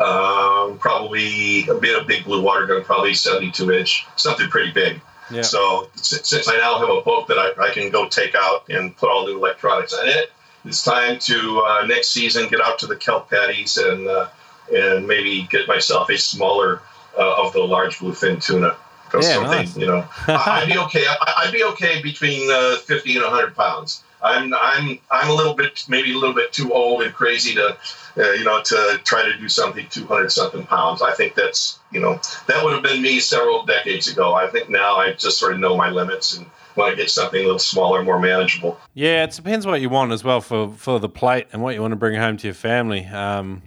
um, 0.00 0.78
probably 0.78 1.68
a 1.68 1.74
bit 1.74 2.00
of 2.00 2.06
big 2.06 2.24
blue 2.24 2.42
water 2.42 2.66
gun, 2.66 2.84
probably 2.84 3.14
72 3.14 3.72
inch, 3.72 4.06
something 4.16 4.48
pretty 4.48 4.72
big. 4.72 5.00
Yeah. 5.30 5.42
So 5.42 5.88
since 5.94 6.48
I 6.48 6.56
now 6.58 6.78
have 6.78 6.88
a 6.88 7.00
boat 7.00 7.28
that 7.28 7.38
I, 7.38 7.68
I, 7.68 7.70
can 7.70 7.90
go 7.90 8.08
take 8.08 8.34
out 8.34 8.68
and 8.68 8.94
put 8.94 9.08
all 9.08 9.26
new 9.26 9.36
electronics 9.36 9.94
on 9.94 10.06
it, 10.06 10.30
it's 10.64 10.82
time 10.82 11.18
to 11.20 11.62
uh, 11.66 11.86
next 11.86 12.08
season 12.08 12.48
get 12.48 12.60
out 12.60 12.78
to 12.80 12.86
the 12.86 12.96
kelp 12.96 13.30
patties 13.30 13.76
and 13.78 14.06
uh, 14.06 14.28
and 14.72 15.06
maybe 15.06 15.46
get 15.50 15.66
myself 15.68 16.10
a 16.10 16.18
smaller 16.18 16.82
uh, 17.18 17.44
of 17.44 17.52
the 17.52 17.60
large 17.60 17.98
bluefin 17.98 18.42
tuna. 18.44 18.76
Yeah, 19.20 19.34
something, 19.34 19.50
nice. 19.50 19.76
you 19.76 19.86
know, 19.86 20.06
I'd 20.28 20.68
be 20.68 20.78
okay. 20.78 21.04
I'd 21.38 21.52
be 21.52 21.64
okay 21.64 22.02
between 22.02 22.50
uh, 22.50 22.76
50 22.76 23.14
and 23.16 23.22
100 23.24 23.54
pounds. 23.54 24.02
I'm 24.22 24.54
I'm 24.54 24.98
I'm 25.10 25.30
a 25.30 25.34
little 25.34 25.54
bit 25.54 25.84
maybe 25.88 26.12
a 26.12 26.18
little 26.18 26.34
bit 26.34 26.52
too 26.52 26.72
old 26.72 27.02
and 27.02 27.12
crazy 27.12 27.54
to 27.54 27.76
uh, 28.16 28.32
you 28.32 28.44
know 28.44 28.62
to 28.62 29.00
try 29.04 29.24
to 29.24 29.36
do 29.36 29.48
something 29.48 29.86
200 29.90 30.30
something 30.30 30.64
pounds. 30.64 31.02
I 31.02 31.12
think 31.12 31.34
that's 31.34 31.78
you 31.90 32.00
know 32.00 32.20
that 32.46 32.64
would 32.64 32.72
have 32.72 32.82
been 32.82 33.02
me 33.02 33.20
several 33.20 33.64
decades 33.64 34.08
ago. 34.08 34.34
I 34.34 34.46
think 34.46 34.70
now 34.70 34.96
I 34.96 35.12
just 35.12 35.38
sort 35.38 35.54
of 35.54 35.60
know 35.60 35.76
my 35.76 35.90
limits 35.90 36.36
and 36.36 36.46
want 36.76 36.90
to 36.90 36.96
get 36.96 37.10
something 37.10 37.40
a 37.40 37.44
little 37.44 37.58
smaller, 37.58 38.02
more 38.02 38.18
manageable. 38.18 38.78
Yeah, 38.94 39.24
it 39.24 39.32
depends 39.32 39.66
what 39.66 39.80
you 39.80 39.88
want 39.88 40.12
as 40.12 40.22
well 40.22 40.40
for 40.40 40.70
for 40.70 41.00
the 41.00 41.08
plate 41.08 41.48
and 41.52 41.62
what 41.62 41.74
you 41.74 41.80
want 41.80 41.92
to 41.92 41.96
bring 41.96 42.18
home 42.18 42.36
to 42.36 42.46
your 42.46 42.54
family. 42.54 43.04
Um, 43.06 43.62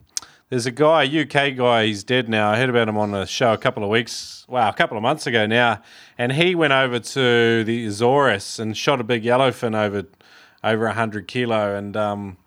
there's 0.55 0.65
a 0.65 0.71
guy, 0.71 1.03
UK 1.03 1.57
guy, 1.57 1.85
he's 1.85 2.05
dead 2.05 2.29
now. 2.29 2.49
I 2.49 2.55
heard 2.55 2.69
about 2.69 2.87
him 2.87 2.97
on 2.97 3.13
a 3.13 3.27
show 3.27 3.51
a 3.51 3.57
couple 3.57 3.83
of 3.83 3.89
weeks, 3.89 4.45
wow, 4.47 4.69
a 4.69 4.73
couple 4.73 4.95
of 4.95 5.03
months 5.03 5.27
ago 5.27 5.45
now. 5.45 5.81
And 6.17 6.31
he 6.31 6.55
went 6.55 6.71
over 6.71 6.97
to 6.97 7.65
the 7.65 7.85
Azores 7.85 8.57
and 8.57 8.77
shot 8.77 9.01
a 9.01 9.03
big 9.03 9.23
yellowfin 9.23 9.75
over 9.75 10.05
over 10.63 10.85
100 10.85 11.27
kilo. 11.27 11.75
And 11.75 11.97
um, 11.97 12.37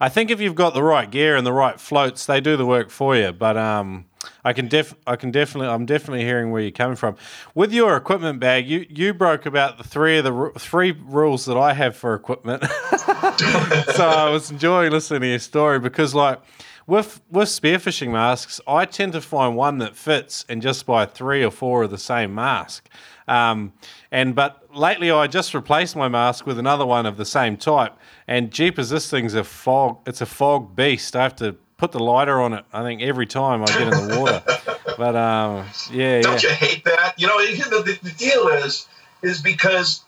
I 0.00 0.08
think 0.08 0.32
if 0.32 0.40
you've 0.40 0.56
got 0.56 0.74
the 0.74 0.82
right 0.82 1.08
gear 1.08 1.36
and 1.36 1.46
the 1.46 1.52
right 1.52 1.78
floats, 1.78 2.26
they 2.26 2.40
do 2.40 2.56
the 2.56 2.66
work 2.66 2.90
for 2.90 3.14
you. 3.14 3.30
But 3.30 3.56
um, 3.56 4.06
I 4.44 4.52
can 4.52 4.66
def 4.66 4.96
I 5.06 5.14
can 5.14 5.30
definitely 5.30 5.68
I'm 5.68 5.86
definitely 5.86 6.24
hearing 6.24 6.50
where 6.50 6.62
you're 6.62 6.72
coming 6.72 6.96
from 6.96 7.14
with 7.54 7.72
your 7.72 7.96
equipment 7.96 8.40
bag. 8.40 8.68
You 8.68 8.86
you 8.88 9.14
broke 9.14 9.46
about 9.46 9.78
the 9.78 9.84
three 9.84 10.18
of 10.18 10.24
the 10.24 10.50
three 10.58 10.90
rules 10.90 11.44
that 11.44 11.56
I 11.56 11.74
have 11.74 11.94
for 11.94 12.14
equipment. 12.14 12.64
so 13.94 14.08
I 14.08 14.30
was 14.30 14.50
enjoying 14.50 14.90
listening 14.90 15.20
to 15.20 15.28
your 15.28 15.38
story 15.38 15.78
because 15.78 16.12
like 16.12 16.40
with 16.86 17.20
with 17.30 17.48
spearfishing 17.48 18.10
masks, 18.10 18.60
I 18.66 18.84
tend 18.84 19.12
to 19.12 19.20
find 19.20 19.56
one 19.56 19.78
that 19.78 19.96
fits 19.96 20.44
and 20.48 20.60
just 20.62 20.86
buy 20.86 21.06
three 21.06 21.44
or 21.44 21.50
four 21.50 21.84
of 21.84 21.90
the 21.90 21.98
same 21.98 22.34
mask. 22.34 22.88
Um, 23.28 23.72
and 24.10 24.34
but 24.34 24.74
lately, 24.74 25.10
I 25.10 25.26
just 25.26 25.54
replaced 25.54 25.96
my 25.96 26.08
mask 26.08 26.46
with 26.46 26.58
another 26.58 26.84
one 26.84 27.06
of 27.06 27.16
the 27.16 27.24
same 27.24 27.56
type. 27.56 27.94
And 28.26 28.50
jeepers, 28.50 28.90
this 28.90 29.10
thing's 29.10 29.34
a 29.34 29.44
fog. 29.44 29.98
It's 30.06 30.20
a 30.20 30.26
fog 30.26 30.74
beast. 30.74 31.16
I 31.16 31.22
have 31.22 31.36
to 31.36 31.56
put 31.76 31.92
the 31.92 32.00
lighter 32.00 32.40
on 32.40 32.52
it. 32.52 32.64
I 32.72 32.82
think 32.82 33.02
every 33.02 33.26
time 33.26 33.62
I 33.62 33.66
get 33.66 33.82
in 33.82 33.90
the 33.90 34.20
water. 34.20 34.42
but 34.96 35.16
um, 35.16 35.66
yeah, 35.90 36.20
don't 36.20 36.42
yeah. 36.42 36.50
you 36.50 36.54
hate 36.54 36.84
that? 36.84 37.14
You 37.16 37.26
know, 37.26 37.38
the, 37.38 37.98
the 38.02 38.10
deal 38.10 38.48
is 38.48 38.86
is 39.22 39.40
because 39.40 40.02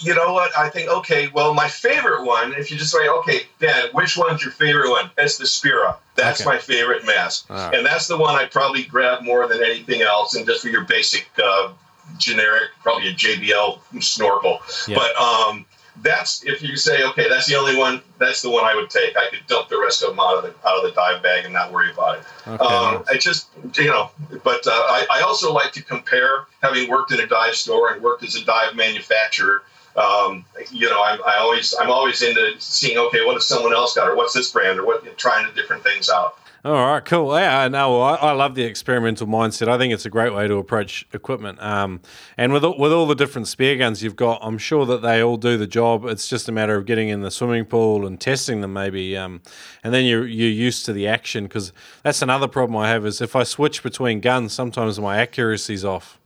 you 0.00 0.14
know 0.14 0.32
what? 0.32 0.56
I 0.56 0.68
think, 0.68 0.88
okay, 0.88 1.28
well, 1.34 1.52
my 1.54 1.68
favorite 1.68 2.24
one, 2.24 2.54
if 2.54 2.70
you 2.70 2.76
just 2.78 2.90
say, 2.92 3.08
okay, 3.08 3.42
Dan, 3.58 3.88
which 3.92 4.16
one's 4.16 4.42
your 4.42 4.52
favorite 4.52 4.90
one? 4.90 5.10
It's 5.18 5.36
the 5.38 5.46
Spira. 5.46 5.96
That's 6.16 6.40
Okay. 6.40 6.48
my 6.50 6.58
favorite 6.58 7.04
mask. 7.06 7.48
Right. 7.50 7.74
And 7.74 7.84
that's 7.86 8.06
the 8.06 8.16
one 8.16 8.34
I 8.34 8.46
probably 8.46 8.84
grab 8.84 9.22
more 9.22 9.46
than 9.46 9.62
anything 9.62 10.02
else. 10.02 10.34
And 10.34 10.46
just 10.46 10.62
for 10.62 10.68
your 10.68 10.84
basic, 10.84 11.28
uh, 11.42 11.72
generic, 12.18 12.70
probably 12.82 13.08
a 13.08 13.12
JBL 13.12 13.78
snorkel. 14.02 14.60
Yeah. 14.88 14.96
But 14.96 15.14
um, 15.16 15.64
that's, 16.02 16.44
if 16.44 16.62
you 16.62 16.76
say, 16.76 17.04
okay, 17.04 17.28
that's 17.28 17.46
the 17.46 17.54
only 17.56 17.76
one, 17.76 18.00
that's 18.18 18.42
the 18.42 18.50
one 18.50 18.64
I 18.64 18.74
would 18.74 18.90
take. 18.90 19.16
I 19.16 19.28
could 19.30 19.46
dump 19.46 19.68
the 19.68 19.78
rest 19.78 20.02
of 20.02 20.10
them 20.10 20.20
out 20.20 20.38
of 20.38 20.42
the, 20.44 20.68
out 20.68 20.78
of 20.78 20.82
the 20.82 20.92
dive 20.92 21.22
bag 21.22 21.44
and 21.44 21.52
not 21.54 21.72
worry 21.72 21.90
about 21.90 22.18
it. 22.18 22.24
Okay, 22.48 22.64
Um, 22.64 22.94
nice. 22.94 23.04
I 23.10 23.16
just, 23.18 23.48
you 23.76 23.86
know, 23.86 24.10
but 24.44 24.66
uh, 24.66 24.70
I, 24.70 25.06
I 25.10 25.20
also 25.22 25.52
like 25.52 25.72
to 25.72 25.82
compare, 25.82 26.46
having 26.62 26.88
worked 26.88 27.12
in 27.12 27.20
a 27.20 27.26
dive 27.26 27.54
store 27.54 27.92
and 27.92 28.02
worked 28.02 28.24
as 28.24 28.34
a 28.34 28.44
dive 28.44 28.74
manufacturer. 28.76 29.62
Um, 29.96 30.44
you 30.70 30.88
know, 30.88 31.02
I'm, 31.02 31.20
I 31.26 31.36
always, 31.38 31.74
I'm 31.80 31.90
always 31.90 32.22
into 32.22 32.54
seeing, 32.58 32.96
okay, 32.98 33.24
what 33.24 33.34
has 33.34 33.46
someone 33.46 33.74
else 33.74 33.94
got, 33.94 34.08
or 34.08 34.16
what's 34.16 34.32
this 34.32 34.50
brand, 34.50 34.78
or 34.78 34.86
what, 34.86 35.18
trying 35.18 35.46
the 35.46 35.52
different 35.52 35.82
things 35.82 36.08
out. 36.08 36.36
All 36.62 36.74
right, 36.74 37.02
cool. 37.02 37.38
Yeah, 37.38 37.68
no, 37.68 38.02
I, 38.02 38.16
I 38.16 38.32
love 38.32 38.54
the 38.54 38.64
experimental 38.64 39.26
mindset. 39.26 39.68
I 39.68 39.78
think 39.78 39.94
it's 39.94 40.04
a 40.04 40.10
great 40.10 40.34
way 40.34 40.46
to 40.46 40.56
approach 40.56 41.06
equipment. 41.14 41.58
Um, 41.62 42.02
and 42.36 42.52
with 42.52 42.62
with 42.62 42.92
all 42.92 43.06
the 43.06 43.14
different 43.14 43.48
spear 43.48 43.78
guns 43.78 44.02
you've 44.02 44.14
got, 44.14 44.40
I'm 44.42 44.58
sure 44.58 44.84
that 44.84 45.00
they 45.00 45.22
all 45.22 45.38
do 45.38 45.56
the 45.56 45.66
job. 45.66 46.04
It's 46.04 46.28
just 46.28 46.50
a 46.50 46.52
matter 46.52 46.76
of 46.76 46.84
getting 46.84 47.08
in 47.08 47.22
the 47.22 47.30
swimming 47.30 47.64
pool 47.64 48.06
and 48.06 48.20
testing 48.20 48.60
them, 48.60 48.74
maybe. 48.74 49.16
Um, 49.16 49.40
and 49.82 49.94
then 49.94 50.04
you're 50.04 50.26
you're 50.26 50.50
used 50.50 50.84
to 50.84 50.92
the 50.92 51.08
action 51.08 51.44
because 51.44 51.72
that's 52.02 52.20
another 52.20 52.46
problem 52.46 52.76
I 52.76 52.90
have 52.90 53.06
is 53.06 53.22
if 53.22 53.34
I 53.34 53.42
switch 53.42 53.82
between 53.82 54.20
guns, 54.20 54.52
sometimes 54.52 55.00
my 55.00 55.16
accuracy's 55.16 55.82
off. 55.82 56.19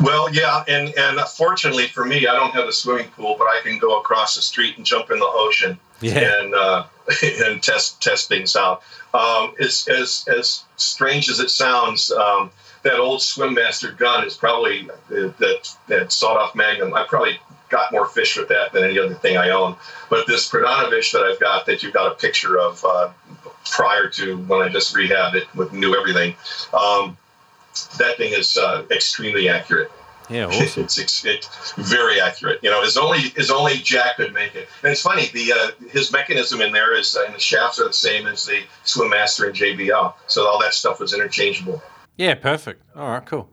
Well, 0.00 0.32
yeah, 0.32 0.62
and 0.68 0.94
and 0.96 1.20
fortunately 1.28 1.88
for 1.88 2.04
me, 2.04 2.26
I 2.26 2.34
don't 2.34 2.52
have 2.52 2.66
a 2.68 2.72
swimming 2.72 3.08
pool, 3.10 3.34
but 3.38 3.44
I 3.46 3.60
can 3.62 3.78
go 3.78 3.98
across 3.98 4.36
the 4.36 4.42
street 4.42 4.76
and 4.76 4.86
jump 4.86 5.10
in 5.10 5.18
the 5.18 5.26
ocean 5.28 5.78
Yeah. 6.00 6.18
and 6.18 6.54
uh, 6.54 6.84
and 7.22 7.62
test 7.62 8.00
test 8.00 8.28
things 8.28 8.54
out. 8.54 8.82
Um, 9.12 9.54
as 9.60 9.88
as 9.88 10.26
as 10.28 10.62
strange 10.76 11.28
as 11.28 11.40
it 11.40 11.50
sounds, 11.50 12.10
um, 12.12 12.50
that 12.84 13.00
old 13.00 13.20
Swimmaster 13.20 13.96
gun 13.96 14.24
is 14.24 14.36
probably 14.36 14.88
uh, 14.90 15.32
that 15.38 15.74
that 15.88 16.12
sawed 16.12 16.36
off 16.36 16.54
Magnum. 16.54 16.94
I 16.94 17.04
probably 17.04 17.38
got 17.68 17.92
more 17.92 18.06
fish 18.06 18.36
with 18.36 18.48
that 18.48 18.72
than 18.72 18.84
any 18.84 18.98
other 18.98 19.14
thing 19.14 19.36
I 19.36 19.50
own. 19.50 19.76
But 20.08 20.26
this 20.26 20.48
Prodanovich 20.48 21.12
that 21.12 21.22
I've 21.22 21.38
got, 21.40 21.66
that 21.66 21.82
you've 21.82 21.92
got 21.92 22.10
a 22.10 22.14
picture 22.14 22.58
of 22.58 22.82
uh, 22.84 23.10
prior 23.70 24.08
to 24.10 24.38
when 24.38 24.62
I 24.62 24.68
just 24.70 24.94
rehabbed 24.94 25.34
it 25.34 25.54
with 25.54 25.72
new 25.74 25.94
everything. 25.94 26.34
Um, 26.72 27.17
that 27.98 28.16
thing 28.16 28.32
is 28.32 28.56
uh, 28.56 28.84
extremely 28.90 29.48
accurate. 29.48 29.90
Yeah, 30.28 30.46
awesome. 30.48 30.84
it's, 30.84 30.98
it's 30.98 31.24
it's 31.24 31.72
very 31.72 32.20
accurate. 32.20 32.60
You 32.62 32.70
know, 32.70 32.82
as 32.82 32.96
only 32.96 33.32
as 33.38 33.50
only 33.50 33.74
Jack 33.74 34.16
could 34.16 34.34
make 34.34 34.54
it. 34.54 34.68
And 34.82 34.92
it's 34.92 35.02
funny, 35.02 35.28
the 35.32 35.52
uh, 35.52 35.88
his 35.90 36.12
mechanism 36.12 36.60
in 36.60 36.72
there 36.72 36.94
is, 36.94 37.16
uh, 37.16 37.24
and 37.26 37.34
the 37.34 37.40
shafts 37.40 37.80
are 37.80 37.86
the 37.86 37.92
same 37.92 38.26
as 38.26 38.44
the 38.44 38.62
Swimmaster 38.84 39.46
and 39.46 39.54
JBL. 39.56 40.14
So 40.26 40.46
all 40.46 40.60
that 40.60 40.74
stuff 40.74 41.00
was 41.00 41.14
interchangeable. 41.14 41.82
Yeah, 42.16 42.34
perfect. 42.34 42.82
All 42.96 43.08
right, 43.08 43.24
cool. 43.24 43.50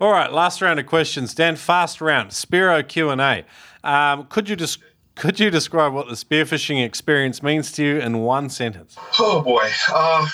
All 0.00 0.12
right, 0.12 0.32
last 0.32 0.60
round 0.62 0.78
of 0.78 0.86
questions. 0.86 1.34
Dan, 1.34 1.56
fast 1.56 2.00
round. 2.00 2.30
Spearo 2.30 2.86
Q 2.86 3.10
and 3.10 3.20
A. 3.20 3.44
Um, 3.82 4.26
could 4.26 4.48
you 4.48 4.56
just 4.56 4.78
could 5.16 5.40
you 5.40 5.50
describe 5.50 5.92
what 5.92 6.08
the 6.08 6.14
spearfishing 6.14 6.84
experience 6.84 7.42
means 7.42 7.72
to 7.72 7.84
you 7.84 7.98
in 7.98 8.20
one 8.20 8.48
sentence? 8.48 8.96
Oh 9.18 9.42
boy, 9.42 9.68
uh, 9.92 10.26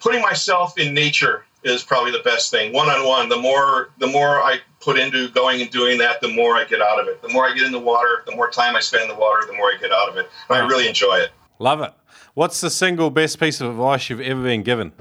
putting 0.00 0.22
myself 0.22 0.78
in 0.78 0.94
nature 0.94 1.45
is 1.66 1.82
probably 1.82 2.12
the 2.12 2.20
best 2.20 2.50
thing. 2.50 2.72
One 2.72 2.88
on 2.88 3.06
one, 3.06 3.28
the 3.28 3.36
more 3.36 3.90
the 3.98 4.06
more 4.06 4.40
I 4.42 4.58
put 4.80 4.98
into 4.98 5.28
going 5.30 5.60
and 5.60 5.70
doing 5.70 5.98
that, 5.98 6.20
the 6.20 6.28
more 6.28 6.56
I 6.56 6.64
get 6.64 6.80
out 6.80 7.00
of 7.00 7.08
it. 7.08 7.20
The 7.22 7.28
more 7.28 7.46
I 7.46 7.54
get 7.54 7.64
in 7.64 7.72
the 7.72 7.78
water, 7.78 8.22
the 8.26 8.34
more 8.34 8.50
time 8.50 8.76
I 8.76 8.80
spend 8.80 9.02
in 9.04 9.08
the 9.08 9.20
water, 9.20 9.46
the 9.46 9.54
more 9.54 9.66
I 9.66 9.76
get 9.80 9.92
out 9.92 10.08
of 10.08 10.16
it. 10.16 10.28
And 10.48 10.58
I 10.58 10.66
really 10.66 10.88
enjoy 10.88 11.16
it. 11.16 11.30
Love 11.58 11.80
it. 11.80 11.92
What's 12.34 12.60
the 12.60 12.70
single 12.70 13.10
best 13.10 13.40
piece 13.40 13.60
of 13.60 13.70
advice 13.70 14.10
you've 14.10 14.20
ever 14.20 14.42
been 14.42 14.62
given? 14.62 14.92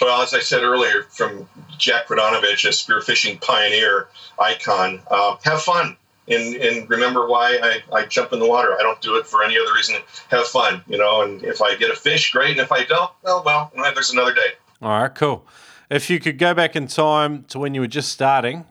Well, 0.00 0.22
as 0.22 0.32
I 0.32 0.40
said 0.40 0.62
earlier, 0.62 1.02
from 1.02 1.48
Jack 1.76 2.06
Prodanovich, 2.06 2.64
a 2.64 2.68
spearfishing 2.68 3.40
pioneer 3.40 4.08
icon, 4.38 5.00
uh, 5.10 5.36
have 5.42 5.60
fun 5.60 5.96
and, 6.30 6.56
and 6.56 6.90
remember 6.90 7.26
why 7.26 7.58
I, 7.62 7.96
I 7.96 8.06
jump 8.06 8.32
in 8.32 8.38
the 8.38 8.46
water. 8.46 8.74
I 8.78 8.82
don't 8.82 9.00
do 9.00 9.16
it 9.16 9.26
for 9.26 9.42
any 9.42 9.58
other 9.58 9.72
reason. 9.74 9.96
Have 10.30 10.46
fun, 10.46 10.82
you 10.86 10.98
know. 10.98 11.22
And 11.22 11.42
if 11.42 11.62
I 11.62 11.74
get 11.76 11.90
a 11.90 11.96
fish, 11.96 12.30
great. 12.32 12.52
And 12.52 12.60
if 12.60 12.72
I 12.72 12.84
don't, 12.84 13.10
well, 13.22 13.42
well, 13.44 13.72
there's 13.94 14.10
another 14.10 14.34
day. 14.34 14.50
All 14.82 15.02
right, 15.02 15.14
cool. 15.14 15.44
If 15.90 16.10
you 16.10 16.20
could 16.20 16.38
go 16.38 16.52
back 16.52 16.76
in 16.76 16.86
time 16.86 17.44
to 17.44 17.58
when 17.58 17.74
you 17.74 17.80
were 17.80 17.86
just 17.86 18.12
starting 18.12 18.66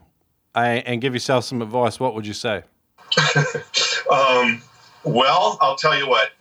and 0.54 1.02
give 1.02 1.14
yourself 1.14 1.46
some 1.46 1.62
advice, 1.62 2.00
what 2.00 2.16
would 2.16 2.28
you 2.28 2.34
say? 2.34 2.64
um, 4.12 4.62
well, 5.04 5.58
I'll 5.62 5.76
tell 5.76 5.98
you 5.98 6.08
what. 6.08 6.32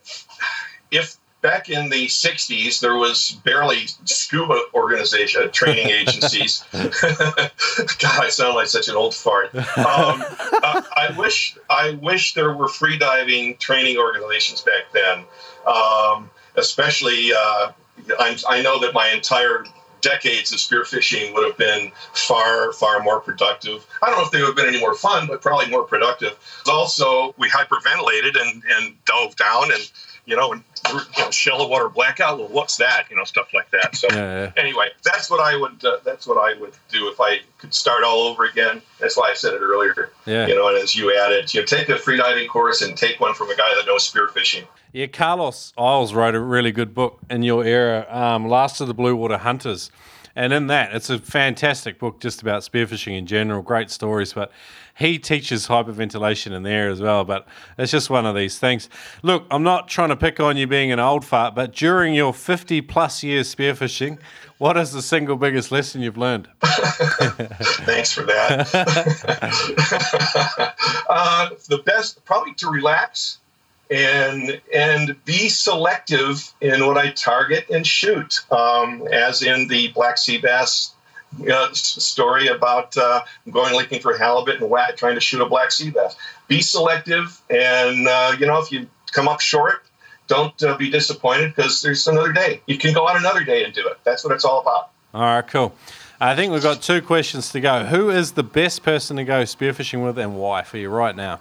If 0.91 1.17
back 1.41 1.69
in 1.69 1.89
the 1.89 2.07
60s, 2.07 2.79
there 2.79 2.95
was 2.95 3.39
barely 3.43 3.87
scuba 4.05 4.59
organization, 4.73 5.43
uh, 5.43 5.47
training 5.47 5.87
agencies. 5.87 6.63
God, 6.73 8.23
I 8.23 8.29
sound 8.29 8.55
like 8.55 8.67
such 8.67 8.87
an 8.87 8.95
old 8.95 9.15
fart. 9.15 9.53
Um, 9.55 9.63
I, 9.77 10.83
I, 10.95 11.15
wish 11.17 11.57
I 11.69 11.91
wish 12.01 12.33
there 12.33 12.53
were 12.53 12.67
free 12.67 12.97
diving 12.97 13.57
training 13.57 13.97
organizations 13.97 14.61
back 14.61 14.91
then. 14.93 15.23
Um, 15.65 16.29
especially, 16.55 17.31
uh, 17.33 17.71
i 18.19 18.61
know 18.61 18.79
that 18.79 18.93
my 18.93 19.09
entire 19.09 19.65
decades 20.01 20.51
of 20.51 20.59
spearfishing 20.59 21.33
would 21.33 21.45
have 21.45 21.57
been 21.57 21.91
far, 22.13 22.71
far 22.73 23.01
more 23.01 23.19
productive. 23.19 23.85
I 24.01 24.07
don't 24.07 24.17
know 24.17 24.25
if 24.25 24.31
they 24.31 24.39
would 24.39 24.47
have 24.47 24.55
been 24.55 24.67
any 24.67 24.79
more 24.79 24.95
fun, 24.95 25.27
but 25.27 25.41
probably 25.41 25.69
more 25.69 25.83
productive. 25.83 26.37
Also, 26.67 27.33
we 27.37 27.49
hyperventilated 27.49 28.39
and, 28.39 28.63
and 28.69 29.05
dove 29.05 29.35
down 29.35 29.71
and 29.71 29.89
you 30.27 30.35
know, 30.35 30.53
you 30.93 31.23
know, 31.23 31.31
shallow 31.31 31.67
water 31.67 31.89
blackout. 31.89 32.39
Well, 32.39 32.47
what's 32.47 32.77
that? 32.77 33.07
You 33.09 33.15
know, 33.15 33.23
stuff 33.23 33.53
like 33.53 33.69
that. 33.71 33.95
So 33.95 34.07
yeah, 34.11 34.43
yeah. 34.43 34.51
anyway, 34.55 34.89
that's 35.03 35.29
what 35.29 35.39
I 35.39 35.55
would 35.57 35.83
uh, 35.83 35.97
that's 36.03 36.27
what 36.27 36.37
I 36.37 36.59
would 36.59 36.73
do 36.89 37.09
if 37.09 37.19
I 37.19 37.39
could 37.57 37.73
start 37.73 38.03
all 38.03 38.27
over 38.27 38.45
again. 38.45 38.81
That's 38.99 39.17
why 39.17 39.29
I 39.31 39.33
said 39.33 39.53
it 39.53 39.61
earlier. 39.61 40.11
Yeah. 40.25 40.47
You 40.47 40.55
know, 40.55 40.67
and 40.67 40.77
as 40.77 40.95
you 40.95 41.17
added, 41.17 41.53
you 41.53 41.61
know, 41.61 41.65
take 41.65 41.89
a 41.89 41.95
freediving 41.95 42.47
course 42.47 42.81
and 42.81 42.95
take 42.97 43.19
one 43.19 43.33
from 43.33 43.49
a 43.49 43.55
guy 43.55 43.73
that 43.75 43.85
knows 43.85 44.11
spearfishing. 44.11 44.65
Yeah, 44.93 45.07
Carlos 45.07 45.73
Eyles 45.77 46.13
wrote 46.13 46.35
a 46.35 46.39
really 46.39 46.71
good 46.71 46.93
book 46.93 47.19
in 47.29 47.43
your 47.43 47.65
era, 47.65 48.07
um, 48.09 48.47
Last 48.47 48.81
of 48.81 48.87
the 48.87 48.93
Blue 48.93 49.15
Water 49.15 49.37
Hunters. 49.37 49.91
And 50.35 50.53
in 50.53 50.67
that, 50.67 50.93
it's 50.93 51.09
a 51.09 51.17
fantastic 51.17 51.97
book 51.97 52.19
just 52.19 52.43
about 52.43 52.61
spearfishing 52.61 53.17
in 53.17 53.25
general, 53.25 53.63
great 53.63 53.89
stories. 53.89 54.33
But 54.33 54.51
he 54.97 55.19
teaches 55.19 55.67
hyperventilation 55.67 56.53
in 56.53 56.63
there 56.63 56.89
as 56.89 56.99
well. 56.99 57.23
But 57.23 57.47
it's 57.77 57.91
just 57.91 58.09
one 58.09 58.25
of 58.25 58.35
these 58.35 58.57
things. 58.57 58.89
Look, 59.21 59.45
I'm 59.51 59.63
not 59.63 59.87
trying 59.87 60.09
to 60.09 60.15
pick 60.15 60.39
on 60.39 60.57
you 60.57 60.65
being 60.65 60.91
an 60.91 60.99
old 60.99 61.23
fart, 61.23 61.53
but 61.53 61.73
during 61.73 62.15
your 62.15 62.33
50 62.33 62.81
plus 62.81 63.21
years 63.21 63.53
spearfishing, 63.53 64.17
what 64.57 64.75
is 64.75 64.91
the 64.91 65.03
single 65.03 65.35
biggest 65.35 65.71
lesson 65.71 66.01
you've 66.01 66.17
learned? 66.17 66.47
Thanks 66.63 68.11
for 68.11 68.23
that. 68.23 68.67
uh, 71.09 71.49
the 71.69 71.77
best, 71.85 72.25
probably 72.25 72.55
to 72.55 72.69
relax 72.69 73.37
and 73.89 74.59
and 74.73 75.15
be 75.23 75.47
selective 75.47 76.53
in 76.59 76.85
what 76.85 76.97
I 76.97 77.11
target 77.11 77.69
and 77.69 77.85
shoot. 77.85 78.41
Um, 78.51 79.07
as 79.11 79.43
in 79.43 79.67
the 79.67 79.89
black 79.89 80.17
sea 80.17 80.39
bass 80.39 80.93
uh, 81.51 81.73
story 81.73 82.47
about 82.47 82.95
uh, 82.97 83.23
going 83.51 83.73
looking 83.73 83.99
for 83.99 84.17
halibut 84.17 84.61
and 84.61 84.69
whack, 84.69 84.97
trying 84.97 85.15
to 85.15 85.21
shoot 85.21 85.41
a 85.41 85.45
black 85.45 85.71
sea 85.71 85.89
bass. 85.89 86.15
Be 86.47 86.61
selective, 86.61 87.41
and 87.49 88.07
uh, 88.07 88.35
you 88.39 88.45
know 88.45 88.59
if 88.59 88.71
you 88.71 88.87
come 89.11 89.27
up 89.27 89.41
short, 89.41 89.85
don't 90.27 90.61
uh, 90.63 90.77
be 90.77 90.89
disappointed 90.89 91.55
because 91.55 91.81
there's 91.81 92.07
another 92.07 92.31
day. 92.31 92.61
You 92.65 92.77
can 92.77 92.93
go 92.93 93.07
out 93.07 93.17
another 93.17 93.43
day 93.43 93.63
and 93.63 93.73
do 93.73 93.87
it. 93.87 93.97
That's 94.03 94.23
what 94.23 94.33
it's 94.33 94.45
all 94.45 94.61
about. 94.61 94.91
All 95.13 95.21
right, 95.21 95.47
cool. 95.47 95.73
I 96.19 96.35
think 96.35 96.51
we've 96.51 96.63
got 96.63 96.81
two 96.81 97.01
questions 97.01 97.51
to 97.51 97.59
go. 97.59 97.85
Who 97.85 98.09
is 98.09 98.31
the 98.31 98.43
best 98.43 98.83
person 98.83 99.17
to 99.17 99.23
go 99.23 99.43
spearfishing 99.43 100.03
with, 100.03 100.17
and 100.17 100.35
why 100.37 100.63
for 100.63 100.77
you 100.77 100.89
right 100.89 101.15
now? 101.15 101.39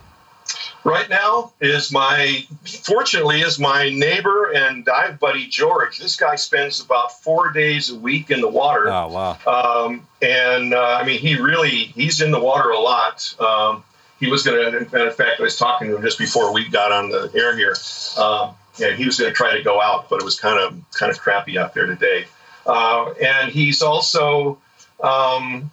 Right 0.84 1.08
now 1.08 1.52
is 1.60 1.92
my 1.92 2.46
fortunately 2.64 3.40
is 3.40 3.58
my 3.58 3.90
neighbor 3.90 4.52
and 4.52 4.84
dive 4.84 5.18
buddy 5.18 5.46
George. 5.46 5.98
This 5.98 6.16
guy 6.16 6.36
spends 6.36 6.80
about 6.80 7.20
four 7.22 7.52
days 7.52 7.90
a 7.90 7.96
week 7.96 8.30
in 8.30 8.40
the 8.40 8.48
water. 8.48 8.88
Oh 8.88 9.08
wow! 9.08 9.38
Um, 9.46 10.06
and 10.22 10.74
uh, 10.74 10.98
I 11.00 11.04
mean, 11.04 11.18
he 11.18 11.36
really 11.36 11.86
he's 11.86 12.20
in 12.20 12.30
the 12.30 12.40
water 12.40 12.70
a 12.70 12.80
lot. 12.80 13.34
Um, 13.40 13.84
he 14.18 14.28
was 14.28 14.42
going 14.42 14.72
to, 14.72 14.78
in 14.78 15.12
fact, 15.12 15.40
I 15.40 15.42
was 15.42 15.56
talking 15.56 15.88
to 15.88 15.96
him 15.96 16.02
just 16.02 16.18
before 16.18 16.52
we 16.52 16.66
got 16.68 16.90
on 16.90 17.10
the 17.10 17.30
air 17.34 17.54
here. 17.56 17.76
Um, 18.16 18.54
and 18.82 18.96
he 18.96 19.04
was 19.04 19.18
going 19.18 19.30
to 19.30 19.34
try 19.34 19.56
to 19.56 19.62
go 19.62 19.80
out, 19.80 20.08
but 20.08 20.20
it 20.20 20.24
was 20.24 20.38
kind 20.38 20.58
of 20.58 20.78
kind 20.92 21.10
of 21.10 21.18
crappy 21.18 21.58
out 21.58 21.74
there 21.74 21.86
today. 21.86 22.26
Uh, 22.66 23.12
and 23.12 23.52
he's 23.52 23.82
also 23.82 24.58
um, 25.02 25.70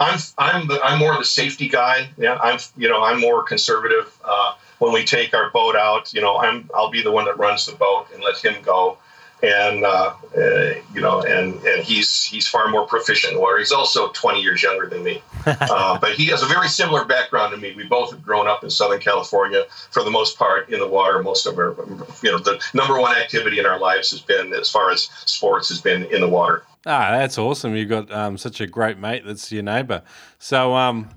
I'm 0.00 0.18
I'm 0.38 0.68
the, 0.68 0.80
I'm 0.82 0.98
more 0.98 1.16
the 1.16 1.24
safety 1.24 1.68
guy. 1.68 2.08
Yeah, 2.18 2.38
I'm 2.42 2.58
you 2.76 2.88
know 2.88 3.02
I'm 3.02 3.20
more 3.20 3.42
conservative. 3.42 4.16
Uh, 4.24 4.54
when 4.78 4.92
we 4.92 5.04
take 5.04 5.34
our 5.34 5.50
boat 5.50 5.76
out, 5.76 6.12
you 6.12 6.20
know 6.20 6.38
I'm 6.38 6.68
I'll 6.74 6.90
be 6.90 7.02
the 7.02 7.12
one 7.12 7.24
that 7.26 7.38
runs 7.38 7.66
the 7.66 7.74
boat 7.76 8.06
and 8.12 8.22
let 8.22 8.44
him 8.44 8.62
go, 8.62 8.98
and 9.42 9.84
uh, 9.84 10.14
uh, 10.36 10.74
you 10.92 11.00
know 11.00 11.22
and 11.22 11.54
and 11.64 11.84
he's 11.84 12.24
he's 12.24 12.48
far 12.48 12.68
more 12.68 12.86
proficient 12.86 13.34
in 13.34 13.40
water. 13.40 13.58
He's 13.58 13.72
also 13.72 14.08
20 14.08 14.40
years 14.40 14.62
younger 14.62 14.86
than 14.88 15.04
me, 15.04 15.22
uh, 15.46 15.98
but 15.98 16.12
he 16.12 16.26
has 16.26 16.42
a 16.42 16.46
very 16.46 16.68
similar 16.68 17.04
background 17.04 17.54
to 17.54 17.60
me. 17.60 17.74
We 17.74 17.84
both 17.84 18.10
have 18.10 18.22
grown 18.22 18.48
up 18.48 18.64
in 18.64 18.70
Southern 18.70 19.00
California 19.00 19.64
for 19.90 20.02
the 20.02 20.10
most 20.10 20.38
part 20.38 20.70
in 20.70 20.80
the 20.80 20.88
water. 20.88 21.22
Most 21.22 21.46
of 21.46 21.58
our 21.58 21.76
you 22.22 22.30
know 22.30 22.38
the 22.38 22.62
number 22.74 22.98
one 22.98 23.16
activity 23.16 23.58
in 23.58 23.66
our 23.66 23.78
lives 23.78 24.10
has 24.10 24.20
been 24.20 24.52
as 24.52 24.70
far 24.70 24.90
as 24.90 25.08
sports 25.24 25.68
has 25.68 25.80
been 25.80 26.04
in 26.06 26.20
the 26.20 26.28
water. 26.28 26.64
Ah, 26.86 27.12
that's 27.12 27.38
awesome. 27.38 27.74
You've 27.74 27.88
got 27.88 28.12
um, 28.12 28.36
such 28.36 28.60
a 28.60 28.66
great 28.66 28.98
mate 28.98 29.24
that's 29.24 29.50
your 29.50 29.62
neighbour. 29.62 30.02
So, 30.38 30.74
um, 30.74 31.08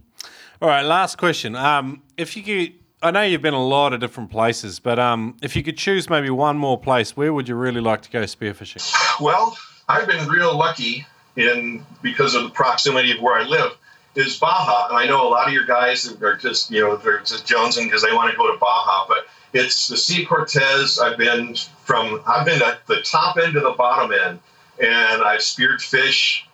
all 0.62 0.70
right, 0.70 0.84
last 0.84 1.18
question. 1.18 1.56
Um, 1.56 2.02
if 2.16 2.38
you 2.38 2.44
could, 2.44 2.74
I 3.02 3.12
know 3.12 3.22
you've 3.22 3.42
been 3.42 3.54
a 3.54 3.66
lot 3.66 3.92
of 3.94 4.00
different 4.00 4.32
places, 4.32 4.80
but 4.80 4.98
um, 4.98 5.36
if 5.42 5.56
you 5.56 5.64
could 5.64 5.78
choose 5.78 6.10
maybe 6.10 6.30
one 6.30 6.58
more 6.58 6.80
place, 6.80 7.18
where 7.18 7.34
would 7.34 7.50
you 7.50 7.56
really 7.56 7.82
like 7.82 8.02
to 8.04 8.10
go 8.10 8.24
spearfishing? 8.24 8.82
Well, 9.20 9.58
I've 9.90 10.08
been 10.08 10.28
real 10.28 10.58
lucky 10.58 11.06
in 11.36 11.86
because 12.02 12.34
of 12.34 12.44
the 12.44 12.50
proximity 12.50 13.12
of 13.12 13.22
where 13.22 13.40
I 13.40 13.44
live 13.44 13.72
is 14.16 14.38
Baja, 14.38 14.88
and 14.90 14.98
I 14.98 15.06
know 15.06 15.28
a 15.28 15.30
lot 15.30 15.48
of 15.48 15.54
your 15.54 15.66
guys 15.66 16.12
are 16.22 16.36
just 16.36 16.72
you 16.72 16.82
know 16.82 16.96
they're 16.96 17.20
just 17.20 17.46
jonesing 17.46 17.86
because 17.86 18.02
they 18.02 18.12
want 18.14 18.32
to 18.32 18.38
go 18.38 18.52
to 18.52 18.58
Baja, 18.58 19.06
but 19.08 19.28
it's 19.54 19.88
the 19.88 19.98
Sea 19.98 20.26
Cortez. 20.26 20.98
I've 20.98 21.18
been 21.18 21.56
from 21.84 22.22
I've 22.26 22.46
been 22.46 22.62
at 22.64 22.88
the 22.88 23.02
top 23.02 23.38
end 23.38 23.54
to 23.54 23.60
the 23.60 23.72
bottom 23.72 24.12
end 24.12 24.40
and 24.80 25.22
I've 25.22 25.42
speared 25.42 25.82
fish 25.82 26.48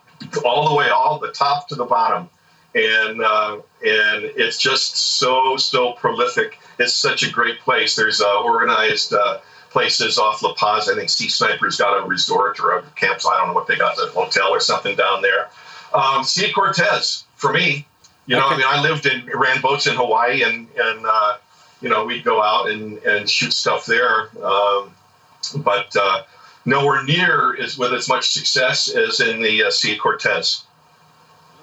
all 0.44 0.68
the 0.68 0.74
way, 0.74 0.88
all 0.88 1.18
the 1.18 1.32
top 1.32 1.68
to 1.68 1.74
the 1.74 1.84
bottom, 1.84 2.28
and 2.74 3.20
uh, 3.22 3.54
and 3.54 4.24
it's 4.36 4.58
just 4.58 4.96
so 5.18 5.56
so 5.56 5.92
prolific. 5.92 6.58
It's 6.78 6.94
such 6.94 7.22
a 7.22 7.30
great 7.30 7.60
place. 7.60 7.94
There's 7.94 8.20
uh, 8.20 8.42
organized 8.42 9.12
uh, 9.12 9.38
places 9.70 10.18
off 10.18 10.42
La 10.42 10.54
Paz. 10.54 10.88
I 10.88 10.94
think 10.94 11.10
Sea 11.10 11.28
Sniper's 11.28 11.76
got 11.76 12.02
a 12.02 12.06
resort 12.06 12.60
or 12.60 12.78
a 12.78 12.82
campsite. 12.96 13.32
I 13.34 13.38
don't 13.38 13.48
know 13.48 13.54
what 13.54 13.66
they 13.66 13.76
got, 13.76 13.98
a 13.98 14.06
hotel 14.10 14.48
or 14.50 14.60
something 14.60 14.96
down 14.96 15.22
there. 15.22 15.50
Um, 15.92 16.24
Sea 16.24 16.52
Cortez 16.52 17.24
for 17.36 17.52
me. 17.52 17.86
You 18.26 18.36
know, 18.36 18.46
okay. 18.46 18.54
I 18.54 18.56
mean, 18.56 18.66
I 18.68 18.82
lived 18.82 19.06
in 19.06 19.26
ran 19.34 19.60
boats 19.60 19.86
in 19.86 19.94
Hawaii, 19.96 20.42
and 20.42 20.66
and 20.76 21.04
uh, 21.06 21.36
you 21.82 21.90
know 21.90 22.04
we'd 22.04 22.24
go 22.24 22.42
out 22.42 22.70
and 22.70 22.98
and 23.04 23.28
shoot 23.28 23.52
stuff 23.52 23.84
there. 23.84 24.28
Um, 24.42 24.94
but 25.56 25.94
uh, 25.94 26.22
nowhere 26.64 27.02
near 27.04 27.56
as 27.60 27.78
with 27.78 27.92
as 27.92 28.08
much 28.08 28.30
success 28.30 28.88
as 28.88 29.20
in 29.20 29.42
the 29.42 29.64
uh, 29.64 29.70
Sea 29.70 29.96
Cortez. 29.96 30.64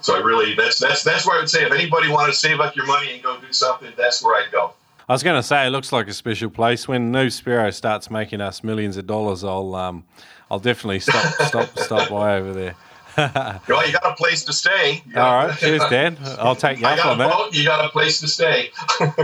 So 0.02 0.16
I 0.16 0.20
really 0.20 0.56
that's 0.56 0.80
that's 0.80 1.04
that's 1.04 1.28
where 1.28 1.38
I 1.38 1.40
would 1.40 1.50
say 1.50 1.64
if 1.64 1.72
anybody 1.72 2.10
wanted 2.10 2.32
to 2.32 2.38
save 2.38 2.60
up 2.60 2.76
your 2.76 2.88
money 2.88 3.14
and 3.14 3.22
go 3.22 3.40
do 3.40 3.54
something, 3.54 3.92
that's 3.98 4.24
where 4.24 4.42
I'd 4.44 4.52
go. 4.52 4.74
I 5.08 5.14
was 5.14 5.24
going 5.24 5.36
to 5.36 5.44
say 5.44 5.68
it 5.68 5.72
looks 5.72 5.92
like 5.92 6.08
a 6.08 6.14
special 6.14 6.50
place. 6.50 6.88
When 6.88 7.12
Noob 7.12 7.28
Spearo 7.28 7.74
starts 7.74 8.10
making 8.10 8.42
us 8.42 8.64
millions 8.64 8.98
of 8.98 9.06
dollars, 9.06 9.44
I'll 9.44 9.76
um, 9.76 10.06
I'll 10.50 10.60
definitely 10.60 11.02
stop 11.02 11.34
stop 11.48 11.78
stop 11.78 12.10
by 12.10 12.38
over 12.38 12.54
there. 12.54 12.76
well, 13.68 13.86
you 13.86 13.92
got 13.92 14.06
a 14.06 14.16
place 14.16 14.46
to 14.46 14.54
stay. 14.54 15.04
All 15.16 15.48
right, 15.48 15.58
cheers, 15.58 15.84
Dan. 15.90 16.18
I'll 16.40 16.56
take 16.56 16.80
you 16.80 16.86
up 16.88 17.06
on 17.06 17.18
that. 17.18 17.30
Boat, 17.30 17.54
you 17.54 17.66
got 17.66 17.84
a 17.84 17.90
place 17.90 18.22
to 18.22 18.28
stay. 18.28 18.72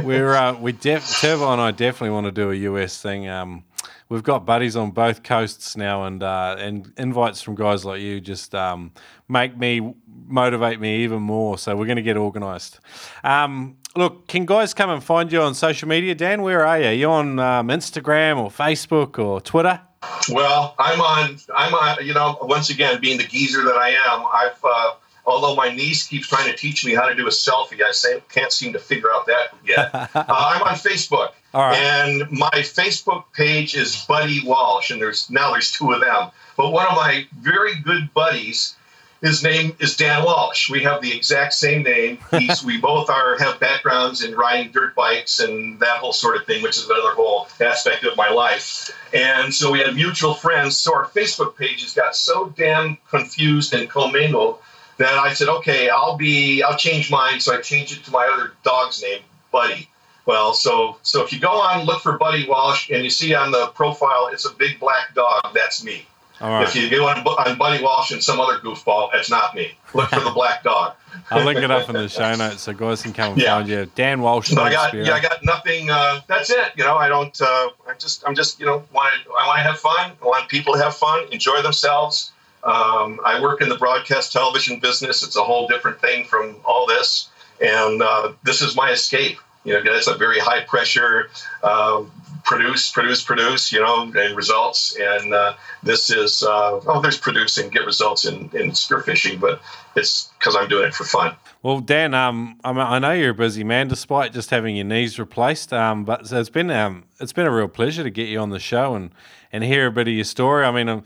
We're 0.03 0.35
uh, 0.35 0.53
we 0.59 0.73
def- 0.73 1.21
Turbo 1.21 1.53
and 1.53 1.61
I 1.61 1.71
definitely 1.71 2.09
want 2.09 2.25
to 2.25 2.31
do 2.31 2.51
a 2.51 2.55
US 2.55 3.01
thing. 3.01 3.29
Um, 3.29 3.63
we've 4.09 4.23
got 4.23 4.45
buddies 4.45 4.75
on 4.75 4.91
both 4.91 5.23
coasts 5.23 5.75
now, 5.75 6.05
and 6.05 6.23
uh, 6.23 6.55
and 6.59 6.91
invites 6.97 7.41
from 7.41 7.55
guys 7.55 7.85
like 7.85 8.01
you 8.01 8.19
just 8.21 8.53
um, 8.55 8.91
make 9.27 9.57
me 9.57 9.93
motivate 10.27 10.79
me 10.79 11.03
even 11.03 11.21
more. 11.21 11.57
So 11.57 11.75
we're 11.75 11.85
going 11.85 11.97
to 11.97 12.01
get 12.01 12.17
organised. 12.17 12.79
Um, 13.23 13.77
look, 13.95 14.27
can 14.27 14.45
guys 14.45 14.73
come 14.73 14.89
and 14.89 15.03
find 15.03 15.31
you 15.31 15.41
on 15.41 15.55
social 15.55 15.87
media, 15.87 16.15
Dan? 16.15 16.41
Where 16.41 16.65
are 16.65 16.79
you? 16.79 16.87
Are 16.87 16.93
you 16.93 17.09
on 17.09 17.39
um, 17.39 17.67
Instagram 17.69 18.37
or 18.37 18.49
Facebook 18.49 19.19
or 19.23 19.41
Twitter? 19.41 19.81
Well, 20.29 20.75
I'm 20.79 21.01
on. 21.01 21.37
I'm 21.55 21.73
on. 21.73 22.05
You 22.05 22.13
know, 22.13 22.37
once 22.41 22.69
again, 22.69 22.99
being 23.01 23.17
the 23.17 23.25
geezer 23.25 23.63
that 23.63 23.75
I 23.75 23.89
am, 23.89 24.25
I've. 24.33 24.63
Uh, 24.63 24.93
Although 25.27 25.55
my 25.55 25.69
niece 25.75 26.07
keeps 26.07 26.27
trying 26.27 26.49
to 26.49 26.55
teach 26.55 26.85
me 26.85 26.95
how 26.95 27.05
to 27.07 27.13
do 27.13 27.27
a 27.27 27.29
selfie, 27.29 27.83
I 27.83 27.91
say, 27.91 28.23
can't 28.29 28.51
seem 28.51 28.71
to 28.73 28.79
figure 28.79 29.11
out 29.13 29.25
that 29.27 29.49
yet. 29.63 29.93
uh, 30.15 30.23
I'm 30.29 30.63
on 30.63 30.75
Facebook, 30.75 31.33
and 31.53 32.31
my 32.31 32.49
Facebook 32.49 33.25
page 33.33 33.75
is 33.75 34.05
Buddy 34.05 34.41
Walsh, 34.45 34.89
and 34.89 35.01
there's 35.01 35.29
now 35.29 35.51
there's 35.51 35.71
two 35.71 35.91
of 35.91 35.99
them. 35.99 36.29
But 36.55 36.71
one 36.71 36.87
of 36.87 36.95
my 36.95 37.27
very 37.41 37.75
good 37.75 38.13
buddies 38.13 38.77
his 39.21 39.43
name 39.43 39.75
is 39.79 39.95
Dan 39.95 40.23
Walsh. 40.23 40.69
We 40.69 40.83
have 40.83 41.01
the 41.01 41.15
exact 41.15 41.53
same 41.53 41.83
name. 41.83 42.19
He's, 42.31 42.63
we 42.63 42.79
both 42.79 43.09
are 43.09 43.37
have 43.39 43.59
backgrounds 43.59 44.23
in 44.23 44.35
riding 44.35 44.71
dirt 44.71 44.95
bikes 44.95 45.39
and 45.39 45.79
that 45.79 45.97
whole 45.97 46.13
sort 46.13 46.37
of 46.37 46.45
thing, 46.45 46.61
which 46.61 46.77
is 46.77 46.85
another 46.85 47.13
whole 47.13 47.47
aspect 47.59 48.03
of 48.03 48.15
my 48.15 48.29
life. 48.29 48.91
And 49.13 49.53
so 49.53 49.71
we 49.71 49.79
had 49.79 49.95
mutual 49.95 50.33
friends. 50.33 50.77
So 50.77 50.93
our 50.93 51.05
Facebook 51.07 51.55
pages 51.55 51.93
got 51.93 52.15
so 52.15 52.53
damn 52.55 52.97
confused 53.09 53.73
and 53.73 53.89
commingled 53.89 54.59
that 54.97 55.13
I 55.13 55.33
said, 55.33 55.47
okay, 55.47 55.89
I'll 55.89 56.17
be, 56.17 56.63
I'll 56.63 56.77
change 56.77 57.11
mine. 57.11 57.39
So 57.39 57.55
I 57.55 57.61
changed 57.61 57.97
it 57.97 58.03
to 58.05 58.11
my 58.11 58.25
other 58.25 58.53
dog's 58.63 59.01
name, 59.01 59.21
Buddy. 59.51 59.89
Well, 60.25 60.53
so 60.53 60.97
so 61.03 61.23
if 61.23 61.31
you 61.31 61.39
go 61.39 61.51
on, 61.51 61.85
look 61.85 62.01
for 62.01 62.17
Buddy 62.17 62.45
Walsh, 62.47 62.89
and 62.89 63.01
you 63.01 63.09
see 63.09 63.33
on 63.33 63.51
the 63.51 63.67
profile, 63.67 64.27
it's 64.31 64.45
a 64.45 64.53
big 64.53 64.77
black 64.77 65.15
dog. 65.15 65.53
That's 65.53 65.83
me. 65.85 66.05
If 66.39 66.75
you 66.75 66.89
go 66.89 67.07
on, 67.07 67.19
on 67.19 67.57
Buddy 67.57 67.83
Walsh 67.83 68.11
and 68.11 68.23
some 68.23 68.39
other 68.39 68.59
goofball, 68.59 69.09
it's 69.13 69.29
not 69.29 69.55
me. 69.55 69.71
Look 69.93 70.09
for 70.09 70.19
the 70.19 70.31
black 70.31 70.63
dog. 70.63 70.93
I'll 71.31 71.43
link 71.43 71.59
it 71.59 71.71
up 71.71 71.89
in 71.89 71.95
the 71.95 72.07
show 72.07 72.35
notes 72.35 72.61
so 72.61 72.73
guys 72.73 73.01
can 73.01 73.13
come 73.13 73.33
and 73.33 73.41
yeah. 73.41 73.55
find 73.55 73.67
you. 73.67 73.89
Dan 73.95 74.21
Walsh. 74.21 74.49
So 74.49 74.61
I 74.61 74.71
got 74.71 74.93
yeah, 74.93 75.13
I 75.13 75.19
got 75.19 75.43
nothing. 75.43 75.89
Uh, 75.89 76.21
that's 76.27 76.49
it. 76.49 76.73
You 76.75 76.83
know, 76.83 76.95
I 76.95 77.07
don't. 77.09 77.39
Uh, 77.41 77.69
I 77.87 77.93
just 77.97 78.23
I'm 78.27 78.35
just 78.35 78.59
you 78.59 78.65
know 78.65 78.83
want 78.93 79.15
I 79.27 79.47
want 79.47 79.57
to 79.57 79.63
have 79.63 79.79
fun. 79.79 80.11
I 80.21 80.25
want 80.25 80.47
people 80.49 80.73
to 80.73 80.79
have 80.79 80.95
fun, 80.95 81.27
enjoy 81.31 81.61
themselves. 81.61 82.31
Um, 82.63 83.19
I 83.25 83.39
work 83.41 83.61
in 83.61 83.69
the 83.69 83.77
broadcast 83.77 84.31
television 84.31 84.79
business. 84.79 85.23
It's 85.23 85.35
a 85.35 85.43
whole 85.43 85.67
different 85.67 86.01
thing 86.01 86.25
from 86.25 86.57
all 86.65 86.85
this, 86.85 87.29
and 87.61 88.01
uh, 88.01 88.33
this 88.43 88.61
is 88.61 88.75
my 88.75 88.91
escape. 88.91 89.37
You 89.63 89.73
know, 89.73 89.93
it's 89.93 90.07
a 90.07 90.15
very 90.15 90.39
high 90.39 90.61
pressure, 90.61 91.29
uh, 91.61 92.03
produce, 92.45 92.89
produce, 92.89 93.21
produce, 93.21 93.69
you 93.73 93.81
know, 93.81 94.03
and 94.15 94.37
results. 94.37 94.95
And 94.97 95.33
uh, 95.33 95.55
this 95.83 96.09
is, 96.09 96.41
uh, 96.41 96.79
oh, 96.87 97.01
there's 97.01 97.17
producing, 97.17 97.69
get 97.69 97.85
results 97.85 98.23
in, 98.23 98.49
in 98.53 98.71
spearfishing, 98.71 99.41
but 99.41 99.61
it's 99.97 100.31
because 100.39 100.55
I'm 100.55 100.69
doing 100.69 100.87
it 100.87 100.93
for 100.93 101.03
fun. 101.03 101.35
Well, 101.63 101.81
Dan, 101.81 102.13
um, 102.13 102.61
I 102.63 102.99
know 102.99 103.11
you're 103.11 103.31
a 103.31 103.33
busy 103.33 103.65
man, 103.65 103.89
despite 103.89 104.31
just 104.31 104.51
having 104.51 104.77
your 104.77 104.85
knees 104.85 105.19
replaced. 105.19 105.73
Um, 105.73 106.05
but 106.05 106.31
it's 106.31 106.49
been 106.49 106.71
um, 106.71 107.03
it's 107.19 107.33
been 107.33 107.47
a 107.47 107.51
real 107.51 107.67
pleasure 107.67 108.03
to 108.03 108.09
get 108.09 108.29
you 108.29 108.39
on 108.39 108.51
the 108.51 108.59
show 108.59 108.95
and, 108.95 109.11
and 109.51 109.65
hear 109.65 109.87
a 109.87 109.91
bit 109.91 110.07
of 110.07 110.13
your 110.13 110.23
story. 110.23 110.65
I 110.65 110.71
mean, 110.71 111.03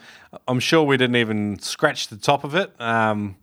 I'm, 0.47 0.59
sure 0.59 0.83
we 0.83 0.97
didn't 0.97 1.17
even 1.17 1.59
scratch 1.59 2.07
the 2.07 2.17
top 2.17 2.43
of 2.43 2.55
it. 2.55 2.73
Um, 2.79 3.35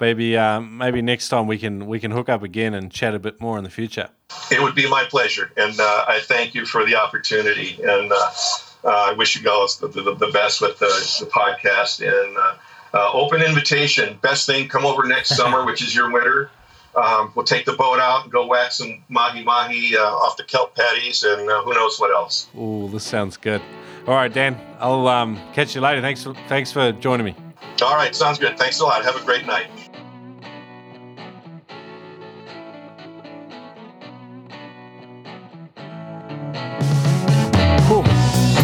maybe 0.00 0.36
um, 0.36 0.78
maybe 0.78 1.02
next 1.02 1.28
time 1.28 1.46
we 1.46 1.58
can 1.58 1.86
we 1.86 1.98
can 1.98 2.10
hook 2.10 2.28
up 2.28 2.42
again 2.42 2.74
and 2.74 2.90
chat 2.90 3.14
a 3.14 3.18
bit 3.18 3.40
more 3.40 3.58
in 3.58 3.64
the 3.64 3.70
future. 3.70 4.08
It 4.50 4.62
would 4.62 4.74
be 4.74 4.88
my 4.88 5.04
pleasure, 5.04 5.50
and 5.56 5.78
uh, 5.78 6.04
I 6.06 6.20
thank 6.22 6.54
you 6.54 6.66
for 6.66 6.84
the 6.84 6.96
opportunity. 6.96 7.78
And 7.82 8.12
uh, 8.12 8.30
uh, 8.84 8.88
I 8.88 9.12
wish 9.12 9.36
you 9.36 9.42
guys 9.42 9.78
the, 9.78 9.88
the, 9.88 10.14
the 10.14 10.30
best 10.32 10.60
with 10.60 10.78
the, 10.78 10.86
the 11.20 11.30
podcast. 11.30 12.00
And 12.00 12.36
uh, 12.36 12.54
uh, 12.94 13.10
open 13.12 13.42
invitation. 13.42 14.18
Best 14.22 14.46
thing, 14.46 14.68
come 14.68 14.86
over 14.86 15.06
next 15.06 15.30
summer, 15.36 15.64
which 15.64 15.82
is 15.82 15.94
your 15.94 16.10
winter. 16.12 16.50
Um, 16.94 17.32
we'll 17.34 17.44
take 17.44 17.64
the 17.64 17.74
boat 17.74 18.00
out 18.00 18.24
and 18.24 18.32
go 18.32 18.46
whack 18.46 18.72
some 18.72 19.04
mahi 19.08 19.44
mahi 19.44 19.96
uh, 19.96 20.00
off 20.00 20.36
the 20.36 20.44
kelp 20.44 20.74
patties, 20.74 21.22
and 21.22 21.40
who 21.40 21.74
knows 21.74 21.98
what 22.00 22.12
else. 22.12 22.48
Oh, 22.56 22.88
this 22.88 23.04
sounds 23.04 23.36
good. 23.36 23.62
All 24.08 24.14
right, 24.14 24.32
Dan. 24.32 24.58
I'll 24.80 25.06
um, 25.06 25.38
catch 25.52 25.74
you 25.74 25.82
later. 25.82 26.00
Thanks. 26.00 26.22
For, 26.22 26.32
thanks 26.48 26.72
for 26.72 26.92
joining 26.92 27.26
me. 27.26 27.36
All 27.82 27.94
right, 27.94 28.16
sounds 28.16 28.38
good. 28.38 28.56
Thanks 28.56 28.80
a 28.80 28.84
lot. 28.84 29.04
Have 29.04 29.16
a 29.16 29.24
great 29.26 29.44
night. 29.44 29.68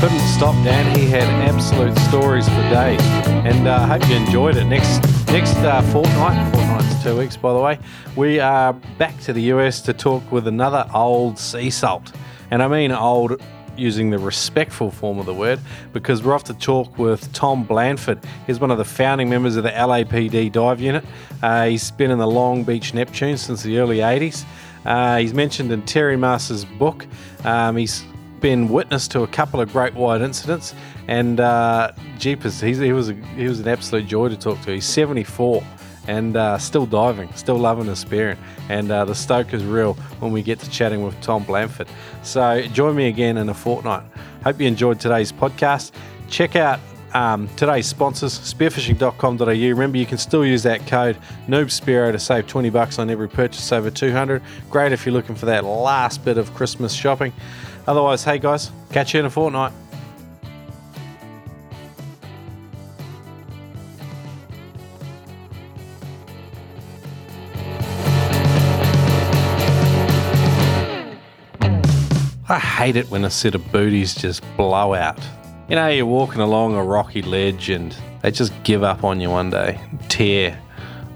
couldn't 0.00 0.18
stop 0.20 0.54
Dan. 0.64 0.98
He 0.98 1.06
had 1.06 1.22
absolute 1.48 1.96
stories 1.98 2.46
for 2.46 2.62
days, 2.68 3.00
and 3.26 3.68
I 3.68 3.74
uh, 3.74 3.86
hope 3.86 4.08
you 4.08 4.16
enjoyed 4.16 4.56
it. 4.56 4.64
Next 4.64 5.02
next 5.28 5.56
uh, 5.56 5.80
fortnight, 5.92 6.54
fortnight's 6.54 7.02
two 7.02 7.18
weeks 7.18 7.36
by 7.38 7.52
the 7.52 7.58
way, 7.58 7.78
we 8.16 8.38
are 8.40 8.74
back 8.98 9.18
to 9.20 9.32
the 9.32 9.42
US 9.44 9.80
to 9.82 9.92
talk 9.94 10.30
with 10.30 10.46
another 10.46 10.86
old 10.94 11.38
sea 11.38 11.70
salt, 11.70 12.12
and 12.50 12.62
I 12.62 12.68
mean 12.68 12.92
old 12.92 13.40
using 13.78 14.10
the 14.10 14.18
respectful 14.18 14.90
form 14.90 15.18
of 15.18 15.26
the 15.26 15.34
word 15.34 15.60
because 15.92 16.22
we're 16.22 16.34
off 16.34 16.44
to 16.44 16.54
talk 16.54 16.98
with 16.98 17.32
Tom 17.32 17.64
Blanford. 17.64 18.20
He's 18.46 18.60
one 18.60 18.70
of 18.70 18.78
the 18.78 18.84
founding 18.84 19.28
members 19.28 19.56
of 19.56 19.64
the 19.64 19.70
LAPD 19.70 20.52
dive 20.52 20.80
unit. 20.80 21.04
Uh, 21.42 21.66
he's 21.66 21.90
been 21.90 22.10
in 22.10 22.18
the 22.18 22.26
Long 22.26 22.64
Beach 22.64 22.94
Neptune 22.94 23.36
since 23.36 23.62
the 23.62 23.78
early 23.78 23.98
80s. 23.98 24.44
Uh, 24.84 25.18
he's 25.18 25.34
mentioned 25.34 25.72
in 25.72 25.82
Terry 25.82 26.16
Maas's 26.16 26.64
book. 26.64 27.06
Um, 27.44 27.76
he's 27.76 28.04
been 28.40 28.68
witness 28.68 29.08
to 29.08 29.22
a 29.22 29.26
couple 29.26 29.60
of 29.60 29.72
great 29.72 29.94
white 29.94 30.20
incidents, 30.20 30.74
and 31.08 31.40
uh, 31.40 31.92
jeepers, 32.18 32.60
he 32.60 32.92
was 32.92 33.08
a, 33.08 33.14
he 33.36 33.46
was 33.46 33.60
an 33.60 33.68
absolute 33.68 34.06
joy 34.06 34.28
to 34.28 34.36
talk 34.36 34.60
to. 34.62 34.72
He's 34.72 34.84
74 34.84 35.64
and 36.06 36.36
uh, 36.36 36.58
still 36.58 36.86
diving, 36.86 37.32
still 37.34 37.58
loving 37.58 37.86
his 37.86 37.98
spearing, 37.98 38.38
and 38.68 38.90
uh, 38.90 39.04
the 39.04 39.14
stoke 39.14 39.52
is 39.54 39.64
real 39.64 39.94
when 40.20 40.32
we 40.32 40.42
get 40.42 40.58
to 40.60 40.70
chatting 40.70 41.02
with 41.02 41.18
Tom 41.20 41.44
Blanford. 41.44 41.88
So 42.22 42.62
join 42.72 42.96
me 42.96 43.08
again 43.08 43.36
in 43.36 43.48
a 43.48 43.54
fortnight. 43.54 44.02
Hope 44.42 44.60
you 44.60 44.66
enjoyed 44.66 45.00
today's 45.00 45.32
podcast. 45.32 45.92
Check 46.28 46.56
out 46.56 46.80
um, 47.14 47.48
today's 47.56 47.86
sponsors, 47.86 48.38
spearfishing.com.au. 48.38 49.46
Remember, 49.46 49.96
you 49.96 50.06
can 50.06 50.18
still 50.18 50.44
use 50.44 50.64
that 50.64 50.86
code 50.86 51.16
NoobSpearo 51.46 52.12
to 52.12 52.18
save 52.18 52.46
20 52.46 52.70
bucks 52.70 52.98
on 52.98 53.08
every 53.08 53.28
purchase 53.28 53.72
over 53.72 53.90
200. 53.90 54.42
Great 54.68 54.92
if 54.92 55.06
you're 55.06 55.12
looking 55.12 55.36
for 55.36 55.46
that 55.46 55.64
last 55.64 56.24
bit 56.24 56.38
of 56.38 56.52
Christmas 56.54 56.92
shopping. 56.92 57.32
Otherwise, 57.86 58.24
hey 58.24 58.38
guys, 58.38 58.70
catch 58.90 59.14
you 59.14 59.20
in 59.20 59.26
a 59.26 59.30
fortnight. 59.30 59.72
I 72.48 72.58
hate 72.58 72.96
it 72.96 73.10
when 73.10 73.24
a 73.24 73.30
set 73.30 73.54
of 73.54 73.72
booties 73.72 74.14
just 74.14 74.42
blow 74.56 74.94
out. 74.94 75.18
You 75.68 75.76
know, 75.76 75.88
you're 75.88 76.04
walking 76.04 76.42
along 76.42 76.74
a 76.74 76.82
rocky 76.82 77.22
ledge 77.22 77.70
and 77.70 77.96
they 78.20 78.30
just 78.30 78.52
give 78.64 78.82
up 78.82 79.02
on 79.02 79.20
you 79.20 79.30
one 79.30 79.50
day, 79.50 79.80
tear, 80.08 80.60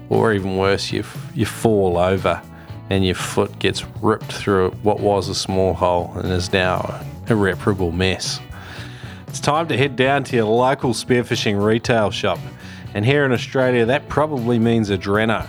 or 0.09 0.33
even 0.33 0.57
worse, 0.57 0.91
you, 0.91 1.03
you 1.35 1.45
fall 1.45 1.97
over 1.97 2.41
and 2.89 3.05
your 3.05 3.15
foot 3.15 3.59
gets 3.59 3.85
ripped 4.01 4.31
through 4.31 4.71
what 4.81 4.99
was 4.99 5.29
a 5.29 5.35
small 5.35 5.73
hole 5.73 6.11
and 6.15 6.31
is 6.31 6.51
now 6.51 6.99
an 6.99 7.31
irreparable 7.31 7.91
mess. 7.91 8.39
It's 9.27 9.39
time 9.39 9.67
to 9.67 9.77
head 9.77 9.95
down 9.95 10.23
to 10.25 10.35
your 10.35 10.45
local 10.45 10.93
spearfishing 10.93 11.63
retail 11.63 12.09
shop, 12.09 12.39
and 12.95 13.05
here 13.05 13.23
in 13.25 13.31
Australia, 13.31 13.85
that 13.85 14.09
probably 14.09 14.57
means 14.57 14.89
Adreno. 14.89 15.47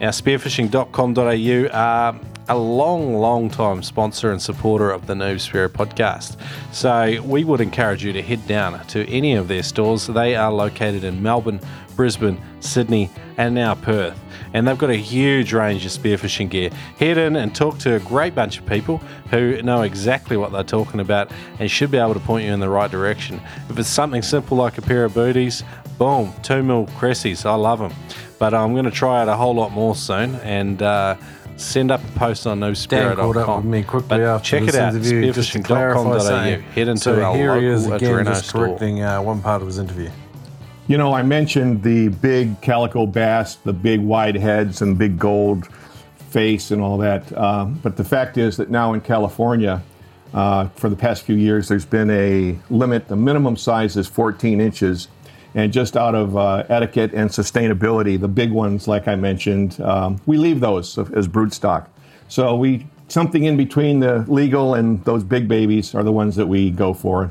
Now, 0.00 0.10
spearfishing.com.au 0.10 1.68
are 1.72 2.20
a 2.48 2.56
long, 2.56 3.14
long 3.14 3.48
time 3.48 3.82
sponsor 3.82 4.32
and 4.32 4.40
supporter 4.40 4.90
of 4.90 5.06
the 5.06 5.14
Noob 5.14 5.36
Spearo 5.36 5.68
podcast. 5.68 6.36
So 6.72 7.20
we 7.22 7.44
would 7.44 7.60
encourage 7.60 8.04
you 8.04 8.12
to 8.12 8.22
head 8.22 8.46
down 8.46 8.84
to 8.88 9.08
any 9.08 9.34
of 9.34 9.48
their 9.48 9.62
stores. 9.62 10.06
They 10.06 10.34
are 10.36 10.52
located 10.52 11.04
in 11.04 11.22
Melbourne, 11.22 11.60
Brisbane, 11.96 12.40
Sydney, 12.60 13.10
and 13.36 13.54
now 13.54 13.74
Perth 13.74 14.18
and 14.54 14.66
they've 14.66 14.78
got 14.78 14.90
a 14.90 14.96
huge 14.96 15.52
range 15.52 15.84
of 15.86 15.92
spearfishing 15.92 16.50
gear. 16.50 16.70
Head 16.98 17.18
in 17.18 17.36
and 17.36 17.54
talk 17.54 17.78
to 17.78 17.94
a 17.94 18.00
great 18.00 18.34
bunch 18.34 18.58
of 18.58 18.66
people 18.66 18.98
who 19.30 19.60
know 19.62 19.82
exactly 19.82 20.36
what 20.36 20.52
they're 20.52 20.62
talking 20.62 21.00
about 21.00 21.30
and 21.58 21.70
should 21.70 21.90
be 21.90 21.98
able 21.98 22.14
to 22.14 22.20
point 22.20 22.44
you 22.46 22.52
in 22.52 22.60
the 22.60 22.68
right 22.68 22.90
direction. 22.90 23.40
If 23.68 23.78
it's 23.78 23.88
something 23.88 24.22
simple 24.22 24.56
like 24.56 24.78
a 24.78 24.82
pair 24.82 25.04
of 25.04 25.14
booties, 25.14 25.62
boom, 25.98 26.32
two 26.42 26.62
mil 26.62 26.86
cressis, 26.98 27.46
I 27.46 27.54
love 27.54 27.78
them. 27.78 27.92
But 28.38 28.54
I'm 28.54 28.72
going 28.72 28.84
to 28.84 28.90
try 28.90 29.22
out 29.22 29.28
a 29.28 29.36
whole 29.36 29.54
lot 29.54 29.72
more 29.72 29.94
soon 29.94 30.36
and. 30.36 30.82
Uh, 30.82 31.16
send 31.62 31.90
up 31.90 32.02
a 32.02 32.18
post 32.18 32.46
on 32.46 32.60
noobspearo.com. 32.60 33.70
me 33.70 33.82
quickly 33.82 34.08
but 34.08 34.20
after 34.20 34.46
check 34.46 34.68
it 34.68 34.74
out, 34.74 34.94
spearfishing.com.au. 34.94 36.60
Head 36.74 36.88
into 36.88 37.00
so 37.00 37.22
our 37.22 37.36
here 37.36 37.48
local 37.48 37.60
he 37.60 37.66
is 37.68 37.86
again, 37.86 38.00
Adreno 38.00 38.24
just 38.24 38.48
store. 38.48 38.66
correcting 38.66 39.02
uh, 39.02 39.22
one 39.22 39.40
part 39.40 39.62
of 39.62 39.68
his 39.68 39.78
interview. 39.78 40.10
You 40.88 40.98
know, 40.98 41.12
I 41.14 41.22
mentioned 41.22 41.82
the 41.82 42.08
big 42.08 42.60
calico 42.60 43.06
bass, 43.06 43.54
the 43.56 43.72
big 43.72 44.00
wide 44.00 44.36
heads, 44.36 44.82
and 44.82 44.98
big 44.98 45.18
gold 45.18 45.68
face 46.30 46.70
and 46.70 46.82
all 46.82 46.98
that. 46.98 47.32
Uh, 47.32 47.66
but 47.66 47.96
the 47.96 48.04
fact 48.04 48.36
is 48.36 48.56
that 48.56 48.70
now 48.70 48.92
in 48.92 49.00
California, 49.00 49.82
uh, 50.34 50.68
for 50.70 50.88
the 50.88 50.96
past 50.96 51.22
few 51.22 51.36
years, 51.36 51.68
there's 51.68 51.84
been 51.84 52.10
a 52.10 52.58
limit. 52.70 53.08
The 53.08 53.16
minimum 53.16 53.56
size 53.56 53.96
is 53.96 54.08
14 54.08 54.60
inches. 54.60 55.08
And 55.54 55.72
just 55.72 55.96
out 55.96 56.14
of 56.14 56.36
uh, 56.36 56.64
etiquette 56.68 57.12
and 57.12 57.28
sustainability, 57.28 58.18
the 58.18 58.28
big 58.28 58.50
ones, 58.50 58.88
like 58.88 59.06
I 59.06 59.16
mentioned, 59.16 59.80
um, 59.80 60.20
we 60.26 60.38
leave 60.38 60.60
those 60.60 60.98
as 61.12 61.28
brood 61.28 61.52
stock. 61.52 61.90
So 62.28 62.56
we 62.56 62.86
something 63.08 63.44
in 63.44 63.58
between 63.58 64.00
the 64.00 64.24
legal 64.28 64.74
and 64.74 65.04
those 65.04 65.22
big 65.22 65.46
babies 65.46 65.94
are 65.94 66.02
the 66.02 66.12
ones 66.12 66.36
that 66.36 66.46
we 66.46 66.70
go 66.70 66.94
for. 66.94 67.30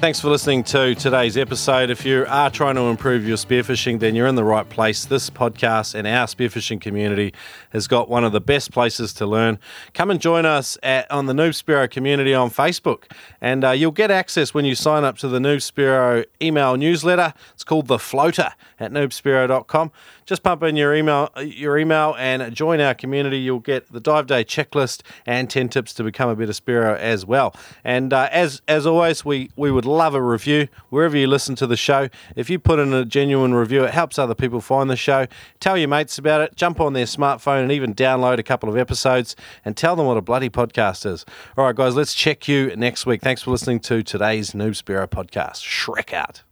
Thanks 0.00 0.20
for 0.20 0.28
listening 0.28 0.62
to 0.64 0.94
today's 0.94 1.36
episode. 1.36 1.90
If 1.90 2.06
you 2.06 2.24
are 2.28 2.50
trying 2.52 2.76
to 2.76 2.82
improve 2.82 3.26
your 3.26 3.36
spearfishing, 3.36 3.98
then 3.98 4.14
you're 4.14 4.28
in 4.28 4.36
the 4.36 4.44
right 4.44 4.68
place. 4.68 5.04
This 5.04 5.28
podcast 5.28 5.96
and 5.96 6.06
our 6.06 6.26
spearfishing 6.28 6.80
community 6.80 7.34
has 7.70 7.86
got 7.86 8.08
one 8.08 8.24
of 8.24 8.32
the 8.32 8.40
best 8.40 8.72
places 8.72 9.12
to 9.14 9.26
learn. 9.26 9.58
Come 9.94 10.10
and 10.10 10.20
join 10.20 10.46
us 10.46 10.78
at, 10.82 11.10
on 11.10 11.26
the 11.26 11.32
Noob 11.32 11.50
Spearo 11.50 11.90
community 11.90 12.34
on 12.34 12.50
Facebook, 12.50 13.04
and 13.40 13.64
uh, 13.64 13.70
you'll 13.70 13.90
get 13.90 14.10
access 14.10 14.54
when 14.54 14.64
you 14.64 14.74
sign 14.74 15.04
up 15.04 15.18
to 15.18 15.28
the 15.28 15.38
Noob 15.38 15.58
Spearo 15.58 16.24
email 16.40 16.76
newsletter. 16.76 17.34
It's 17.52 17.64
called 17.64 17.86
the 17.86 17.98
Floater 17.98 18.52
at 18.80 18.92
noobspearo.com. 18.92 19.92
Just 20.24 20.42
pump 20.42 20.62
in 20.62 20.76
your 20.76 20.94
email, 20.94 21.30
your 21.42 21.78
email, 21.78 22.14
and 22.18 22.54
join 22.54 22.80
our 22.80 22.94
community. 22.94 23.38
You'll 23.38 23.60
get 23.60 23.90
the 23.90 24.00
dive 24.00 24.26
day 24.26 24.44
checklist 24.44 25.02
and 25.24 25.48
ten 25.48 25.68
tips 25.68 25.94
to 25.94 26.04
become 26.04 26.28
a 26.28 26.36
better 26.36 26.52
Spearo 26.52 26.96
as 26.98 27.24
well. 27.24 27.54
And 27.84 28.12
uh, 28.12 28.28
as 28.30 28.60
as 28.68 28.86
always, 28.86 29.24
we 29.24 29.50
we 29.56 29.70
would 29.70 29.86
love 29.86 30.14
a 30.14 30.22
review 30.22 30.68
wherever 30.90 31.16
you 31.16 31.26
listen 31.26 31.54
to 31.56 31.66
the 31.66 31.76
show. 31.76 32.08
If 32.36 32.50
you 32.50 32.58
put 32.58 32.78
in 32.78 32.92
a 32.92 33.04
genuine 33.04 33.54
review, 33.54 33.84
it 33.84 33.94
helps 33.94 34.18
other 34.18 34.34
people 34.34 34.60
find 34.60 34.90
the 34.90 34.96
show. 34.96 35.26
Tell 35.60 35.78
your 35.78 35.88
mates 35.88 36.18
about 36.18 36.42
it. 36.42 36.54
Jump 36.56 36.80
on 36.80 36.92
their 36.92 37.06
smartphone 37.06 37.57
and 37.62 37.72
even 37.72 37.94
download 37.94 38.38
a 38.38 38.42
couple 38.42 38.68
of 38.68 38.76
episodes 38.76 39.36
and 39.64 39.76
tell 39.76 39.96
them 39.96 40.06
what 40.06 40.16
a 40.16 40.22
bloody 40.22 40.50
podcast 40.50 41.06
is. 41.06 41.24
All 41.56 41.64
right, 41.64 41.74
guys, 41.74 41.94
let's 41.94 42.14
check 42.14 42.48
you 42.48 42.74
next 42.76 43.06
week. 43.06 43.22
Thanks 43.22 43.42
for 43.42 43.50
listening 43.50 43.80
to 43.80 44.02
today's 44.02 44.52
Noob 44.52 44.80
Spearo 44.80 45.06
podcast. 45.06 45.62
Shrek 45.62 46.12
out. 46.12 46.42